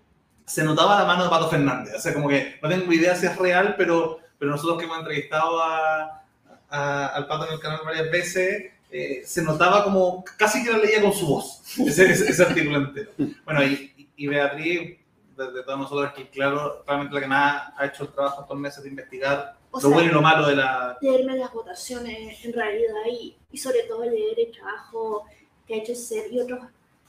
se 0.44 0.62
notaba 0.62 0.98
la 0.98 1.06
mano 1.06 1.24
de 1.24 1.30
Pato 1.30 1.48
Fernández. 1.48 1.94
O 1.94 2.00
sea, 2.00 2.12
como 2.12 2.28
que 2.28 2.58
no 2.62 2.68
tengo 2.68 2.92
idea 2.92 3.16
si 3.16 3.26
es 3.26 3.36
real, 3.36 3.74
pero, 3.78 4.18
pero 4.38 4.50
nosotros 4.50 4.78
que 4.78 4.84
hemos 4.84 4.98
entrevistado 4.98 5.62
a, 5.62 6.22
al 6.68 7.26
Pato 7.26 7.46
en 7.46 7.54
el 7.54 7.60
canal 7.60 7.80
varias 7.84 8.10
veces, 8.10 8.72
eh, 8.90 9.22
se 9.24 9.42
notaba 9.42 9.84
como 9.84 10.22
casi 10.36 10.62
que 10.62 10.70
lo 10.70 10.78
leía 10.78 11.00
con 11.00 11.14
su 11.14 11.26
voz, 11.26 11.62
ese, 11.78 12.12
ese, 12.12 12.42
artículo 12.42 12.76
entero. 12.76 13.10
Bueno, 13.46 13.64
y, 13.64 14.10
y 14.16 14.26
Beatriz, 14.26 14.98
de, 15.36 15.62
todos 15.62 15.78
nosotros, 15.78 16.12
que 16.12 16.28
claro, 16.28 16.82
realmente 16.86 17.14
la 17.14 17.20
que 17.20 17.26
más 17.26 17.72
ha 17.76 17.86
hecho 17.86 18.04
el 18.04 18.10
trabajo 18.10 18.42
estos 18.42 18.58
meses 18.58 18.82
de 18.82 18.90
investigar 18.90 19.56
lo 19.80 19.90
bueno 19.90 20.10
y 20.10 20.12
lo 20.12 20.22
malo 20.22 20.46
de 20.46 20.56
la... 20.56 20.98
Leerme 21.00 21.36
las 21.36 21.52
votaciones 21.52 22.44
en 22.44 22.52
realidad 22.52 23.02
y, 23.10 23.36
y 23.50 23.58
sobre 23.58 23.82
todo 23.84 24.04
leer 24.04 24.38
el 24.38 24.52
trabajo 24.52 25.24
que 25.66 25.74
ha 25.74 25.76
hecho 25.78 25.94
ser 25.94 26.32
y 26.32 26.40
otros 26.40 26.60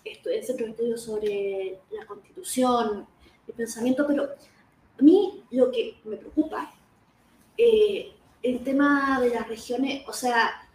estudios, 0.06 0.50
otros 0.50 0.70
estudios 0.70 1.02
sobre 1.02 1.80
la 1.92 2.06
constitución, 2.06 3.06
el 3.48 3.54
pensamiento, 3.54 4.06
pero 4.08 4.24
a 4.24 5.02
mí 5.02 5.44
lo 5.52 5.72
que 5.72 5.98
me 6.06 6.18
preocupa, 6.18 6.74
eh, 7.58 8.14
el 8.42 8.64
tema 8.64 9.20
de 9.22 9.30
las 9.30 9.48
regiones, 9.48 10.08
o 10.08 10.14
sea, 10.14 10.68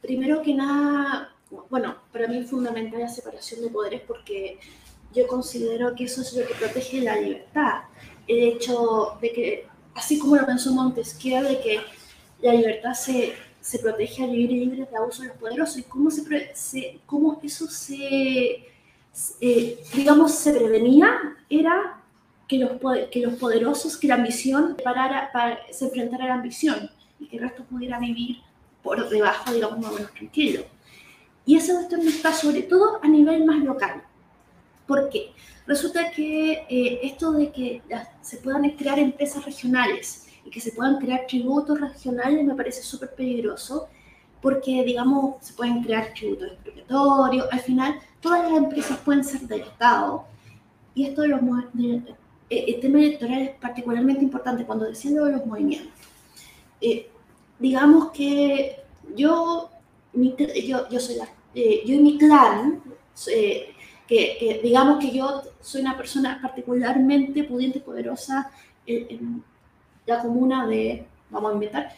primero 0.00 0.42
que 0.42 0.54
nada, 0.54 1.34
bueno, 1.68 1.96
para 2.12 2.28
mí 2.28 2.38
es 2.38 2.50
fundamental 2.50 3.00
la 3.00 3.08
separación 3.08 3.62
de 3.62 3.68
poderes 3.68 4.02
porque 4.02 4.58
yo 5.14 5.26
considero 5.26 5.94
que 5.94 6.04
eso 6.04 6.22
es 6.22 6.32
lo 6.34 6.46
que 6.46 6.54
protege 6.54 7.00
la 7.00 7.16
libertad. 7.16 7.82
El 8.26 8.38
hecho 8.40 9.18
de 9.20 9.32
que, 9.32 9.66
así 9.94 10.18
como 10.18 10.36
lo 10.36 10.46
pensó 10.46 10.72
Montesquieu, 10.72 11.42
de 11.42 11.60
que 11.60 11.80
la 12.42 12.54
libertad 12.54 12.94
se, 12.94 13.34
se 13.60 13.78
protege 13.78 14.24
al 14.24 14.30
vivir 14.30 14.50
libre 14.50 14.88
de 14.90 14.96
abuso 14.96 15.22
de 15.22 15.28
los 15.28 15.36
poderosos 15.36 15.78
y 15.78 15.82
cómo, 15.82 16.10
se, 16.10 17.00
cómo 17.06 17.40
eso 17.42 17.66
se, 17.66 18.66
eh, 19.40 19.78
digamos, 19.94 20.34
se 20.34 20.52
prevenía 20.52 21.36
era 21.48 22.00
que 22.46 22.58
los, 22.58 22.72
que 23.10 23.20
los 23.20 23.34
poderosos, 23.34 23.96
que 23.96 24.08
la 24.08 24.14
ambición 24.14 24.76
parara, 24.82 25.30
para, 25.32 25.60
se 25.70 25.84
enfrentara 25.86 26.24
a 26.24 26.28
la 26.28 26.34
ambición 26.34 26.90
y 27.18 27.26
que 27.26 27.36
el 27.36 27.42
resto 27.42 27.64
pudiera 27.64 27.98
vivir 27.98 28.38
por 28.82 29.08
debajo, 29.08 29.52
digamos, 29.52 29.78
más 29.80 29.92
o 29.92 29.94
menos 29.94 30.12
tranquilo. 30.12 30.64
Y 31.44 31.56
eso 31.56 31.72
está 31.80 32.32
sobre 32.32 32.62
todo 32.62 33.00
a 33.02 33.08
nivel 33.08 33.44
más 33.44 33.62
local. 33.62 34.02
¿Por 34.90 35.08
qué? 35.08 35.30
Resulta 35.68 36.10
que 36.10 36.66
eh, 36.68 37.00
esto 37.04 37.30
de 37.30 37.52
que 37.52 37.80
se 38.22 38.38
puedan 38.38 38.68
crear 38.70 38.98
empresas 38.98 39.44
regionales 39.44 40.26
y 40.44 40.50
que 40.50 40.60
se 40.60 40.72
puedan 40.72 40.98
crear 40.98 41.28
tributos 41.28 41.80
regionales 41.80 42.44
me 42.44 42.56
parece 42.56 42.82
súper 42.82 43.14
peligroso 43.14 43.86
porque, 44.42 44.82
digamos, 44.82 45.36
se 45.46 45.52
pueden 45.52 45.84
crear 45.84 46.12
tributos 46.12 46.48
expropiatorios, 46.50 47.46
al 47.52 47.60
final 47.60 48.00
todas 48.20 48.50
las 48.50 48.58
empresas 48.58 48.98
pueden 49.04 49.22
ser 49.22 49.42
del 49.42 49.60
Estado 49.60 50.24
y 50.96 51.06
esto 51.06 51.22
de 51.22 51.28
los, 51.28 51.40
de, 51.72 52.02
eh, 52.50 52.64
el 52.66 52.80
tema 52.80 52.98
electoral 52.98 53.42
es 53.42 53.50
particularmente 53.60 54.24
importante 54.24 54.64
cuando 54.64 54.86
deciden 54.86 55.24
de 55.24 55.30
los 55.30 55.46
movimientos. 55.46 55.92
Eh, 56.80 57.08
digamos 57.60 58.10
que 58.10 58.82
yo, 59.14 59.70
yo, 60.12 60.88
yo, 60.88 60.98
soy 60.98 61.14
la, 61.14 61.28
yo 61.54 61.94
y 61.94 62.00
mi 62.00 62.18
clan, 62.18 62.82
que, 64.10 64.60
digamos 64.60 64.98
que 64.98 65.12
yo 65.12 65.42
soy 65.60 65.82
una 65.82 65.96
persona 65.96 66.40
particularmente 66.42 67.44
pudiente 67.44 67.78
y 67.78 67.82
poderosa 67.82 68.50
en, 68.84 69.44
la 70.04 70.18
comuna 70.18 70.66
de, 70.66 71.06
vamos 71.30 71.52
a 71.52 71.54
inventar, 71.54 71.92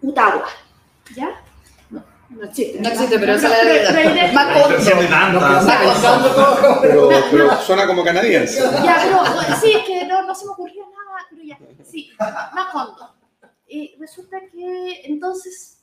Utagua, 0.00 0.46
¿ya? 1.16 1.42
No 1.90 2.44
existe. 2.44 2.80
No 2.80 2.88
existe, 2.88 3.18
pero 3.18 3.32
esa 3.34 3.48
es 3.48 3.82
la 3.82 3.92
verdad. 3.92 4.32
Más 4.32 4.46
Pero, 6.80 7.10
pero 7.28 7.60
suena 7.62 7.88
como 7.88 8.04
canadiense. 8.04 8.60
Ya, 8.84 9.00
pero 9.02 9.24
sí, 9.60 9.72
es 9.72 9.84
que 9.84 10.06
no, 10.06 10.22
no 10.22 10.32
se 10.32 10.44
me 10.46 10.52
ocurrió 10.52 10.84
nada, 10.84 11.18
pero 11.28 11.42
ya. 11.42 11.58
Sí, 11.84 12.12
Macondo. 12.54 13.16
Y 13.66 13.96
resulta 13.98 14.38
que 14.52 15.02
entonces, 15.06 15.82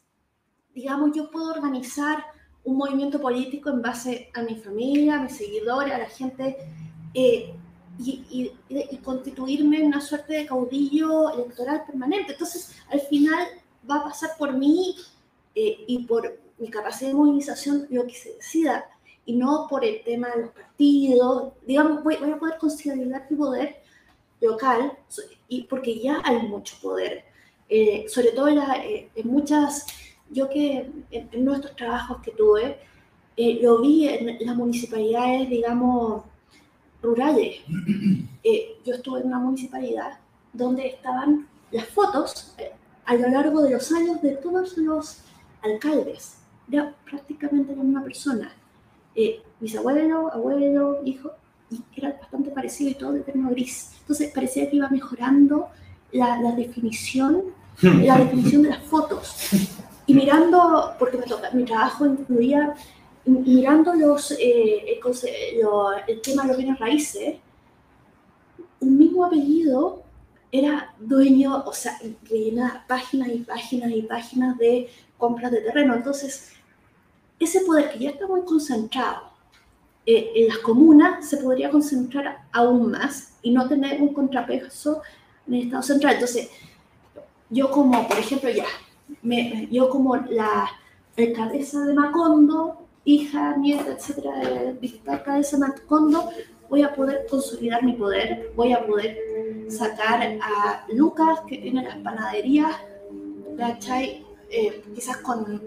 digamos, 0.74 1.12
yo 1.14 1.30
puedo 1.30 1.52
organizar 1.52 2.24
un 2.68 2.76
movimiento 2.76 3.20
político 3.22 3.70
en 3.70 3.82
base 3.82 4.30
a 4.34 4.42
mi 4.42 4.56
familia, 4.56 5.16
a 5.16 5.24
mis 5.24 5.38
seguidores, 5.38 5.94
a 5.94 6.00
la 6.00 6.10
gente, 6.10 6.58
eh, 7.14 7.54
y, 7.98 8.12
y, 8.30 8.52
y, 8.70 8.98
constituirme 8.98 9.80
en 9.80 9.88
una 9.88 10.02
suerte 10.02 10.34
de 10.34 10.46
caudillo 10.46 11.32
electoral 11.34 11.84
permanente. 11.88 12.34
Entonces, 12.34 12.76
al 12.92 13.00
final 13.00 13.48
va 13.90 13.96
a 13.96 14.04
pasar 14.04 14.32
por 14.38 14.54
mí 14.54 14.96
eh, 15.56 15.86
y 15.88 16.06
por 16.06 16.40
mi 16.60 16.70
capacidad 16.70 17.10
de 17.10 17.16
movilización 17.16 17.88
lo 17.90 18.06
que 18.06 18.14
se 18.14 18.34
decida 18.34 18.86
y 19.26 19.36
no 19.36 19.66
por 19.70 19.86
el 19.86 20.04
tema 20.04 20.30
de 20.30 20.42
los 20.42 20.52
partidos. 20.52 21.54
Digamos, 21.66 22.04
voy, 22.04 22.18
voy 22.18 22.32
a 22.32 22.38
poder 22.38 22.58
considerar 22.58 23.28
mi 23.30 23.38
poder 23.38 23.82
local 24.42 24.92
y 25.48 25.64
porque 25.64 26.00
ya 26.00 26.22
hay 26.24 26.44
mucho 26.44 26.76
poder. 26.82 27.24
Eh, 27.70 28.06
sobre 28.08 28.32
todo 28.32 28.50
en, 28.50 28.60
eh, 28.60 29.10
en, 29.16 29.28
muchas, 29.28 29.86
yo 30.30 30.50
que 30.50 30.90
en, 31.12 31.46
nuestros 31.46 31.76
trabajos 31.76 32.22
que 32.22 32.32
tuve, 32.32 32.80
lo 33.62 33.82
vi 33.82 34.08
en 34.08 34.46
las 34.46 34.56
municipalidades, 34.56 35.50
digamos, 35.50 36.24
rurales. 37.02 37.62
yo 38.86 38.94
estuve 38.94 39.20
en 39.20 39.28
una 39.28 39.40
municipalidad 39.40 40.20
donde 40.54 40.88
estaban 40.88 41.48
las 41.72 41.88
fotos 41.88 42.56
a 43.06 43.16
lo 43.16 43.30
largo 43.30 43.62
de 43.62 43.72
los 43.72 43.92
años 43.92 44.22
de 44.22 44.32
todos 44.32 44.78
los 44.78 45.20
alcaldes. 45.62 46.38
Era 46.72 46.94
prácticamente 47.10 47.76
la 47.76 47.84
misma 47.84 48.04
persona. 48.04 48.52
Eh, 49.16 49.42
bisabuelo, 49.60 50.32
abuelo, 50.32 51.02
hijo, 51.06 51.32
y 51.72 51.82
era 51.96 52.18
bastante 52.20 52.52
parecido 52.52 52.92
y 52.92 52.96
todo 52.96 53.14
de 53.14 53.22
terno 53.22 53.50
gris. 53.50 53.94
Entonces 54.02 54.32
parecía 54.34 54.70
que 54.70 54.76
iba 54.76 54.90
mejorando 54.90 55.70
la, 56.12 56.42
la 56.42 56.52
definición, 56.52 57.44
la 57.82 58.18
definición 58.20 58.64
de 58.64 58.70
las 58.70 58.84
fotos. 58.84 59.52
Y 60.08 60.14
mirando, 60.14 60.96
porque 60.98 61.18
me 61.18 61.26
toca, 61.26 61.52
mi 61.52 61.66
trabajo 61.66 62.06
incluía, 62.06 62.74
mirando 63.26 63.94
los, 63.94 64.32
eh, 64.32 65.00
el, 65.00 65.00
el, 66.08 66.22
tema 66.22 66.44
de 66.44 66.48
los 66.48 66.58
bienes 66.58 66.80
raíces, 66.80 67.36
un 68.80 68.98
mismo 68.98 69.26
apellido 69.26 70.04
era 70.52 70.94
dueño, 70.98 71.64
o 71.66 71.74
sea, 71.74 72.00
rellenaba 72.30 72.86
páginas 72.88 73.28
y 73.30 73.40
páginas 73.40 73.92
y 73.92 74.02
páginas 74.04 74.58
de 74.58 74.90
compras 75.18 75.52
de 75.52 75.62
terreno. 75.62 75.94
Entonces, 75.94 76.54
ese 77.40 77.62
poder 77.62 77.92
que 77.92 78.00
ya 78.00 78.10
está 78.12 78.28
muy 78.28 78.42
concentrado 78.42 79.28
eh, 80.06 80.32
en 80.36 80.48
las 80.48 80.60
comunas 80.60 81.28
se 81.28 81.38
podría 81.38 81.70
concentrar 81.70 82.46
aún 82.54 82.92
más 82.92 83.34
y 83.42 83.52
no 83.52 83.68
tener 83.68 84.02
un 84.02 84.14
contrapeso 84.14 85.02
en 85.48 85.56
el 85.56 85.64
Estado 85.64 85.84
central. 85.84 86.14
Entonces, 86.14 86.50
yo 87.50 87.70
como, 87.70 88.08
por 88.08 88.18
ejemplo, 88.18 88.50
ya, 88.50 88.66
me, 89.22 89.68
yo 89.72 89.90
como 89.90 90.16
la 90.16 90.70
alcaldesa 91.18 91.86
de 91.86 91.94
Macondo, 91.94 92.88
hija, 93.06 93.56
nieta, 93.58 93.92
etcétera, 93.92 94.38
de 94.38 95.00
la 95.06 95.14
alcaldesa 95.14 95.58
de 95.58 95.68
Macondo, 95.68 96.30
voy 96.70 96.82
a 96.84 96.94
poder 96.94 97.26
consolidar 97.30 97.84
mi 97.84 97.94
poder, 97.94 98.52
voy 98.56 98.74
a 98.74 98.86
poder 98.86 99.18
sacar 99.70 100.22
a 100.42 100.86
Lucas, 100.90 101.40
que 101.48 101.58
tiene 101.58 101.84
las 101.84 101.98
panaderías, 101.98 102.76
¿cachai? 103.58 104.26
Eh, 104.50 104.84
quizás 104.96 105.18
con, 105.18 105.62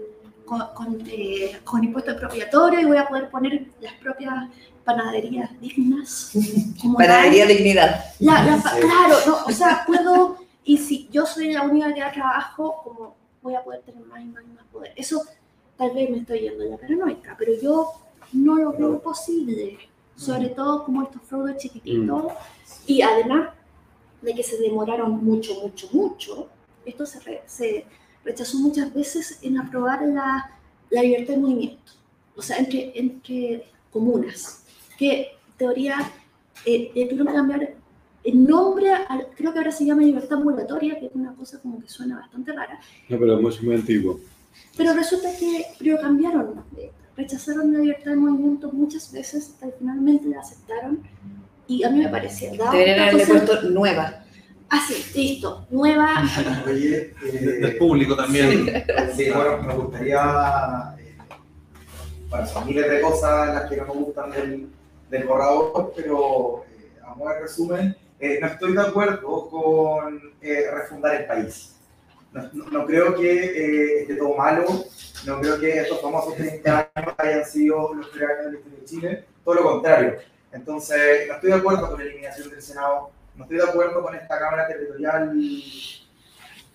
con, 0.45 1.03
eh, 1.07 1.59
con, 1.63 1.83
impuesto 1.83 2.11
expropiatorio 2.11 2.79
y 2.79 2.85
voy 2.85 2.97
a 2.97 3.07
poder 3.07 3.29
poner 3.29 3.67
las 3.79 3.93
propias 3.93 4.49
panaderías 4.83 5.49
dignas. 5.59 6.31
Panadería 6.97 7.45
dignidad. 7.45 8.05
Claro, 8.17 9.15
no, 9.27 9.45
o 9.45 9.51
sea, 9.51 9.83
puedo, 9.85 10.37
y 10.63 10.77
si 10.77 11.07
yo 11.11 11.25
soy 11.25 11.53
la 11.53 11.63
única 11.63 11.93
que 11.93 12.01
da 12.01 12.11
trabajo, 12.11 12.81
como 12.83 13.20
voy 13.41 13.55
a 13.55 13.63
poder 13.63 13.81
tener 13.81 14.05
más 14.05 14.21
y 14.21 14.25
más 14.25 14.43
y 14.43 14.53
más 14.53 14.65
poder. 14.71 14.93
Eso 14.95 15.23
tal 15.77 15.91
vez 15.91 16.09
me 16.09 16.19
estoy 16.19 16.41
yendo 16.41 16.63
la 16.65 16.77
paranoica, 16.77 17.35
pero 17.37 17.53
yo 17.59 17.91
no 18.33 18.55
lo 18.55 18.71
veo 18.73 19.01
posible, 19.01 19.77
sobre 20.15 20.49
todo 20.49 20.85
como 20.85 21.03
estos 21.03 21.21
fraudes 21.23 21.57
chiquititos, 21.57 22.25
mm. 22.25 22.27
y 22.87 23.01
además 23.01 23.49
de 24.21 24.35
que 24.35 24.43
se 24.43 24.57
demoraron 24.57 25.23
mucho, 25.23 25.55
mucho, 25.61 25.87
mucho, 25.91 26.49
esto 26.85 27.05
se, 27.05 27.41
se 27.45 27.85
rechazó 28.23 28.59
muchas 28.59 28.93
veces 28.93 29.39
en 29.41 29.57
aprobar 29.57 30.03
la, 30.03 30.51
la 30.89 31.01
libertad 31.01 31.33
de 31.33 31.39
movimiento. 31.39 31.91
o 32.35 32.41
sea, 32.41 32.57
entre, 32.57 32.97
entre 32.97 33.65
comunas, 33.91 34.65
que 34.97 35.37
teoría, 35.57 36.11
eh, 36.65 36.91
eh, 36.93 37.07
tuvieron 37.07 37.27
que 37.27 37.33
cambiar 37.33 37.75
el 38.23 38.45
nombre, 38.45 38.87
creo 39.35 39.51
que 39.51 39.59
ahora 39.59 39.71
se 39.71 39.85
llama 39.85 40.01
libertad 40.01 40.37
ambulatoria, 40.37 40.99
que 40.99 41.07
es 41.07 41.11
una 41.15 41.33
cosa 41.33 41.59
como 41.59 41.81
que 41.81 41.89
suena 41.89 42.17
bastante 42.19 42.51
rara. 42.53 42.79
No, 43.09 43.19
pero 43.19 43.49
es 43.49 43.63
muy 43.63 43.75
antiguo. 43.75 44.19
Pero 44.77 44.93
resulta 44.93 45.29
que 45.37 45.65
pero 45.79 45.99
cambiaron, 45.99 46.63
eh, 46.77 46.91
rechazaron 47.17 47.73
la 47.73 47.79
libertad 47.79 48.11
de 48.11 48.17
movimiento 48.17 48.71
muchas 48.71 49.11
veces 49.11 49.49
hasta 49.49 49.67
que 49.67 49.73
finalmente 49.79 50.27
la 50.27 50.39
aceptaron 50.39 51.01
y 51.67 51.83
a 51.83 51.89
mí 51.89 51.99
me 51.99 52.09
parecía. 52.09 52.51
Deberían 52.51 52.99
haberle 52.99 53.25
puesto 53.25 53.61
nueva. 53.69 54.23
Ah, 54.69 54.79
sí, 54.87 55.05
listo, 55.15 55.67
nueva. 55.69 56.23
Oye, 56.67 57.13
eh, 57.25 57.57
del 57.61 57.77
público 57.77 58.15
también. 58.15 58.65
Sí, 59.15 59.29
bueno, 59.29 59.61
me 59.63 59.73
gustaría, 59.73 60.95
eh, 60.97 61.17
bueno, 62.29 62.47
son 62.47 62.65
miles 62.67 62.89
de 62.89 63.01
cosas 63.01 63.53
las 63.53 63.69
que 63.69 63.77
no 63.77 63.85
me 63.87 63.93
gustan 63.93 64.31
del, 64.31 64.69
del 65.09 65.23
borrador, 65.25 65.91
pero 65.93 66.63
eh, 66.79 66.99
a 67.05 67.15
modo 67.15 67.29
de 67.31 67.39
resumen, 67.41 67.95
eh, 68.21 68.39
no 68.39 68.47
estoy 68.47 68.73
de 68.73 68.81
acuerdo 68.81 69.49
con 69.49 70.33
refundar 70.41 71.15
el 71.15 71.25
país. 71.25 71.75
No, 72.31 72.85
creo 72.85 73.13
que 73.15 73.29
eh, 73.29 74.01
esté 74.03 74.15
todo 74.15 74.37
malo, 74.37 74.65
no 75.25 75.41
creo 75.41 75.59
que 75.59 75.79
estos 75.79 76.01
famosos 76.01 76.35
30 76.35 76.91
años 76.95 77.13
hayan 77.17 77.45
sido 77.45 77.93
los 77.93 78.09
tres 78.11 78.29
años 78.29 78.45
de 78.45 78.51
la 78.51 78.57
historia 78.57 78.79
de 78.79 78.85
Chile, 78.85 79.25
todo 79.43 79.55
lo 79.55 79.63
contrario. 79.63 80.15
Entonces, 80.53 81.27
no 81.27 81.33
estoy 81.33 81.49
de 81.49 81.55
acuerdo 81.57 81.89
con 81.89 81.99
la 81.99 82.05
eliminación 82.05 82.49
del 82.49 82.61
Senado, 82.61 83.11
no 83.35 83.43
estoy 83.43 83.57
de 83.57 83.63
acuerdo 83.63 84.01
con 84.01 84.15
esta 84.15 84.39
Cámara 84.39 84.65
Territorial 84.67 85.33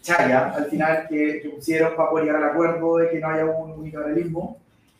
chaya, 0.02 0.50
al 0.50 0.66
final, 0.66 1.06
que, 1.08 1.40
que 1.40 1.48
pusieron 1.48 1.96
para 1.96 2.10
poder 2.10 2.26
llegar 2.26 2.42
al 2.42 2.50
acuerdo 2.50 2.96
de 2.98 3.08
que 3.08 3.18
no 3.18 3.28
haya 3.28 3.44
un 3.46 3.72
unicameralismo. 3.72 4.58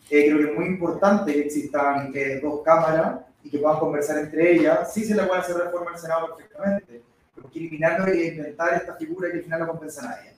Eh, 0.08 0.26
creo 0.26 0.38
que 0.38 0.44
es 0.52 0.54
muy 0.54 0.66
importante 0.66 1.32
que 1.34 1.40
existan 1.40 2.12
eh, 2.14 2.40
dos 2.42 2.62
cámaras 2.64 3.25
y 3.46 3.50
que 3.50 3.58
puedan 3.58 3.78
conversar 3.78 4.18
entre 4.18 4.54
ellas. 4.54 4.92
Sí 4.92 5.04
se 5.04 5.14
le 5.14 5.22
puede 5.22 5.40
hacer 5.40 5.56
reforma 5.56 5.92
al 5.92 5.98
Senado 5.98 6.34
perfectamente, 6.34 7.02
pero 7.34 7.48
que 7.48 7.58
eliminarlo 7.58 8.12
y 8.12 8.26
inventar 8.26 8.74
esta 8.74 8.96
figura 8.96 9.30
que 9.30 9.38
al 9.38 9.44
final 9.44 9.60
no 9.60 9.68
compensa 9.68 10.02
a 10.02 10.08
nadie. 10.10 10.32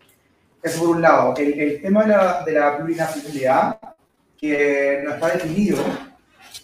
Eso 0.62 0.80
por 0.80 0.97
un 0.97 1.02
lado. 1.02 1.35
El, 1.36 1.59
el 1.59 1.82
tema 1.82 2.02
de 2.02 2.09
la, 2.09 2.44
de 2.44 2.52
la, 2.52 2.76
plurinacionalidad, 2.76 3.78
que 4.36 5.01
no 5.05 5.14
está 5.14 5.28
definido, 5.28 5.78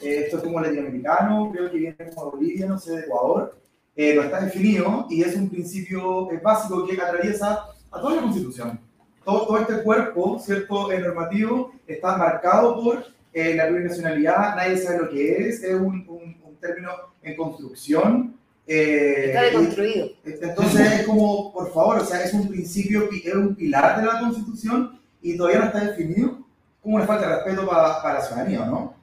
eh, 0.02 0.24
esto 0.24 0.36
es 0.36 0.42
como 0.42 0.60
latinoamericano, 0.60 1.50
creo 1.52 1.70
que 1.70 1.78
viene 1.78 1.96
como 2.14 2.32
Bolivia, 2.32 2.66
no 2.66 2.78
sé, 2.78 2.92
de 2.92 3.00
Ecuador, 3.02 3.56
eh, 3.96 4.14
no 4.14 4.22
está 4.22 4.40
definido 4.40 5.06
y 5.08 5.22
es 5.22 5.34
un 5.36 5.48
principio 5.48 6.28
básico 6.42 6.86
que 6.86 7.00
atraviesa 7.00 7.66
a 7.90 8.00
toda 8.00 8.16
la 8.16 8.22
Constitución. 8.22 8.80
Todo, 9.24 9.46
todo 9.46 9.58
este 9.58 9.82
cuerpo, 9.82 10.38
¿cierto?, 10.38 10.90
el 10.90 11.02
normativo 11.02 11.72
está 11.86 12.16
marcado 12.16 12.82
por 12.82 13.04
la 13.35 13.66
plurinacionalidad, 13.66 14.56
nadie 14.56 14.78
sabe 14.78 14.98
lo 14.98 15.11
que 15.11 15.48
es, 15.48 15.62
es 15.62 15.74
un, 15.74 16.06
un, 16.09 16.36
un 16.44 16.56
término 16.61 16.90
en 17.23 17.36
construcción, 17.36 18.35
eh, 18.66 19.27
Está 19.27 19.43
deconstruido. 19.43 20.11
Entonces 20.24 20.93
es 20.93 21.06
como, 21.06 21.52
por 21.52 21.73
favor, 21.73 21.98
o 21.98 22.05
sea, 22.05 22.23
es 22.24 22.32
un 22.32 22.48
principio, 22.48 23.09
es 23.12 23.35
un 23.35 23.55
pilar 23.55 24.01
de 24.01 24.06
la 24.06 24.20
Constitución 24.20 24.98
y 25.20 25.36
todavía 25.36 25.61
no 25.61 25.66
está 25.66 25.81
definido. 25.85 26.39
Como 26.82 26.98
le 26.98 27.06
falta 27.06 27.36
respeto 27.36 27.66
para, 27.66 28.02
para 28.02 28.19
la 28.19 28.24
ciudadanía, 28.24 28.66
¿no? 28.66 28.94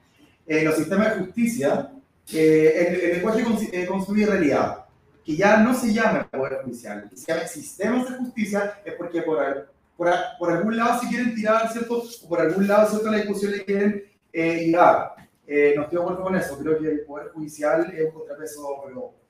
Eh, 0.46 0.64
los 0.64 0.76
sistemas 0.76 1.14
de 1.14 1.24
justicia, 1.24 1.90
eh, 2.32 2.86
el, 2.88 3.00
el, 3.00 3.12
lenguaje 3.16 3.44
eh, 3.72 3.86
construye 3.86 4.26
realidad, 4.26 4.84
que 5.24 5.36
ya 5.36 5.56
no 5.58 5.74
se 5.74 5.92
llama 5.92 6.28
Poder 6.30 6.60
Judicial, 6.62 7.08
que 7.08 7.16
se 7.16 7.32
llama 7.32 7.46
sistemas 7.46 8.08
de 8.08 8.18
justicia, 8.18 8.80
es 8.84 8.94
porque 8.94 9.22
por, 9.22 9.72
por, 9.96 10.10
por 10.38 10.52
algún 10.52 10.76
lado 10.76 11.00
se 11.00 11.08
quieren 11.08 11.34
tirar, 11.34 11.72
¿cierto? 11.72 12.04
O 12.22 12.28
por 12.28 12.40
algún 12.40 12.68
lado, 12.68 12.88
¿cierto? 12.88 13.10
La 13.10 13.18
discusión 13.18 13.52
le 13.52 13.64
quieren 13.64 14.04
eh, 14.32 14.66
llegar. 14.66 15.14
Eh, 15.46 15.74
no 15.76 15.82
estoy 15.82 15.98
de 15.98 16.02
acuerdo 16.02 16.22
con 16.22 16.36
eso, 16.36 16.58
creo 16.58 16.78
que 16.78 16.88
el 16.88 17.00
Poder 17.00 17.28
Judicial 17.32 17.92
es 17.94 18.06
un 18.06 18.12
contrapeso, 18.12 18.82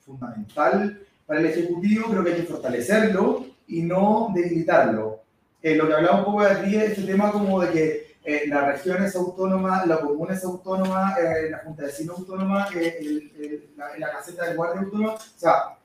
fundamental 0.05 1.01
para 1.27 1.41
el 1.41 1.47
Ejecutivo, 1.47 2.11
creo 2.11 2.25
que 2.25 2.31
hay 2.33 2.41
que 2.41 2.47
fortalecerlo 2.47 3.47
y 3.69 3.83
no 3.83 4.31
debilitarlo. 4.35 5.21
Eh, 5.63 5.77
lo 5.77 5.87
que 5.87 5.95
hablaba 5.95 6.19
un 6.19 6.25
poco 6.25 6.43
de 6.43 6.51
aquí 6.51 6.77
es 6.77 6.91
este 6.91 7.03
tema 7.03 7.31
como 7.31 7.61
de 7.61 7.71
que 7.71 8.13
eh, 8.25 8.45
la 8.49 8.73
región 8.73 9.03
es 9.03 9.15
autónoma, 9.17 9.87
la 9.87 10.01
comuna 10.01 10.35
es 10.35 10.45
autónoma, 10.45 11.15
eh, 11.21 11.51
la 11.51 11.59
Junta 11.59 11.83
de 11.83 11.89
Vecinos 11.89 12.19
autónoma, 12.19 12.69
el, 12.75 13.33
el, 13.37 13.71
la, 13.77 13.99
la, 13.99 14.13
caseta 14.13 14.49
de 14.49 14.57
guardia 14.57 14.83
autónoma. 14.83 15.15
O 15.15 15.19
sea, 15.37 15.79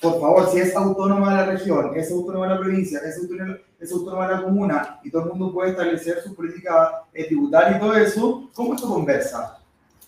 por 0.00 0.20
favor, 0.20 0.50
si 0.50 0.58
es 0.58 0.74
autónoma 0.74 1.34
la 1.34 1.46
región, 1.46 1.92
es 1.94 2.10
autónoma 2.10 2.46
la 2.46 2.58
provincia, 2.58 3.00
es 3.04 3.18
autónoma, 3.18 3.58
es 3.82 3.92
autónoma 3.92 4.28
la 4.28 4.42
comuna 4.42 5.00
y 5.02 5.10
todo 5.10 5.24
el 5.24 5.30
mundo 5.30 5.52
puede 5.52 5.70
establecer 5.70 6.22
su 6.22 6.34
política 6.34 7.04
tributaria 7.12 7.76
y 7.76 7.80
todo 7.80 7.94
eso, 7.96 8.50
¿cómo 8.54 8.74
esto 8.74 8.88
conversa? 8.88 9.58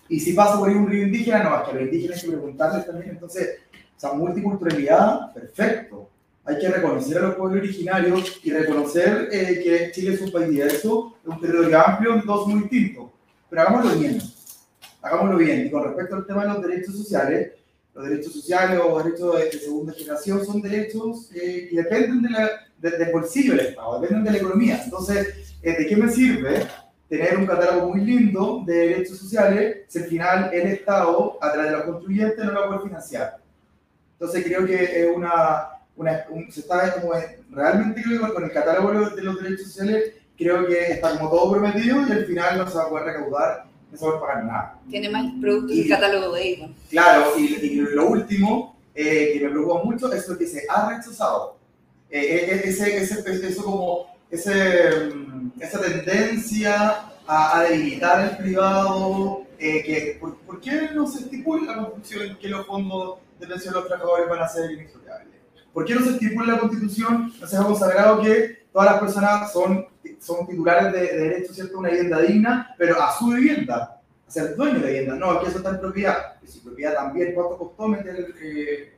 Y 0.07 0.19
si 0.19 0.33
pasa 0.33 0.57
por 0.57 0.69
ahí 0.69 0.75
un 0.75 0.87
río 0.87 1.03
indígena, 1.03 1.43
no, 1.43 1.57
es 1.57 1.63
que 1.63 1.71
a 1.71 1.73
los 1.73 1.83
indígenas 1.83 2.17
hay 2.17 2.29
que 2.29 2.35
preguntarles 2.35 2.85
también. 2.85 3.11
Entonces, 3.11 3.59
o 3.73 3.99
sea, 3.99 4.13
multiculturalidad, 4.13 5.33
perfecto. 5.33 6.09
Hay 6.45 6.59
que 6.59 6.69
reconocer 6.69 7.17
a 7.17 7.21
los 7.21 7.35
pueblos 7.35 7.59
originarios 7.59 8.39
y 8.43 8.51
reconocer 8.51 9.29
eh, 9.31 9.61
que 9.63 9.91
Chile 9.91 10.13
es 10.13 10.21
un 10.21 10.31
país 10.31 10.49
diverso, 10.49 11.17
es 11.23 11.27
un 11.27 11.41
territorio 11.41 11.81
amplio, 11.81 12.21
dos 12.23 12.47
muy 12.47 12.61
distintos. 12.61 13.09
Pero 13.49 13.61
hagámoslo 13.63 13.99
bien. 13.99 14.21
Hagámoslo 15.01 15.37
bien. 15.37 15.65
Y 15.65 15.71
con 15.71 15.83
respecto 15.83 16.15
al 16.15 16.25
tema 16.27 16.43
de 16.43 16.53
los 16.53 16.61
derechos 16.61 16.95
sociales, 16.95 17.51
los 17.95 18.09
derechos 18.09 18.33
sociales 18.33 18.79
o 18.83 19.01
derechos 19.01 19.37
de, 19.37 19.45
de 19.45 19.59
segunda 19.59 19.93
generación 19.93 20.45
son 20.45 20.61
derechos 20.61 21.31
eh, 21.33 21.67
que 21.69 21.77
dependen 21.77 22.21
de 22.21 22.29
la, 22.29 22.51
de, 22.77 22.91
del 22.91 23.11
bolsillo 23.11 23.55
del 23.55 23.67
Estado, 23.67 24.01
dependen 24.01 24.25
de 24.25 24.31
la 24.31 24.37
economía. 24.37 24.81
Entonces, 24.83 25.55
eh, 25.63 25.75
¿de 25.77 25.87
qué 25.87 25.95
me 25.95 26.09
sirve 26.11 26.67
tener 27.07 27.37
un 27.37 27.45
catálogo 27.45 27.89
muy 27.89 28.01
lindo 28.01 28.63
de 28.65 28.73
derechos 28.73 29.17
sociales 29.19 29.85
si 29.87 29.99
al 29.99 30.05
final 30.05 30.49
el 30.53 30.67
Estado, 30.67 31.37
a 31.41 31.51
través 31.51 31.71
de 31.71 31.77
los 31.77 31.85
contribuyentes, 31.85 32.45
no 32.45 32.51
lo 32.51 32.67
puede 32.67 32.81
financiar. 32.81 33.37
Entonces 34.13 34.43
creo 34.43 34.65
que 34.65 35.01
es 35.01 35.15
una, 35.15 35.69
una 35.95 36.25
un, 36.29 36.51
se 36.51 36.61
está 36.61 36.99
como 36.99 37.13
realmente 37.51 38.01
creo 38.01 38.25
que 38.25 38.33
con 38.33 38.43
el 38.43 38.51
catálogo 38.51 39.09
de 39.09 39.21
los 39.21 39.41
derechos 39.41 39.67
sociales 39.67 40.13
creo 40.37 40.65
que 40.65 40.93
está 40.93 41.17
como 41.17 41.29
todo 41.29 41.51
prometido 41.51 42.07
y 42.07 42.11
al 42.11 42.25
final 42.25 42.57
no 42.57 42.67
se 42.67 42.77
va 42.77 42.83
a 42.83 42.89
poder 42.89 43.05
recaudar, 43.05 43.65
no 43.95 43.99
poder 43.99 44.19
pagar 44.19 44.45
nada. 44.45 44.79
Tiene 44.89 45.09
más 45.09 45.25
productos 45.39 45.75
y 45.75 45.81
el 45.81 45.89
catálogo 45.89 46.33
de 46.35 46.47
ellos. 46.47 46.69
Claro, 46.89 47.33
y, 47.37 47.43
y, 47.43 47.75
lo 47.75 48.07
último 48.07 48.75
eh, 48.93 49.31
que 49.33 49.45
me 49.45 49.49
preocupa 49.51 49.83
mucho 49.83 50.11
es 50.13 50.27
lo 50.27 50.37
que 50.37 50.47
se 50.47 50.63
ha 50.69 50.89
rechazado. 50.89 51.57
Eh, 52.09 52.61
ese, 52.65 52.97
ese, 52.97 53.47
eso 53.47 53.63
como 53.63 54.07
ese, 54.29 55.11
esa 55.59 55.81
tendencia 55.81 57.03
a, 57.27 57.57
a 57.57 57.63
debilitar 57.63 58.29
el 58.29 58.37
privado, 58.37 59.43
eh, 59.57 59.83
que, 59.83 60.17
¿por, 60.19 60.37
¿por, 60.37 60.61
qué 60.61 60.89
no 60.93 61.07
se 61.07 61.23
estipula 61.23 61.75
la 61.75 61.89
Constitución 61.89 62.37
que 62.39 62.47
los 62.49 62.65
fondos 62.65 63.19
de 63.39 63.47
pensión 63.47 63.73
de 63.73 63.79
los 63.79 63.87
trabajadores 63.87 64.29
van 64.29 64.41
a 64.41 64.47
ser 64.47 64.71
inexplotables? 64.71 65.27
¿Por 65.73 65.85
qué 65.85 65.95
no 65.95 66.05
se 66.05 66.11
estipula 66.11 66.45
en 66.45 66.51
la 66.53 66.59
Constitución, 66.59 67.33
no 67.39 67.47
se 67.47 67.57
ha 67.57 67.63
consagrado 67.63 68.21
que 68.21 68.64
todas 68.75 68.91
las 68.91 68.99
personas 68.99 69.53
son, 69.53 69.87
son 70.19 70.45
titulares 70.45 70.91
de, 70.91 70.99
de 70.99 71.29
derecho 71.29 71.53
¿cierto? 71.53 71.79
una 71.79 71.87
vivienda 71.87 72.19
digna, 72.19 72.75
pero 72.77 73.01
a 73.01 73.09
su 73.17 73.27
vivienda, 73.27 74.01
a 74.27 74.29
ser 74.29 74.53
dueño 74.53 74.79
de 74.81 74.87
vivienda? 74.87 75.15
No, 75.15 75.31
aquí 75.31 75.47
eso 75.47 75.59
está 75.59 75.69
en 75.69 75.79
propiedad. 75.79 76.35
Y 76.43 76.47
si 76.47 76.59
propiedad 76.59 76.93
también, 76.95 77.33
¿cuánto 77.33 77.57
costó 77.57 77.87
meter 77.87 78.33
eh, 78.43 78.97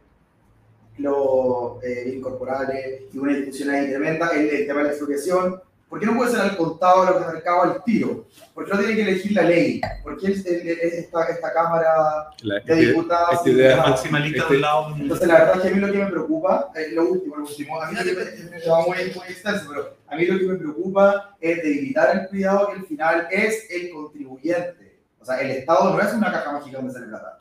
los 0.97 1.83
eh, 1.83 2.11
incorporales 2.15 3.03
y 3.13 3.19
una 3.19 3.33
discusión 3.33 3.69
ahí 3.69 3.87
tremenda, 3.89 4.29
el, 4.29 4.49
el, 4.49 4.65
tema 4.65 4.79
de 4.79 4.85
la 4.85 4.89
expropiación. 4.89 5.61
¿Por 5.89 6.01
qué 6.01 6.05
no 6.05 6.17
puede 6.17 6.31
ser 6.31 6.41
al 6.41 6.57
contado 6.57 7.05
de 7.05 7.11
los 7.11 7.33
mercados 7.33 7.63
al 7.63 7.83
tiro? 7.85 8.25
¿Por 8.53 8.65
qué 8.65 8.71
no 8.73 8.79
tiene 8.79 8.95
que 8.95 9.01
elegir 9.03 9.31
la 9.31 9.43
ley? 9.43 9.79
¿Por 10.03 10.17
qué 10.17 10.33
esta, 10.33 11.23
esta 11.29 11.53
Cámara 11.53 12.29
la, 12.41 12.59
de 12.59 12.75
Diputados? 12.75 13.35
Esta 13.35 13.49
idea 13.49 13.77
maximalista 13.77 14.41
este, 14.41 14.53
del 14.53 14.61
lado. 14.61 14.95
Entonces, 14.97 15.27
la 15.27 15.33
verdad 15.35 15.55
es 15.55 15.61
que 15.61 15.67
a 15.69 15.71
mí 15.71 15.79
lo 15.79 15.91
que 15.91 15.97
me 15.97 16.11
preocupa, 16.11 16.71
eh, 16.75 16.89
lo 16.91 17.09
último, 17.09 17.37
lo 17.37 17.45
último, 17.45 17.81
a 17.81 17.89
mí 17.89 17.95
lo 17.95 18.03
que 18.03 18.13
me, 18.13 18.49
me 18.49 18.67
va 18.67 18.81
muy, 18.81 18.97
muy 18.97 19.27
extenso, 19.29 19.65
pero 19.69 19.95
a 20.07 20.15
mí 20.17 20.25
lo 20.25 20.37
que 20.37 20.45
me 20.45 20.55
preocupa 20.55 21.37
es 21.39 21.63
debilitar 21.63 22.17
el 22.17 22.27
cuidado 22.27 22.67
que 22.67 22.73
al 22.73 22.85
final 22.85 23.27
es 23.31 23.67
el 23.71 23.89
contribuyente. 23.89 24.99
O 25.21 25.25
sea, 25.25 25.39
el 25.39 25.51
Estado 25.51 25.93
no 25.93 26.01
es 26.01 26.13
una 26.13 26.31
caja 26.33 26.51
mágica 26.51 26.79
donde 26.79 26.93
sale 26.93 27.07
plata. 27.07 27.39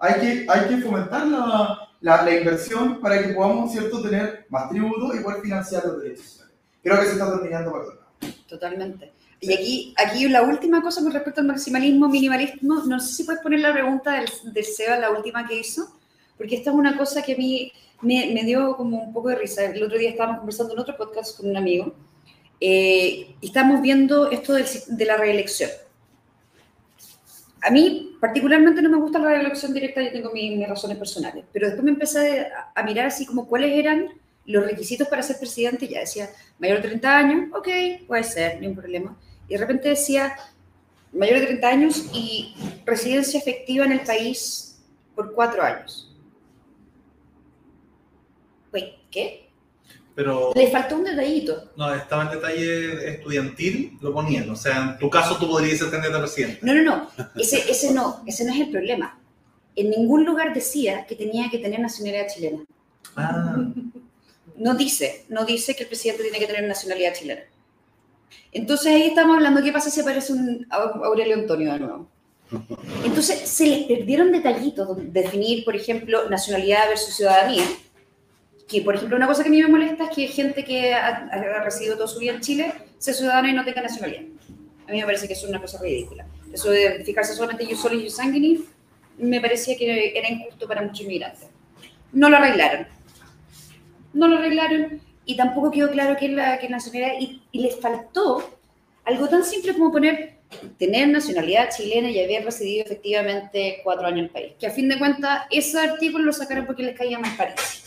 Hay 0.00 0.20
que, 0.20 0.46
hay 0.48 0.68
que 0.68 0.82
fomentar 0.82 1.26
la, 1.28 1.78
la, 2.00 2.22
la, 2.24 2.36
inversión 2.36 3.00
para 3.00 3.22
que 3.22 3.34
podamos, 3.34 3.70
¿cierto?, 3.70 4.02
tener 4.02 4.46
más 4.48 4.68
tributos 4.68 5.14
y 5.14 5.20
poder 5.20 5.40
financiar 5.40 5.84
los 5.84 6.02
derechos. 6.02 6.43
Creo 6.84 7.00
que 7.00 7.06
se 7.06 7.12
está 7.12 7.32
terminando 7.32 7.72
para 7.72 7.84
todo. 7.84 7.98
Totalmente. 8.46 9.12
Y 9.40 9.52
aquí, 9.52 9.94
aquí 9.96 10.28
la 10.28 10.42
última 10.42 10.80
cosa 10.82 11.02
con 11.02 11.12
respecto 11.12 11.40
al 11.40 11.46
maximalismo, 11.46 12.08
minimalismo, 12.08 12.84
no 12.84 13.00
sé 13.00 13.14
si 13.14 13.24
puedes 13.24 13.42
poner 13.42 13.60
la 13.60 13.72
pregunta 13.72 14.12
del, 14.12 14.28
del 14.52 14.64
SEBA, 14.64 14.98
la 14.98 15.10
última 15.10 15.46
que 15.46 15.58
hizo, 15.58 15.98
porque 16.36 16.56
esta 16.56 16.70
es 16.70 16.76
una 16.76 16.96
cosa 16.96 17.22
que 17.22 17.34
a 17.34 17.36
mí 17.36 17.72
me, 18.02 18.30
me 18.32 18.44
dio 18.44 18.76
como 18.76 19.02
un 19.02 19.12
poco 19.12 19.30
de 19.30 19.36
risa. 19.36 19.64
El 19.64 19.82
otro 19.82 19.98
día 19.98 20.10
estábamos 20.10 20.38
conversando 20.38 20.74
en 20.74 20.78
otro 20.78 20.96
podcast 20.96 21.36
con 21.36 21.50
un 21.50 21.56
amigo 21.56 21.94
eh, 22.60 23.34
y 23.40 23.46
estábamos 23.46 23.82
viendo 23.82 24.30
esto 24.30 24.54
de, 24.54 24.64
de 24.86 25.04
la 25.04 25.16
reelección. 25.16 25.70
A 27.62 27.70
mí 27.70 28.16
particularmente 28.20 28.82
no 28.82 28.90
me 28.90 28.98
gusta 28.98 29.18
la 29.18 29.30
reelección 29.30 29.72
directa, 29.72 30.02
yo 30.02 30.12
tengo 30.12 30.30
mis, 30.32 30.56
mis 30.56 30.68
razones 30.68 30.98
personales, 30.98 31.44
pero 31.50 31.66
después 31.66 31.84
me 31.84 31.92
empecé 31.92 32.40
a, 32.40 32.72
a, 32.74 32.82
mirar 32.82 33.06
así 33.06 33.24
como 33.24 33.46
cuáles 33.46 33.72
eran 33.72 34.08
los 34.46 34.64
requisitos 34.64 35.08
para 35.08 35.22
ser 35.22 35.38
presidente, 35.38 35.88
ya 35.88 36.00
decía, 36.00 36.30
mayor 36.58 36.82
de 36.82 36.88
30 36.88 37.16
años, 37.16 37.48
ok, 37.54 37.68
puede 38.06 38.24
ser, 38.24 38.60
ni 38.60 38.66
un 38.66 38.74
problema. 38.74 39.16
Y 39.48 39.54
de 39.54 39.58
repente 39.58 39.88
decía, 39.88 40.36
mayor 41.12 41.40
de 41.40 41.46
30 41.46 41.68
años 41.68 42.06
y 42.12 42.54
residencia 42.84 43.38
efectiva 43.38 43.84
en 43.84 43.92
el 43.92 44.00
país 44.00 44.82
por 45.14 45.32
cuatro 45.32 45.62
años. 45.62 46.14
Wait, 48.72 48.94
¿qué? 49.10 49.48
Pero 50.14 50.52
Le 50.54 50.70
faltó 50.70 50.96
un 50.96 51.04
detallito. 51.04 51.72
no, 51.76 51.92
estaba 51.92 52.24
en 52.24 52.30
detalle 52.30 53.08
estudiantil, 53.14 53.98
lo 54.00 54.12
ponían. 54.12 54.48
O 54.48 54.54
sea, 54.56 54.90
en 54.92 54.98
tu 54.98 55.10
caso 55.10 55.36
tú 55.38 55.48
podrías 55.48 55.78
ser 55.78 55.90
candidato 55.90 56.18
a 56.18 56.22
presidente. 56.22 56.60
No, 56.62 56.72
no, 56.72 56.82
no. 56.82 57.08
Ese, 57.34 57.68
ese 57.68 57.92
no, 57.92 58.22
ese 58.26 58.44
no 58.44 58.52
es 58.52 58.60
el 58.60 58.70
problema. 58.70 59.18
En 59.74 59.90
ningún 59.90 60.24
lugar 60.24 60.54
decía 60.54 61.04
que 61.06 61.16
tenía 61.16 61.50
que 61.50 61.58
tener 61.58 61.80
nacionalidad 61.80 62.28
chilena. 62.32 62.64
Ah, 63.16 63.56
No 64.56 64.74
dice, 64.74 65.24
no 65.28 65.44
dice 65.44 65.74
que 65.74 65.82
el 65.82 65.88
presidente 65.88 66.22
tiene 66.22 66.38
que 66.38 66.46
tener 66.46 66.64
nacionalidad 66.64 67.14
chilena. 67.14 67.42
Entonces 68.52 68.86
ahí 68.94 69.02
estamos 69.08 69.36
hablando, 69.36 69.62
¿qué 69.62 69.72
pasa 69.72 69.90
si 69.90 70.00
aparece 70.00 70.32
un 70.32 70.66
Au- 70.70 71.04
Aurelio 71.04 71.34
Antonio 71.34 71.72
de 71.72 71.78
nuevo? 71.80 72.08
Entonces 73.04 73.48
se 73.48 73.66
les 73.66 73.84
perdieron 73.86 74.30
detallitos, 74.30 74.88
definir, 75.12 75.64
por 75.64 75.74
ejemplo, 75.74 76.28
nacionalidad 76.30 76.88
versus 76.88 77.14
ciudadanía. 77.14 77.64
Que, 78.68 78.80
por 78.80 78.94
ejemplo, 78.94 79.16
una 79.16 79.26
cosa 79.26 79.42
que 79.42 79.48
a 79.48 79.52
mí 79.52 79.60
me 79.62 79.68
molesta 79.68 80.04
es 80.04 80.10
que 80.10 80.26
gente 80.28 80.64
que 80.64 80.94
ha, 80.94 81.08
ha 81.30 81.64
residido 81.64 81.96
toda 81.96 82.08
su 82.08 82.18
vida 82.18 82.32
en 82.32 82.40
Chile 82.40 82.72
sea 82.98 83.12
ciudadana 83.12 83.50
y 83.50 83.52
no 83.52 83.64
tenga 83.64 83.82
nacionalidad. 83.82 84.22
A 84.88 84.92
mí 84.92 84.98
me 85.00 85.04
parece 85.04 85.26
que 85.26 85.34
eso 85.34 85.44
es 85.46 85.50
una 85.50 85.60
cosa 85.60 85.78
ridícula. 85.82 86.26
Eso 86.52 86.70
de 86.70 87.02
fijarse 87.04 87.34
solamente 87.34 87.66
yo 87.66 87.76
solo 87.76 87.96
y 87.96 88.04
yo 88.04 88.10
sanguini, 88.10 88.64
me 89.18 89.40
parecía 89.40 89.76
que 89.76 90.16
era 90.16 90.30
injusto 90.30 90.66
para 90.66 90.80
muchos 90.82 91.00
inmigrantes. 91.02 91.48
No 92.12 92.28
lo 92.30 92.36
arreglaron. 92.36 92.86
No 94.14 94.28
lo 94.28 94.38
arreglaron 94.38 95.00
y 95.26 95.36
tampoco 95.36 95.70
quedó 95.70 95.90
claro 95.90 96.16
que 96.16 96.28
la, 96.28 96.58
que 96.58 96.68
nacionalidad 96.68 97.20
y, 97.20 97.42
y 97.52 97.60
les 97.60 97.78
faltó 97.80 98.58
algo 99.04 99.28
tan 99.28 99.44
simple 99.44 99.74
como 99.74 99.92
poner 99.92 100.34
tener 100.78 101.08
nacionalidad 101.08 101.68
chilena 101.74 102.10
y 102.10 102.22
haber 102.22 102.44
residido 102.44 102.84
efectivamente 102.84 103.80
cuatro 103.82 104.06
años 104.06 104.20
en 104.20 104.24
el 104.24 104.30
país. 104.30 104.52
Que 104.58 104.66
a 104.66 104.70
fin 104.70 104.88
de 104.88 104.98
cuentas 104.98 105.42
ese 105.50 105.78
artículo 105.78 106.24
lo 106.24 106.32
sacaron 106.32 106.66
porque 106.66 106.82
les 106.82 106.96
caía 106.96 107.18
más 107.18 107.36
París. 107.36 107.84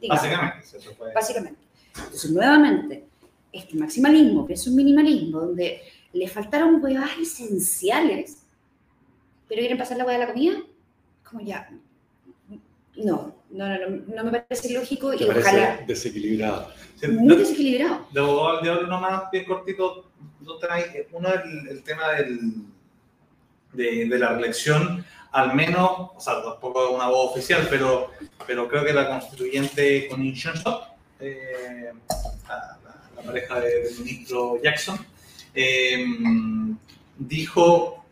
Digamos, 0.00 0.22
básicamente, 0.22 0.66
eso 0.76 0.96
básicamente. 1.14 1.60
Entonces, 1.96 2.30
nuevamente, 2.30 3.04
este 3.52 3.76
maximalismo, 3.76 4.46
que 4.46 4.54
es 4.54 4.66
un 4.66 4.76
minimalismo, 4.76 5.40
donde 5.40 5.82
le 6.12 6.28
faltaron 6.28 6.82
huevas 6.82 7.10
esenciales, 7.20 8.42
pero 9.48 9.60
quieren 9.60 9.78
pasar 9.78 9.96
la 9.96 10.04
hueá 10.04 10.18
de 10.18 10.26
la 10.26 10.32
comida, 10.32 10.56
como 11.28 11.40
ya. 11.40 11.70
No, 12.96 13.34
no, 13.56 13.68
no, 13.68 13.88
no, 13.88 14.14
no 14.22 14.30
me 14.30 14.40
parece 14.40 14.72
lógico 14.72 15.12
y 15.14 15.18
parece 15.26 15.48
ojalá 15.48 15.80
desequilibrado. 15.86 16.70
Muy 17.08 17.28
de- 17.34 17.36
desequilibrado. 17.42 18.06
De 18.12 18.20
diablo 18.62 18.86
nomás, 18.86 19.30
bien 19.30 19.44
cortito, 19.44 20.10
dos 20.40 20.60
temas. 20.60 20.84
Uno 21.12 21.28
es 21.28 21.40
el, 21.44 21.68
el 21.68 21.82
tema 21.82 22.12
del, 22.12 22.38
de, 23.72 24.06
de 24.06 24.18
la 24.18 24.30
reelección, 24.32 25.04
al 25.32 25.54
menos, 25.54 25.90
o 26.16 26.20
sea, 26.20 26.42
tampoco 26.42 26.88
es 26.88 26.94
una 26.94 27.08
voz 27.08 27.32
oficial, 27.32 27.66
pero, 27.68 28.10
pero 28.46 28.68
creo 28.68 28.84
que 28.84 28.92
la 28.92 29.08
constituyente 29.08 30.08
con 30.08 30.22
Shot, 30.22 30.82
eh, 31.20 31.90
la, 32.48 32.78
la- 32.84 33.10
la 33.16 33.22
pareja 33.22 33.60
de- 33.60 33.82
del 33.84 33.98
ministro 33.98 34.60
Jackson, 34.62 34.98
eh, 35.54 36.04
dijo 37.18 38.04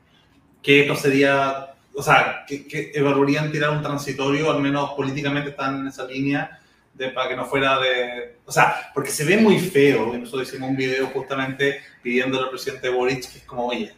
que 0.63 0.81
esto 0.83 0.97
sería, 0.97 1.74
o 1.95 2.03
sea, 2.03 2.45
que, 2.47 2.67
que 2.67 2.91
evaluarían 2.95 3.51
tirar 3.51 3.71
un 3.71 3.83
transitorio, 3.83 4.51
al 4.51 4.61
menos 4.61 4.93
políticamente 4.93 5.51
están 5.51 5.81
en 5.81 5.89
esa 5.89 6.05
línea, 6.07 6.61
de, 6.95 7.09
para 7.09 7.29
que 7.29 7.37
no 7.37 7.45
fuera 7.45 7.79
de... 7.81 8.37
O 8.45 8.53
sea, 8.53 8.91
porque 8.95 9.11
se 9.11 9.25
ve 9.25 9.37
muy 9.37 9.59
feo, 9.59 10.15
y 10.15 10.19
nosotros 10.19 10.49
hicimos 10.49 10.71
un 10.71 10.77
video 10.77 11.07
justamente 11.09 11.81
pidiéndole 12.03 12.45
al 12.45 12.51
presidente 12.51 12.89
Boric, 12.89 13.31
que 13.33 13.39
es 13.39 13.45
como, 13.45 13.67
oye, 13.67 13.93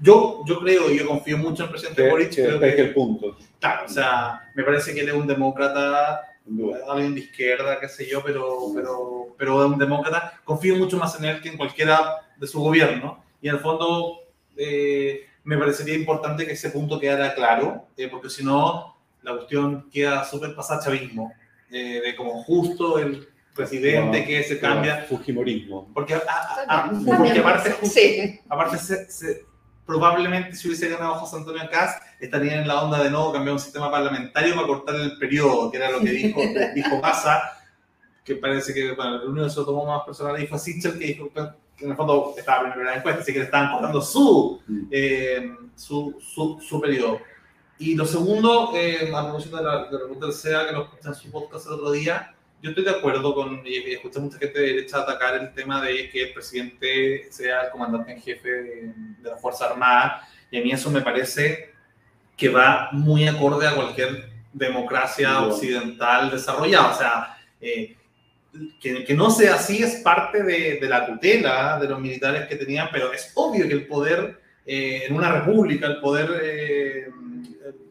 yo, 0.00 0.42
yo 0.46 0.60
creo 0.60 0.90
y 0.90 0.98
yo 0.98 1.06
confío 1.06 1.38
mucho 1.38 1.62
en 1.62 1.66
el 1.66 1.70
presidente 1.70 2.02
Que, 2.02 2.10
Boric, 2.10 2.30
que 2.30 2.44
creo 2.44 2.60
que, 2.60 2.80
el 2.80 2.94
punto, 2.94 3.36
claro, 3.60 3.86
o 3.86 3.88
sea, 3.88 4.50
me 4.54 4.64
parece 4.64 4.92
que 4.92 5.00
él 5.00 5.08
es 5.08 5.14
un 5.14 5.26
demócrata 5.26 6.22
alguien 6.88 7.14
de 7.14 7.20
izquierda, 7.20 7.78
qué 7.80 7.88
sé 7.88 8.06
yo, 8.08 8.22
pero, 8.22 8.58
pero, 8.74 9.34
pero 9.36 9.64
es 9.64 9.70
un 9.70 9.78
demócrata. 9.78 10.40
Confío 10.44 10.76
mucho 10.76 10.96
más 10.96 11.18
en 11.18 11.26
él 11.26 11.40
que 11.40 11.50
en 11.50 11.56
cualquiera 11.56 12.16
de 12.36 12.46
su 12.46 12.60
gobierno. 12.60 13.24
Y 13.40 13.48
en 13.48 13.56
el 13.56 13.60
fondo, 13.60 14.20
eh, 14.56 15.26
me 15.48 15.56
parecería 15.56 15.94
importante 15.94 16.44
que 16.44 16.52
ese 16.52 16.68
punto 16.68 17.00
quedara 17.00 17.34
claro, 17.34 17.86
eh, 17.96 18.08
porque 18.10 18.28
si 18.28 18.44
no, 18.44 18.94
la 19.22 19.32
cuestión 19.32 19.88
queda 19.90 20.22
súper 20.24 20.54
pasada 20.54 20.82
chavismo, 20.84 21.32
eh, 21.70 22.02
de 22.04 22.14
como 22.14 22.42
justo 22.44 22.98
el 22.98 23.26
presidente 23.54 24.18
Como- 24.18 24.26
que 24.26 24.42
se 24.44 24.60
cambia. 24.60 25.06
Fujimorismo. 25.08 25.90
Porque, 25.94 26.12
a- 26.14 26.22
a- 26.68 26.84
a- 26.84 26.90
porque 27.16 27.38
aparte, 27.38 27.70
justo- 27.72 27.98
Sí. 27.98 28.38
aparte 28.46 28.76
se- 28.76 29.10
se- 29.10 29.46
probablemente 29.86 30.54
si 30.54 30.68
hubiese 30.68 30.86
ganado 30.90 31.14
José 31.14 31.36
Antonio 31.36 31.62
Caz 31.70 31.96
estarían 32.20 32.60
en 32.60 32.68
la 32.68 32.82
onda 32.82 33.02
de 33.02 33.08
nuevo 33.10 33.32
cambiar 33.32 33.54
un 33.54 33.58
sistema 33.58 33.90
parlamentario 33.90 34.54
para 34.54 34.66
cortar 34.66 34.96
el 34.96 35.16
periodo, 35.16 35.70
que 35.70 35.78
era 35.78 35.90
lo 35.90 36.00
que 36.00 36.10
dijo, 36.10 36.40
dijo 36.74 37.00
Massa, 37.00 37.40
que 38.22 38.34
parece 38.36 38.74
que 38.74 38.92
bueno, 38.92 39.22
el 39.22 39.28
único 39.28 39.46
que 39.46 39.50
se 39.50 39.60
lo 39.60 39.64
tomó 39.64 39.86
más 39.86 40.04
personal 40.04 40.40
y 40.42 40.46
fue 40.46 40.58
Sichel, 40.58 40.98
que 40.98 41.06
dijo 41.06 41.30
en 41.80 41.90
el 41.90 41.96
fondo 41.96 42.34
estaba 42.36 42.60
primero 42.62 42.80
en 42.82 42.86
la 42.86 42.96
encuesta, 42.96 43.22
así 43.22 43.32
que 43.32 43.38
le 43.40 43.44
estaban 43.46 43.72
cortando 43.72 44.00
su, 44.00 44.60
Mm. 44.66 44.82
eh, 44.90 45.54
su, 45.74 46.16
su, 46.20 46.60
su 46.60 46.80
periodo. 46.80 47.20
Y 47.78 47.94
lo 47.94 48.04
segundo, 48.04 48.72
eh, 48.74 49.12
a 49.14 49.22
propósito 49.24 49.56
de 49.58 49.62
la, 49.62 49.84
de 49.84 50.26
la 50.26 50.32
SEA, 50.32 50.66
que 50.66 50.72
lo 50.72 50.82
escuché 50.84 51.08
en 51.08 51.14
su 51.14 51.30
podcast 51.30 51.66
el 51.66 51.72
otro 51.74 51.90
día, 51.92 52.34
yo 52.60 52.70
estoy 52.70 52.84
de 52.84 52.90
acuerdo 52.90 53.32
con, 53.34 53.62
y 53.64 53.76
escuché 53.92 54.18
mucha 54.18 54.38
gente 54.38 54.58
de 54.58 54.66
derecha 54.66 54.98
atacar 54.98 55.36
el 55.36 55.54
tema 55.54 55.80
de 55.80 56.10
que 56.10 56.24
el 56.24 56.32
presidente 56.32 57.28
sea 57.30 57.62
el 57.62 57.70
comandante 57.70 58.10
en 58.12 58.20
jefe 58.20 58.48
de, 58.48 58.92
de 59.22 59.30
la 59.30 59.36
Fuerza 59.36 59.66
Armada, 59.66 60.28
y 60.50 60.58
a 60.58 60.62
mí 60.62 60.72
eso 60.72 60.90
me 60.90 61.02
parece 61.02 61.72
que 62.36 62.48
va 62.48 62.88
muy 62.92 63.28
acorde 63.28 63.66
a 63.68 63.74
cualquier 63.74 64.30
democracia 64.52 65.42
occidental 65.42 66.30
desarrollada. 66.30 66.90
O 66.90 66.98
sea, 66.98 67.38
eh, 67.60 67.96
que, 68.80 69.04
que 69.04 69.14
no 69.14 69.30
sea 69.30 69.54
así 69.54 69.82
es 69.82 69.96
parte 69.96 70.42
de, 70.42 70.78
de 70.80 70.88
la 70.88 71.06
tutela 71.06 71.78
de 71.80 71.88
los 71.88 72.00
militares 72.00 72.46
que 72.48 72.56
tenían, 72.56 72.88
pero 72.92 73.12
es 73.12 73.32
obvio 73.34 73.66
que 73.68 73.74
el 73.74 73.86
poder 73.86 74.40
eh, 74.66 75.04
en 75.06 75.14
una 75.14 75.32
república, 75.32 75.86
el 75.86 76.00
poder, 76.00 76.28
eh, 76.42 77.06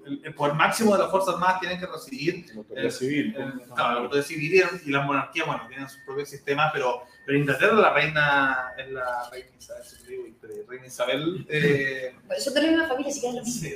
el, 0.06 0.22
el 0.24 0.34
poder 0.36 0.54
máximo 0.56 0.94
de 0.94 1.00
las 1.04 1.12
Fuerzas 1.12 1.34
Armadas 1.36 1.60
tienen 1.60 1.80
que 1.80 1.86
residir 1.88 2.46
La 2.54 2.56
autoridad 2.60 2.90
civil. 2.92 3.36
en- 3.38 3.60
claro, 3.76 3.94
la 3.96 4.00
autoridad 4.02 4.26
civil 4.26 4.54
y- 4.54 4.90
y 4.90 4.92
las 4.92 5.06
monarquías, 5.06 5.48
bueno, 5.48 5.68
tienen 5.68 5.90
sus 5.90 6.02
propios 6.06 6.30
sistemas, 6.30 6.72
pero, 6.74 7.02
pero 7.26 7.36
en 7.36 7.42
Inglaterra 7.44 7.74
la 7.74 7.94
reina 7.94 8.72
es 8.78 8.90
la 8.92 9.30
reina 9.32 9.50
Isabel, 9.58 10.36
reina 10.68 10.86
Isabel, 10.88 11.46
eh, 11.50 12.16
Eso 12.38 12.52
de 12.52 12.70
una 12.74 12.88
familia, 12.88 13.12
así 13.12 13.22
que 13.22 13.28
es 13.28 13.34
lo 13.34 13.44
mismo. 13.44 13.62
sí, 13.62 13.76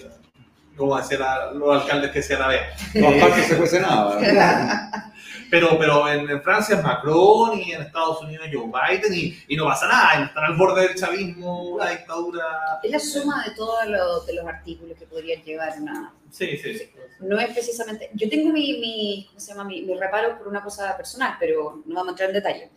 como 0.82 0.98
decían 0.98 1.22
la- 1.22 1.52
los 1.52 1.82
alcaldes 1.82 2.12
que 2.12 2.22
se 2.28 2.38
la 2.38 2.48
vean. 2.48 2.66
Todas 2.94 3.22
partes 3.22 3.45
se 3.48 3.58
cuece 3.58 3.80
nada. 3.80 5.08
Pero, 5.52 5.78
pero 5.78 6.10
en, 6.10 6.30
en 6.30 6.41
Francia 6.41 6.78
es 6.78 6.84
Macron 6.84 7.60
y 7.60 7.74
en 7.74 7.82
Estados 7.82 8.22
Unidos 8.22 8.48
Joe 8.52 8.68
Biden 8.72 9.14
y, 9.14 9.38
y 9.49 9.56
no 9.58 9.66
pasa 9.66 9.86
nada, 9.88 10.24
están 10.26 10.45
al 10.45 10.56
borde 10.56 10.88
del 10.88 10.95
chavismo, 10.95 11.76
la 11.78 11.90
dictadura. 11.91 12.45
Es 12.82 12.90
la 12.91 12.99
suma 12.99 13.44
de 13.44 13.52
todos 13.56 13.86
los, 13.86 14.26
de 14.26 14.34
los 14.34 14.45
artículos 14.48 14.98
que 14.98 15.06
podrían 15.06 15.44
llevar 15.44 15.74
una... 15.82 16.14
Sí, 16.32 16.58
sí, 16.58 16.78
sí. 16.78 16.90
No 17.20 17.38
es 17.38 17.52
precisamente... 17.52 18.10
Yo 18.14 18.30
tengo 18.30 18.52
mi, 18.53 18.80
mi 18.80 19.26
¿cómo 19.28 19.40
se 19.41 19.52
llama? 19.52 19.66
Mi, 19.66 19.82
mi 19.82 19.94
reparo 19.95 20.38
por 20.38 20.48
una 20.48 20.64
cosa 20.64 20.95
personal, 20.95 21.36
pero 21.38 21.82
no 21.86 21.95
vamos 21.95 22.08
a 22.08 22.12
entrar 22.12 22.30
en 22.30 22.36
detalle. 22.36 22.70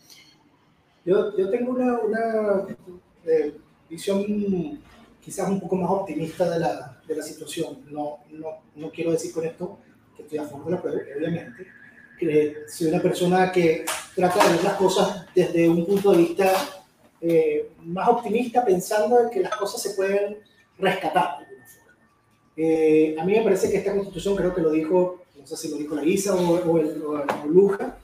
Yo, 1.05 1.37
yo 1.37 1.51
tengo 1.51 1.71
una, 1.73 1.99
una 2.01 2.67
eh, 3.25 3.57
visión 3.89 4.81
quizás 5.21 5.49
un 5.49 5.61
poco 5.61 5.77
más 5.77 5.91
optimista 5.93 6.51
de 6.51 6.59
la, 6.59 6.94
de 7.07 7.17
la 7.17 7.23
situación. 7.23 7.79
No, 7.91 8.19
no, 8.31 8.49
no 8.77 8.91
quiero 8.91 9.13
decir 9.13 9.33
con 9.33 9.45
esto 9.45 9.79
que 10.17 10.23
estoy 10.23 10.39
a 10.39 10.45
favor 10.45 10.67
de 10.67 10.71
la 10.73 10.83
prueba, 10.83 11.01
obviamente. 11.17 11.67
Que 12.19 12.57
soy 12.69 12.89
una 12.89 13.03
persona 13.03 13.51
que 13.51 13.85
trata 14.15 14.45
de 14.45 14.55
ver 14.55 14.65
las 14.65 14.75
cosas 14.75 15.27
desde 15.35 15.69
un 15.69 15.85
punto 15.85 16.13
de 16.13 16.19
vista 16.19 16.53
eh, 17.21 17.71
más 17.85 18.09
optimista, 18.09 18.65
pensando 18.65 19.21
en 19.21 19.31
que 19.31 19.41
las 19.41 19.57
cosas 19.57 19.83
se 19.83 19.91
pueden 19.91 20.39
rescatar 20.79 21.39
de 21.39 21.45
alguna 21.47 21.67
forma. 21.67 21.99
Eh, 22.57 23.17
a 23.19 23.25
mí 23.25 23.33
me 23.33 23.43
parece 23.43 23.71
que 23.71 23.79
esta 23.79 23.93
constitución, 23.95 24.37
creo 24.37 24.55
que 24.55 24.61
lo 24.61 24.71
dijo, 24.71 25.23
no 25.39 25.47
sé 25.47 25.57
si 25.57 25.69
lo 25.69 25.77
dijo 25.77 25.95
la 25.95 26.05
Isa 26.05 26.35
o, 26.35 26.55
o, 26.55 26.79
el, 26.79 27.03
o, 27.03 27.13
o 27.13 27.47
Luja, 27.49 27.99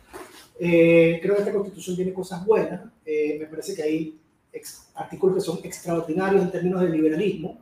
eh, 0.58 1.18
creo 1.22 1.36
que 1.36 1.40
esta 1.40 1.54
constitución 1.54 1.96
tiene 1.96 2.12
cosas 2.12 2.44
buenas. 2.44 2.82
Eh, 3.06 3.38
me 3.40 3.46
parece 3.46 3.74
que 3.74 3.82
hay 3.82 4.18
artículos 4.94 5.36
que 5.36 5.40
son 5.40 5.60
extraordinarios 5.62 6.42
en 6.42 6.50
términos 6.50 6.82
de 6.82 6.90
liberalismo. 6.90 7.58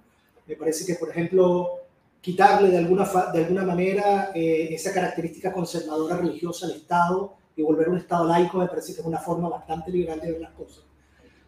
Me 0.49 0.57
parece 0.57 0.87
que, 0.87 0.95
por 0.95 1.11
ejemplo, 1.11 1.83
quitarle 2.21 2.71
de 2.71 2.79
alguna, 2.79 3.05
de 3.33 3.45
alguna 3.45 3.65
manera 3.65 4.33
eh, 4.35 4.75
esa 4.75 4.93
característica 4.93 5.53
conservadora 5.53 6.17
religiosa 6.17 6.67
al 6.67 6.73
Estado 6.73 7.35
y 7.55 7.63
volver 7.63 7.89
a 7.89 7.91
un 7.91 7.99
Estado 7.99 8.25
laico 8.25 8.59
me 8.59 8.67
parece 8.67 8.95
que 8.95 9.01
es 9.01 9.07
una 9.07 9.19
forma 9.19 9.49
bastante 9.49 9.91
liberal 9.91 10.21
de 10.21 10.33
ver 10.33 10.41
las 10.41 10.53
cosas. 10.53 10.88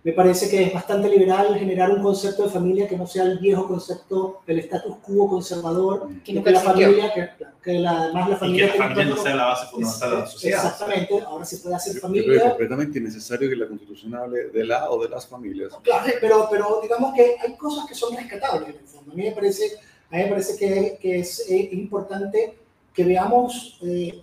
Me 0.02 0.12
parece 0.12 0.48
que 0.48 0.62
es 0.62 0.72
bastante 0.72 1.10
liberal 1.10 1.58
generar 1.58 1.90
un 1.90 2.02
concepto 2.02 2.44
de 2.44 2.48
familia 2.48 2.88
que 2.88 2.96
no 2.96 3.06
sea 3.06 3.24
el 3.24 3.38
viejo 3.38 3.68
concepto 3.68 4.40
del 4.46 4.60
status 4.60 4.96
quo 5.02 5.28
conservador, 5.28 6.08
Que 6.24 6.42
que 6.42 6.50
la 6.50 6.60
familia, 6.60 7.12
que, 7.12 7.28
que 7.62 7.78
la, 7.78 8.04
además 8.04 8.28
la 8.28 8.28
Y 8.28 8.32
que 8.32 8.36
familia... 8.38 8.66
la 8.66 8.72
familia 8.72 9.04
no 9.04 9.16
sea 9.22 9.34
la 9.36 9.44
base 9.44 9.66
fundamental 9.66 10.10
de 10.10 10.16
la 10.16 10.26
sociedad. 10.26 10.64
Exactamente, 10.64 11.20
ahora 11.20 11.44
se 11.44 11.58
puede 11.58 11.74
hacer 11.74 11.94
Yo 11.94 12.00
creo 12.00 12.12
que 12.12 12.18
es 12.18 12.24
familia, 12.24 12.48
completamente 12.48 12.98
innecesario 12.98 13.50
que 13.50 13.56
la 13.56 13.68
constitución 13.68 14.14
hable 14.14 14.48
de 14.48 14.64
la 14.64 14.90
o 14.90 15.02
de 15.02 15.08
las 15.10 15.26
familias. 15.26 15.72
Claro, 15.82 16.12
pero, 16.18 16.48
pero 16.50 16.80
digamos 16.82 17.14
que 17.14 17.36
hay 17.38 17.56
cosas 17.56 17.86
que 17.86 17.94
son 17.94 18.16
rescatables 18.16 18.70
en 18.70 18.76
el 18.76 18.86
fondo. 18.86 19.12
A 19.12 19.14
mí 19.14 19.22
me 19.22 19.32
parece, 19.32 19.64
a 20.10 20.16
mí 20.16 20.22
me 20.22 20.28
parece 20.30 20.56
que, 20.56 20.98
que 20.98 21.18
es 21.18 21.44
eh, 21.50 21.68
importante 21.72 22.56
que 22.94 23.04
veamos, 23.04 23.78
eh, 23.82 24.22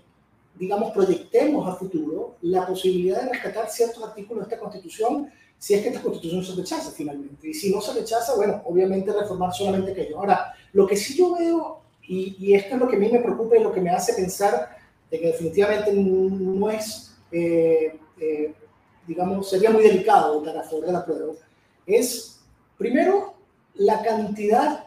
digamos, 0.55 0.91
proyectemos 0.91 1.67
a 1.69 1.75
futuro 1.75 2.35
la 2.41 2.65
posibilidad 2.65 3.21
de 3.21 3.29
rescatar 3.29 3.69
ciertos 3.69 4.03
artículos 4.03 4.47
de 4.47 4.55
esta 4.55 4.59
Constitución 4.59 5.31
si 5.57 5.73
es 5.73 5.81
que 5.81 5.89
esta 5.89 6.01
Constitución 6.01 6.43
se 6.43 6.55
rechaza 6.55 6.91
finalmente. 6.91 7.49
Y 7.49 7.53
si 7.53 7.73
no 7.73 7.81
se 7.81 7.93
rechaza, 7.93 8.35
bueno, 8.35 8.61
obviamente 8.65 9.11
reformar 9.11 9.53
solamente 9.53 9.91
aquello. 9.91 10.19
Ahora, 10.19 10.53
lo 10.73 10.85
que 10.85 10.95
sí 10.95 11.17
yo 11.17 11.35
veo, 11.35 11.81
y, 12.03 12.35
y 12.39 12.53
esto 12.53 12.75
es 12.75 12.79
lo 12.79 12.87
que 12.87 12.95
a 12.95 12.99
mí 12.99 13.09
me 13.11 13.19
preocupa 13.19 13.57
y 13.57 13.63
lo 13.63 13.73
que 13.73 13.81
me 13.81 13.89
hace 13.89 14.13
pensar 14.13 14.77
de 15.09 15.19
que 15.19 15.27
definitivamente 15.27 15.93
no 15.93 16.69
es, 16.69 17.15
eh, 17.31 17.97
eh, 18.19 18.53
digamos, 19.05 19.49
sería 19.49 19.71
muy 19.71 19.83
delicado 19.83 20.39
votar 20.39 20.57
a 20.57 20.63
favor 20.63 20.85
de 20.85 20.93
la 20.93 21.05
prueba, 21.05 21.33
es, 21.85 22.39
primero, 22.77 23.33
la 23.75 24.01
cantidad 24.01 24.86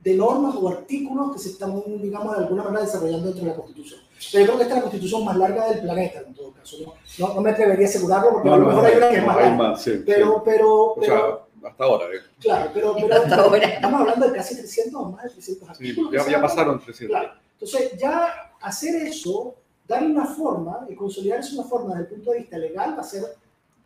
de 0.00 0.14
normas 0.14 0.54
o 0.56 0.68
artículos 0.68 1.32
que 1.32 1.38
se 1.38 1.50
están, 1.50 1.74
digamos, 2.00 2.36
de 2.36 2.44
alguna 2.44 2.64
manera 2.64 2.82
desarrollando 2.84 3.26
dentro 3.26 3.44
de 3.44 3.50
la 3.50 3.56
Constitución. 3.56 4.00
Pero 4.32 4.40
yo 4.40 4.46
creo 4.46 4.56
que 4.56 4.62
esta 4.62 4.74
es 4.74 4.78
la 4.78 4.82
Constitución 4.82 5.24
más 5.24 5.36
larga 5.36 5.68
del 5.70 5.80
planeta, 5.80 6.20
en 6.26 6.34
todo 6.34 6.52
caso. 6.52 6.76
No, 7.18 7.28
no, 7.28 7.34
no 7.34 7.40
me 7.40 7.50
atrevería 7.50 7.86
a 7.86 7.88
asegurarlo 7.88 8.30
porque 8.32 8.48
a 8.48 8.56
lo 8.56 8.66
mejor 8.66 8.86
hay 8.86 8.96
una 8.96 9.08
que 9.10 9.16
es 9.16 9.26
más 9.26 9.36
larga. 9.36 9.54
más, 9.56 9.82
sí, 9.82 10.02
Pero, 10.06 10.26
sí. 10.36 10.40
pero, 10.44 10.84
O 10.84 10.94
pero, 11.00 11.46
sea, 11.60 11.68
hasta 11.70 11.84
ahora. 11.84 12.04
eh. 12.06 12.18
claro, 12.40 12.70
pero, 12.72 12.94
pero, 12.94 13.14
Hasta 13.14 13.28
pero 13.28 13.42
ahora. 13.42 13.58
estamos 13.58 14.00
hablando 14.00 14.28
de 14.28 14.32
casi 14.36 14.56
300 14.56 14.94
o 15.00 15.10
más 15.10 15.24
de 15.24 15.30
300 15.30 15.68
Sí, 15.68 15.72
artículos. 15.88 16.10
que 16.10 16.16
ya, 16.18 16.30
ya 16.30 16.40
pasaron 16.42 16.80
300. 16.80 17.06
Claro. 17.18 17.38
Entonces, 17.52 17.98
ya 17.98 18.52
hacer 18.60 19.02
eso, 19.02 19.54
darle 19.86 20.10
una 20.12 20.26
forma 20.26 20.86
y 20.88 20.94
consolidar 20.94 21.40
eso 21.40 21.58
una 21.58 21.68
forma 21.68 21.90
desde 21.94 22.02
el 22.02 22.14
punto 22.14 22.30
de 22.32 22.38
vista 22.38 22.56
legal 22.58 22.94
va 22.96 23.00
a 23.00 23.04
ser 23.04 23.22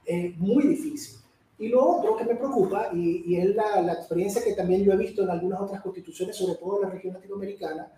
eh, 0.05 0.35
muy 0.37 0.65
difícil. 0.67 1.21
Y 1.59 1.69
lo 1.69 1.85
otro 1.85 2.17
que 2.17 2.25
me 2.25 2.35
preocupa, 2.35 2.91
y, 2.93 3.25
y 3.27 3.37
es 3.37 3.55
la, 3.55 3.81
la 3.83 3.93
experiencia 3.93 4.43
que 4.43 4.55
también 4.55 4.83
yo 4.83 4.93
he 4.93 4.97
visto 4.97 5.23
en 5.23 5.31
algunas 5.31 5.61
otras 5.61 5.81
constituciones, 5.81 6.37
sobre 6.37 6.57
todo 6.57 6.77
en 6.77 6.89
la 6.89 6.91
región 6.91 7.15
latinoamericana, 7.15 7.93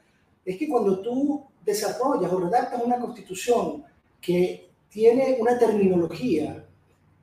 es 0.45 0.59
que 0.59 0.69
cuando 0.69 1.01
tú 1.01 1.45
desarrollas 1.65 2.33
o 2.33 2.41
redactas 2.41 2.83
una 2.85 2.99
constitución 2.99 3.85
que 4.21 4.71
tiene 4.91 5.39
una 5.41 5.59
terminología 5.59 6.65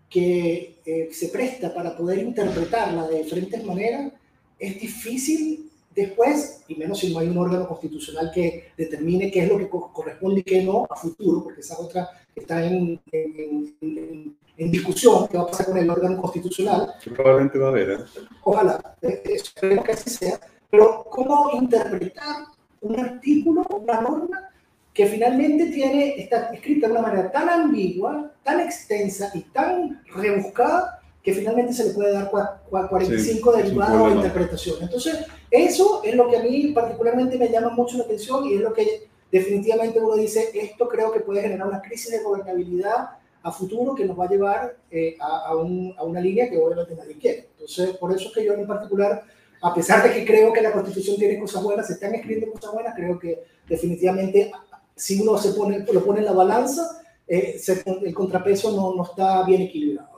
que 0.09 0.81
eh, 0.85 1.09
se 1.11 1.29
presta 1.29 1.73
para 1.73 1.95
poder 1.95 2.19
interpretarla 2.19 3.07
de 3.07 3.23
diferentes 3.23 3.63
maneras, 3.63 4.11
es 4.59 4.79
difícil 4.79 5.70
después, 5.95 6.63
y 6.67 6.75
menos 6.75 6.99
si 6.99 7.13
no 7.13 7.19
hay 7.19 7.27
un 7.27 7.37
órgano 7.37 7.67
constitucional 7.67 8.31
que 8.33 8.71
determine 8.77 9.29
qué 9.31 9.43
es 9.43 9.49
lo 9.49 9.57
que 9.57 9.67
co- 9.69 9.91
corresponde 9.93 10.39
y 10.41 10.43
qué 10.43 10.63
no 10.63 10.85
a 10.89 10.95
futuro, 10.95 11.43
porque 11.43 11.61
esa 11.61 11.79
otra 11.79 12.09
está 12.35 12.65
en, 12.65 12.99
en- 13.11 13.75
en- 13.81 14.37
en 14.57 14.71
discusión, 14.71 15.27
qué 15.27 15.37
va 15.37 15.43
a 15.43 15.47
pasar 15.47 15.65
con 15.67 15.77
el 15.77 15.89
órgano 15.89 16.21
constitucional, 16.21 16.93
probablemente 17.15 17.57
va 17.57 17.67
a 17.67 17.69
haber. 17.69 17.89
¿eh? 17.91 17.97
ojalá, 18.43 18.95
eh, 19.01 19.21
esperemos 19.25 19.85
que 19.85 19.91
así 19.93 20.09
sea, 20.09 20.39
pero 20.69 21.03
cómo 21.09 21.49
interpretar 21.53 22.45
un 22.81 22.99
artículo, 22.99 23.65
una 23.69 24.01
norma 24.01 24.49
que 24.93 25.05
finalmente 25.07 25.67
tiene, 25.67 26.15
está 26.21 26.47
escrita 26.53 26.87
de 26.87 26.93
una 26.93 27.01
manera 27.01 27.31
tan 27.31 27.47
ambigua, 27.49 28.31
tan 28.43 28.59
extensa 28.59 29.31
y 29.33 29.41
tan 29.41 30.03
rebuscada 30.13 30.99
que 31.23 31.33
finalmente 31.33 31.73
se 31.73 31.85
le 31.85 31.91
puede 31.91 32.13
dar 32.13 32.31
cua- 32.31 32.59
cua- 32.69 32.89
45 32.89 33.51
Sí, 33.53 33.61
derivados 33.61 34.01
o 34.01 34.15
interpretaciones. 34.15 34.81
Entonces, 34.81 35.19
eso 35.51 36.01
es 36.03 36.15
lo 36.15 36.29
que 36.29 36.37
a 36.37 36.43
mí 36.43 36.71
particularmente 36.73 37.37
me 37.37 37.49
llama 37.49 37.69
mucho 37.69 37.97
la 37.97 38.03
atención 38.05 38.45
y 38.45 38.55
es 38.55 38.61
lo 38.61 38.73
que 38.73 39.07
definitivamente 39.31 39.99
uno 39.99 40.15
dice, 40.15 40.49
esto 40.53 40.87
creo 40.87 41.11
que 41.11 41.19
puede 41.21 41.41
generar 41.41 41.67
una 41.67 41.81
crisis 41.81 42.11
de 42.11 42.23
gobernabilidad 42.23 43.11
a 43.43 43.51
futuro 43.51 43.95
que 43.95 44.05
nos 44.05 44.19
va 44.19 44.25
a 44.25 44.29
llevar 44.29 44.75
eh, 44.91 45.15
a, 45.19 45.47
a 45.47 45.55
un- 45.55 45.93
a 45.97 46.03
una 46.03 46.19
línea 46.19 46.49
que 46.49 46.57
obviamente 46.57 46.95
nadie 46.95 47.17
quiere. 47.17 47.47
Entonces, 47.53 47.95
por 47.97 48.11
eso 48.15 48.27
es 48.29 48.33
que 48.33 48.43
yo 48.45 48.53
en 48.53 48.67
particular, 48.67 49.23
a 49.61 49.73
pesar 49.73 50.03
de 50.03 50.13
que 50.13 50.25
creo 50.25 50.51
que 50.51 50.61
la 50.61 50.71
Constitución 50.71 51.17
tiene 51.17 51.39
cosas 51.39 51.63
buenas, 51.63 51.87
se 51.87 51.93
están 51.93 52.13
escribiendo 52.15 52.51
cosas 52.51 52.73
buenas, 52.73 52.95
creo 52.95 53.17
que 53.19 53.43
definitivamente 53.67 54.51
si 54.95 55.21
uno 55.21 55.37
se 55.37 55.53
pone, 55.53 55.85
lo 55.91 56.03
pone 56.03 56.19
en 56.19 56.25
la 56.25 56.33
balanza, 56.33 57.01
eh, 57.27 57.57
se- 57.57 57.83
el 57.85 58.13
contrapeso 58.13 58.71
no, 58.75 58.93
no 58.95 59.03
está 59.03 59.43
bien 59.43 59.61
equilibrado. 59.63 60.10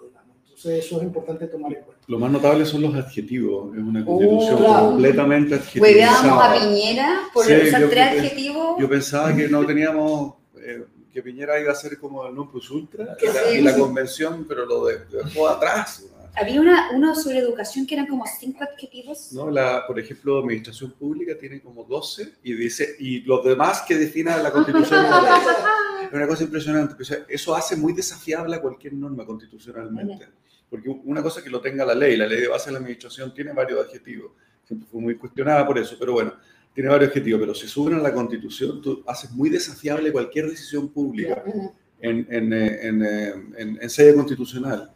Entonces, 0.56 0.86
eso 0.86 0.98
es 0.98 1.04
importante 1.04 1.48
tomar 1.48 1.74
en 1.74 1.84
cuenta. 1.84 2.04
Lo 2.08 2.20
más 2.20 2.32
notable 2.32 2.66
son 2.66 2.82
los 2.84 2.94
adjetivos. 2.96 3.76
Es 3.76 3.82
una 3.84 4.06
constitución 4.06 4.58
claro. 4.58 4.86
completamente 4.92 5.60
Hueveábamos 5.80 6.42
a 6.44 6.46
adjetivizada. 6.52 6.76
Piñera 6.76 7.20
por 7.34 7.46
Sí, 7.46 7.54
usar 7.68 7.82
yo- 7.82 7.90
tres 7.90 8.14
yo- 8.14 8.20
adjetivos. 8.22 8.76
Yo 8.80 8.90
pensaba 8.90 9.36
que 9.36 9.48
no 9.48 9.66
teníamos, 9.66 10.34
eh, 10.58 10.84
que 11.12 11.22
Piñera 11.24 11.60
iba 11.60 11.72
a 11.72 11.76
ser 11.76 11.98
como 12.00 12.26
el 12.28 12.36
non 12.36 12.50
plus 12.52 12.70
ultra 12.72 13.18
y 13.22 13.26
la, 13.26 13.34
Sí. 13.34 13.58
y 13.58 13.62
la 13.62 13.76
convención, 13.78 14.46
pero 14.48 14.66
lo 14.66 14.86
de- 14.86 15.00
dejó 15.12 15.48
atrás. 15.48 16.06
Había 16.36 16.62
una, 16.62 16.90
uno 16.94 17.14
sobre 17.16 17.38
educación 17.40 17.86
que 17.86 17.94
eran 17.94 18.08
como 18.08 18.26
cinco 18.40 18.64
adjetivos. 18.64 19.32
¿no? 19.34 19.52
La, 19.52 19.86
por 19.86 20.00
ejemplo, 20.00 20.40
administración 20.40 20.92
pública 20.92 21.38
tiene 21.40 21.62
como 21.62 21.84
12 21.84 22.34
y 22.44 22.54
dice, 22.54 22.96
y 23.00 23.22
los 23.22 23.44
demás 23.46 23.84
que 23.88 23.96
defina 23.96 24.38
la 24.38 24.52
constitución. 24.52 25.06
es 26.04 26.12
una 26.14 26.28
cosa 26.28 26.44
impresionante. 26.44 26.96
Eso 27.28 27.56
hace 27.56 27.76
muy 27.76 27.94
desafiable 27.94 28.56
a 28.56 28.62
cualquier 28.62 28.94
norma 28.94 29.26
constitucionalmente. 29.28 30.28
Porque 30.74 30.90
una 30.90 31.22
cosa 31.22 31.38
es 31.40 31.44
que 31.44 31.52
lo 31.52 31.62
tenga 31.62 31.86
la 31.86 31.94
ley, 31.94 32.18
la 32.18 32.26
ley 32.26 32.42
de 32.42 32.48
base 32.48 32.66
de 32.70 32.72
la 32.72 32.80
administración 32.80 33.32
tiene 33.32 33.54
varios 33.54 33.86
adjetivos. 33.86 34.32
Siempre 34.66 34.88
fue 34.92 35.00
muy 35.02 35.16
cuestionada 35.16 35.68
por 35.68 35.78
eso, 35.78 35.96
pero 36.00 36.14
bueno, 36.14 36.34
tiene 36.74 36.90
varios 36.90 37.10
adjetivos. 37.12 37.40
Pero 37.42 37.54
si 37.54 37.68
suben 37.68 37.94
a 37.94 38.00
la 38.00 38.12
constitución, 38.12 38.82
tú 38.82 39.04
haces 39.06 39.30
muy 39.34 39.52
desafiable 39.52 40.12
cualquier 40.12 40.50
decisión 40.50 40.90
pública 40.90 41.44
Ujú. 41.46 41.76
en, 42.02 42.26
en, 42.28 42.54
eh, 42.54 42.88
en, 42.88 43.04
eh, 43.06 43.34
en- 43.58 43.80
en 43.84 43.90
sede 43.92 44.16
constitucional. 44.16 44.92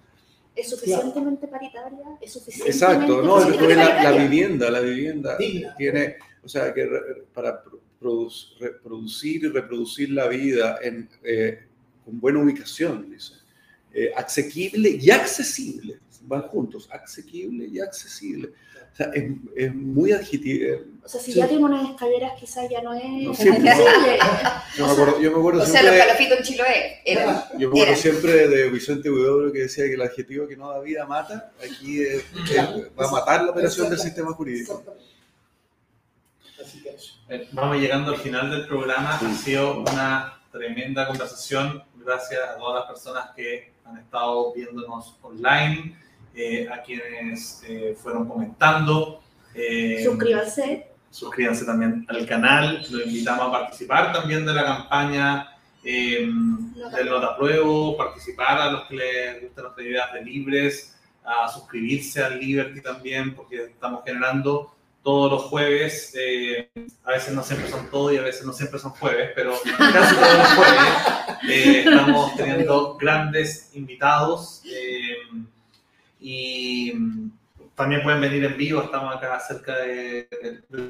¿Es 0.55 0.71
suficientemente 0.71 1.47
paritaria? 1.47 1.99
¿Es 2.19 2.33
suficientemente 2.33 2.71
Exacto, 2.71 3.21
no, 3.21 3.39
después 3.45 3.77
la, 3.77 4.01
la 4.01 4.11
vivienda, 4.13 4.71
la 4.71 4.79
vivienda 4.79 5.37
Digna. 5.37 5.75
tiene, 5.75 6.15
o 6.43 6.49
sea, 6.49 6.73
que 6.73 6.89
para 7.35 7.61
pro- 7.63 7.79
produc- 8.01 8.57
reproducir 8.59 9.43
y 9.43 9.47
reproducir 9.49 10.09
la 10.09 10.27
vida 10.27 10.79
en, 10.81 11.07
eh, 11.23 11.59
con 12.03 12.19
buena 12.19 12.39
ubicación, 12.39 13.11
dice, 13.11 13.33
Eh, 13.99 14.11
asequible 14.15 14.89
y 15.01 15.09
accesible, 15.09 15.97
van 16.21 16.43
juntos, 16.43 16.87
asequible 16.91 17.65
y 17.65 17.79
accesible. 17.79 18.49
O 18.93 18.95
sea, 18.95 19.07
es, 19.11 19.23
es 19.55 19.73
muy 19.73 20.11
adjetivo. 20.11 20.77
O 21.03 21.09
sea, 21.09 21.19
si 21.19 21.31
Sí. 21.31 21.39
ya 21.39 21.47
tiene 21.47 21.63
unas 21.65 21.89
escaleras, 21.89 22.33
quizás 22.39 22.69
ya 22.69 22.79
no 22.83 22.93
es 22.93 23.03
No, 23.03 23.33
sí, 23.33 23.49
accesible. 23.49 24.19
Yo 24.77 24.85
me 24.85 24.91
acuerdo, 24.91 25.19
yo 25.19 25.31
me 25.31 25.37
acuerdo 25.39 25.61
O 25.63 25.65
sea, 25.65 25.81
los 25.81 25.91
siempre, 25.91 25.97
calafitos 25.99 26.37
en 26.37 26.43
Chiloé. 26.43 27.01
Eran. 27.05 27.43
yo 27.53 27.59
me 27.59 27.65
acuerdo 27.65 27.83
eran. 27.85 27.97
siempre 27.97 28.47
de 28.47 28.69
Vicente 28.69 29.09
Huidobro 29.09 29.51
que 29.51 29.59
decía 29.61 29.85
que 29.85 29.93
el 29.95 30.01
adjetivo 30.03 30.47
que 30.47 30.55
no 30.57 30.69
da 30.69 30.79
vida 30.79 31.05
mata, 31.07 31.51
aquí 31.59 32.01
eh, 32.03 32.17
eh, 32.51 32.91
va 32.99 33.07
a 33.07 33.11
matar 33.11 33.43
la 33.45 33.51
operación 33.51 33.89
del 33.89 33.97
sistema 33.97 34.31
jurídico. 34.33 34.73
Exactamente. 34.73 35.05
Así 36.63 36.83
que 36.83 36.89
eso. 36.89 37.13
Eh, 37.29 37.47
Vamos 37.51 37.77
llegando 37.77 38.11
al 38.11 38.17
final 38.19 38.51
del 38.51 38.67
programa. 38.67 39.15
Ha 39.17 39.35
sido 39.37 39.79
una 39.81 40.39
tremenda 40.51 41.07
conversación. 41.07 41.83
Gracias 42.05 42.39
a 42.47 42.57
todas 42.57 42.81
las 42.81 42.87
personas 42.89 43.29
que 43.35 43.73
han 43.89 43.97
estado 43.97 44.53
viéndonos 44.53 45.17
online, 45.21 45.97
eh, 46.35 46.67
a 46.71 46.81
quienes 46.81 47.63
eh, 47.67 47.97
fueron 48.01 48.27
comentando. 48.27 49.21
Eh, 49.53 50.03
Suscríbanse. 50.03 50.87
Suscríbanse 51.09 51.65
también 51.65 52.05
al 52.09 52.25
canal. 52.25 52.85
Los 52.89 53.07
invitamos 53.07 53.47
a 53.47 53.51
participar 53.51 54.13
también 54.13 54.45
de 54.45 54.53
la 54.53 54.63
campaña 54.63 55.57
eh, 55.83 56.29
del 56.95 57.09
Nota 57.09 57.35
Pruebo, 57.37 57.95
participar 57.97 58.59
a 58.59 58.71
los 58.71 58.87
que 58.87 58.95
les 58.95 59.41
gustan 59.41 59.65
las 59.65 59.79
ideas 59.79 60.13
de 60.13 60.21
libres, 60.21 60.99
a 61.23 61.47
suscribirse 61.47 62.23
al 62.23 62.39
Liberty 62.39 62.81
también, 62.81 63.35
porque 63.35 63.65
estamos 63.65 64.03
generando 64.05 64.75
todos 65.07 65.31
los 65.31 65.43
jueves. 65.43 66.13
eh, 66.19 66.69
a 67.05 67.11
veces 67.11 67.33
no 67.33 67.41
siempre 67.41 67.69
son 67.69 67.89
todos 67.89 68.11
y 68.11 68.17
a 68.17 68.23
veces 68.23 68.45
no 68.45 68.51
siempre 68.51 68.77
son 68.77 68.91
jueves, 68.91 69.31
pero 69.35 69.53
casi 69.77 70.15
todos 70.15 70.37
los 70.37 70.47
jueves 70.47 70.83
eh, 71.47 71.79
estamos 71.85 72.35
teniendo 72.35 72.97
grandes 72.97 73.71
invitados. 73.73 74.61
eh, 74.65 75.15
y 76.19 76.91
también 77.73 78.03
pueden 78.03 78.19
venir 78.19 78.43
en 78.43 78.57
vivo, 78.57 78.81
estamos 78.81 79.15
acá 79.15 79.39
cerca 79.39 79.77
de, 79.77 80.27
el 80.41 80.87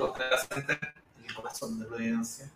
corazón 1.36 1.80
de 1.80 1.86
Providencia. 1.86 2.50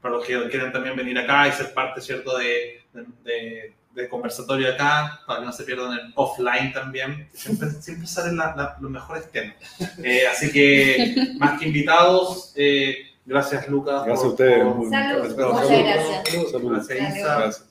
Para 0.00 0.14
los 0.14 0.24
que 0.24 0.48
quieran 0.48 0.72
también 0.72 0.96
venir 0.96 1.18
acá 1.18 1.46
y 1.48 1.52
ser 1.52 1.74
parte, 1.74 2.00
¿cierto?, 2.00 2.38
de, 2.38 2.80
de, 2.94 3.04
de- 3.22 3.74
de 3.94 4.08
conversatorio 4.08 4.72
acá, 4.72 5.20
para 5.26 5.40
que 5.40 5.46
no 5.46 5.52
se 5.52 5.64
pierdan 5.64 5.92
el 5.92 6.12
offline 6.14 6.72
también. 6.72 7.28
Siempre, 7.34 7.70
siempre 7.70 8.06
salen 8.06 8.36
la- 8.38 8.54
la- 8.56 8.76
los 8.80 8.90
mejores 8.90 9.30
temas. 9.30 9.54
Eh, 10.02 10.26
así 10.26 10.50
que, 10.50 11.14
más 11.38 11.58
que 11.60 11.66
invitados, 11.66 12.52
eh, 12.56 12.96
gracias 13.26 13.68
Lucas. 13.68 14.04
Gracias 14.04 14.18
a 14.18 14.22
por- 14.22 14.30
ustedes. 14.32 14.64
por- 14.64 14.74
muy- 14.76 14.90
Salud. 14.90 15.34
gracias. 15.36 15.52
Muchas 15.52 15.68
gracias. 15.68 16.50
Salud. 16.50 16.72
Gracias 16.72 17.16
Isa 17.16 17.36
Gracias. 17.38 17.64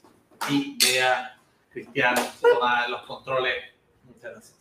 y 0.50 0.78
Bea 0.84 1.38
Cristian 1.72 2.16
se 2.18 2.50
toma 2.54 2.88
los 2.88 3.02
controles. 3.04 3.56
Muchas 4.06 4.32
gracias. 4.32 4.61